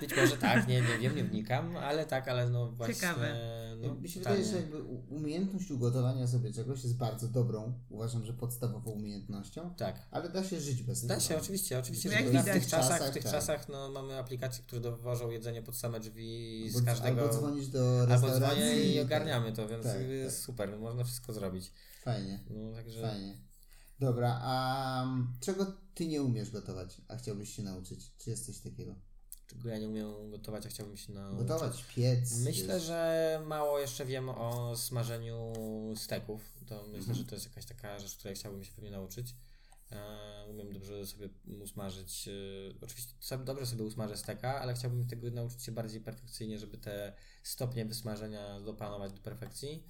być 0.00 0.16
może 0.16 0.36
tak, 0.36 0.68
nie, 0.68 0.80
nie 0.80 0.98
wiem, 0.98 1.16
nie 1.16 1.24
wnikam, 1.24 1.76
ale 1.76 2.06
tak, 2.06 2.28
ale 2.28 2.50
no 2.50 2.72
właśnie... 2.72 2.94
Ciekawe. 2.94 3.36
No, 3.82 3.94
Mi 3.94 4.08
się 4.08 4.20
totalnie. 4.20 4.44
wydaje, 4.44 4.56
że 4.62 4.66
jakby 4.66 4.82
umiejętność 5.14 5.70
ugotowania 5.70 6.26
sobie 6.26 6.52
czegoś 6.52 6.82
jest 6.82 6.96
bardzo 6.96 7.28
dobrą, 7.28 7.72
uważam, 7.90 8.26
że 8.26 8.32
podstawową 8.32 8.90
umiejętnością, 8.90 9.74
Tak. 9.76 10.06
ale 10.10 10.28
da 10.28 10.44
się 10.44 10.60
żyć 10.60 10.82
bez 10.82 11.06
Da 11.06 11.14
tego. 11.14 11.26
się, 11.28 11.36
oczywiście, 11.38 11.78
oczywiście, 11.78 12.08
Jak 12.08 12.24
widać. 12.26 12.46
w 12.46 12.52
tych 12.52 12.66
czasach, 12.66 12.88
czasach, 12.98 13.10
w 13.10 13.14
tych 13.14 13.22
tak. 13.22 13.32
czasach 13.32 13.68
no, 13.68 13.90
mamy 13.90 14.18
aplikacje, 14.18 14.64
które 14.66 14.80
dowożą 14.80 15.30
jedzenie 15.30 15.62
pod 15.62 15.76
same 15.76 16.00
drzwi 16.00 16.64
z 16.70 16.76
Albo- 16.76 16.86
każdego... 16.86 17.20
Albo 17.22 17.34
dzwonisz 17.34 17.66
do 17.68 18.00
Albo 18.00 18.12
restauracji 18.12 18.56
dzwonię 18.62 18.84
i 18.92 18.96
tak. 18.96 19.04
ogarniamy 19.06 19.52
to, 19.52 19.68
więc 19.68 19.82
Tak, 19.82 19.92
tak. 20.24 20.32
super, 20.32 20.78
można 20.78 21.04
wszystko 21.04 21.32
zrobić. 21.32 21.72
Fajnie, 22.04 22.44
No 22.50 22.72
także... 22.72 23.00
fajnie. 23.02 23.38
Dobra, 23.98 24.40
a 24.42 25.02
mm, 25.02 25.34
czego 25.40 25.66
ty 25.94 26.06
nie 26.06 26.22
umiesz 26.22 26.50
gotować, 26.50 27.00
a 27.08 27.16
chciałbyś 27.16 27.56
się 27.56 27.62
nauczyć? 27.62 28.16
Czy 28.18 28.30
jest 28.30 28.46
coś 28.46 28.58
takiego? 28.58 28.94
Czego 29.46 29.68
ja 29.68 29.78
nie 29.78 29.88
umiem 29.88 30.30
gotować, 30.30 30.66
a 30.66 30.68
chciałbym 30.68 30.96
się 30.96 31.12
nauczyć. 31.12 31.38
Gotować, 31.38 31.84
piec. 31.96 32.38
Myślę, 32.38 32.74
wiesz. 32.74 32.82
że 32.82 33.42
mało 33.46 33.78
jeszcze 33.78 34.04
wiem 34.04 34.28
o 34.28 34.76
smażeniu 34.76 35.52
steków. 35.96 36.42
To 36.66 36.86
myślę, 36.86 37.14
że 37.14 37.24
to 37.24 37.34
jest 37.34 37.46
jakaś 37.46 37.64
taka 37.64 37.98
rzecz, 37.98 38.16
której 38.16 38.36
chciałbym 38.36 38.64
się 38.64 38.72
pewnie 38.72 38.90
nauczyć. 38.90 39.34
E, 39.92 40.46
umiem 40.50 40.72
dobrze 40.72 41.06
sobie 41.06 41.28
usmażyć. 41.62 42.28
E, 42.28 42.32
oczywiście 42.80 43.12
sobie, 43.20 43.44
dobrze 43.44 43.66
sobie 43.66 43.84
usmażę 43.84 44.16
steka, 44.16 44.60
ale 44.60 44.74
chciałbym 44.74 45.06
tego 45.06 45.30
nauczyć 45.30 45.62
się 45.62 45.72
bardziej 45.72 46.00
perfekcyjnie, 46.00 46.58
żeby 46.58 46.78
te 46.78 47.12
stopnie 47.42 47.84
wysmażenia 47.84 48.60
dopanować 48.60 49.12
do 49.12 49.20
perfekcji. 49.20 49.84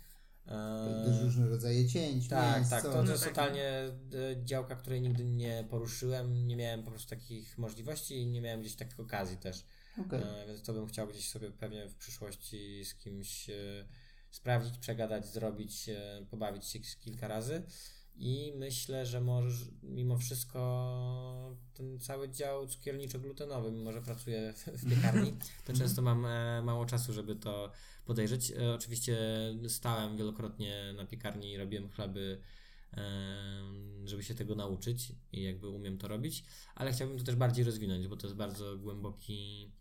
E, 0.46 1.04
Też 1.06 1.22
różne 1.22 1.48
rodzaje 1.48 1.88
cięć, 1.88 2.28
tak, 2.28 2.56
mięs, 2.56 2.70
tak. 2.70 2.82
To, 2.82 3.04
to 3.04 3.12
jest 3.12 3.24
totalnie 3.24 3.68
e, 3.68 3.92
działka, 4.44 4.76
której 4.76 5.02
nigdy 5.02 5.24
nie 5.24 5.64
poruszyłem. 5.70 6.46
Nie 6.46 6.56
miałem 6.56 6.82
po 6.82 6.90
prostu 6.90 7.10
takich 7.10 7.58
możliwości 7.58 8.14
i 8.16 8.26
nie 8.26 8.40
miałem 8.40 8.60
gdzieś 8.60 8.76
takich 8.76 9.00
okazji 9.00 9.36
też. 9.36 9.66
Okej. 10.06 10.22
E, 10.22 10.46
Więc 10.46 10.62
to 10.62 10.72
bym 10.72 10.86
chciał 10.86 11.08
gdzieś 11.08 11.28
sobie 11.28 11.50
pewnie 11.50 11.88
w 11.88 11.94
przyszłości 11.94 12.84
z 12.84 12.94
kimś 12.94 13.50
e, 13.50 13.54
sprawdzić, 14.30 14.78
przegadać, 14.78 15.26
zrobić, 15.26 15.88
e, 15.88 16.26
pobawić 16.30 16.66
się 16.66 16.78
kilka 16.78 17.28
razy. 17.28 17.62
I 18.16 18.52
myślę, 18.56 19.06
że 19.06 19.20
może 19.20 19.64
mimo 19.82 20.18
wszystko 20.18 21.56
ten 21.74 22.00
cały 22.00 22.28
dział 22.28 22.66
cukierniczo-glutenowy, 22.66 23.72
mimo 23.72 23.92
że 23.92 24.02
pracuję 24.02 24.52
w, 24.52 24.66
w 24.66 24.90
piekarni, 24.90 25.32
to 25.64 25.72
często 25.72 26.02
mam 26.02 26.26
e, 26.26 26.62
mało 26.62 26.86
czasu, 26.86 27.12
żeby 27.12 27.36
to 27.36 27.70
podejrzeć. 28.04 28.50
E, 28.50 28.74
oczywiście 28.74 29.16
stałem 29.68 30.16
wielokrotnie 30.16 30.92
na 30.96 31.04
piekarni 31.06 31.52
i 31.52 31.56
robiłem 31.56 31.88
chleby, 31.90 32.40
em, 32.92 34.08
żeby 34.08 34.22
się 34.22 34.34
tego 34.34 34.54
nauczyć 34.54 35.12
i 35.32 35.42
jakby 35.42 35.68
umiem 35.68 35.98
to 35.98 36.08
robić, 36.08 36.44
ale 36.74 36.92
chciałbym 36.92 37.18
to 37.18 37.24
też 37.24 37.36
bardziej 37.36 37.64
rozwinąć, 37.64 38.08
bo 38.08 38.16
to 38.16 38.26
jest 38.26 38.36
bardzo 38.36 38.76
głęboki, 38.76 39.72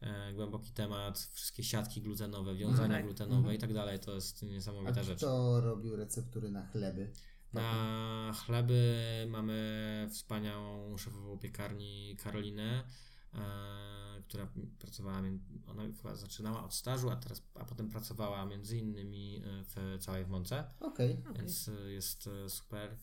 e, 0.00 0.32
głęboki 0.32 0.72
temat. 0.72 1.18
Wszystkie 1.32 1.64
siatki 1.64 2.02
glutenowe, 2.02 2.54
wiązania 2.54 2.94
tak. 2.94 3.04
glutenowe 3.04 3.36
Mhm. 3.38 3.56
i 3.56 3.58
tak 3.58 3.74
dalej, 3.74 3.98
to 3.98 4.14
jest 4.14 4.42
A 4.42 4.46
niesamowita 4.46 5.02
rzecz. 5.02 5.18
kto 5.18 5.60
robił 5.60 5.96
receptury 5.96 6.50
na 6.50 6.66
chleby? 6.66 7.12
Na 7.52 8.32
chleby 8.32 9.26
mamy 9.30 10.08
wspaniałą 10.10 10.96
szefową 10.96 11.38
piekarni 11.38 12.16
Karolinę, 12.22 12.84
e, 13.34 13.38
która 14.22 14.48
pracowała, 14.78 15.22
ona 15.66 15.82
chyba 15.96 16.14
zaczynała 16.14 16.64
od 16.64 16.74
stażu, 16.74 17.10
a 17.10 17.16
teraz, 17.16 17.42
a 17.54 17.64
potem 17.64 17.88
pracowała 17.88 18.46
między 18.46 18.78
innymi 18.78 19.36
e, 19.36 19.64
w 19.64 19.98
całej 20.00 20.24
w 20.24 20.28
Mące, 20.28 20.64
Okej. 20.80 21.22
więc 21.36 21.68
e, 21.68 21.90
jest 21.92 22.26
e, 22.26 22.50
super. 22.50 22.96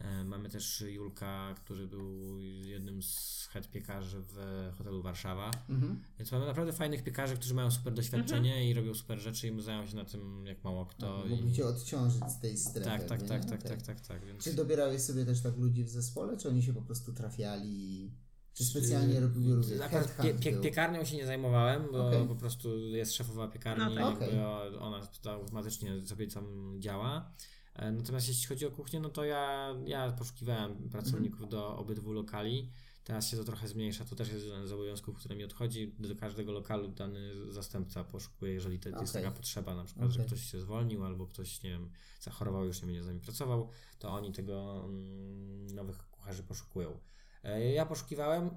E, 0.00 0.24
Mamy 0.24 0.48
też 0.48 0.80
Julka, 0.80 1.54
który 1.54 1.86
był 1.86 2.38
jednym 2.64 3.02
z 3.02 3.46
head 3.52 3.70
piekarzy 3.70 4.22
w 4.22 4.68
hotelu 4.78 5.02
Warszawa. 5.02 5.50
Mhm. 5.68 6.02
Więc 6.18 6.32
mamy 6.32 6.46
naprawdę 6.46 6.72
fajnych 6.72 7.04
piekarzy, 7.04 7.34
którzy 7.36 7.54
mają 7.54 7.70
super 7.70 7.94
doświadczenie 7.94 8.70
i 8.70 8.74
robią 8.74 8.94
super 8.94 9.18
rzeczy 9.18 9.48
i 9.48 9.62
znają 9.62 9.86
się 9.86 9.96
na 9.96 10.04
tym 10.04 10.46
jak 10.46 10.64
mało 10.64 10.86
kto. 10.86 11.24
Mogli 11.28 11.50
i... 11.50 11.52
cię 11.52 11.66
odciążyć 11.66 12.24
z 12.30 12.40
tej 12.40 12.56
strefy. 12.56 12.84
Tak, 12.90 13.04
tak, 13.04 13.22
tak, 13.22 13.42
nie? 13.44 13.48
tak, 13.50 13.60
Okej. 13.60 13.70
tak, 13.70 13.82
tak, 13.82 14.00
tak, 14.00 14.24
więc... 14.26 14.44
Czy 14.44 14.54
dobierałeś 14.54 15.02
sobie 15.02 15.24
też 15.24 15.42
tak 15.42 15.56
ludzi 15.56 15.84
w 15.84 15.88
zespole, 15.88 16.36
czy 16.36 16.48
oni 16.48 16.62
się 16.62 16.72
po 16.74 16.82
prostu 16.82 17.12
trafiali? 17.12 18.10
Czy 18.54 18.64
specjalnie 18.64 19.20
robiły 19.20 19.56
również 19.56 19.78
pie, 20.22 20.34
pie, 20.34 20.60
piekarnią 20.60 21.04
się 21.04 21.16
nie 21.16 21.26
zajmowałem, 21.26 21.82
bo 21.92 22.08
Okej. 22.08 22.28
po 22.28 22.36
prostu 22.36 22.78
jest 22.78 23.14
szefowa 23.14 23.48
piekarni, 23.48 23.84
No 23.84 23.90
tak. 23.94 24.20
jakby 24.20 24.26
Okej. 24.26 24.40
o- 24.40 24.80
ona 24.80 25.06
to 25.22 25.32
automatycznie 25.32 26.06
sobie 26.06 26.26
tam 26.26 26.76
działa. 26.78 27.32
E, 27.80 27.92
Natomiast 27.92 28.28
jeśli 28.28 28.46
chodzi 28.46 28.66
o 28.66 28.70
kuchnię, 28.70 29.00
no 29.00 29.08
to 29.08 29.24
ja, 29.24 29.74
ja 29.86 30.12
poszukiwałem 30.12 30.88
pracowników 30.90 31.40
Mhm. 31.42 31.50
do 31.50 31.76
obydwu 31.78 32.12
lokali. 32.12 32.70
Teraz 33.04 33.28
się 33.30 33.36
to 33.36 33.44
trochę 33.44 33.68
zmniejsza, 33.68 34.04
to 34.04 34.16
też 34.16 34.28
jest 34.32 34.46
jeden 34.46 34.66
z 34.66 34.72
obowiązków, 34.72 35.16
który 35.16 35.36
mi 35.36 35.44
odchodzi. 35.44 35.94
Do 35.98 36.16
każdego 36.16 36.52
lokalu 36.52 36.88
dany 36.88 37.52
zastępca 37.52 38.04
poszukuje, 38.04 38.52
jeżeli 38.52 38.78
to 38.78 38.88
jest 38.88 39.00
Okej. 39.02 39.12
taka 39.22 39.30
potrzeba, 39.36 39.74
na 39.74 39.84
przykład, 39.84 40.10
że 40.10 40.14
Okej. 40.20 40.26
ktoś 40.26 40.50
się 40.50 40.60
zwolnił 40.60 41.04
albo 41.04 41.26
ktoś, 41.26 41.62
nie 41.62 41.70
wiem, 41.70 41.90
zachorował, 42.20 42.64
już 42.64 42.80
nie 42.80 42.86
będzie 42.86 43.02
z 43.02 43.06
nami 43.06 43.20
pracował, 43.20 43.68
to 43.98 44.10
oni 44.10 44.32
tego 44.32 44.84
mm, 44.84 45.66
nowych 45.74 45.98
kucharzy 46.10 46.42
poszukują. 46.42 46.98
E, 47.44 47.72
Ja 47.72 47.86
poszukiwałem, 47.86 48.50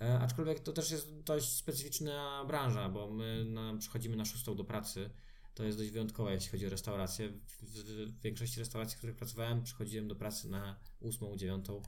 e, 0.00 0.18
aczkolwiek 0.20 0.60
to 0.60 0.72
też 0.72 0.90
jest 0.90 1.20
dość 1.22 1.48
specyficzna 1.52 2.44
branża, 2.46 2.88
bo 2.88 3.10
my 3.10 3.44
na, 3.44 3.76
przychodzimy 3.78 4.16
na 4.16 4.24
szóstą 4.24 4.54
do 4.56 4.64
pracy. 4.64 5.10
To 5.54 5.64
jest 5.64 5.78
dość 5.78 5.90
wyjątkowe, 5.90 6.32
jeśli 6.32 6.50
chodzi 6.50 6.66
o 6.66 6.70
restaurację. 6.70 7.28
W, 7.62 8.20
większości 8.22 8.60
restauracji, 8.60 8.94
w 8.94 8.98
których 8.98 9.16
pracowałem, 9.16 9.62
przychodziłem 9.62 10.08
do 10.08 10.16
pracy 10.16 10.48
na 10.48 10.76
ósmą, 11.00 11.36
dziewiątą, 11.36 11.82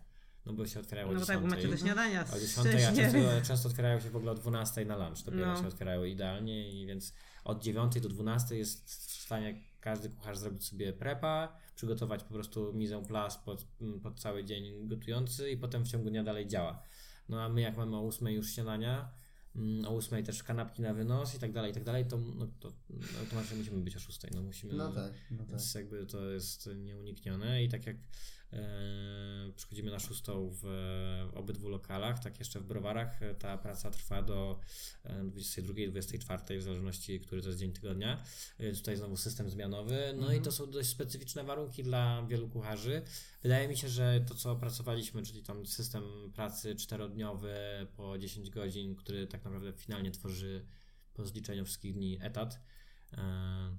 no 0.46 0.52
bo 0.52 0.66
się 0.66 0.80
otwierało 0.80 1.12
No 1.12 1.16
o 1.16 1.20
bo 1.20 1.26
tak, 1.26 1.40
bo 1.40 1.46
macie 1.46 1.68
do 1.68 1.76
śniadania 1.76 2.24
O 2.32 2.38
10, 2.38 2.66
a 2.66 2.92
często, 2.92 3.46
często 3.46 3.68
otwierają 3.68 4.00
się 4.00 4.10
w 4.10 4.16
ogóle 4.16 4.32
o 4.32 4.34
12 4.34 4.84
na 4.84 4.96
lunch, 4.96 5.24
dopiero 5.24 5.46
No. 5.46 5.60
się 5.60 5.68
otwierają 5.68 6.04
idealnie 6.04 6.82
i 6.82 6.86
więc 6.86 7.14
od 7.44 7.62
9 7.62 8.00
do 8.00 8.08
12 8.08 8.56
jest 8.56 8.90
w 8.90 9.22
stanie 9.22 9.64
każdy 9.80 10.10
kucharz 10.10 10.38
zrobić 10.38 10.64
sobie 10.64 10.92
prepa, 10.92 11.56
przygotować 11.74 12.24
po 12.24 12.34
prostu 12.34 12.74
en 12.94 13.04
place 13.04 13.38
pod, 13.44 13.66
pod 14.02 14.20
cały 14.20 14.44
dzień 14.44 14.88
gotujący 14.88 15.50
i 15.50 15.56
potem 15.56 15.84
w 15.84 15.88
ciągu 15.88 16.10
dnia 16.10 16.24
dalej 16.24 16.46
działa. 16.46 16.82
No 17.28 17.42
a 17.42 17.48
my 17.48 17.60
jak 17.60 17.76
mamy 17.76 17.96
o 17.96 18.06
8 18.06 18.28
już 18.28 18.54
śniadania, 18.54 19.12
o 19.86 19.96
8 19.96 20.24
też 20.24 20.42
kanapki 20.42 20.82
na 20.82 20.94
wynos 20.94 21.34
i 21.34 21.38
tak 21.38 21.52
dalej, 21.52 21.70
i 21.70 21.74
tak 21.74 21.84
dalej, 21.84 22.06
to, 22.06 22.18
no, 22.18 22.46
to 22.60 22.72
automatycznie 23.20 23.56
musimy 23.56 23.80
być 23.80 23.96
o 23.96 24.00
6. 24.00 24.20
No, 24.34 24.42
musimy, 24.42 24.74
No 24.74 24.92
tak, 24.92 25.12
no 25.30 25.38
tak. 25.38 25.48
więc 25.48 25.74
jakby 25.74 26.06
to 26.06 26.30
jest 26.30 26.68
nieuniknione 26.76 27.64
i 27.64 27.68
tak 27.68 27.86
jak 27.86 27.96
przychodzimy 29.56 29.90
na 29.90 29.98
szóstą 29.98 30.50
w, 30.62 30.66
obydwu 31.34 31.68
lokalach, 31.68 32.18
tak 32.18 32.38
jeszcze 32.38 32.60
w 32.60 32.64
browarach 32.64 33.22
e, 33.22 33.34
ta 33.34 33.58
praca 33.58 33.90
trwa 33.90 34.22
do 34.22 34.60
e, 35.04 35.22
22-24 35.24 36.58
w 36.58 36.62
zależności, 36.62 37.20
który 37.20 37.42
to 37.42 37.48
jest 37.48 37.60
dzień 37.60 37.72
tygodnia. 37.72 38.22
E, 38.58 38.72
tutaj 38.72 38.96
znowu 38.96 39.16
system 39.16 39.50
zmianowy, 39.50 40.14
no 40.16 40.32
i 40.32 40.40
to 40.40 40.52
są 40.52 40.70
dość 40.70 40.88
specyficzne 40.88 41.44
warunki 41.44 41.82
dla 41.82 42.26
wielu 42.26 42.48
kucharzy. 42.48 43.02
Wydaje 43.42 43.68
mi 43.68 43.76
się, 43.76 43.88
że 43.88 44.24
to 44.28 44.34
co 44.34 44.52
opracowaliśmy, 44.52 45.22
czyli 45.22 45.42
tam 45.42 45.66
system 45.66 46.02
pracy 46.34 46.74
czterodniowy 46.74 47.56
po 47.96 48.18
10 48.18 48.50
godzin, 48.50 48.96
który 48.96 49.26
tak 49.26 49.44
naprawdę 49.44 49.72
finalnie 49.72 50.10
tworzy 50.10 50.66
po 51.14 51.26
zliczeniu 51.26 51.64
wszystkich 51.64 51.94
dni 51.94 52.18
etat, 52.20 52.60
e, 53.12 53.76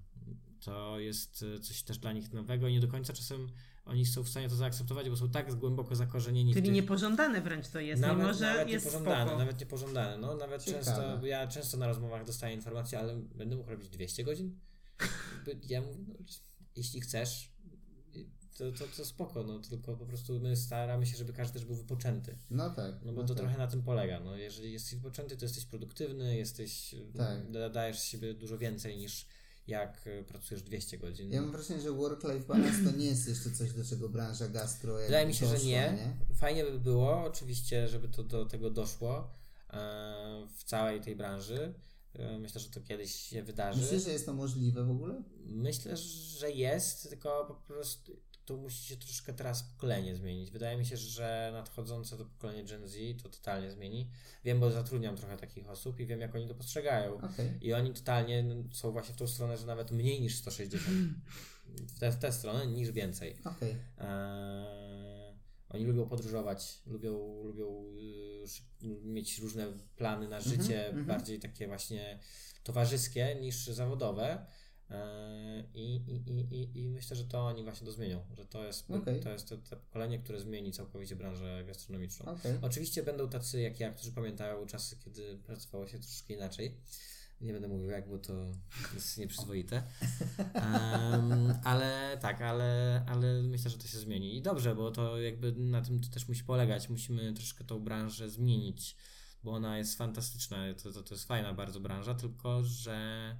to 0.60 1.00
jest 1.00 1.46
e, 1.56 1.60
coś 1.60 1.84
też 1.84 1.98
dla 1.98 2.14
nich 2.14 2.34
nowego 2.34 2.68
i 2.68 2.74
nie 2.74 2.80
do 2.80 2.88
końca 2.88 3.14
czasem 3.14 3.52
oni 3.88 4.06
są 4.06 4.24
w 4.24 4.30
stanie 4.30 4.50
to 4.50 4.56
zaakceptować, 4.56 5.10
bo 5.10 5.18
są 5.18 5.30
tak 5.30 5.56
głęboko 5.56 5.96
zakorzenieni 5.96 6.52
w 6.52 6.56
Czyli 6.56 6.66
tych... 6.66 6.76
niepożądane 6.76 7.42
wręcz 7.42 7.68
to 7.68 7.80
jest, 7.80 8.02
Nawet, 8.02 8.18
mimo 8.18 8.34
że 8.34 8.46
nawet 8.46 8.70
jest 8.70 8.86
niepożądane, 8.86 9.26
spoko. 9.26 9.40
nawet 9.40 9.60
niepożądane. 9.60 10.18
No, 10.18 10.36
nawet 10.36 10.64
Ciekawe. 10.64 10.86
często, 10.86 11.26
ja 11.26 11.48
często 11.48 11.78
na 11.78 11.88
rozmowach 11.88 12.26
dostaję 12.26 12.56
informacje, 12.56 13.00
ale 13.00 13.16
będę 13.16 13.56
mógł 13.56 13.70
robić 13.70 13.90
200 13.90 14.24
godzin? 14.24 14.60
Ja 15.70 15.82
mówię, 15.82 16.04
no, 16.08 16.16
jeśli 16.76 17.02
chcesz, 17.02 17.52
to, 18.58 18.72
to, 18.72 18.86
to 18.98 19.06
spoko, 19.06 19.44
no 19.44 19.60
tylko 19.60 19.98
po 19.98 20.06
prostu 20.06 20.40
my 20.40 20.56
staramy 20.56 21.06
się, 21.06 21.18
żeby 21.18 21.34
każdy 21.34 21.54
też 21.54 21.66
był 21.66 21.76
wypoczęty. 21.76 22.38
No 22.50 22.70
tak. 22.70 22.96
No 23.04 23.14
bo 23.14 23.22
no 23.22 23.28
to 23.28 23.34
tak. 23.36 23.44
trochę 23.44 23.58
na 23.58 23.68
tym 23.68 23.84
polega. 23.84 24.20
No, 24.20 24.36
jeżeli 24.36 24.74
jesteś 24.74 24.96
wypoczęty, 24.96 25.38
to 25.38 25.46
jesteś 25.46 25.66
produktywny, 25.66 26.38
jesteś, 26.38 26.96
Tak. 27.18 27.52
da- 27.52 27.70
dajesz 27.70 28.00
z 28.00 28.04
siebie 28.04 28.34
dużo 28.34 28.58
więcej 28.58 28.98
niż 28.98 29.26
jak 29.68 30.08
e, 30.08 30.24
pracujesz 30.24 30.64
200 30.64 30.98
godzin. 30.98 31.32
Ja 31.32 31.42
mam 31.42 31.52
wrażenie, 31.52 31.82
że 31.82 31.92
work-life 31.92 32.48
balance 32.48 32.84
to 32.84 32.98
nie 32.98 33.06
jest 33.06 33.28
jeszcze 33.28 33.52
coś, 33.52 33.74
do 33.74 33.86
czego 33.86 34.10
branża 34.10 34.48
gastro 34.48 34.96
Wydaje 34.98 35.28
mi 35.28 35.34
się, 35.34 35.46
że 35.46 35.54
doszła, 35.54 35.70
nie. 35.70 36.18
Fajnie 36.36 36.64
by 36.64 36.80
było, 36.80 37.24
oczywiście, 37.24 37.88
żeby 37.88 38.08
to 38.08 38.24
do 38.24 38.46
tego 38.46 38.70
doszło 38.70 39.34
e, 39.70 40.48
w 40.58 40.64
całej 40.64 41.02
tej 41.02 41.16
branży. 41.16 41.74
E, 42.14 42.40
Myślę, 42.40 42.62
że 42.62 42.70
to 42.70 42.82
kiedyś 42.82 43.16
się 43.16 43.44
wydarzy. 43.44 43.82
Myślisz, 43.82 44.04
że 44.04 44.12
jest 44.12 44.26
to 44.26 44.34
możliwe 44.34 44.84
w 44.84 44.92
ogóle? 44.92 45.24
Myślę, 45.46 45.98
że 46.38 46.52
jest, 46.52 47.10
tylko 47.10 47.46
po 47.48 47.74
prostu 47.74 48.20
tu 48.48 48.58
musi 48.58 48.86
się 48.86 48.98
troszkę 48.98 49.34
teraz 49.34 49.64
pokolenie 49.64 50.16
zmienić. 50.16 50.52
Wydaje 50.52 50.78
mi 50.78 50.86
się, 50.86 50.98
że 50.98 51.50
nadchodzące 51.54 52.18
to 52.18 52.26
pokolenie 52.26 52.64
Gen 52.64 52.88
Z 52.88 53.24
to 53.24 53.30
totalnie 53.30 53.72
zmieni. 53.72 54.10
Wiem, 54.46 54.60
bo 54.60 54.72
zatrudniam 54.72 55.18
trochę 55.18 55.38
takich 55.38 55.70
osób 55.70 56.00
i 56.00 56.06
wiem, 56.06 56.22
jak 56.22 56.36
oni 56.36 56.48
to 56.48 56.56
postrzegają. 56.56 57.16
Okej. 57.16 57.58
I 57.62 57.74
oni 57.74 57.94
totalnie 57.94 58.46
są 58.74 58.92
właśnie 58.92 59.14
w 59.14 59.18
tą 59.18 59.28
stronę, 59.28 59.58
że 59.58 59.66
nawet 59.66 59.92
mniej 59.92 60.22
niż 60.22 60.36
160. 60.36 60.96
W 61.96 62.00
tę, 62.00 62.12
w 62.12 62.18
tę 62.18 62.32
stronę 62.32 62.68
niż 62.68 62.92
więcej. 62.92 63.36
Okej. 63.46 63.76
Eee, 63.98 65.34
oni 65.70 65.86
lubią 65.86 66.08
podróżować, 66.08 66.82
lubią, 66.86 67.44
lubią 67.44 67.86
y, 68.84 68.88
mieć 69.04 69.40
różne 69.40 69.68
plany 69.96 70.28
na 70.28 70.42
życie, 70.42 70.88
mhm. 70.88 71.06
bardziej 71.06 71.40
takie 71.40 71.68
właśnie 71.68 72.20
towarzyskie 72.64 73.38
niż 73.42 73.68
zawodowe. 73.68 74.46
Eee, 74.90 75.66
I, 75.74 75.96
i, 75.96 76.56
i, 76.56 76.80
i, 76.80 76.90
myślę, 76.90 77.18
że 77.18 77.26
to 77.26 77.46
oni 77.46 77.64
właśnie 77.64 77.86
to 77.86 77.92
zmienią, 77.92 78.26
że 78.38 78.46
to 78.46 78.66
jest, 78.66 78.92
Okej. 78.92 79.20
to, 79.20 79.30
jest 79.30 79.50
to, 79.50 79.58
to 79.58 79.78
pokolenie, 79.78 80.20
które 80.20 80.40
zmieni 80.40 80.72
całkowicie 80.72 81.16
branżę 81.16 81.64
gastronomiczną. 81.68 82.26
Okej. 82.26 82.58
Oczywiście 82.62 83.04
będą 83.04 83.30
tacy 83.30 83.62
jak 83.62 83.80
ja, 83.80 83.92
którzy 83.92 84.12
pamiętają 84.12 84.66
czasy, 84.66 84.98
kiedy 85.06 85.38
pracowało 85.38 85.88
się 85.88 86.00
troszkę 86.00 86.34
inaczej. 86.34 86.78
Nie 87.42 87.54
będę 87.54 87.68
mówił 87.68 87.90
jak, 87.90 88.10
bo 88.10 88.18
to 88.18 88.34
jest 88.94 89.18
nieprzyzwoite. 89.18 89.84
Em, 90.54 91.54
ale 91.64 92.18
tak, 92.22 92.42
ale, 92.42 93.04
ale 93.08 93.44
myślę, 93.44 93.72
że 93.72 93.78
to 93.78 93.88
się 93.88 93.98
zmieni. 94.00 94.38
I 94.38 94.42
dobrze, 94.42 94.76
bo 94.76 94.92
to 94.92 95.22
jakby 95.22 95.52
na 95.52 95.82
tym 95.82 96.02
to 96.02 96.10
też 96.10 96.28
musi 96.28 96.44
polegać. 96.44 96.90
Musimy 96.90 97.34
troszkę 97.34 97.64
tą 97.64 97.80
branżę 97.80 98.30
zmienić, 98.30 98.96
bo 99.44 99.52
ona 99.52 99.78
jest 99.78 99.98
fantastyczna. 99.98 100.74
To, 100.84 100.94
to, 100.94 101.04
to 101.04 101.16
jest 101.16 101.28
fajna 101.28 101.54
bardzo 101.54 101.80
branża, 101.80 102.16
tylko 102.16 102.64
że 102.64 103.38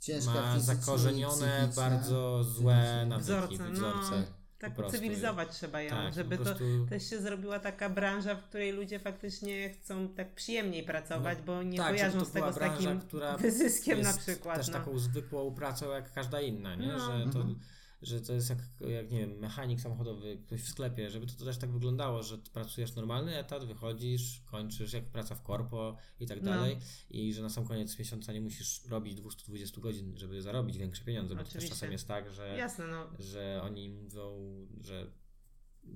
Ciężka 0.00 0.32
ma 0.32 0.58
zakorzenione 0.60 1.68
bardzo 1.76 2.44
złe 2.44 3.06
nawyki, 3.08 3.24
Wzorce, 3.32 3.70
wzorce. 3.72 4.10
no. 4.20 4.22
Tak 4.58 4.70
po 4.70 4.76
prostu. 4.76 4.96
cywilizować 4.98 5.48
trzeba 5.56 5.82
ją, 5.82 5.90
Tak, 5.90 6.14
żeby 6.14 6.38
to 6.38 6.54
też 6.88 7.10
się 7.10 7.20
zrobiła 7.22 7.58
taka 7.58 7.90
branża, 7.90 8.34
w 8.34 8.44
której 8.44 8.72
ludzie 8.72 8.98
faktycznie 8.98 9.70
chcą 9.70 10.08
tak 10.08 10.34
przyjemniej 10.34 10.82
pracować, 10.82 11.38
No, 11.38 11.44
bo 11.46 11.62
nie 11.62 11.78
tak, 11.78 11.88
kojarzą 11.90 12.24
z 12.24 12.30
tego 12.32 12.52
z 12.52 12.54
branża, 12.54 12.74
takim 12.76 13.00
która 13.00 13.36
wyzyskiem 13.36 14.00
na 14.00 14.12
przykład. 14.12 14.56
też 14.56 14.66
no. 14.68 14.72
taką 14.72 14.98
zwykłą 14.98 15.54
pracą 15.54 15.90
jak 15.90 16.12
każda 16.12 16.40
inna, 16.40 16.74
nie? 16.74 16.86
No. 16.86 16.98
Że, 16.98 17.32
to, 17.32 17.38
Mhm. 17.38 17.58
Że 18.02 18.20
to 18.20 18.32
jest 18.32 18.50
jak, 18.50 18.58
jak, 18.80 19.10
nie 19.10 19.18
wiem, 19.18 19.38
mechanik 19.38 19.80
samochodowy, 19.80 20.38
ktoś 20.46 20.62
w 20.62 20.68
sklepie, 20.68 21.10
żeby 21.10 21.26
to, 21.26 21.32
to 21.34 21.44
też 21.44 21.58
tak 21.58 21.70
wyglądało, 21.72 22.22
że 22.22 22.38
ty 22.38 22.50
pracujesz 22.50 22.94
normalny 22.94 23.36
etat, 23.38 23.64
wychodzisz, 23.64 24.40
kończysz, 24.46 24.92
jak 24.92 25.04
praca 25.04 25.34
w 25.34 25.42
korpo 25.42 25.96
i 26.20 26.26
tak 26.26 26.42
No. 26.42 26.50
dalej 26.50 26.78
i 27.10 27.34
że 27.34 27.42
na 27.42 27.48
sam 27.48 27.66
koniec 27.66 27.98
miesiąca 27.98 28.32
nie 28.32 28.40
musisz 28.40 28.84
robić 28.84 29.14
220 29.14 29.80
godzin, 29.80 30.16
żeby 30.16 30.42
zarobić 30.42 30.78
większe 30.78 31.04
pieniądze, 31.04 31.34
bo 31.34 31.38
to 31.40 31.44
też 31.44 31.52
Oczywiście. 31.54 31.74
czasem 31.74 31.92
jest 31.92 32.08
tak, 32.08 32.30
że, 32.32 32.56
Jasne, 32.58 32.86
no. 32.86 33.06
że 33.18 33.60
oni 33.64 33.88
mówią, 33.88 34.32
że 34.80 35.10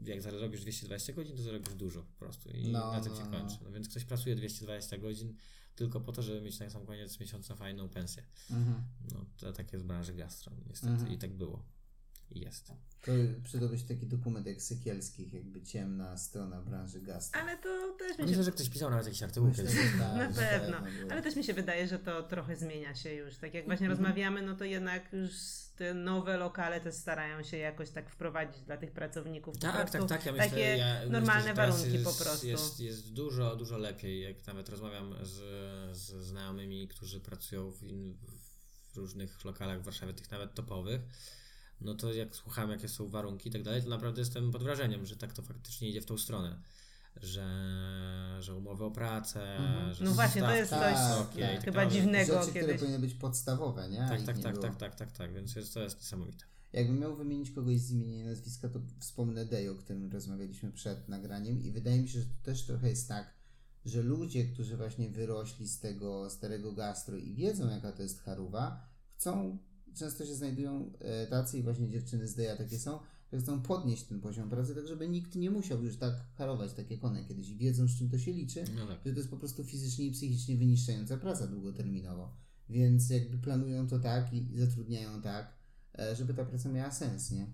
jak 0.06 0.22
zarobisz 0.22 0.60
220 0.60 1.12
godzin, 1.12 1.36
to 1.36 1.42
zarobisz 1.42 1.74
dużo 1.74 2.02
po 2.02 2.18
prostu 2.18 2.50
i 2.50 2.68
No, 2.68 2.92
na 2.92 3.00
tym 3.00 3.12
no, 3.12 3.18
się 3.18 3.24
no. 3.24 3.30
kończy. 3.38 3.56
No 3.64 3.70
więc 3.72 3.88
ktoś 3.88 4.04
pracuje 4.04 4.36
220 4.36 4.98
godzin 4.98 5.34
tylko 5.74 6.00
po 6.00 6.12
to, 6.12 6.22
żeby 6.22 6.40
mieć 6.40 6.60
na 6.60 6.70
sam 6.70 6.86
koniec 6.86 7.20
miesiąca 7.20 7.56
fajną 7.56 7.88
pensję. 7.88 8.22
Mhm. 8.50 8.82
No, 9.12 9.24
to 9.36 9.52
tak 9.52 9.72
jest 9.72 9.84
w 9.84 9.88
branży 9.88 10.14
gastro, 10.14 10.52
niestety. 10.68 10.92
Mhm. 10.92 11.12
I 11.12 11.18
tak 11.18 11.32
było. 11.36 11.64
Jest. 12.34 12.72
To 13.04 13.12
przydałby 13.44 13.78
się 13.78 13.84
taki 13.84 14.06
dokument 14.06 14.46
jak 14.46 14.62
Sykielskich, 14.62 15.32
jakby 15.32 15.62
ciemna 15.62 16.16
strona 16.16 16.60
branży 16.62 17.00
gastro. 17.00 17.40
Ale 17.40 17.56
to 17.58 17.94
też 17.98 18.10
mi 18.10 18.16
się 18.24 18.26
Myślę, 18.30 18.44
że 18.44 18.52
ktoś 18.52 18.68
pisał 18.68 18.90
nawet 18.90 19.06
jakiś 19.06 19.22
artykuł 19.22 19.48
Myślę, 19.48 19.64
kiedyś. 19.64 19.80
że 19.80 19.98
tak, 19.98 20.16
Na 20.16 20.32
że 20.32 20.40
pewno. 20.40 20.80
było. 20.80 21.12
Ale 21.12 21.22
też 21.22 21.36
mi 21.36 21.44
się 21.44 21.54
wydaje, 21.54 21.88
że 21.88 21.98
to 21.98 22.22
trochę 22.22 22.56
zmienia 22.56 22.94
się 22.94 23.14
już. 23.14 23.36
Tak 23.36 23.54
jak 23.54 23.66
właśnie 23.66 23.86
Mhm. 23.86 23.98
rozmawiamy, 24.04 24.42
no 24.42 24.56
to 24.56 24.64
jednak 24.64 25.12
już 25.12 25.30
te 25.76 25.94
nowe 25.94 26.36
lokale 26.36 26.80
też 26.80 26.94
starają 26.94 27.42
się 27.42 27.56
jakoś 27.56 27.90
tak 27.90 28.10
wprowadzić 28.10 28.62
dla 28.62 28.76
tych 28.76 28.92
pracowników. 28.92 29.54
po 29.54 29.60
Tak, 29.60 29.90
prostu 29.90 30.08
tak, 30.08 30.08
tak. 30.08 30.26
Ja 30.26 30.32
myślę, 30.32 30.48
takie 30.50 30.60
ja 30.76 30.94
myślę, 30.94 31.10
normalne 31.10 31.48
że 31.48 31.54
teraz 31.54 31.76
warunki 31.76 31.98
jest, 31.98 32.18
po 32.18 32.24
prostu. 32.24 32.46
Jest, 32.46 32.80
jest 32.80 33.12
dużo, 33.12 33.56
dużo 33.56 33.78
lepiej. 33.78 34.20
Jak 34.22 34.46
nawet 34.46 34.68
rozmawiam 34.68 35.14
z, 35.22 35.32
z 35.96 36.10
znajomymi, 36.26 36.88
którzy 36.88 37.20
pracują 37.20 37.70
w, 37.70 37.82
in, 37.82 38.16
w 38.92 38.96
różnych 38.96 39.44
lokalach 39.44 39.80
w 39.80 39.84
Warszawie, 39.84 40.14
tych 40.14 40.30
nawet 40.30 40.54
topowych, 40.54 41.00
no 41.84 41.94
to 41.94 42.12
jak 42.12 42.36
słucham, 42.36 42.70
jakie 42.70 42.88
są 42.88 43.08
warunki 43.08 43.48
i 43.48 43.52
tak 43.52 43.62
dalej, 43.62 43.82
to 43.82 43.88
naprawdę 43.88 44.20
jestem 44.20 44.52
pod 44.52 44.62
wrażeniem, 44.62 45.06
że 45.06 45.16
tak 45.16 45.32
to 45.32 45.42
faktycznie 45.42 45.88
idzie 45.88 46.00
w 46.00 46.06
tą 46.06 46.18
stronę. 46.18 46.62
Że, 47.22 47.46
że 48.40 48.56
umowy 48.56 48.84
o 48.84 48.90
pracę, 48.90 49.56
Mhm. 49.56 49.94
że 49.94 50.04
No 50.04 50.12
właśnie, 50.12 50.42
to 50.42 50.54
jest 50.56 50.70
coś 50.70 50.96
i 51.36 51.40
tak 51.40 51.64
chyba 51.64 51.86
dziwnego 51.86 52.34
Rzeczy, 52.40 52.50
które 52.50 52.60
kiedyś. 52.66 52.80
powinny 52.80 52.98
być 52.98 53.14
podstawowe, 53.14 53.88
nie? 53.88 53.98
Tak, 53.98 54.22
tak, 54.22 54.36
nie 54.36 54.42
tak, 54.42 54.58
tak, 54.58 54.76
tak, 54.76 54.94
tak, 54.94 55.12
tak, 55.12 55.32
więc 55.34 55.54
jest, 55.56 55.74
to 55.74 55.80
jest 55.80 55.96
niesamowite. 55.96 56.44
Jakbym 56.72 56.98
miał 56.98 57.16
wymienić 57.16 57.50
kogoś 57.50 57.78
z 57.80 57.90
imienia 57.90 58.20
i 58.22 58.24
nazwiska, 58.24 58.68
to 58.68 58.80
wspomnę 58.98 59.46
Day, 59.46 59.70
o 59.70 59.74
którym 59.74 60.12
rozmawialiśmy 60.12 60.72
przed 60.72 61.08
nagraniem 61.08 61.62
i 61.62 61.70
wydaje 61.70 62.02
mi 62.02 62.08
się, 62.08 62.20
że 62.20 62.26
to 62.26 62.34
też 62.42 62.66
trochę 62.66 62.88
jest 62.88 63.08
tak, 63.08 63.34
że 63.84 64.02
ludzie, 64.02 64.44
którzy 64.44 64.76
właśnie 64.76 65.10
wyrośli 65.10 65.68
z 65.68 65.80
tego 65.80 66.30
starego 66.30 66.72
gastro 66.72 67.16
i 67.16 67.34
wiedzą 67.34 67.70
jaka 67.70 67.92
to 67.92 68.02
jest 68.02 68.22
charuwa, 68.22 68.86
chcą, 69.16 69.58
często 69.94 70.26
się 70.26 70.34
znajdują 70.34 70.92
e, 70.98 71.26
tacy 71.26 71.58
i 71.58 71.62
właśnie 71.62 71.88
dziewczyny 71.88 72.28
z 72.28 72.34
Daya 72.34 72.56
takie 72.58 72.78
są, 72.78 72.98
że 73.32 73.38
chcą 73.38 73.62
podnieść 73.62 74.02
ten 74.04 74.20
poziom 74.20 74.50
pracy, 74.50 74.74
tak 74.74 74.86
żeby 74.88 75.08
nikt 75.08 75.34
nie 75.34 75.50
musiał 75.50 75.84
już 75.84 75.96
tak 75.96 76.14
harować 76.34 76.72
tak 76.72 76.90
jak 76.90 77.04
one 77.04 77.24
kiedyś 77.24 77.48
i 77.48 77.56
wiedzą 77.56 77.88
z 77.88 77.98
czym 77.98 78.10
to 78.10 78.18
się 78.18 78.32
liczy, 78.32 78.64
No 78.76 78.86
tak. 78.86 78.98
że 79.06 79.12
to 79.12 79.18
jest 79.18 79.30
po 79.30 79.36
prostu 79.36 79.64
fizycznie 79.64 80.06
i 80.06 80.12
psychicznie 80.12 80.56
wyniszczająca 80.56 81.16
praca 81.16 81.46
długoterminowo. 81.46 82.36
Więc 82.68 83.10
jakby 83.10 83.38
planują 83.38 83.86
to 83.88 83.98
tak 83.98 84.32
i 84.32 84.46
zatrudniają 84.58 85.22
tak, 85.22 85.54
e, 85.98 86.16
żeby 86.16 86.34
ta 86.34 86.44
praca 86.44 86.68
miała 86.68 86.90
sens, 86.90 87.30
nie? 87.30 87.46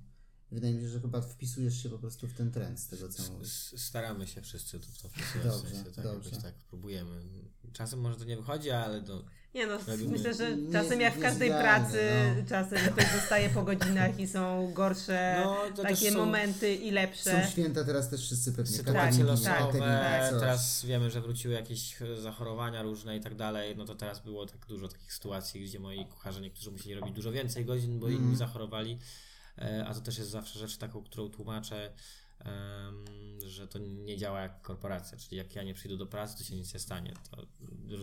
Wydaje 0.50 0.74
mi 0.74 0.80
się, 0.80 0.88
że 0.88 1.00
chyba 1.00 1.20
wpisujesz 1.20 1.82
się 1.82 1.88
po 1.90 1.98
prostu 1.98 2.28
w 2.28 2.34
ten 2.34 2.50
trend 2.52 2.80
z 2.80 2.88
tego, 2.88 3.08
co 3.08 3.32
mówisz. 3.32 3.74
Staramy 3.76 4.26
się 4.26 4.42
wszyscy 4.42 4.80
tu 4.80 4.86
w 4.92 4.98
to 5.02 5.08
wpisywać, 5.08 5.44
Dobrze, 5.46 5.68
w 5.68 5.72
sensie, 5.72 5.90
tak, 5.90 6.04
dobrze. 6.04 6.30
tak 6.30 6.54
próbujemy. 6.54 7.20
Czasem 7.72 8.00
może 8.00 8.16
to 8.16 8.24
nie 8.24 8.36
wychodzi, 8.36 8.70
ale 8.70 9.02
to 9.02 9.24
Nie 9.58 9.66
no, 9.66 9.78
myślę, 10.08 10.34
że 10.34 10.56
Nie- 10.56 10.72
czasem 10.72 11.00
jak 11.00 11.14
w 11.14 11.20
każdej 11.20 11.50
pracy, 11.50 12.00
no. 12.36 12.42
czasem 12.48 12.78
ktoś 12.78 13.12
zostaje 13.20 13.48
po 13.50 13.62
godzinach 13.62 14.20
i 14.20 14.26
są 14.28 14.70
gorsze 14.74 15.42
No, 15.44 15.82
takie 15.82 16.10
są- 16.12 16.18
momenty 16.18 16.74
i 16.74 16.88
Są 16.88 16.94
lepsze. 16.94 17.48
święta 17.52 17.84
teraz 17.84 18.10
też 18.10 18.20
wszyscy 18.20 18.52
pewnie 18.52 18.76
sytuacje 18.76 19.00
kateryni, 19.02 19.22
losowe, 19.24 19.50
kateryni, 19.58 20.30
coś. 20.30 20.40
teraz 20.40 20.84
wiemy, 20.86 21.10
że 21.10 21.20
wróciły 21.20 21.54
jakieś 21.54 21.96
zachorowania 22.18 22.82
różne 22.82 23.16
i 23.16 23.20
tak 23.20 23.34
dalej, 23.34 23.76
no 23.76 23.84
to 23.84 23.94
teraz 23.94 24.20
było 24.24 24.46
tak 24.46 24.66
dużo 24.66 24.88
takich 24.88 25.12
sytuacji, 25.12 25.64
gdzie 25.64 25.78
moi 25.80 26.06
kucharze 26.06 26.40
niektórzy 26.40 26.70
musieli 26.70 26.94
robić 26.94 27.14
dużo 27.14 27.32
więcej 27.32 27.64
godzin, 27.64 27.98
bo 28.00 28.06
inni 28.06 28.16
Mhm. 28.18 28.36
zachorowali. 28.36 28.98
e, 29.58 29.84
a 29.88 29.94
to 29.94 30.00
też 30.00 30.18
jest 30.18 30.30
zawsze 30.30 30.58
rzecz 30.58 30.76
taką, 30.76 31.02
którą 31.04 31.28
tłumaczę, 31.28 31.92
że 33.46 33.68
to 33.68 33.78
nie 33.78 34.16
działa 34.16 34.40
jak 34.40 34.62
korporacja, 34.62 35.18
czyli 35.18 35.36
jak 35.36 35.56
ja 35.56 35.62
nie 35.62 35.74
przyjdę 35.74 35.96
do 35.96 36.06
pracy, 36.06 36.38
to 36.38 36.44
się 36.44 36.56
nic 36.56 36.74
nie 36.74 36.80
stanie, 36.80 37.14
to 37.28 37.46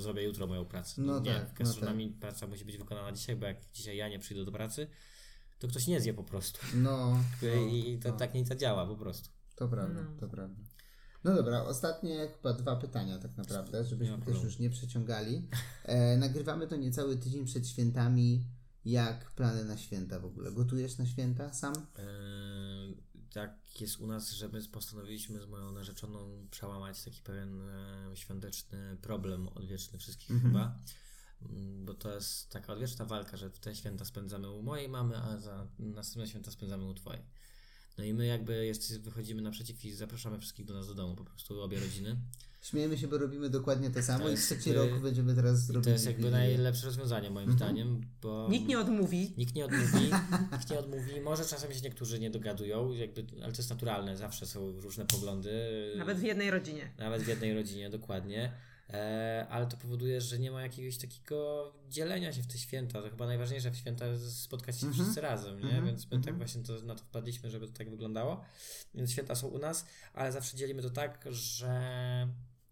zrobię 0.02 0.24
jutro 0.24 0.48
moją 0.48 0.66
pracę. 0.66 1.02
No 1.02 1.20
nie, 1.20 1.34
tak, 1.34 1.46
w 1.50 1.60
no 1.60 1.66
gastronomii 1.66 2.10
praca 2.12 2.48
musi 2.48 2.66
być 2.66 2.78
wykonana 2.78 3.12
dzisiaj, 3.12 3.36
bo 3.36 3.46
jak 3.46 3.58
dzisiaj 3.74 3.98
ja 3.98 4.10
nie 4.10 4.20
przyjdę 4.20 4.46
do 4.46 4.52
pracy, 4.52 4.88
to 5.60 5.68
ktoś 5.68 5.88
nie 5.88 6.02
zje 6.02 6.14
po 6.14 6.24
prostu. 6.24 6.60
No, 6.76 7.18
no, 7.42 7.68
I 7.72 8.00
to 8.04 8.10
no. 8.10 8.18
tak 8.18 8.34
nie 8.34 8.46
zadziała 8.46 8.86
po 8.88 8.96
prostu. 8.96 9.30
To 9.56 9.68
prawda, 9.68 10.02
No. 10.02 10.20
to 10.20 10.28
prawda. 10.28 10.64
No 11.24 11.36
dobra, 11.36 11.64
ostatnie 11.64 12.28
chyba 12.28 12.54
dwa 12.54 12.76
pytania 12.76 13.20
tak 13.20 13.38
naprawdę, 13.38 13.86
żebyśmy 13.86 14.22
też 14.22 14.44
już 14.44 14.60
nie 14.60 14.70
przeciągali. 14.70 15.48
E, 15.84 16.18
nagrywamy 16.18 16.68
to 16.68 16.76
niecały 16.76 17.18
tydzień 17.18 17.46
przed 17.46 17.68
świętami. 17.68 18.46
Jak 18.86 19.32
plany 19.32 19.66
na 19.66 19.78
święta 19.78 20.20
w 20.20 20.26
ogóle? 20.26 20.52
Gotujesz 20.52 20.98
na 20.98 21.06
święta 21.06 21.54
sam? 21.54 21.74
Eee, 21.98 22.98
tak 23.36 23.82
jest 23.82 24.00
u 24.00 24.08
nas, 24.08 24.32
że 24.32 24.50
my 24.50 24.64
postanowiliśmy 24.64 25.42
z 25.42 25.46
moją 25.46 25.72
narzeczoną 25.72 26.48
przełamać 26.52 27.04
taki 27.04 27.22
pewien 27.22 27.62
e, 27.62 28.12
świąteczny 28.18 28.98
problem 29.02 29.48
odwieczny 29.48 30.00
wszystkich 30.00 30.32
Mhm. 30.32 30.54
chyba. 30.54 30.80
Mm, 31.42 31.86
Bo 31.86 31.94
to 31.94 32.16
jest 32.16 32.50
taka 32.50 32.74
odwieczna 32.74 33.06
walka, 33.06 33.38
że 33.38 33.50
te 33.50 33.76
święta 33.76 34.06
spędzamy 34.06 34.52
u 34.52 34.62
mojej 34.62 34.90
mamy, 34.90 35.18
a 35.18 35.38
za 35.38 35.68
następne 35.80 36.28
święta 36.28 36.52
spędzamy 36.52 36.86
u 36.86 36.94
twojej. 36.94 37.22
No 37.98 38.04
i 38.04 38.14
my 38.14 38.26
jakby 38.26 38.66
jest, 38.66 39.00
wychodzimy 39.02 39.42
naprzeciw 39.42 39.86
i 39.86 39.92
zapraszamy 39.92 40.40
wszystkich 40.40 40.66
do 40.66 40.74
nas 40.74 40.88
do 40.88 40.94
domu, 40.94 41.16
po 41.16 41.24
prostu 41.26 41.62
obie 41.62 41.80
rodziny. 41.80 42.18
Śmiejemy 42.70 42.98
się, 42.98 43.08
bo 43.08 43.18
robimy 43.18 43.50
dokładnie 43.50 43.90
to 43.90 44.04
samo 44.04 44.20
To 44.24 44.28
i 44.30 44.32
jest 44.32 44.46
trzeci 44.46 44.70
jakby- 44.70 44.90
rok 44.90 45.00
będziemy 45.02 45.36
teraz 45.36 45.70
I 45.70 45.74
robić. 45.74 45.84
to 45.86 45.90
jest 45.90 46.06
jakby 46.06 46.32
najlepsze 46.32 46.86
rozwiązanie 46.86 47.30
moim 47.30 47.50
Mhm. 47.50 47.58
zdaniem, 47.58 48.02
bo... 48.22 48.48
Nikt 48.52 48.68
nie 48.68 48.80
odmówi. 48.80 49.34
Nikt 49.38 49.56
nie 49.56 49.66
odmówi, 49.66 50.12
nikt 50.54 50.70
nie 50.72 50.80
odmówi. 50.80 51.22
Może 51.22 51.46
czasem 51.46 51.74
się 51.74 51.82
niektórzy 51.82 52.20
nie 52.20 52.30
dogadują, 52.30 52.92
jakby, 52.92 53.26
ale 53.44 53.52
to 53.52 53.58
jest 53.58 53.70
naturalne, 53.70 54.18
zawsze 54.18 54.46
są 54.46 54.72
różne 54.82 55.06
poglądy. 55.06 55.52
Nawet 55.98 56.18
w 56.18 56.24
jednej 56.24 56.52
rodzinie. 56.52 56.92
Nawet 56.98 57.22
w 57.22 57.28
jednej 57.28 57.54
rodzinie, 57.54 57.90
dokładnie. 57.90 58.52
E, 58.90 59.48
ale 59.50 59.68
to 59.68 59.78
powoduje, 59.78 60.22
że 60.22 60.40
nie 60.40 60.52
ma 60.52 60.62
jakiegoś 60.62 60.98
takiego 60.98 61.72
dzielenia 61.90 62.34
się 62.34 62.42
w 62.44 62.48
te 62.48 62.58
święta. 62.58 63.02
To 63.02 63.10
chyba 63.10 63.26
najważniejsze 63.26 63.72
w 63.72 63.76
święta 63.78 64.08
jest 64.08 64.42
spotkać 64.42 64.80
się 64.80 64.88
Mhm. 64.88 65.04
wszyscy 65.04 65.22
razem, 65.22 65.58
nie? 65.60 65.64
Mhm. 65.66 65.86
Więc 65.86 66.04
my 66.04 66.10
tak 66.10 66.18
Mhm. 66.18 66.38
właśnie 66.38 66.64
to, 66.64 66.74
na 66.86 66.96
to 66.96 67.04
wpadliśmy, 67.04 67.50
żeby 67.50 67.68
to 67.68 67.74
tak 67.74 67.90
wyglądało. 67.90 68.42
Więc 68.96 69.12
święta 69.12 69.36
są 69.36 69.48
u 69.48 69.58
nas, 69.58 69.86
ale 70.14 70.32
zawsze 70.32 70.58
dzielimy 70.58 70.82
to 70.82 70.90
tak, 70.90 71.26
że 71.30 72.28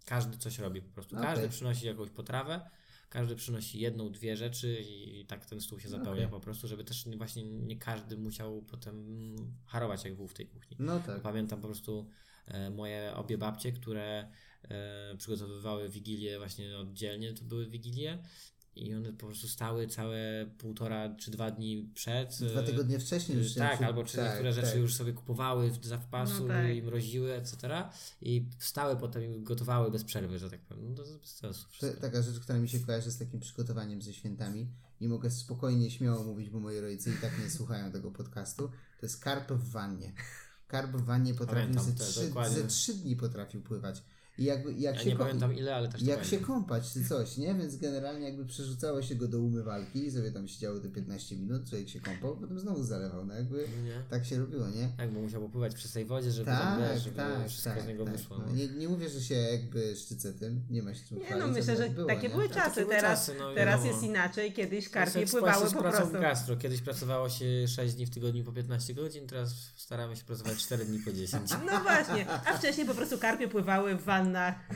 każdy 0.05 0.37
coś 0.37 0.59
robi 0.59 0.81
po 0.81 0.89
prostu. 0.93 1.15
Każdy 1.15 1.45
Okej. 1.45 1.49
przynosi 1.49 1.85
jakąś 1.85 2.09
potrawę. 2.09 2.69
Każdy 3.09 3.35
przynosi 3.35 3.79
jedną, 3.79 4.11
dwie 4.11 4.37
rzeczy 4.37 4.81
i 4.81 5.25
tak 5.25 5.45
ten 5.45 5.61
stół 5.61 5.79
się 5.79 5.89
zapełnia 5.89 6.11
Okej. 6.21 6.29
po 6.29 6.39
prostu, 6.39 6.67
żeby 6.67 6.83
też 6.83 7.05
nie- 7.05 7.17
właśnie 7.17 7.43
nie 7.43 7.77
każdy 7.77 8.17
musiał 8.17 8.61
potem 8.61 9.35
harować 9.65 10.05
jak 10.05 10.15
wół 10.15 10.27
w 10.27 10.33
tej 10.33 10.47
kuchni. 10.47 10.77
No 10.79 10.99
tak. 10.99 11.21
Pamiętam 11.21 11.61
po 11.61 11.67
prostu 11.67 12.09
e, 12.45 12.69
moje 12.69 13.13
obie 13.15 13.37
babcie, 13.37 13.71
które 13.71 14.29
e, 14.63 15.15
przygotowywały 15.17 15.89
wigilię 15.89 16.37
właśnie 16.37 16.77
oddzielnie, 16.77 17.33
to 17.33 17.43
były 17.43 17.67
wigilie 17.69 18.23
i 18.75 18.95
one 18.95 19.13
po 19.13 19.25
prostu 19.25 19.47
stały 19.47 19.87
całe 19.87 20.45
półtora 20.57 21.15
czy 21.15 21.31
dwa 21.31 21.51
dni 21.51 21.91
przed. 21.93 22.37
Dwa 22.51 22.61
e, 22.61 22.63
tygodnie 22.63 22.99
wcześniej 22.99 23.37
już 23.37 23.53
się 23.53 23.59
tak, 23.59 23.81
albo 23.81 24.03
czy 24.03 24.17
tak, 24.17 24.25
niektóre 24.25 24.53
rzeczy 24.53 24.67
tak. 24.67 24.77
już 24.77 24.95
sobie 24.95 25.13
kupowały 25.13 25.71
w 25.71 25.85
zapasu 25.85 26.41
No 26.41 26.47
tak. 26.47 26.75
i 26.75 26.83
mroziły, 26.83 27.33
etc. 27.33 27.83
I 28.21 28.45
stały 28.59 28.95
potem 28.95 29.23
i 29.23 29.41
gotowały 29.41 29.91
bez 29.91 30.03
przerwy, 30.03 30.39
że 30.39 30.49
tak 30.49 30.61
powiem. 30.61 30.89
No 30.89 30.95
to 30.95 31.01
jest 31.01 31.17
bez 31.17 31.35
sensu 31.35 31.67
To, 31.79 31.87
taka 32.01 32.21
rzecz, 32.21 32.39
która 32.39 32.59
mi 32.59 32.69
się 32.69 32.79
kojarzy 32.79 33.11
z 33.11 33.17
takim 33.17 33.39
przygotowaniem 33.39 34.01
ze 34.01 34.13
świętami 34.13 34.67
i 34.99 35.07
mogę 35.07 35.31
spokojnie, 35.31 35.91
śmiało 35.91 36.23
mówić, 36.23 36.49
bo 36.49 36.59
moi 36.59 36.79
rodzice 36.79 37.09
i 37.09 37.13
tak 37.13 37.39
nie 37.43 37.49
słuchają 37.49 37.91
tego 37.91 38.11
podcastu, 38.11 38.67
to 38.99 39.05
jest 39.05 39.23
karp 39.23 39.51
w 39.51 39.71
wannie. 39.71 40.13
Karp 40.67 40.91
w 40.91 41.05
wannie 41.05 41.33
potrafił 41.33 41.75
Pamiętam 41.75 41.85
ze 41.85 41.93
trzy, 41.93 42.31
ze 42.49 42.67
trzy 42.67 42.93
dni 42.93 43.15
potrafił 43.15 43.61
pływać. 43.61 44.03
I 44.37 44.43
jakby, 44.43 44.73
jak 44.73 44.95
Ja 44.95 45.01
się 45.01 45.09
nie 45.09 45.15
ko- 45.15 45.23
pamiętam 45.23 45.55
ile, 45.55 45.75
ale 45.75 45.87
też 45.87 46.01
jak 46.01 46.25
się 46.25 46.37
kąpać 46.37 46.91
czy 46.93 47.05
coś, 47.05 47.37
nie? 47.37 47.55
Więc 47.55 47.75
generalnie 47.77 48.25
jakby 48.25 48.45
przerzucało 48.45 49.01
się 49.01 49.15
go 49.15 49.27
do 49.27 49.39
umywalki 49.39 50.05
i 50.05 50.11
sobie 50.11 50.31
tam 50.31 50.47
siedziało 50.47 50.79
te 50.79 50.89
15 50.89 51.35
minut, 51.37 51.69
człowiek 51.69 51.89
się 51.89 51.99
kąpał, 51.99 52.37
potem 52.37 52.59
znowu 52.59 52.83
zalewał, 52.83 53.25
no 53.25 53.33
jakby 53.33 53.57
Nie? 53.57 54.01
tak 54.09 54.25
się 54.25 54.39
robiło, 54.39 54.67
nie? 54.69 54.89
Tak, 54.97 55.11
bo 55.13 55.19
musiał 55.21 55.41
popływać 55.41 55.75
przy 55.75 55.93
tej 55.93 56.05
wodzie, 56.05 56.31
żeby, 56.31 56.45
Tak, 56.45 56.61
tam, 56.61 56.81
wiesz, 56.81 57.03
żeby 57.03 57.15
tak, 57.15 57.47
wszystko 57.49 57.69
tak, 57.69 57.81
z 57.83 57.87
niego 57.87 58.05
tak. 58.05 58.17
wyszło. 58.17 58.37
No, 58.37 58.43
No. 58.47 58.55
nie, 58.55 58.67
nie 58.67 58.89
mówię, 58.89 59.09
że 59.09 59.21
się 59.21 59.35
jakby 59.35 59.95
szczycę 59.95 60.33
tym, 60.33 60.61
nie 60.69 60.83
ma 60.83 60.93
się 60.93 61.05
czym 61.07 61.17
Nie 61.17 61.25
chwalić, 61.25 61.45
no, 61.45 61.51
myślę, 61.53 61.77
że 61.77 61.89
było, 61.89 62.07
takie 62.07 62.27
nie? 62.27 62.29
były 62.29 62.49
Tak, 62.49 62.57
czasy. 62.63 62.81
były 62.81 62.95
Teraz, 62.95 63.19
czasy, 63.25 63.39
no 63.39 63.53
teraz 63.55 63.85
jest 63.85 64.03
inaczej. 64.03 64.53
Kiedyś 64.53 64.89
karpie 64.89 65.27
pływały 65.27 65.71
po 65.71 65.81
prostu. 65.83 66.11
gastro. 66.21 66.57
Kiedyś 66.57 66.81
pracowało 66.81 67.29
się 67.29 67.67
6 67.67 67.93
dni 67.95 68.05
w 68.05 68.09
tygodniu 68.09 68.43
po 68.43 68.51
15 68.51 68.93
godzin, 68.93 69.27
teraz 69.27 69.53
staramy 69.75 70.15
się 70.15 70.23
pracować 70.23 70.57
4 70.57 70.85
dni 70.85 70.99
po 70.99 71.11
10. 71.13 71.51
No 71.65 71.79
właśnie, 71.81 72.29
a 72.29 72.57
wcześniej 72.57 72.87
po 72.87 72.93
prostu 72.93 73.17
karpie 73.17 73.47
pływały 73.47 73.95
w 73.95 74.03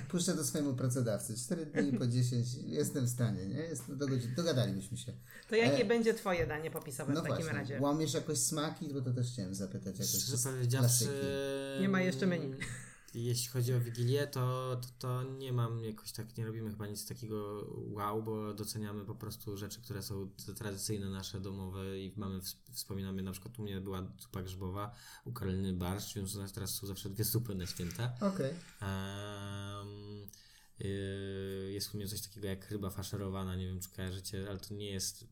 Puszczę 0.09 0.33
to 0.33 0.43
swojemu 0.43 0.73
pracodawcy. 0.73 1.37
4 1.37 1.65
dni 1.65 1.93
po 1.99 2.07
10 2.07 2.47
jestem 2.65 3.05
w 3.05 3.09
stanie, 3.09 3.45
nie? 3.45 3.55
Jest, 3.59 3.93
do 3.95 4.07
godzin, 4.07 4.35
dogadalibyśmy 4.35 4.97
się. 4.97 5.13
To 5.49 5.55
jakie 5.55 5.81
E, 5.83 5.85
będzie 5.85 6.13
twoje 6.13 6.47
danie 6.47 6.71
popisowe 6.71 7.13
No 7.13 7.21
w 7.21 7.23
takim 7.23 7.37
właśnie, 7.45 7.59
razie? 7.59 7.79
łamiesz 7.81 8.13
jakoś 8.13 8.37
smaki, 8.37 8.93
bo 8.93 9.01
to 9.01 9.13
też 9.13 9.31
chciałem 9.33 9.55
zapytać 9.55 9.99
jakoś. 9.99 10.09
Szczerze 10.23 10.49
powiedziawszy. 10.49 11.05
Nie 11.81 11.89
ma 11.89 12.01
jeszcze 12.01 12.27
menu. 12.27 12.55
Jeśli 13.13 13.47
chodzi 13.47 13.73
o 13.73 13.79
Wigilię, 13.79 14.27
to, 14.27 14.75
to, 14.81 14.87
to 14.99 15.23
nie 15.23 15.53
mam 15.53 15.85
jakoś 15.85 16.11
tak, 16.11 16.37
nie 16.37 16.45
robimy 16.45 16.69
chyba 16.69 16.87
nic 16.87 17.07
takiego 17.07 17.67
wow, 17.71 18.23
bo 18.23 18.53
doceniamy 18.53 19.05
po 19.05 19.15
prostu 19.15 19.57
rzeczy, 19.57 19.81
które 19.81 20.03
są 20.03 20.29
tradycyjne 20.55 21.09
nasze 21.09 21.41
domowe 21.41 21.99
i 21.99 22.13
mamy, 22.15 22.39
ws- 22.39 22.57
wspominamy, 22.71 23.21
na 23.21 23.31
przykład 23.31 23.59
u 23.59 23.61
mnie 23.63 23.81
była 23.81 24.11
zupa 24.19 24.43
grzybowa, 24.43 24.95
u 25.25 25.33
Karoliny 25.33 25.73
barszcz, 25.73 26.15
więc 26.15 26.35
u 26.35 26.39
nas 26.39 26.53
teraz 26.53 26.75
są 26.75 26.87
zawsze 26.87 27.09
dwie 27.09 27.25
supy 27.25 27.55
na 27.55 27.65
święta. 27.65 28.13
Okej. 28.21 28.53
Em, 28.81 30.27
y, 30.81 31.69
jest 31.71 31.93
u 31.93 31.97
mnie 31.97 32.07
coś 32.07 32.21
takiego 32.21 32.47
jak 32.47 32.71
ryba 32.71 32.89
faszerowana, 32.89 33.55
nie 33.55 33.65
wiem 33.67 33.79
czy 33.79 33.89
kojarzycie, 33.89 34.49
ale 34.49 34.59
to 34.59 34.73
nie 34.73 34.89
jest 34.91 35.27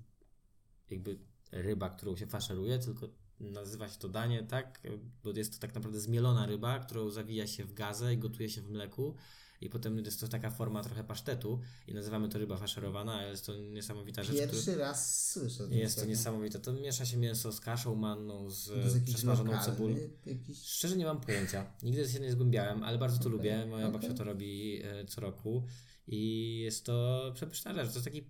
jakby 0.89 1.19
ryba, 1.51 1.89
którą 1.89 2.15
się 2.15 2.27
faszeruje, 2.27 2.79
tylko 2.79 3.09
nazywa 3.39 3.89
się 3.89 3.99
to 3.99 4.09
danie 4.09 4.43
tak, 4.43 4.81
bo 5.23 5.31
jest 5.31 5.53
to 5.53 5.59
tak 5.59 5.75
naprawdę 5.75 5.99
zmielona 5.99 6.45
ryba, 6.45 6.79
którą 6.79 7.09
zawija 7.09 7.47
się 7.47 7.63
w 7.65 7.73
gazę 7.73 8.13
i 8.13 8.17
gotuje 8.17 8.49
się 8.49 8.61
w 8.61 8.69
mleku 8.69 9.15
i 9.61 9.69
potem 9.69 9.97
jest 9.97 10.19
to 10.19 10.27
taka 10.27 10.49
forma 10.49 10.83
trochę 10.83 11.03
pasztetu 11.03 11.59
i 11.87 11.93
nazywamy 11.93 12.29
to 12.29 12.39
ryba 12.39 12.57
faszerowana, 12.57 13.13
ale 13.13 13.29
jest 13.29 13.45
to 13.45 13.55
niesamowita 13.55 14.23
rzecz. 14.23 14.37
Pierwszy 14.37 14.75
raz 14.75 15.31
słyszę. 15.31 15.63
Jest 15.69 15.99
to 15.99 16.05
niesamowite. 16.05 16.59
To 16.59 16.73
miesza 16.73 17.05
się 17.05 17.17
mięso 17.17 17.51
z 17.51 17.59
kaszą 17.59 17.95
manną, 17.95 18.49
z 18.49 18.67
jest 18.67 18.95
jakiś 18.95 19.13
przesmażoną 19.13 19.63
cebulą. 19.65 19.95
Jakiś... 20.25 20.61
Szczerze 20.61 20.97
nie 20.97 21.05
mam 21.05 21.21
pojęcia. 21.21 21.65
Nigdy 21.83 22.09
się 22.09 22.19
nie 22.19 22.31
zgłębiałem, 22.31 22.83
ale 22.83 22.97
bardzo 22.97 23.17
to 23.17 23.23
Okej, 23.23 23.31
lubię. 23.31 23.65
Moja 23.65 23.87
okej. 23.87 23.99
babcia 23.99 24.13
to 24.13 24.23
robi 24.23 24.81
e, 24.83 25.05
co 25.05 25.21
roku 25.21 25.63
i 26.07 26.57
jest 26.59 26.85
to 26.85 27.31
przepyszna 27.35 27.73
rzecz. 27.73 27.87
To 27.87 27.93
jest 27.93 28.05
taki 28.05 28.23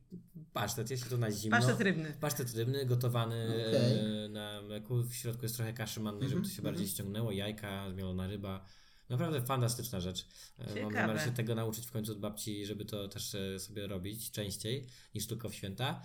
pasztet, 0.54 0.90
jest 0.92 1.10
to 1.10 1.18
na 1.18 1.32
zimno. 1.32 1.58
Pasztet 1.58 1.82
rybny. 1.82 2.18
Pasztet 2.22 2.56
rybny, 2.56 2.86
gotowany 2.86 3.48
Okej. 3.68 4.26
e, 4.26 4.30
na 4.30 4.62
mleku. 4.62 5.04
W 5.04 5.14
środku 5.14 5.44
jest 5.46 5.56
trochę 5.56 5.74
kaszy 5.74 6.00
mannej, 6.00 6.30
żeby 6.30 6.42
to 6.42 6.48
się 6.48 6.52
Mhm, 6.58 6.64
bardziej 6.64 6.84
mhm. 6.84 6.94
ściągnęło. 6.94 7.32
Jajka, 7.32 7.92
zmielona 7.92 8.28
ryba. 8.28 8.66
Naprawdę 9.10 9.42
fantastyczna 9.42 10.00
rzecz. 10.00 10.26
E, 10.58 10.66
Mam 10.66 10.74
Ciekawe. 10.76 10.94
zamiar 10.94 11.22
się 11.26 11.32
tego 11.32 11.56
nauczyć 11.56 11.86
w 11.88 11.92
końcu 11.92 12.12
od 12.12 12.20
babci, 12.20 12.66
żeby 12.66 12.86
to 12.86 13.08
też 13.08 13.36
e, 13.36 13.60
sobie 13.60 13.88
robić 13.88 14.32
częściej 14.32 14.88
niż 15.16 15.28
tylko 15.28 15.50
w 15.50 15.56
święta. 15.56 16.02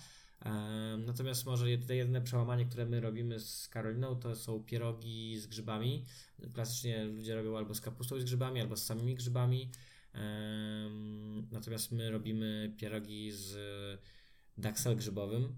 Natomiast 1.07 1.47
może 1.47 1.67
jed- 1.67 1.91
jedyne 1.95 2.21
przełamanie, 2.21 2.65
które 2.65 2.87
my 2.87 3.01
robimy 3.01 3.41
z 3.41 3.69
Karoliną, 3.69 4.17
to 4.17 4.37
są 4.37 4.65
pierogi 4.65 5.39
z 5.39 5.47
grzybami. 5.47 6.05
Klasycznie 6.55 7.05
ludzie 7.05 7.35
robią 7.35 7.57
albo 7.59 7.75
z 7.75 7.81
kapustą 7.81 8.17
i 8.17 8.21
z 8.21 8.25
grzybami, 8.25 8.61
albo 8.61 8.77
z 8.77 8.85
samymi 8.85 9.15
grzybami. 9.15 9.71
Natomiast 11.51 11.93
my 11.93 12.11
robimy 12.11 12.75
pierogi 12.77 13.33
z 13.33 13.57
daksel 14.59 14.97
grzybowym. 14.97 15.57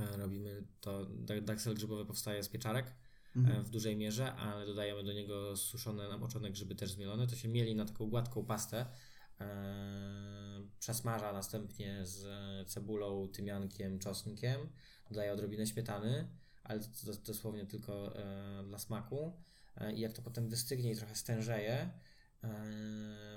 E, 0.00 0.16
Robimy 0.16 0.62
to, 0.80 1.06
da- 1.06 1.40
daksel 1.40 1.74
grzybowy 1.74 2.06
powstaje 2.06 2.42
z 2.42 2.48
pieczarek 2.48 2.86
e, 2.86 2.92
Mhm. 3.36 3.64
w 3.64 3.70
dużej 3.70 3.96
mierze, 3.96 4.32
ale 4.34 4.66
dodajemy 4.66 5.04
do 5.04 5.12
niego 5.12 5.56
suszone, 5.56 6.08
namoczone 6.08 6.50
grzyby 6.50 6.74
też 6.74 6.90
zmielone. 6.90 7.26
To 7.26 7.36
się 7.36 7.48
mieli 7.48 7.74
na 7.74 7.84
taką 7.84 8.06
gładką 8.06 8.44
pastę. 8.44 8.86
E, 9.40 9.46
przesmaża 10.78 11.32
następnie 11.32 12.06
z 12.06 12.24
cebulą, 12.68 13.28
tymiankiem, 13.28 13.98
czosnkiem. 13.98 14.60
Dodaje 15.08 15.32
odrobinę 15.32 15.66
śmietany, 15.66 16.28
ale 16.64 16.80
to, 16.80 17.12
dosłownie 17.26 17.66
tylko 17.66 18.16
e, 18.16 18.64
dla 18.68 18.78
smaku. 18.78 19.32
E, 19.76 19.92
I 19.92 20.00
jak 20.00 20.12
to 20.12 20.22
potem 20.22 20.48
wystygnie 20.48 20.92
i 20.92 20.96
trochę 20.96 21.14
stężeje, 21.14 21.72
e, 21.74 21.90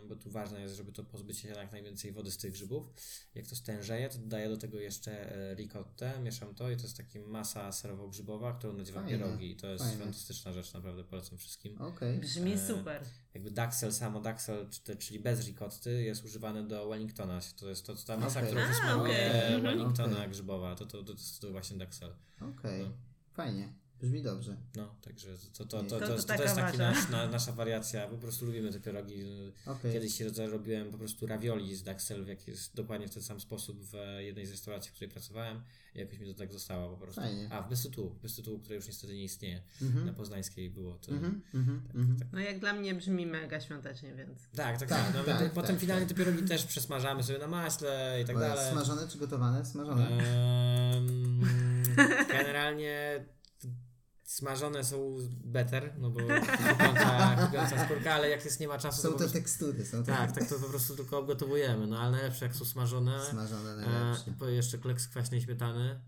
bo 0.08 0.16
tu 0.16 0.32
ważne 0.32 0.62
jest, 0.62 0.76
żeby 0.76 0.92
to 0.92 1.04
pozbyć 1.04 1.38
się 1.40 1.48
jak 1.50 1.72
najwięcej 1.72 2.12
wody 2.12 2.32
z 2.32 2.38
tych 2.38 2.52
grzybów. 2.52 2.90
Jak 3.36 3.48
to 3.48 3.56
stężeje, 3.56 4.10
to 4.10 4.18
dodaję 4.18 4.50
do 4.50 4.58
tego 4.58 4.80
jeszcze 4.80 5.36
e, 5.52 5.56
ricottę, 5.56 6.20
mieszam 6.20 6.56
to 6.56 6.72
i 6.72 6.76
to 6.78 6.84
jest 6.84 6.98
taka 6.98 7.20
masa 7.28 7.70
serowo-grzybowa, 7.70 8.58
którą 8.58 8.74
nazywam 8.74 9.04
Fajne, 9.04 9.18
pierogi. 9.20 9.52
I 9.52 9.56
to 9.56 9.68
jest 9.68 9.84
fajne. 9.84 10.00
fantastyczna 10.04 10.54
rzecz, 10.54 10.74
naprawdę 10.74 11.04
polecam 11.04 11.38
wszystkim. 11.38 11.82
Okej. 11.82 12.20
Brzmi 12.20 12.52
E, 12.54 12.68
super. 12.68 13.04
Jakby 13.34 13.52
Daxel, 13.52 13.94
samo 13.94 14.20
Daxel, 14.22 14.70
czy- 14.70 14.96
czyli 14.96 15.20
bez 15.20 15.48
ricotty, 15.48 16.04
jest 16.04 16.26
używany 16.26 16.68
do 16.68 16.90
Wellingtona. 16.90 17.40
To 17.60 17.70
jest 17.70 17.86
to, 17.86 17.96
ta 17.96 18.18
masa, 18.18 18.40
Okej. 18.40 18.52
którą 18.52 18.68
się 18.68 18.74
smaruje 18.74 19.14
okej. 19.14 19.54
Mhm. 19.56 19.62
Wellingtona 19.62 20.18
Okej. 20.18 20.30
grzybowa. 20.30 20.76
To, 20.76 20.86
to, 20.86 21.04
to, 21.04 21.12
jest 21.14 21.42
to 21.42 21.52
właśnie 21.52 21.78
Daxel. 21.78 22.14
Okej. 22.42 22.84
No. 22.84 22.92
Fajnie. 23.34 23.74
Brzmi 24.02 24.22
dobrze. 24.22 24.58
No, 24.76 24.96
także 25.02 25.28
to, 25.58 25.66
to, 25.66 25.84
to, 25.84 25.84
to, 25.84 26.00
To- 26.00 26.08
to, 26.08 26.16
to 26.16 26.22
to, 26.22 26.28
taka 26.28 26.44
jest 26.44 26.56
wasza. 26.56 26.78
nasz, 26.78 27.10
na, 27.10 27.28
nasza 27.28 27.52
wariacja. 27.52 28.08
Po 28.08 28.18
prostu 28.18 28.46
lubimy 28.46 28.72
te 28.72 28.80
pierogi. 28.80 29.24
Okej. 29.66 29.94
Kiedyś 29.94 30.20
robiłem 30.38 30.92
po 30.92 30.98
prostu 30.98 31.28
ravioli 31.28 31.76
z 31.76 31.84
Daxel 31.84 32.26
w 32.26 32.28
jakiś, 32.28 32.68
dokładnie 32.70 33.08
w 33.08 33.14
ten 33.14 33.24
sam 33.24 33.40
sposób 33.40 33.84
w 33.84 33.94
jednej 34.20 34.46
z 34.46 34.52
restauracji, 34.52 34.92
w 34.92 34.94
której 34.94 35.12
pracowałem. 35.12 35.62
I 35.96 36.00
jakoś 36.00 36.20
mi 36.20 36.28
to 36.34 36.40
tak 36.40 36.54
zostało 36.54 36.90
po 36.90 36.98
prostu. 36.98 37.22
Fajnie. 37.22 37.48
A, 37.52 37.62
w 37.62 37.70
Bestytu, 37.70 38.10
w 38.10 38.20
Bestytu, 38.22 38.60
które 38.60 38.76
już 38.76 38.88
niestety 38.88 39.14
nie 39.14 39.24
istnieje. 39.24 39.62
Mhm. 39.82 40.06
Na 40.06 40.14
Poznańskiej 40.14 40.70
było 40.70 40.94
to. 40.96 41.12
Mhm, 41.12 41.42
mhm, 41.54 41.82
mhm. 41.96 42.30
No 42.34 42.40
jak 42.40 42.60
dla 42.60 42.74
mnie 42.74 42.96
brzmi 42.96 43.26
mega 43.26 43.62
świątecznie, 43.62 44.16
więc. 44.16 44.40
Tak, 44.56 44.80
tak, 44.80 44.90
Tak, 44.90 45.06
tak. 45.06 45.14
No, 45.16 45.24
tak, 45.24 45.40
my 45.40 45.46
tak, 45.46 45.54
potem 45.54 45.76
tak. 45.76 45.80
finalnie 45.82 46.06
te 46.08 46.14
pierogi 46.16 46.44
też 46.44 46.66
przesmażamy 46.66 47.24
sobie 47.24 47.40
na 47.40 47.48
maśle 47.48 48.20
i 48.24 48.26
tak 48.26 48.36
Ale 48.36 48.48
dalej. 48.50 48.72
Smażone 48.72 49.08
czy 49.08 49.18
gotowane? 49.18 49.66
Smażone. 49.66 50.08
Ehm, 50.08 51.42
generalnie 52.38 53.26
smażone 54.30 54.84
są 54.84 55.18
better, 55.46 55.94
no 56.00 56.10
bo 56.10 56.20
chrupiąca 57.40 57.86
skórka, 57.86 58.14
ale 58.14 58.30
jak 58.30 58.46
jest 58.46 58.60
nie 58.60 58.68
ma 58.68 58.78
czasu, 58.78 59.02
Są 59.02 59.10
to 59.12 59.18
prostu, 59.18 59.34
tekstury, 59.34 59.86
są 59.86 60.04
te 60.04 60.12
tak, 60.12 60.32
tak 60.32 60.50
to 60.50 60.56
po 60.60 60.70
prostu 60.70 60.96
tylko 60.96 61.18
obgotowujemy, 61.20 61.88
no 61.88 62.00
ale 62.00 62.12
najlepsze 62.12 62.46
jak 62.46 62.56
są 62.56 62.66
smażone, 62.66 63.26
smażone 63.32 63.74
e, 63.74 63.76
najlepsze. 63.76 64.52
jeszcze 64.52 64.78
kleks 64.78 65.08
kwaśnej 65.08 65.42
śmietany 65.42 66.00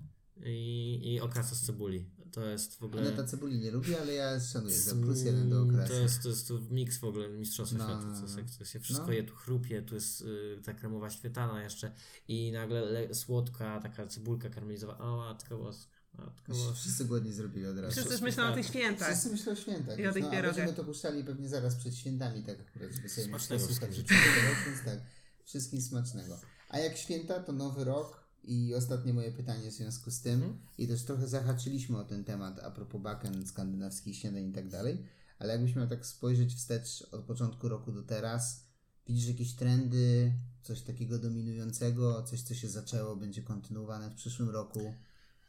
i, 0.45 0.99
i 1.13 1.21
okrasa 1.21 1.55
z 1.55 1.61
cebuli. 1.61 2.09
To 2.31 2.45
jest 2.45 2.79
w 2.79 2.83
ogóle... 2.83 3.01
Aneta 3.01 3.23
cebuli 3.23 3.59
nie 3.59 3.71
lubi, 3.71 3.95
ale 3.95 4.13
ja 4.13 4.39
szanuję 4.39 4.77
za 4.77 4.95
plus 4.95 5.21
jeden 5.23 5.49
do 5.49 5.55
Mm, 5.61 5.69
okrasu. 5.75 5.93
To 5.93 5.99
jest, 5.99 6.23
to 6.23 6.29
jest 6.29 6.47
to 6.47 6.53
miks 6.69 6.97
w 6.97 7.03
ogóle 7.03 7.29
mistrzostwa 7.29 7.77
No, 7.77 7.83
świata. 7.85 8.05
no, 8.07 8.15
To, 8.15 8.21
jest, 8.21 8.35
no. 8.35 8.41
jak 8.41 8.51
to 8.57 8.65
się 8.65 8.79
wszystko 8.79 9.05
No. 9.07 9.13
je 9.13 9.23
tu 9.23 9.35
chrupie, 9.35 9.81
tu 9.81 9.95
jest 9.95 10.21
y, 10.21 10.61
ta 10.65 10.73
kremowa 10.73 11.09
śmietana 11.09 11.63
jeszcze 11.63 11.91
i 12.27 12.51
nagle 12.51 12.81
le, 12.81 13.13
słodka 13.15 13.79
taka 13.79 14.07
cebulka 14.07 14.49
karmelizowana. 14.49 14.99
O, 15.03 15.17
matka 15.17 15.57
boska. 15.57 15.90
Boska. 16.13 16.73
Wszyscy 16.73 17.05
głodni 17.05 17.33
zrobili 17.33 17.65
od 17.67 17.77
razu. 17.77 18.01
Wszyscy 18.01 18.23
myślą 18.23 18.43
o 18.43 18.53
tych 18.53 18.65
świętach. 18.65 19.07
Wszyscy 19.07 19.29
myślą 19.29 19.53
o 19.53 19.55
świętach. 19.55 19.99
I 19.99 20.07
o 20.07 20.13
tych 20.13 20.23
no, 20.23 20.29
a 20.29 20.31
pierogach. 20.31 20.55
będziemy 20.55 20.77
to 20.77 20.83
puszczali 20.83 21.23
pewnie 21.23 21.49
zaraz 21.49 21.75
przed 21.75 21.95
świętami, 21.95 22.43
tak 22.43 22.59
akurat, 22.59 22.91
żeby 22.91 23.09
sobie 23.09 23.27
Smacznego 23.27 23.67
życzenia, 23.91 24.21
więc 24.65 24.85
tak, 24.85 24.99
wszystkim 25.45 25.81
smacznego. 25.81 26.39
A 26.69 26.79
jak 26.79 26.97
święta, 26.97 27.39
to 27.39 27.51
nowy 27.51 27.83
rok 27.83 28.23
i 28.43 28.75
ostatnie 28.75 29.13
moje 29.13 29.31
pytanie 29.31 29.71
w 29.71 29.73
związku 29.73 30.11
z 30.11 30.21
tym 30.21 30.33
Mhm. 30.33 30.59
i 30.77 30.87
też 30.87 31.03
trochę 31.03 31.27
zahaczyliśmy 31.27 31.97
o 31.97 32.03
ten 32.03 32.23
temat 32.23 32.59
a 32.59 32.71
propos 32.71 33.01
baken, 33.01 33.47
skandynawskich 33.47 34.17
śniadań 34.17 34.49
i 34.49 34.53
tak 34.53 34.69
dalej, 34.69 35.03
ale 35.39 35.53
jakbyś 35.53 35.75
miał 35.75 35.87
tak 35.87 36.05
spojrzeć 36.05 36.55
wstecz 36.55 37.07
od 37.11 37.23
początku 37.23 37.69
roku 37.69 37.91
do 37.91 38.03
teraz, 38.03 38.63
widzisz 39.07 39.27
jakieś 39.27 39.53
trendy, 39.53 40.33
coś 40.61 40.81
takiego 40.81 41.19
dominującego, 41.19 42.23
coś 42.23 42.41
co 42.41 42.55
się 42.55 42.69
zaczęło, 42.69 43.15
będzie 43.15 43.41
kontynuowane 43.41 44.09
w 44.09 44.15
przyszłym 44.15 44.49
roku 44.49 44.93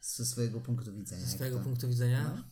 ze 0.03 0.25
swojego 0.25 0.61
punktu 0.61 0.93
widzenia? 0.93 1.25
Z 1.25 1.27
jak 1.27 1.35
twojego 1.35 1.57
to? 1.57 1.63
punktu 1.63 1.87
widzenia? 1.87 2.33
No. 2.35 2.43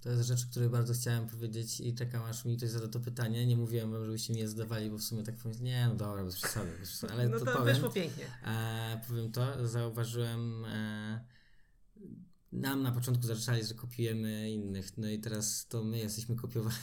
To 0.00 0.10
jest 0.10 0.22
rzecz, 0.28 0.46
której 0.46 0.68
bardzo 0.68 0.94
chciałem 0.94 1.26
powiedzieć 1.26 1.80
i 1.80 1.94
czekam 1.94 2.22
aż 2.22 2.44
mi 2.44 2.56
ktoś 2.56 2.70
zada 2.70 2.88
to 2.88 3.00
pytanie. 3.00 3.46
Nie 3.46 3.56
mówiłem 3.56 3.92
wam, 3.92 4.04
żebyście 4.04 4.32
mi 4.32 4.38
je 4.40 4.48
zadawali, 4.48 4.90
bo 4.90 4.98
w 4.98 5.02
sumie 5.02 5.22
tak 5.22 5.36
powiem, 5.36 5.64
nie 5.64 5.86
no 5.88 5.94
dobra, 5.94 6.24
bez 6.24 6.36
przesady, 6.36 6.70
bez 6.80 6.88
przesady. 6.88 7.12
ale 7.12 7.28
No 7.28 7.38
to, 7.38 7.44
to 7.44 7.52
powiem. 7.52 7.74
wyszło 7.74 7.90
pięknie. 7.90 8.24
E, 8.46 9.00
powiem 9.08 9.32
to, 9.32 9.68
zauważyłem 9.68 10.64
e, 10.64 11.24
nam 12.52 12.82
na 12.82 12.92
początku 12.92 13.26
zaczęli, 13.26 13.64
że 13.64 13.74
kopiujemy 13.74 14.50
innych, 14.50 14.98
no 14.98 15.08
i 15.08 15.18
teraz 15.18 15.66
to 15.66 15.84
my 15.84 15.98
jesteśmy 15.98 16.36
kopiowani. 16.36 16.76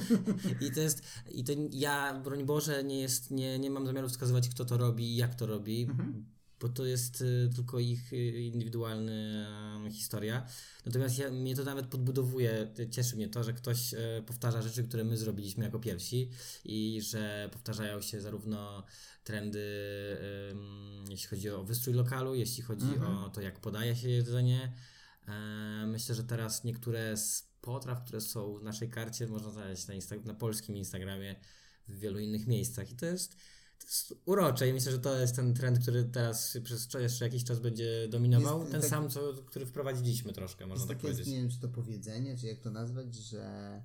I 0.66 0.70
to 0.70 0.80
jest, 0.80 1.02
i 1.30 1.44
to 1.44 1.52
ja, 1.70 2.20
broń 2.20 2.44
Boże, 2.44 2.84
nie 2.84 3.00
jest, 3.00 3.30
nie, 3.30 3.58
nie 3.58 3.70
mam 3.70 3.86
zamiaru 3.86 4.08
wskazywać, 4.08 4.48
kto 4.48 4.64
to 4.64 4.76
robi 4.76 5.04
i 5.04 5.16
jak 5.16 5.34
to 5.34 5.46
robi, 5.46 5.88
bo 6.62 6.68
to 6.68 6.84
jest 6.84 7.20
y, 7.20 7.50
tylko 7.54 7.78
ich 7.78 8.12
y, 8.12 8.40
indywidualna 8.40 9.90
historia. 9.90 10.46
Natomiast 10.86 11.18
ja, 11.18 11.30
mnie 11.30 11.56
to 11.56 11.64
nawet 11.64 11.86
podbudowuje, 11.86 12.68
y, 12.78 12.88
cieszy 12.90 13.16
mnie 13.16 13.28
to, 13.28 13.44
że 13.44 13.52
ktoś 13.52 13.94
y, 13.94 14.22
powtarza 14.26 14.62
rzeczy, 14.62 14.84
które 14.84 15.04
my 15.04 15.16
zrobiliśmy 15.16 15.64
jako 15.64 15.78
pierwsi 15.78 16.30
i 16.64 17.00
że 17.02 17.48
powtarzają 17.52 18.00
się 18.00 18.20
zarówno 18.20 18.84
trendy, 19.24 19.62
jeśli 21.10 21.28
chodzi 21.28 21.50
o 21.50 21.64
wystrój 21.64 21.94
lokalu, 21.94 22.34
jeśli 22.34 22.62
chodzi 22.62 22.98
o 23.24 23.30
to, 23.30 23.40
jak 23.40 23.60
podaje 23.60 23.96
się 23.96 24.08
jedzenie. 24.08 24.72
E, 25.28 25.86
myślę, 25.86 26.14
że 26.14 26.24
teraz 26.24 26.64
niektóre 26.64 27.16
z 27.16 27.48
potraw, 27.60 28.04
które 28.04 28.20
są 28.20 28.58
w 28.58 28.62
naszej 28.62 28.90
karcie, 28.90 29.26
można 29.26 29.50
znaleźć 29.50 29.86
na, 29.86 29.94
Insta- 29.94 30.24
na 30.24 30.34
polskim 30.34 30.76
Instagramie 30.76 31.36
w 31.88 31.98
wielu 31.98 32.18
innych 32.18 32.46
miejscach. 32.46 32.90
I 32.90 32.96
to 32.96 33.06
jest 33.06 33.36
urocze 34.24 34.68
i 34.68 34.72
myślę, 34.72 34.92
że 34.92 34.98
to 34.98 35.16
jest 35.20 35.36
ten 35.36 35.54
trend, 35.54 35.78
który 35.78 36.04
teraz 36.04 36.58
przez 36.64 36.88
jeszcze 36.98 37.24
jakiś 37.24 37.44
czas 37.44 37.60
będzie 37.60 38.08
dominował. 38.08 38.58
Jest 38.60 38.72
ten 38.72 38.80
tak- 38.80 38.90
sam, 38.90 39.10
co, 39.10 39.20
który 39.46 39.66
wprowadziliśmy 39.66 40.32
troszkę, 40.32 40.66
można 40.66 40.82
Jest 40.82 40.88
tak 40.88 40.96
takie, 40.98 41.08
jest, 41.08 41.18
powiedzieć. 41.20 41.34
nie 41.34 41.40
wiem 41.42 41.50
czy 41.50 41.60
to 41.60 41.68
powiedzenie, 41.68 42.36
czy 42.38 42.46
jak 42.46 42.60
to 42.60 42.70
nazwać, 42.70 43.14
że 43.14 43.82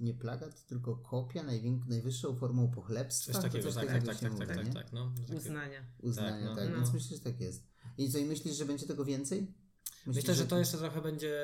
nie 0.00 0.14
plagat, 0.14 0.66
tylko 0.66 0.96
kopia 0.96 1.42
najwięk- 1.44 1.86
najwyższą 1.88 2.36
formą 2.36 2.70
pochlebstwa. 2.70 3.32
Coś 3.32 3.42
takiego, 3.42 3.64
Coś 3.64 3.74
tak, 3.74 3.86
takiego 3.86 4.06
tak, 4.06 4.18
tak, 4.18 4.22
tak, 4.30 4.32
mówi, 4.32 4.46
tak, 4.56 4.66
nie? 4.66 4.72
tak, 4.72 4.92
no. 4.92 5.12
Takie- 5.20 5.36
Uznania. 5.36 5.80
Uznania, 6.02 6.46
Tak, 6.48 6.56
tak, 6.56 6.68
no. 6.70 6.76
więc 6.76 6.88
No. 6.88 6.94
myślę, 6.94 7.16
że 7.16 7.22
tak 7.22 7.40
jest. 7.40 7.66
I 7.98 8.10
co, 8.10 8.18
i 8.18 8.24
myślisz, 8.24 8.56
że 8.56 8.64
będzie 8.64 8.86
tego 8.86 9.04
więcej? 9.04 9.40
Myślisz, 10.06 10.16
Myślę, 10.16 10.34
że 10.34 10.46
to 10.46 10.58
jeszcze 10.58 10.78
trochę 10.78 11.02
będzie 11.02 11.36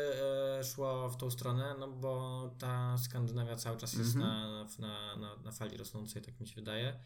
e, 0.58 0.64
szło 0.64 1.10
w 1.10 1.16
tą 1.16 1.30
stronę, 1.30 1.74
no 1.78 1.88
bo 1.92 2.54
ta 2.58 2.98
Skandynawia 2.98 3.56
cały 3.56 3.76
czas 3.76 3.92
jest 3.92 4.14
Mhm. 4.16 4.24
na, 4.30 4.66
na, 4.78 5.16
na, 5.16 5.36
na 5.42 5.52
fali 5.52 5.76
rosnącej, 5.76 6.22
tak 6.22 6.40
mi 6.40 6.48
się 6.48 6.54
wydaje. 6.54 7.00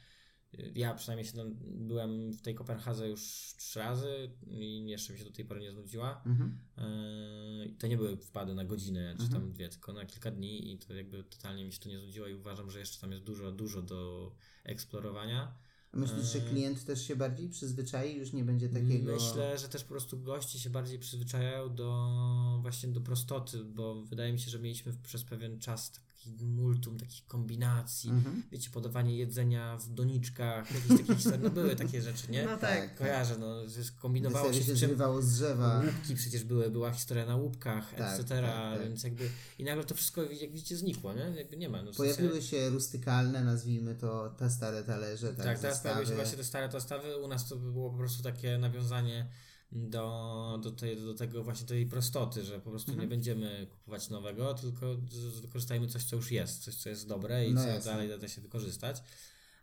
Ja 0.74 0.94
przynajmniej 0.94 1.26
się 1.26 1.32
tam, 1.36 1.54
byłem 1.64 2.32
w 2.32 2.42
tej 2.42 2.54
Kopenhadze 2.54 3.08
już 3.08 3.20
trzy 3.56 3.78
razy 3.78 4.30
i 4.46 4.86
jeszcze 4.86 5.12
mi 5.12 5.18
się 5.18 5.24
do 5.24 5.30
tej 5.30 5.44
pory 5.44 5.60
nie 5.60 5.72
znudziła. 5.72 6.22
Mhm. 6.26 6.58
E, 6.78 7.68
to 7.78 7.86
nie 7.86 7.96
były 7.96 8.16
wpady 8.16 8.54
na 8.54 8.64
godzinę 8.64 9.14
czy 9.16 9.22
Mhm. 9.24 9.42
tam 9.42 9.52
dwie, 9.52 9.68
tylko 9.68 9.92
na 9.92 10.06
kilka 10.06 10.30
dni 10.30 10.72
i 10.72 10.78
to 10.78 10.94
jakby 10.94 11.24
totalnie 11.24 11.64
mi 11.64 11.72
się 11.72 11.78
to 11.78 11.88
nie 11.88 11.98
znudziło 11.98 12.26
i 12.26 12.34
uważam, 12.34 12.70
że 12.70 12.78
jeszcze 12.78 13.00
tam 13.00 13.12
jest 13.12 13.24
dużo, 13.24 13.52
dużo 13.52 13.82
do 13.82 14.32
eksplorowania. 14.64 15.54
Myślisz, 15.92 16.32
że 16.32 16.38
e, 16.38 16.50
klient 16.50 16.84
też 16.84 17.06
się 17.06 17.16
bardziej 17.16 17.48
przyzwyczai, 17.48 18.16
już 18.16 18.32
nie 18.32 18.44
będzie 18.44 18.68
takiego... 18.68 19.12
Myślę, 19.12 19.58
że 19.58 19.68
też 19.68 19.82
po 19.82 19.88
prostu 19.88 20.20
goście 20.20 20.58
się 20.58 20.70
bardziej 20.70 20.98
przyzwyczajają 20.98 21.74
do 21.74 22.58
właśnie 22.62 22.88
do 22.88 23.00
prostoty, 23.00 23.64
bo 23.64 24.02
wydaje 24.02 24.32
mi 24.32 24.38
się, 24.38 24.50
że 24.50 24.58
mieliśmy 24.58 24.92
przez 25.02 25.24
pewien 25.24 25.60
czas 25.60 26.00
taki 26.24 26.44
multum 26.46 26.98
takich 26.98 27.26
kombinacji. 27.26 28.10
Mhm. 28.10 28.42
Wiecie, 28.52 28.70
podawanie 28.70 29.16
jedzenia 29.16 29.76
w 29.76 29.88
doniczkach, 29.88 30.74
jakieś 30.74 30.98
takie 31.00 31.14
historie. 31.14 31.40
No 31.42 31.50
były 31.50 31.76
takie 31.76 32.02
rzeczy, 32.02 32.30
nie? 32.30 32.44
No 32.44 32.56
tak. 32.56 32.98
Kojarzę, 32.98 33.38
no, 33.38 33.56
kombinowało 34.00 34.48
Desery 34.48 34.64
się 34.66 34.76
z 34.76 34.80
czym. 34.80 35.22
z 35.22 35.34
drzewa. 35.34 35.82
Łupki 35.86 36.14
przecież 36.14 36.44
były, 36.44 36.70
była 36.70 36.92
historia 36.92 37.26
na 37.26 37.36
łupkach, 37.36 37.94
Tak, 37.94 38.20
etc. 38.20 38.24
tak, 38.42 38.44
tak. 38.44 38.82
Więc 38.82 39.04
jakby 39.04 39.28
i 39.58 39.64
nagle 39.64 39.84
to 39.84 39.94
wszystko, 39.94 40.22
jak 40.22 40.52
widzicie, 40.52 40.76
znikło, 40.76 41.12
nie? 41.12 41.32
Jakby 41.36 41.56
nie 41.56 41.68
ma. 41.68 41.82
No, 41.82 41.92
Pojawiły 41.92 42.42
się 42.42 42.68
rustykalne, 42.70 43.44
nazwijmy 43.44 43.94
to, 43.94 44.34
te 44.38 44.50
stare 44.50 44.84
talerze, 44.84 45.26
tak, 45.28 45.36
tak, 45.36 45.44
teraz 45.58 45.60
zestawy. 45.60 45.94
pojawiły 45.94 46.06
się 46.06 46.14
właśnie 46.22 46.38
te 46.38 46.44
stare 46.44 46.68
dostawy. 46.68 47.16
U 47.16 47.28
nas 47.28 47.48
to 47.48 47.56
było 47.56 47.90
po 47.90 47.98
prostu 47.98 48.22
takie 48.22 48.58
nawiązanie 48.58 49.26
do, 49.72 50.58
do, 50.62 50.70
tej, 50.70 50.96
do 50.96 51.14
tego 51.14 51.44
właśnie 51.44 51.66
tej 51.66 51.86
prostoty, 51.86 52.44
że 52.44 52.60
po 52.60 52.70
prostu 52.70 52.90
Mhm. 52.90 53.08
nie 53.08 53.16
będziemy 53.16 53.66
kupować 53.70 54.08
nowego, 54.08 54.54
tylko 54.54 54.96
wykorzystajmy 55.42 55.86
coś, 55.86 56.04
co 56.04 56.16
już 56.16 56.30
jest, 56.30 56.64
coś, 56.64 56.74
co 56.74 56.88
jest 56.88 57.08
dobre 57.08 57.46
i 57.48 57.54
No 57.54 57.60
co 57.62 57.68
jasne. 57.68 57.92
dalej 57.92 58.20
da 58.20 58.28
się 58.28 58.40
wykorzystać. 58.40 59.02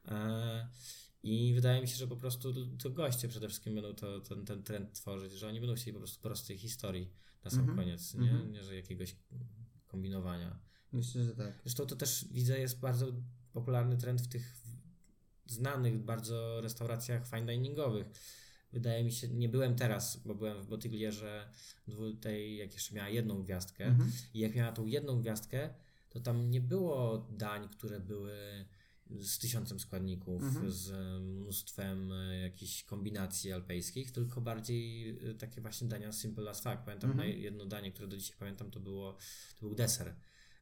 E, 0.07 0.67
I 1.23 1.53
wydaje 1.55 1.81
mi 1.81 1.87
się, 1.87 1.95
że 1.95 2.07
po 2.07 2.17
prostu 2.17 2.53
to 2.77 2.89
goście 2.89 3.27
przede 3.27 3.47
wszystkim 3.47 3.75
będą 3.75 3.93
to, 3.93 4.19
ten, 4.19 4.45
ten 4.45 4.63
trend 4.63 4.93
tworzyć, 4.93 5.33
że 5.33 5.47
oni 5.47 5.59
będą 5.59 5.75
chcieli 5.75 5.93
po 5.93 5.99
prostu 5.99 6.21
prostej 6.21 6.57
historii 6.57 7.09
na 7.43 7.51
sam 7.51 7.59
Mhm. 7.59 7.77
koniec, 7.77 8.13
nie? 8.13 8.31
Mhm. 8.31 8.51
nie, 8.51 8.63
że 8.63 8.75
jakiegoś 8.75 9.15
kombinowania. 9.87 10.59
Myślę, 10.91 11.23
że 11.23 11.35
tak. 11.35 11.53
Zresztą 11.63 11.85
to 11.85 11.95
też 11.95 12.25
widzę 12.31 12.59
jest 12.59 12.79
bardzo 12.79 13.07
popularny 13.53 13.97
trend 13.97 14.21
w 14.21 14.27
tych 14.27 14.53
znanych 15.45 15.99
bardzo 15.99 16.61
restauracjach 16.61 17.27
fine 17.27 17.45
diningowych. 17.45 18.07
Wydaje 18.73 19.03
mi 19.03 19.11
się, 19.11 19.27
nie 19.27 19.49
byłem 19.49 19.75
teraz, 19.75 20.17
bo 20.25 20.35
byłem 20.35 20.61
w 20.63 20.67
Botiglierze 20.67 21.49
dwu- 21.87 22.13
tej, 22.13 22.57
jak 22.57 22.73
jeszcze 22.73 22.95
miała 22.95 23.09
jedną 23.09 23.43
gwiazdkę 23.43 23.85
Mhm. 23.85 24.11
i 24.33 24.39
jak 24.39 24.55
miała 24.55 24.71
tą 24.71 24.85
jedną 24.85 25.21
gwiazdkę, 25.21 25.69
to 26.09 26.19
tam 26.19 26.51
nie 26.51 26.61
było 26.61 27.27
dań, 27.37 27.69
które 27.69 27.99
były 27.99 28.65
z 29.19 29.37
tysiącem 29.39 29.79
składników, 29.79 30.43
Mhm. 30.43 30.71
z 30.71 30.91
mnóstwem 31.21 32.11
e, 32.11 32.39
jakichś 32.39 32.83
kombinacji 32.83 33.51
alpejskich, 33.53 34.11
tylko 34.11 34.41
bardziej 34.41 35.09
e, 35.29 35.33
takie 35.33 35.61
właśnie 35.61 35.87
dania 35.87 36.11
simple 36.11 36.49
as 36.49 36.61
fuck. 36.61 36.77
Pamiętam 36.85 37.11
Mhm. 37.11 37.29
jedno 37.39 37.65
danie, 37.65 37.91
które 37.91 38.07
do 38.07 38.17
dzisiaj 38.17 38.35
pamiętam, 38.39 38.71
to 38.71 38.79
było 38.79 39.13
to 39.59 39.65
był 39.65 39.75
deser, 39.75 40.15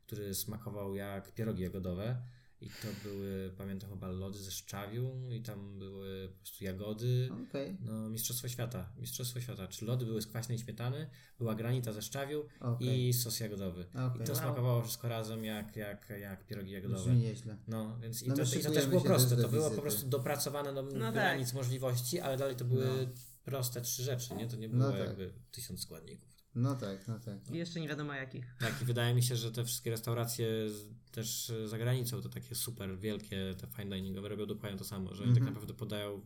który 0.05 0.35
smakował 0.35 0.95
jak 0.95 1.33
pierogi 1.33 1.63
jagodowe. 1.63 2.21
I 2.61 2.69
to 2.69 2.87
były, 3.03 3.53
pamiętam 3.57 3.89
chyba 3.89 4.07
lody 4.07 4.39
ze 4.39 4.51
szczawiu 4.51 5.29
i 5.31 5.41
tam 5.41 5.79
były 5.79 6.29
po 6.29 6.37
prostu 6.37 6.63
jagody. 6.63 7.29
Okej, 7.49 7.77
No, 7.81 8.09
Mistrzostwo 8.09 8.47
Świata. 8.47 8.89
Mistrzostwo 8.97 9.41
Świata. 9.41 9.67
Czy 9.67 9.85
lody 9.85 10.05
były 10.05 10.21
z 10.21 10.27
kwaśnej 10.27 10.57
śmietany, 10.59 11.09
była 11.37 11.55
granita 11.55 11.93
ze 11.93 12.01
szczawiu 12.01 12.45
okej. 12.59 13.07
i 13.07 13.13
sos 13.13 13.39
jagodowy. 13.39 13.85
Okej. 13.93 14.21
I 14.21 14.25
to 14.25 14.35
smakowało 14.35 14.81
wszystko 14.81 15.07
razem 15.09 15.45
jak, 15.45 15.75
jak, 15.75 16.09
jak 16.19 16.45
pierogi 16.47 16.71
jagodowe. 16.71 17.01
Brzmi 17.03 17.17
nieźle. 17.17 17.57
No, 17.67 17.97
więc 18.01 18.23
i, 18.23 18.27
No 18.29 18.35
to, 18.35 18.41
i 18.59 18.63
to 18.63 18.71
też 18.71 18.85
było 18.87 19.01
proste. 19.01 19.37
To 19.37 19.49
było 19.49 19.71
po 19.71 19.81
prostu 19.81 20.07
dopracowane 20.07 20.73
do 20.73 20.81
No 20.83 21.11
granic 21.11 21.53
możliwości, 21.53 22.19
ale 22.19 22.37
dalej 22.37 22.55
to 22.55 22.65
były 22.65 22.85
No. 22.85 23.07
proste 23.43 23.81
trzy 23.81 24.03
rzeczy, 24.03 24.35
nie? 24.35 24.47
To 24.47 24.55
nie 24.55 24.69
było 24.69 24.83
No 24.83 24.91
tak. 24.91 24.99
jakby 24.99 25.33
tysiąc 25.51 25.81
składników. 25.81 26.34
No 26.55 26.75
tak, 26.75 27.07
no 27.07 27.19
tak. 27.19 27.51
I 27.51 27.57
jeszcze 27.57 27.79
nie 27.79 27.87
wiadomo 27.87 28.13
jakich. 28.13 28.55
Tak, 28.59 28.81
i 28.81 28.85
wydaje 28.85 29.15
mi 29.15 29.23
się, 29.23 29.35
że 29.35 29.51
te 29.51 29.65
wszystkie 29.65 29.91
restauracje 29.91 30.69
z, 30.69 30.87
też 31.11 31.51
za 31.65 31.77
granicą, 31.77 32.21
te 32.21 32.29
takie 32.29 32.55
super 32.55 32.99
wielkie, 32.99 33.55
te 33.57 33.67
fine 33.67 33.95
diningowe 33.95 34.29
robią 34.29 34.45
dokładnie 34.45 34.77
to 34.79 34.85
samo, 34.85 35.13
że 35.15 35.23
oni 35.23 35.33
tak 35.33 35.43
naprawdę 35.43 35.73
podają 35.73 36.21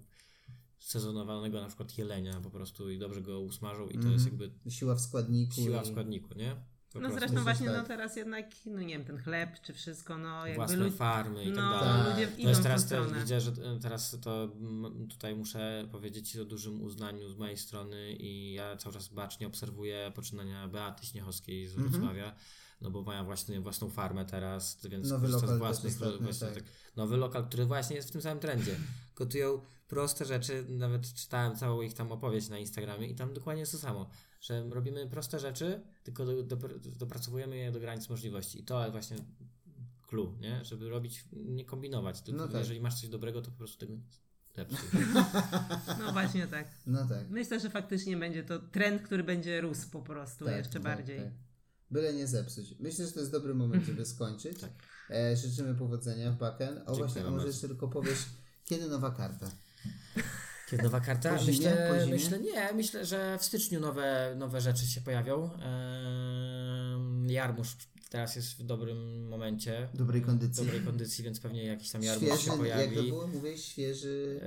sezonowanego 0.79 1.61
na 1.61 1.67
przykład 1.67 1.97
jelenia 1.97 2.41
po 2.41 2.49
prostu 2.51 2.91
i 2.91 2.97
dobrze 2.99 3.21
go 3.21 3.39
usmażą 3.39 3.87
i 3.89 3.99
to 3.99 4.07
jest 4.07 4.25
jakby 4.25 4.51
Siła 4.69 4.95
w 4.95 5.01
składniku. 5.01 5.53
siła 5.53 5.81
w 5.83 5.85
i- 5.87 5.89
składniku, 5.91 6.33
nie? 6.37 6.55
Po 6.93 6.99
No 6.99 7.07
prostu. 7.09 7.19
zresztą 7.19 7.43
właśnie 7.43 7.67
no 7.67 7.73
tak. 7.73 7.87
teraz 7.87 8.15
jednak, 8.15 8.45
no 8.65 8.81
nie 8.81 8.87
wiem, 8.97 9.05
ten 9.05 9.17
chleb 9.17 9.61
czy 9.61 9.73
wszystko, 9.73 10.17
no 10.17 10.45
jakby 10.45 10.55
Własne 10.55 10.77
lud- 10.77 10.95
farmy 10.97 11.43
i 11.43 11.47
tak 11.47 11.55
no, 11.55 11.71
dalej. 11.79 12.03
Tak. 12.03 12.09
ludzie 12.13 12.27
To 12.27 12.37
idą 12.37 12.49
jest 12.49 12.63
teraz 12.63 12.87
też, 12.87 13.13
widzę, 13.13 13.41
że 13.41 13.51
e, 13.51 13.79
teraz 13.79 14.17
to 14.21 14.43
mm, 14.43 15.07
tutaj 15.07 15.35
muszę 15.35 15.87
powiedzieć 15.91 16.37
o 16.37 16.45
dużym 16.45 16.81
uznaniu 16.83 17.29
z 17.29 17.35
mojej 17.37 17.57
strony 17.57 18.13
i 18.13 18.53
ja 18.53 18.77
cały 18.77 18.93
czas 18.93 19.07
bacznie 19.07 19.47
obserwuję 19.47 20.11
poczynania 20.15 20.67
Beaty 20.67 21.05
Śniechowskiej 21.05 21.67
z 21.67 21.71
Mhm. 21.75 21.91
Wrocławia, 21.91 22.35
no 22.81 22.91
bo 22.91 23.01
mają 23.01 23.25
właśnie 23.25 23.61
własną 23.61 23.89
farmę 23.89 24.25
teraz, 24.25 24.79
więc 24.89 25.09
Nowy 25.09 25.21
korzysta 25.27 25.41
lokal 25.45 25.55
z 25.55 25.59
własnych 25.59 25.93
ostatnio, 25.93 26.17
właśnie 26.19 26.47
tak. 26.47 26.55
tak. 26.55 26.63
Nowy 26.95 27.17
lokal, 27.17 27.45
który 27.47 27.65
właśnie 27.65 27.95
jest 27.95 28.09
w 28.09 28.11
tym 28.11 28.21
samym 28.21 28.39
trendzie. 28.39 28.75
Gotują 29.19 29.61
proste 29.87 30.25
rzeczy, 30.25 30.65
nawet 30.69 31.13
czytałem 31.13 31.55
całą 31.55 31.81
ich 31.81 31.93
tam 31.93 32.11
opowieść 32.11 32.49
na 32.49 32.57
Instagramie 32.57 33.07
i 33.07 33.15
tam 33.15 33.33
dokładnie 33.33 33.59
jest 33.59 33.71
to 33.71 33.77
samo, 33.77 34.09
że 34.41 34.69
robimy 34.69 35.07
proste 35.07 35.39
rzeczy, 35.39 35.81
tylko 36.03 36.25
do, 36.25 36.43
do, 36.43 36.57
dopracowujemy 36.99 37.57
je 37.57 37.71
do 37.71 37.79
granic 37.79 38.09
możliwości 38.09 38.59
i 38.59 38.63
to 38.63 38.91
właśnie 38.91 39.17
clue, 40.07 40.37
nie? 40.39 40.65
Żeby 40.65 40.89
robić, 40.89 41.25
nie 41.33 41.65
kombinować, 41.65 42.21
tylko 42.21 42.41
No 42.41 42.47
tak. 42.47 42.59
jeżeli 42.59 42.81
masz 42.81 43.01
coś 43.01 43.09
dobrego, 43.09 43.41
to 43.41 43.51
po 43.51 43.57
prostu 43.57 43.77
tego. 43.77 43.99
No 45.99 46.11
właśnie 46.11 46.47
tak. 46.47 46.67
No 46.87 47.07
tak. 47.07 47.29
Myślę, 47.29 47.59
że 47.59 47.69
faktycznie 47.69 48.17
będzie 48.17 48.43
to 48.43 48.59
trend, 48.59 49.01
który 49.01 49.23
będzie 49.23 49.61
rósł 49.61 49.89
po 49.89 50.01
prostu 50.01 50.45
tak, 50.45 50.57
jeszcze 50.57 50.73
tak, 50.73 50.81
bardziej. 50.81 51.19
Tak. 51.19 51.31
Byle 51.91 52.13
nie 52.13 52.27
zepsuć. 52.27 52.75
Myślę, 52.79 53.05
że 53.05 53.11
to 53.11 53.19
jest 53.19 53.31
dobry 53.31 53.53
moment, 53.53 53.85
żeby 53.85 54.05
skończyć. 54.05 54.61
Tak. 54.61 54.71
E, 55.09 55.37
życzymy 55.37 55.75
powodzenia 55.75 56.31
w. 56.31 56.43
O 56.43 56.95
właśnie, 56.95 57.03
a 57.03 57.07
Dziękuję 57.07 57.31
może 57.31 57.47
jeszcze 57.47 57.67
tylko 57.67 57.87
powiesz, 57.87 58.25
kiedy 58.69 58.87
nowa 58.87 59.11
karta? 59.11 59.51
Kiedy 60.69 60.83
nowa 60.83 60.99
karta? 60.99 61.29
Po 61.33 61.37
zimie? 61.37 61.51
myślę, 61.57 61.87
Po 61.93 61.99
zimie? 61.99 62.11
myślę, 62.13 62.39
nie, 62.39 62.73
myślę, 62.73 63.05
że 63.05 63.37
w 63.39 63.45
styczniu 63.45 63.79
nowe, 63.79 64.33
nowe 64.37 64.61
rzeczy 64.61 64.87
się 64.87 65.01
pojawią. 65.01 65.49
Jarmusz 67.27 67.75
teraz 68.09 68.35
jest 68.35 68.53
w 68.59 68.63
dobrym 68.63 69.27
momencie. 69.27 69.89
Dobrej 69.93 70.21
kondycji. 70.21 70.65
dobrej 70.65 70.81
kondycji, 70.85 71.23
więc 71.23 71.39
pewnie 71.39 71.63
jakiś 71.65 71.91
tam 71.91 72.03
jarmuż 72.03 72.27
Świeży, 72.29 72.43
się 72.43 72.49
jak 72.51 72.57
to 72.57 72.63
pojawi. 72.63 73.09
było? 73.09 73.27
Mówiłeś 73.27 73.65
świeży... 73.65 74.39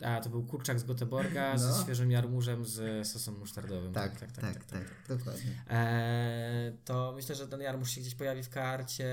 E, 0.00 0.06
a, 0.16 0.20
to 0.20 0.30
był 0.30 0.42
kurczak 0.46 0.80
z 0.80 0.84
Göteborga 0.84 1.52
No. 1.52 1.58
ze 1.72 1.82
świeżym 1.82 2.10
jarmużem 2.10 2.64
z 2.64 3.08
sosem 3.08 3.38
musztardowym. 3.38 3.92
Tak, 3.92 4.20
tak, 4.20 4.32
tak, 4.64 4.84
dokładnie. 5.08 5.64
E, 5.70 6.72
to 6.84 7.12
myślę, 7.16 7.34
że 7.34 7.48
ten 7.48 7.60
jarmuż 7.60 7.90
się 7.90 8.00
gdzieś 8.00 8.14
pojawi 8.14 8.42
w 8.42 8.48
karcie. 8.50 9.06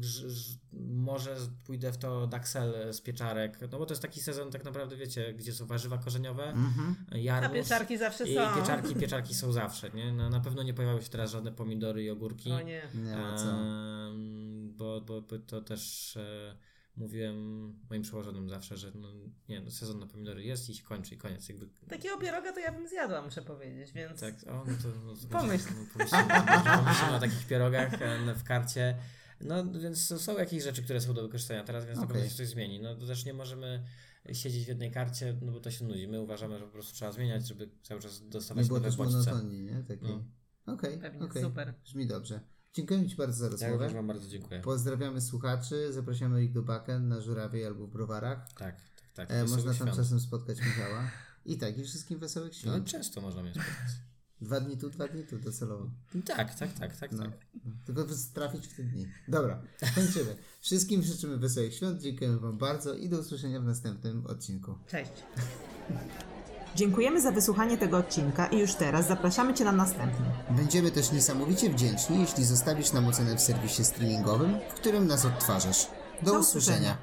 Ż, 0.00 0.28
ż, 0.30 0.54
może 0.96 1.36
pójdę 1.64 1.92
w 1.92 1.96
to 1.98 2.26
Daxel 2.26 2.92
z 2.92 3.00
pieczarek, 3.00 3.58
no 3.72 3.78
bo 3.78 3.86
to 3.86 3.92
jest 3.92 4.02
taki 4.02 4.20
sezon 4.20 4.50
tak 4.50 4.64
naprawdę, 4.64 4.96
wiecie, 4.96 5.34
gdzie 5.34 5.52
są 5.52 5.66
warzywa 5.66 5.98
korzeniowe, 5.98 6.44
Mhm. 6.52 6.96
A 7.10 7.16
jarmuż. 7.18 7.52
pieczarki 7.58 7.98
zawsze 7.98 8.24
I 8.28 8.34
są. 8.34 8.54
pieczarki, 8.60 8.94
pieczarki 8.94 9.34
są 9.34 9.52
zawsze, 9.52 9.90
nie? 9.90 10.12
No, 10.12 10.30
na 10.30 10.40
pewno 10.40 10.62
nie 10.62 10.74
pojawią 10.74 11.00
się 11.00 11.08
teraz 11.08 11.30
żadne 11.30 11.52
pomidory 11.52 12.02
i 12.04 12.10
ogórki. 12.10 12.52
O 12.52 12.60
nie. 12.60 12.82
Nie 12.94 13.15
Em, 13.18 14.72
bo, 14.76 15.00
bo, 15.00 15.22
bo 15.22 15.38
to 15.38 15.60
też 15.62 16.16
e, 16.16 16.56
mówiłem 16.96 17.36
moim 17.90 18.02
przełożonym 18.02 18.50
zawsze, 18.50 18.76
że 18.76 18.92
no, 18.94 19.08
nie, 19.48 19.60
no, 19.60 19.70
sezon 19.70 19.98
na 19.98 20.06
pomidory 20.06 20.44
jest 20.44 20.68
i 20.70 20.74
się 20.74 20.84
kończy 20.84 21.14
i 21.14 21.18
koniec. 21.18 21.48
Jakby, 21.48 21.68
Takiego 21.88 22.18
pieroga 22.18 22.52
to 22.52 22.60
ja 22.60 22.72
bym 22.72 22.88
zjadła, 22.88 23.22
muszę 23.22 23.42
powiedzieć, 23.42 23.92
więc 23.92 24.20
tak, 24.20 24.34
o, 24.48 24.52
no 24.64 24.76
to, 24.82 24.88
no, 25.04 25.14
Pomyśl. 25.40 25.64
no, 25.70 25.86
pomyślimy, 25.92 27.14
o 27.16 27.20
takich 27.20 27.46
pierogach 27.46 28.02
e, 28.02 28.34
w 28.34 28.44
karcie. 28.44 28.96
No 29.40 29.64
więc 29.72 30.22
są 30.22 30.38
jakieś 30.38 30.62
rzeczy, 30.62 30.82
które 30.82 31.00
są 31.00 31.14
do 31.14 31.22
wykorzystania 31.22 31.64
teraz, 31.64 31.86
więc 31.86 31.98
na 31.98 32.04
Okej. 32.04 32.14
pewno 32.14 32.30
się 32.30 32.36
coś 32.36 32.48
zmieni. 32.48 32.80
No 32.80 32.94
to 32.94 33.06
też 33.06 33.24
nie 33.24 33.34
możemy 33.34 33.84
siedzieć 34.32 34.64
w 34.64 34.68
jednej 34.68 34.90
karcie, 34.90 35.36
no 35.42 35.52
bo 35.52 35.60
to 35.60 35.70
się 35.70 35.84
nudzi. 35.84 36.08
My 36.08 36.20
uważamy, 36.20 36.58
że 36.58 36.64
po 36.64 36.70
prostu 36.72 36.94
trzeba 36.94 37.12
zmieniać, 37.12 37.46
żeby 37.48 37.70
cały 37.82 38.00
czas 38.00 38.22
Nie 38.22 38.28
dostawać 38.28 38.66
było 38.66 38.78
nowe 38.78 38.88
też 38.88 38.96
bodźce. 38.96 39.16
monotonii, 39.18 39.62
nie? 39.62 39.84
Takiej. 39.88 40.08
No. 40.66 40.72
Okej, 40.74 40.98
Pewnie, 40.98 41.24
okej. 41.24 41.42
super. 41.42 41.74
Brzmi 41.84 42.06
dobrze. 42.06 42.40
Dziękujemy 42.76 43.08
Ci 43.08 43.16
bardzo 43.16 43.38
za 43.38 43.44
Ja 43.44 43.50
rozmowę. 43.50 43.72
również 43.74 43.92
Wam 43.94 44.06
bardzo 44.06 44.28
dziękuję. 44.28 44.60
Pozdrawiamy 44.60 45.20
słuchaczy, 45.20 45.92
zapraszamy 45.92 46.44
ich 46.44 46.52
do 46.52 46.62
backend 46.62 47.06
na 47.08 47.20
Żurawie 47.20 47.66
albo 47.66 47.86
w 47.86 47.90
Browarach. 47.90 48.52
Tak, 48.52 48.76
tak, 49.14 49.28
tak. 49.28 49.30
E, 49.30 49.44
można 49.44 49.64
tam 49.64 49.74
świąt. 49.74 49.96
czasem 49.96 50.20
spotkać 50.20 50.58
Michała. 50.60 51.10
I 51.46 51.58
tak, 51.58 51.78
i 51.78 51.84
wszystkim 51.84 52.18
wesołych 52.18 52.52
No 52.52 52.58
świąt. 52.72 52.86
często 52.88 53.20
można 53.20 53.42
mnie 53.42 53.50
spotkać. 53.52 53.92
Dwa 54.40 54.60
dni 54.60 54.76
tu, 54.76 54.90
dwa 54.90 55.08
dni 55.08 55.24
tu, 55.24 55.38
docelowo. 55.38 55.90
Tak, 56.26 56.54
tak, 56.54 56.72
tak, 56.72 56.96
tak. 56.96 57.12
No. 57.12 57.22
tak. 57.22 57.32
no. 57.64 57.72
Tylko 57.86 58.06
trafić 58.34 58.66
w 58.66 58.76
te 58.76 58.82
dni. 58.82 59.06
Dobra, 59.28 59.62
kończymy. 59.94 60.36
Wszystkim 60.60 61.02
życzymy 61.02 61.36
wesołych 61.36 61.74
świąt, 61.74 62.02
dziękujemy 62.02 62.38
Wam 62.38 62.58
bardzo 62.58 62.94
i 62.94 63.08
do 63.08 63.18
usłyszenia 63.18 63.60
w 63.60 63.64
następnym 63.64 64.26
odcinku. 64.26 64.78
cześć. 64.88 65.12
Dziękujemy 66.76 67.20
za 67.20 67.32
wysłuchanie 67.32 67.78
tego 67.78 67.96
odcinka 67.96 68.46
i 68.46 68.58
już 68.58 68.74
teraz 68.74 69.08
zapraszamy 69.08 69.54
Cię 69.54 69.64
na 69.64 69.72
następny. 69.72 70.26
Będziemy 70.50 70.90
też 70.90 71.12
niesamowicie 71.12 71.70
wdzięczni, 71.70 72.20
jeśli 72.20 72.44
zostawisz 72.44 72.92
nam 72.92 73.06
ocenę 73.08 73.36
w 73.36 73.40
serwisie 73.40 73.84
streamingowym, 73.84 74.58
w 74.70 74.74
którym 74.74 75.06
nas 75.06 75.24
odtwarzasz. 75.24 75.86
Do, 76.22 76.32
Do 76.32 76.38
usłyszenia. 76.38 76.76
usłyszenia. 76.76 76.96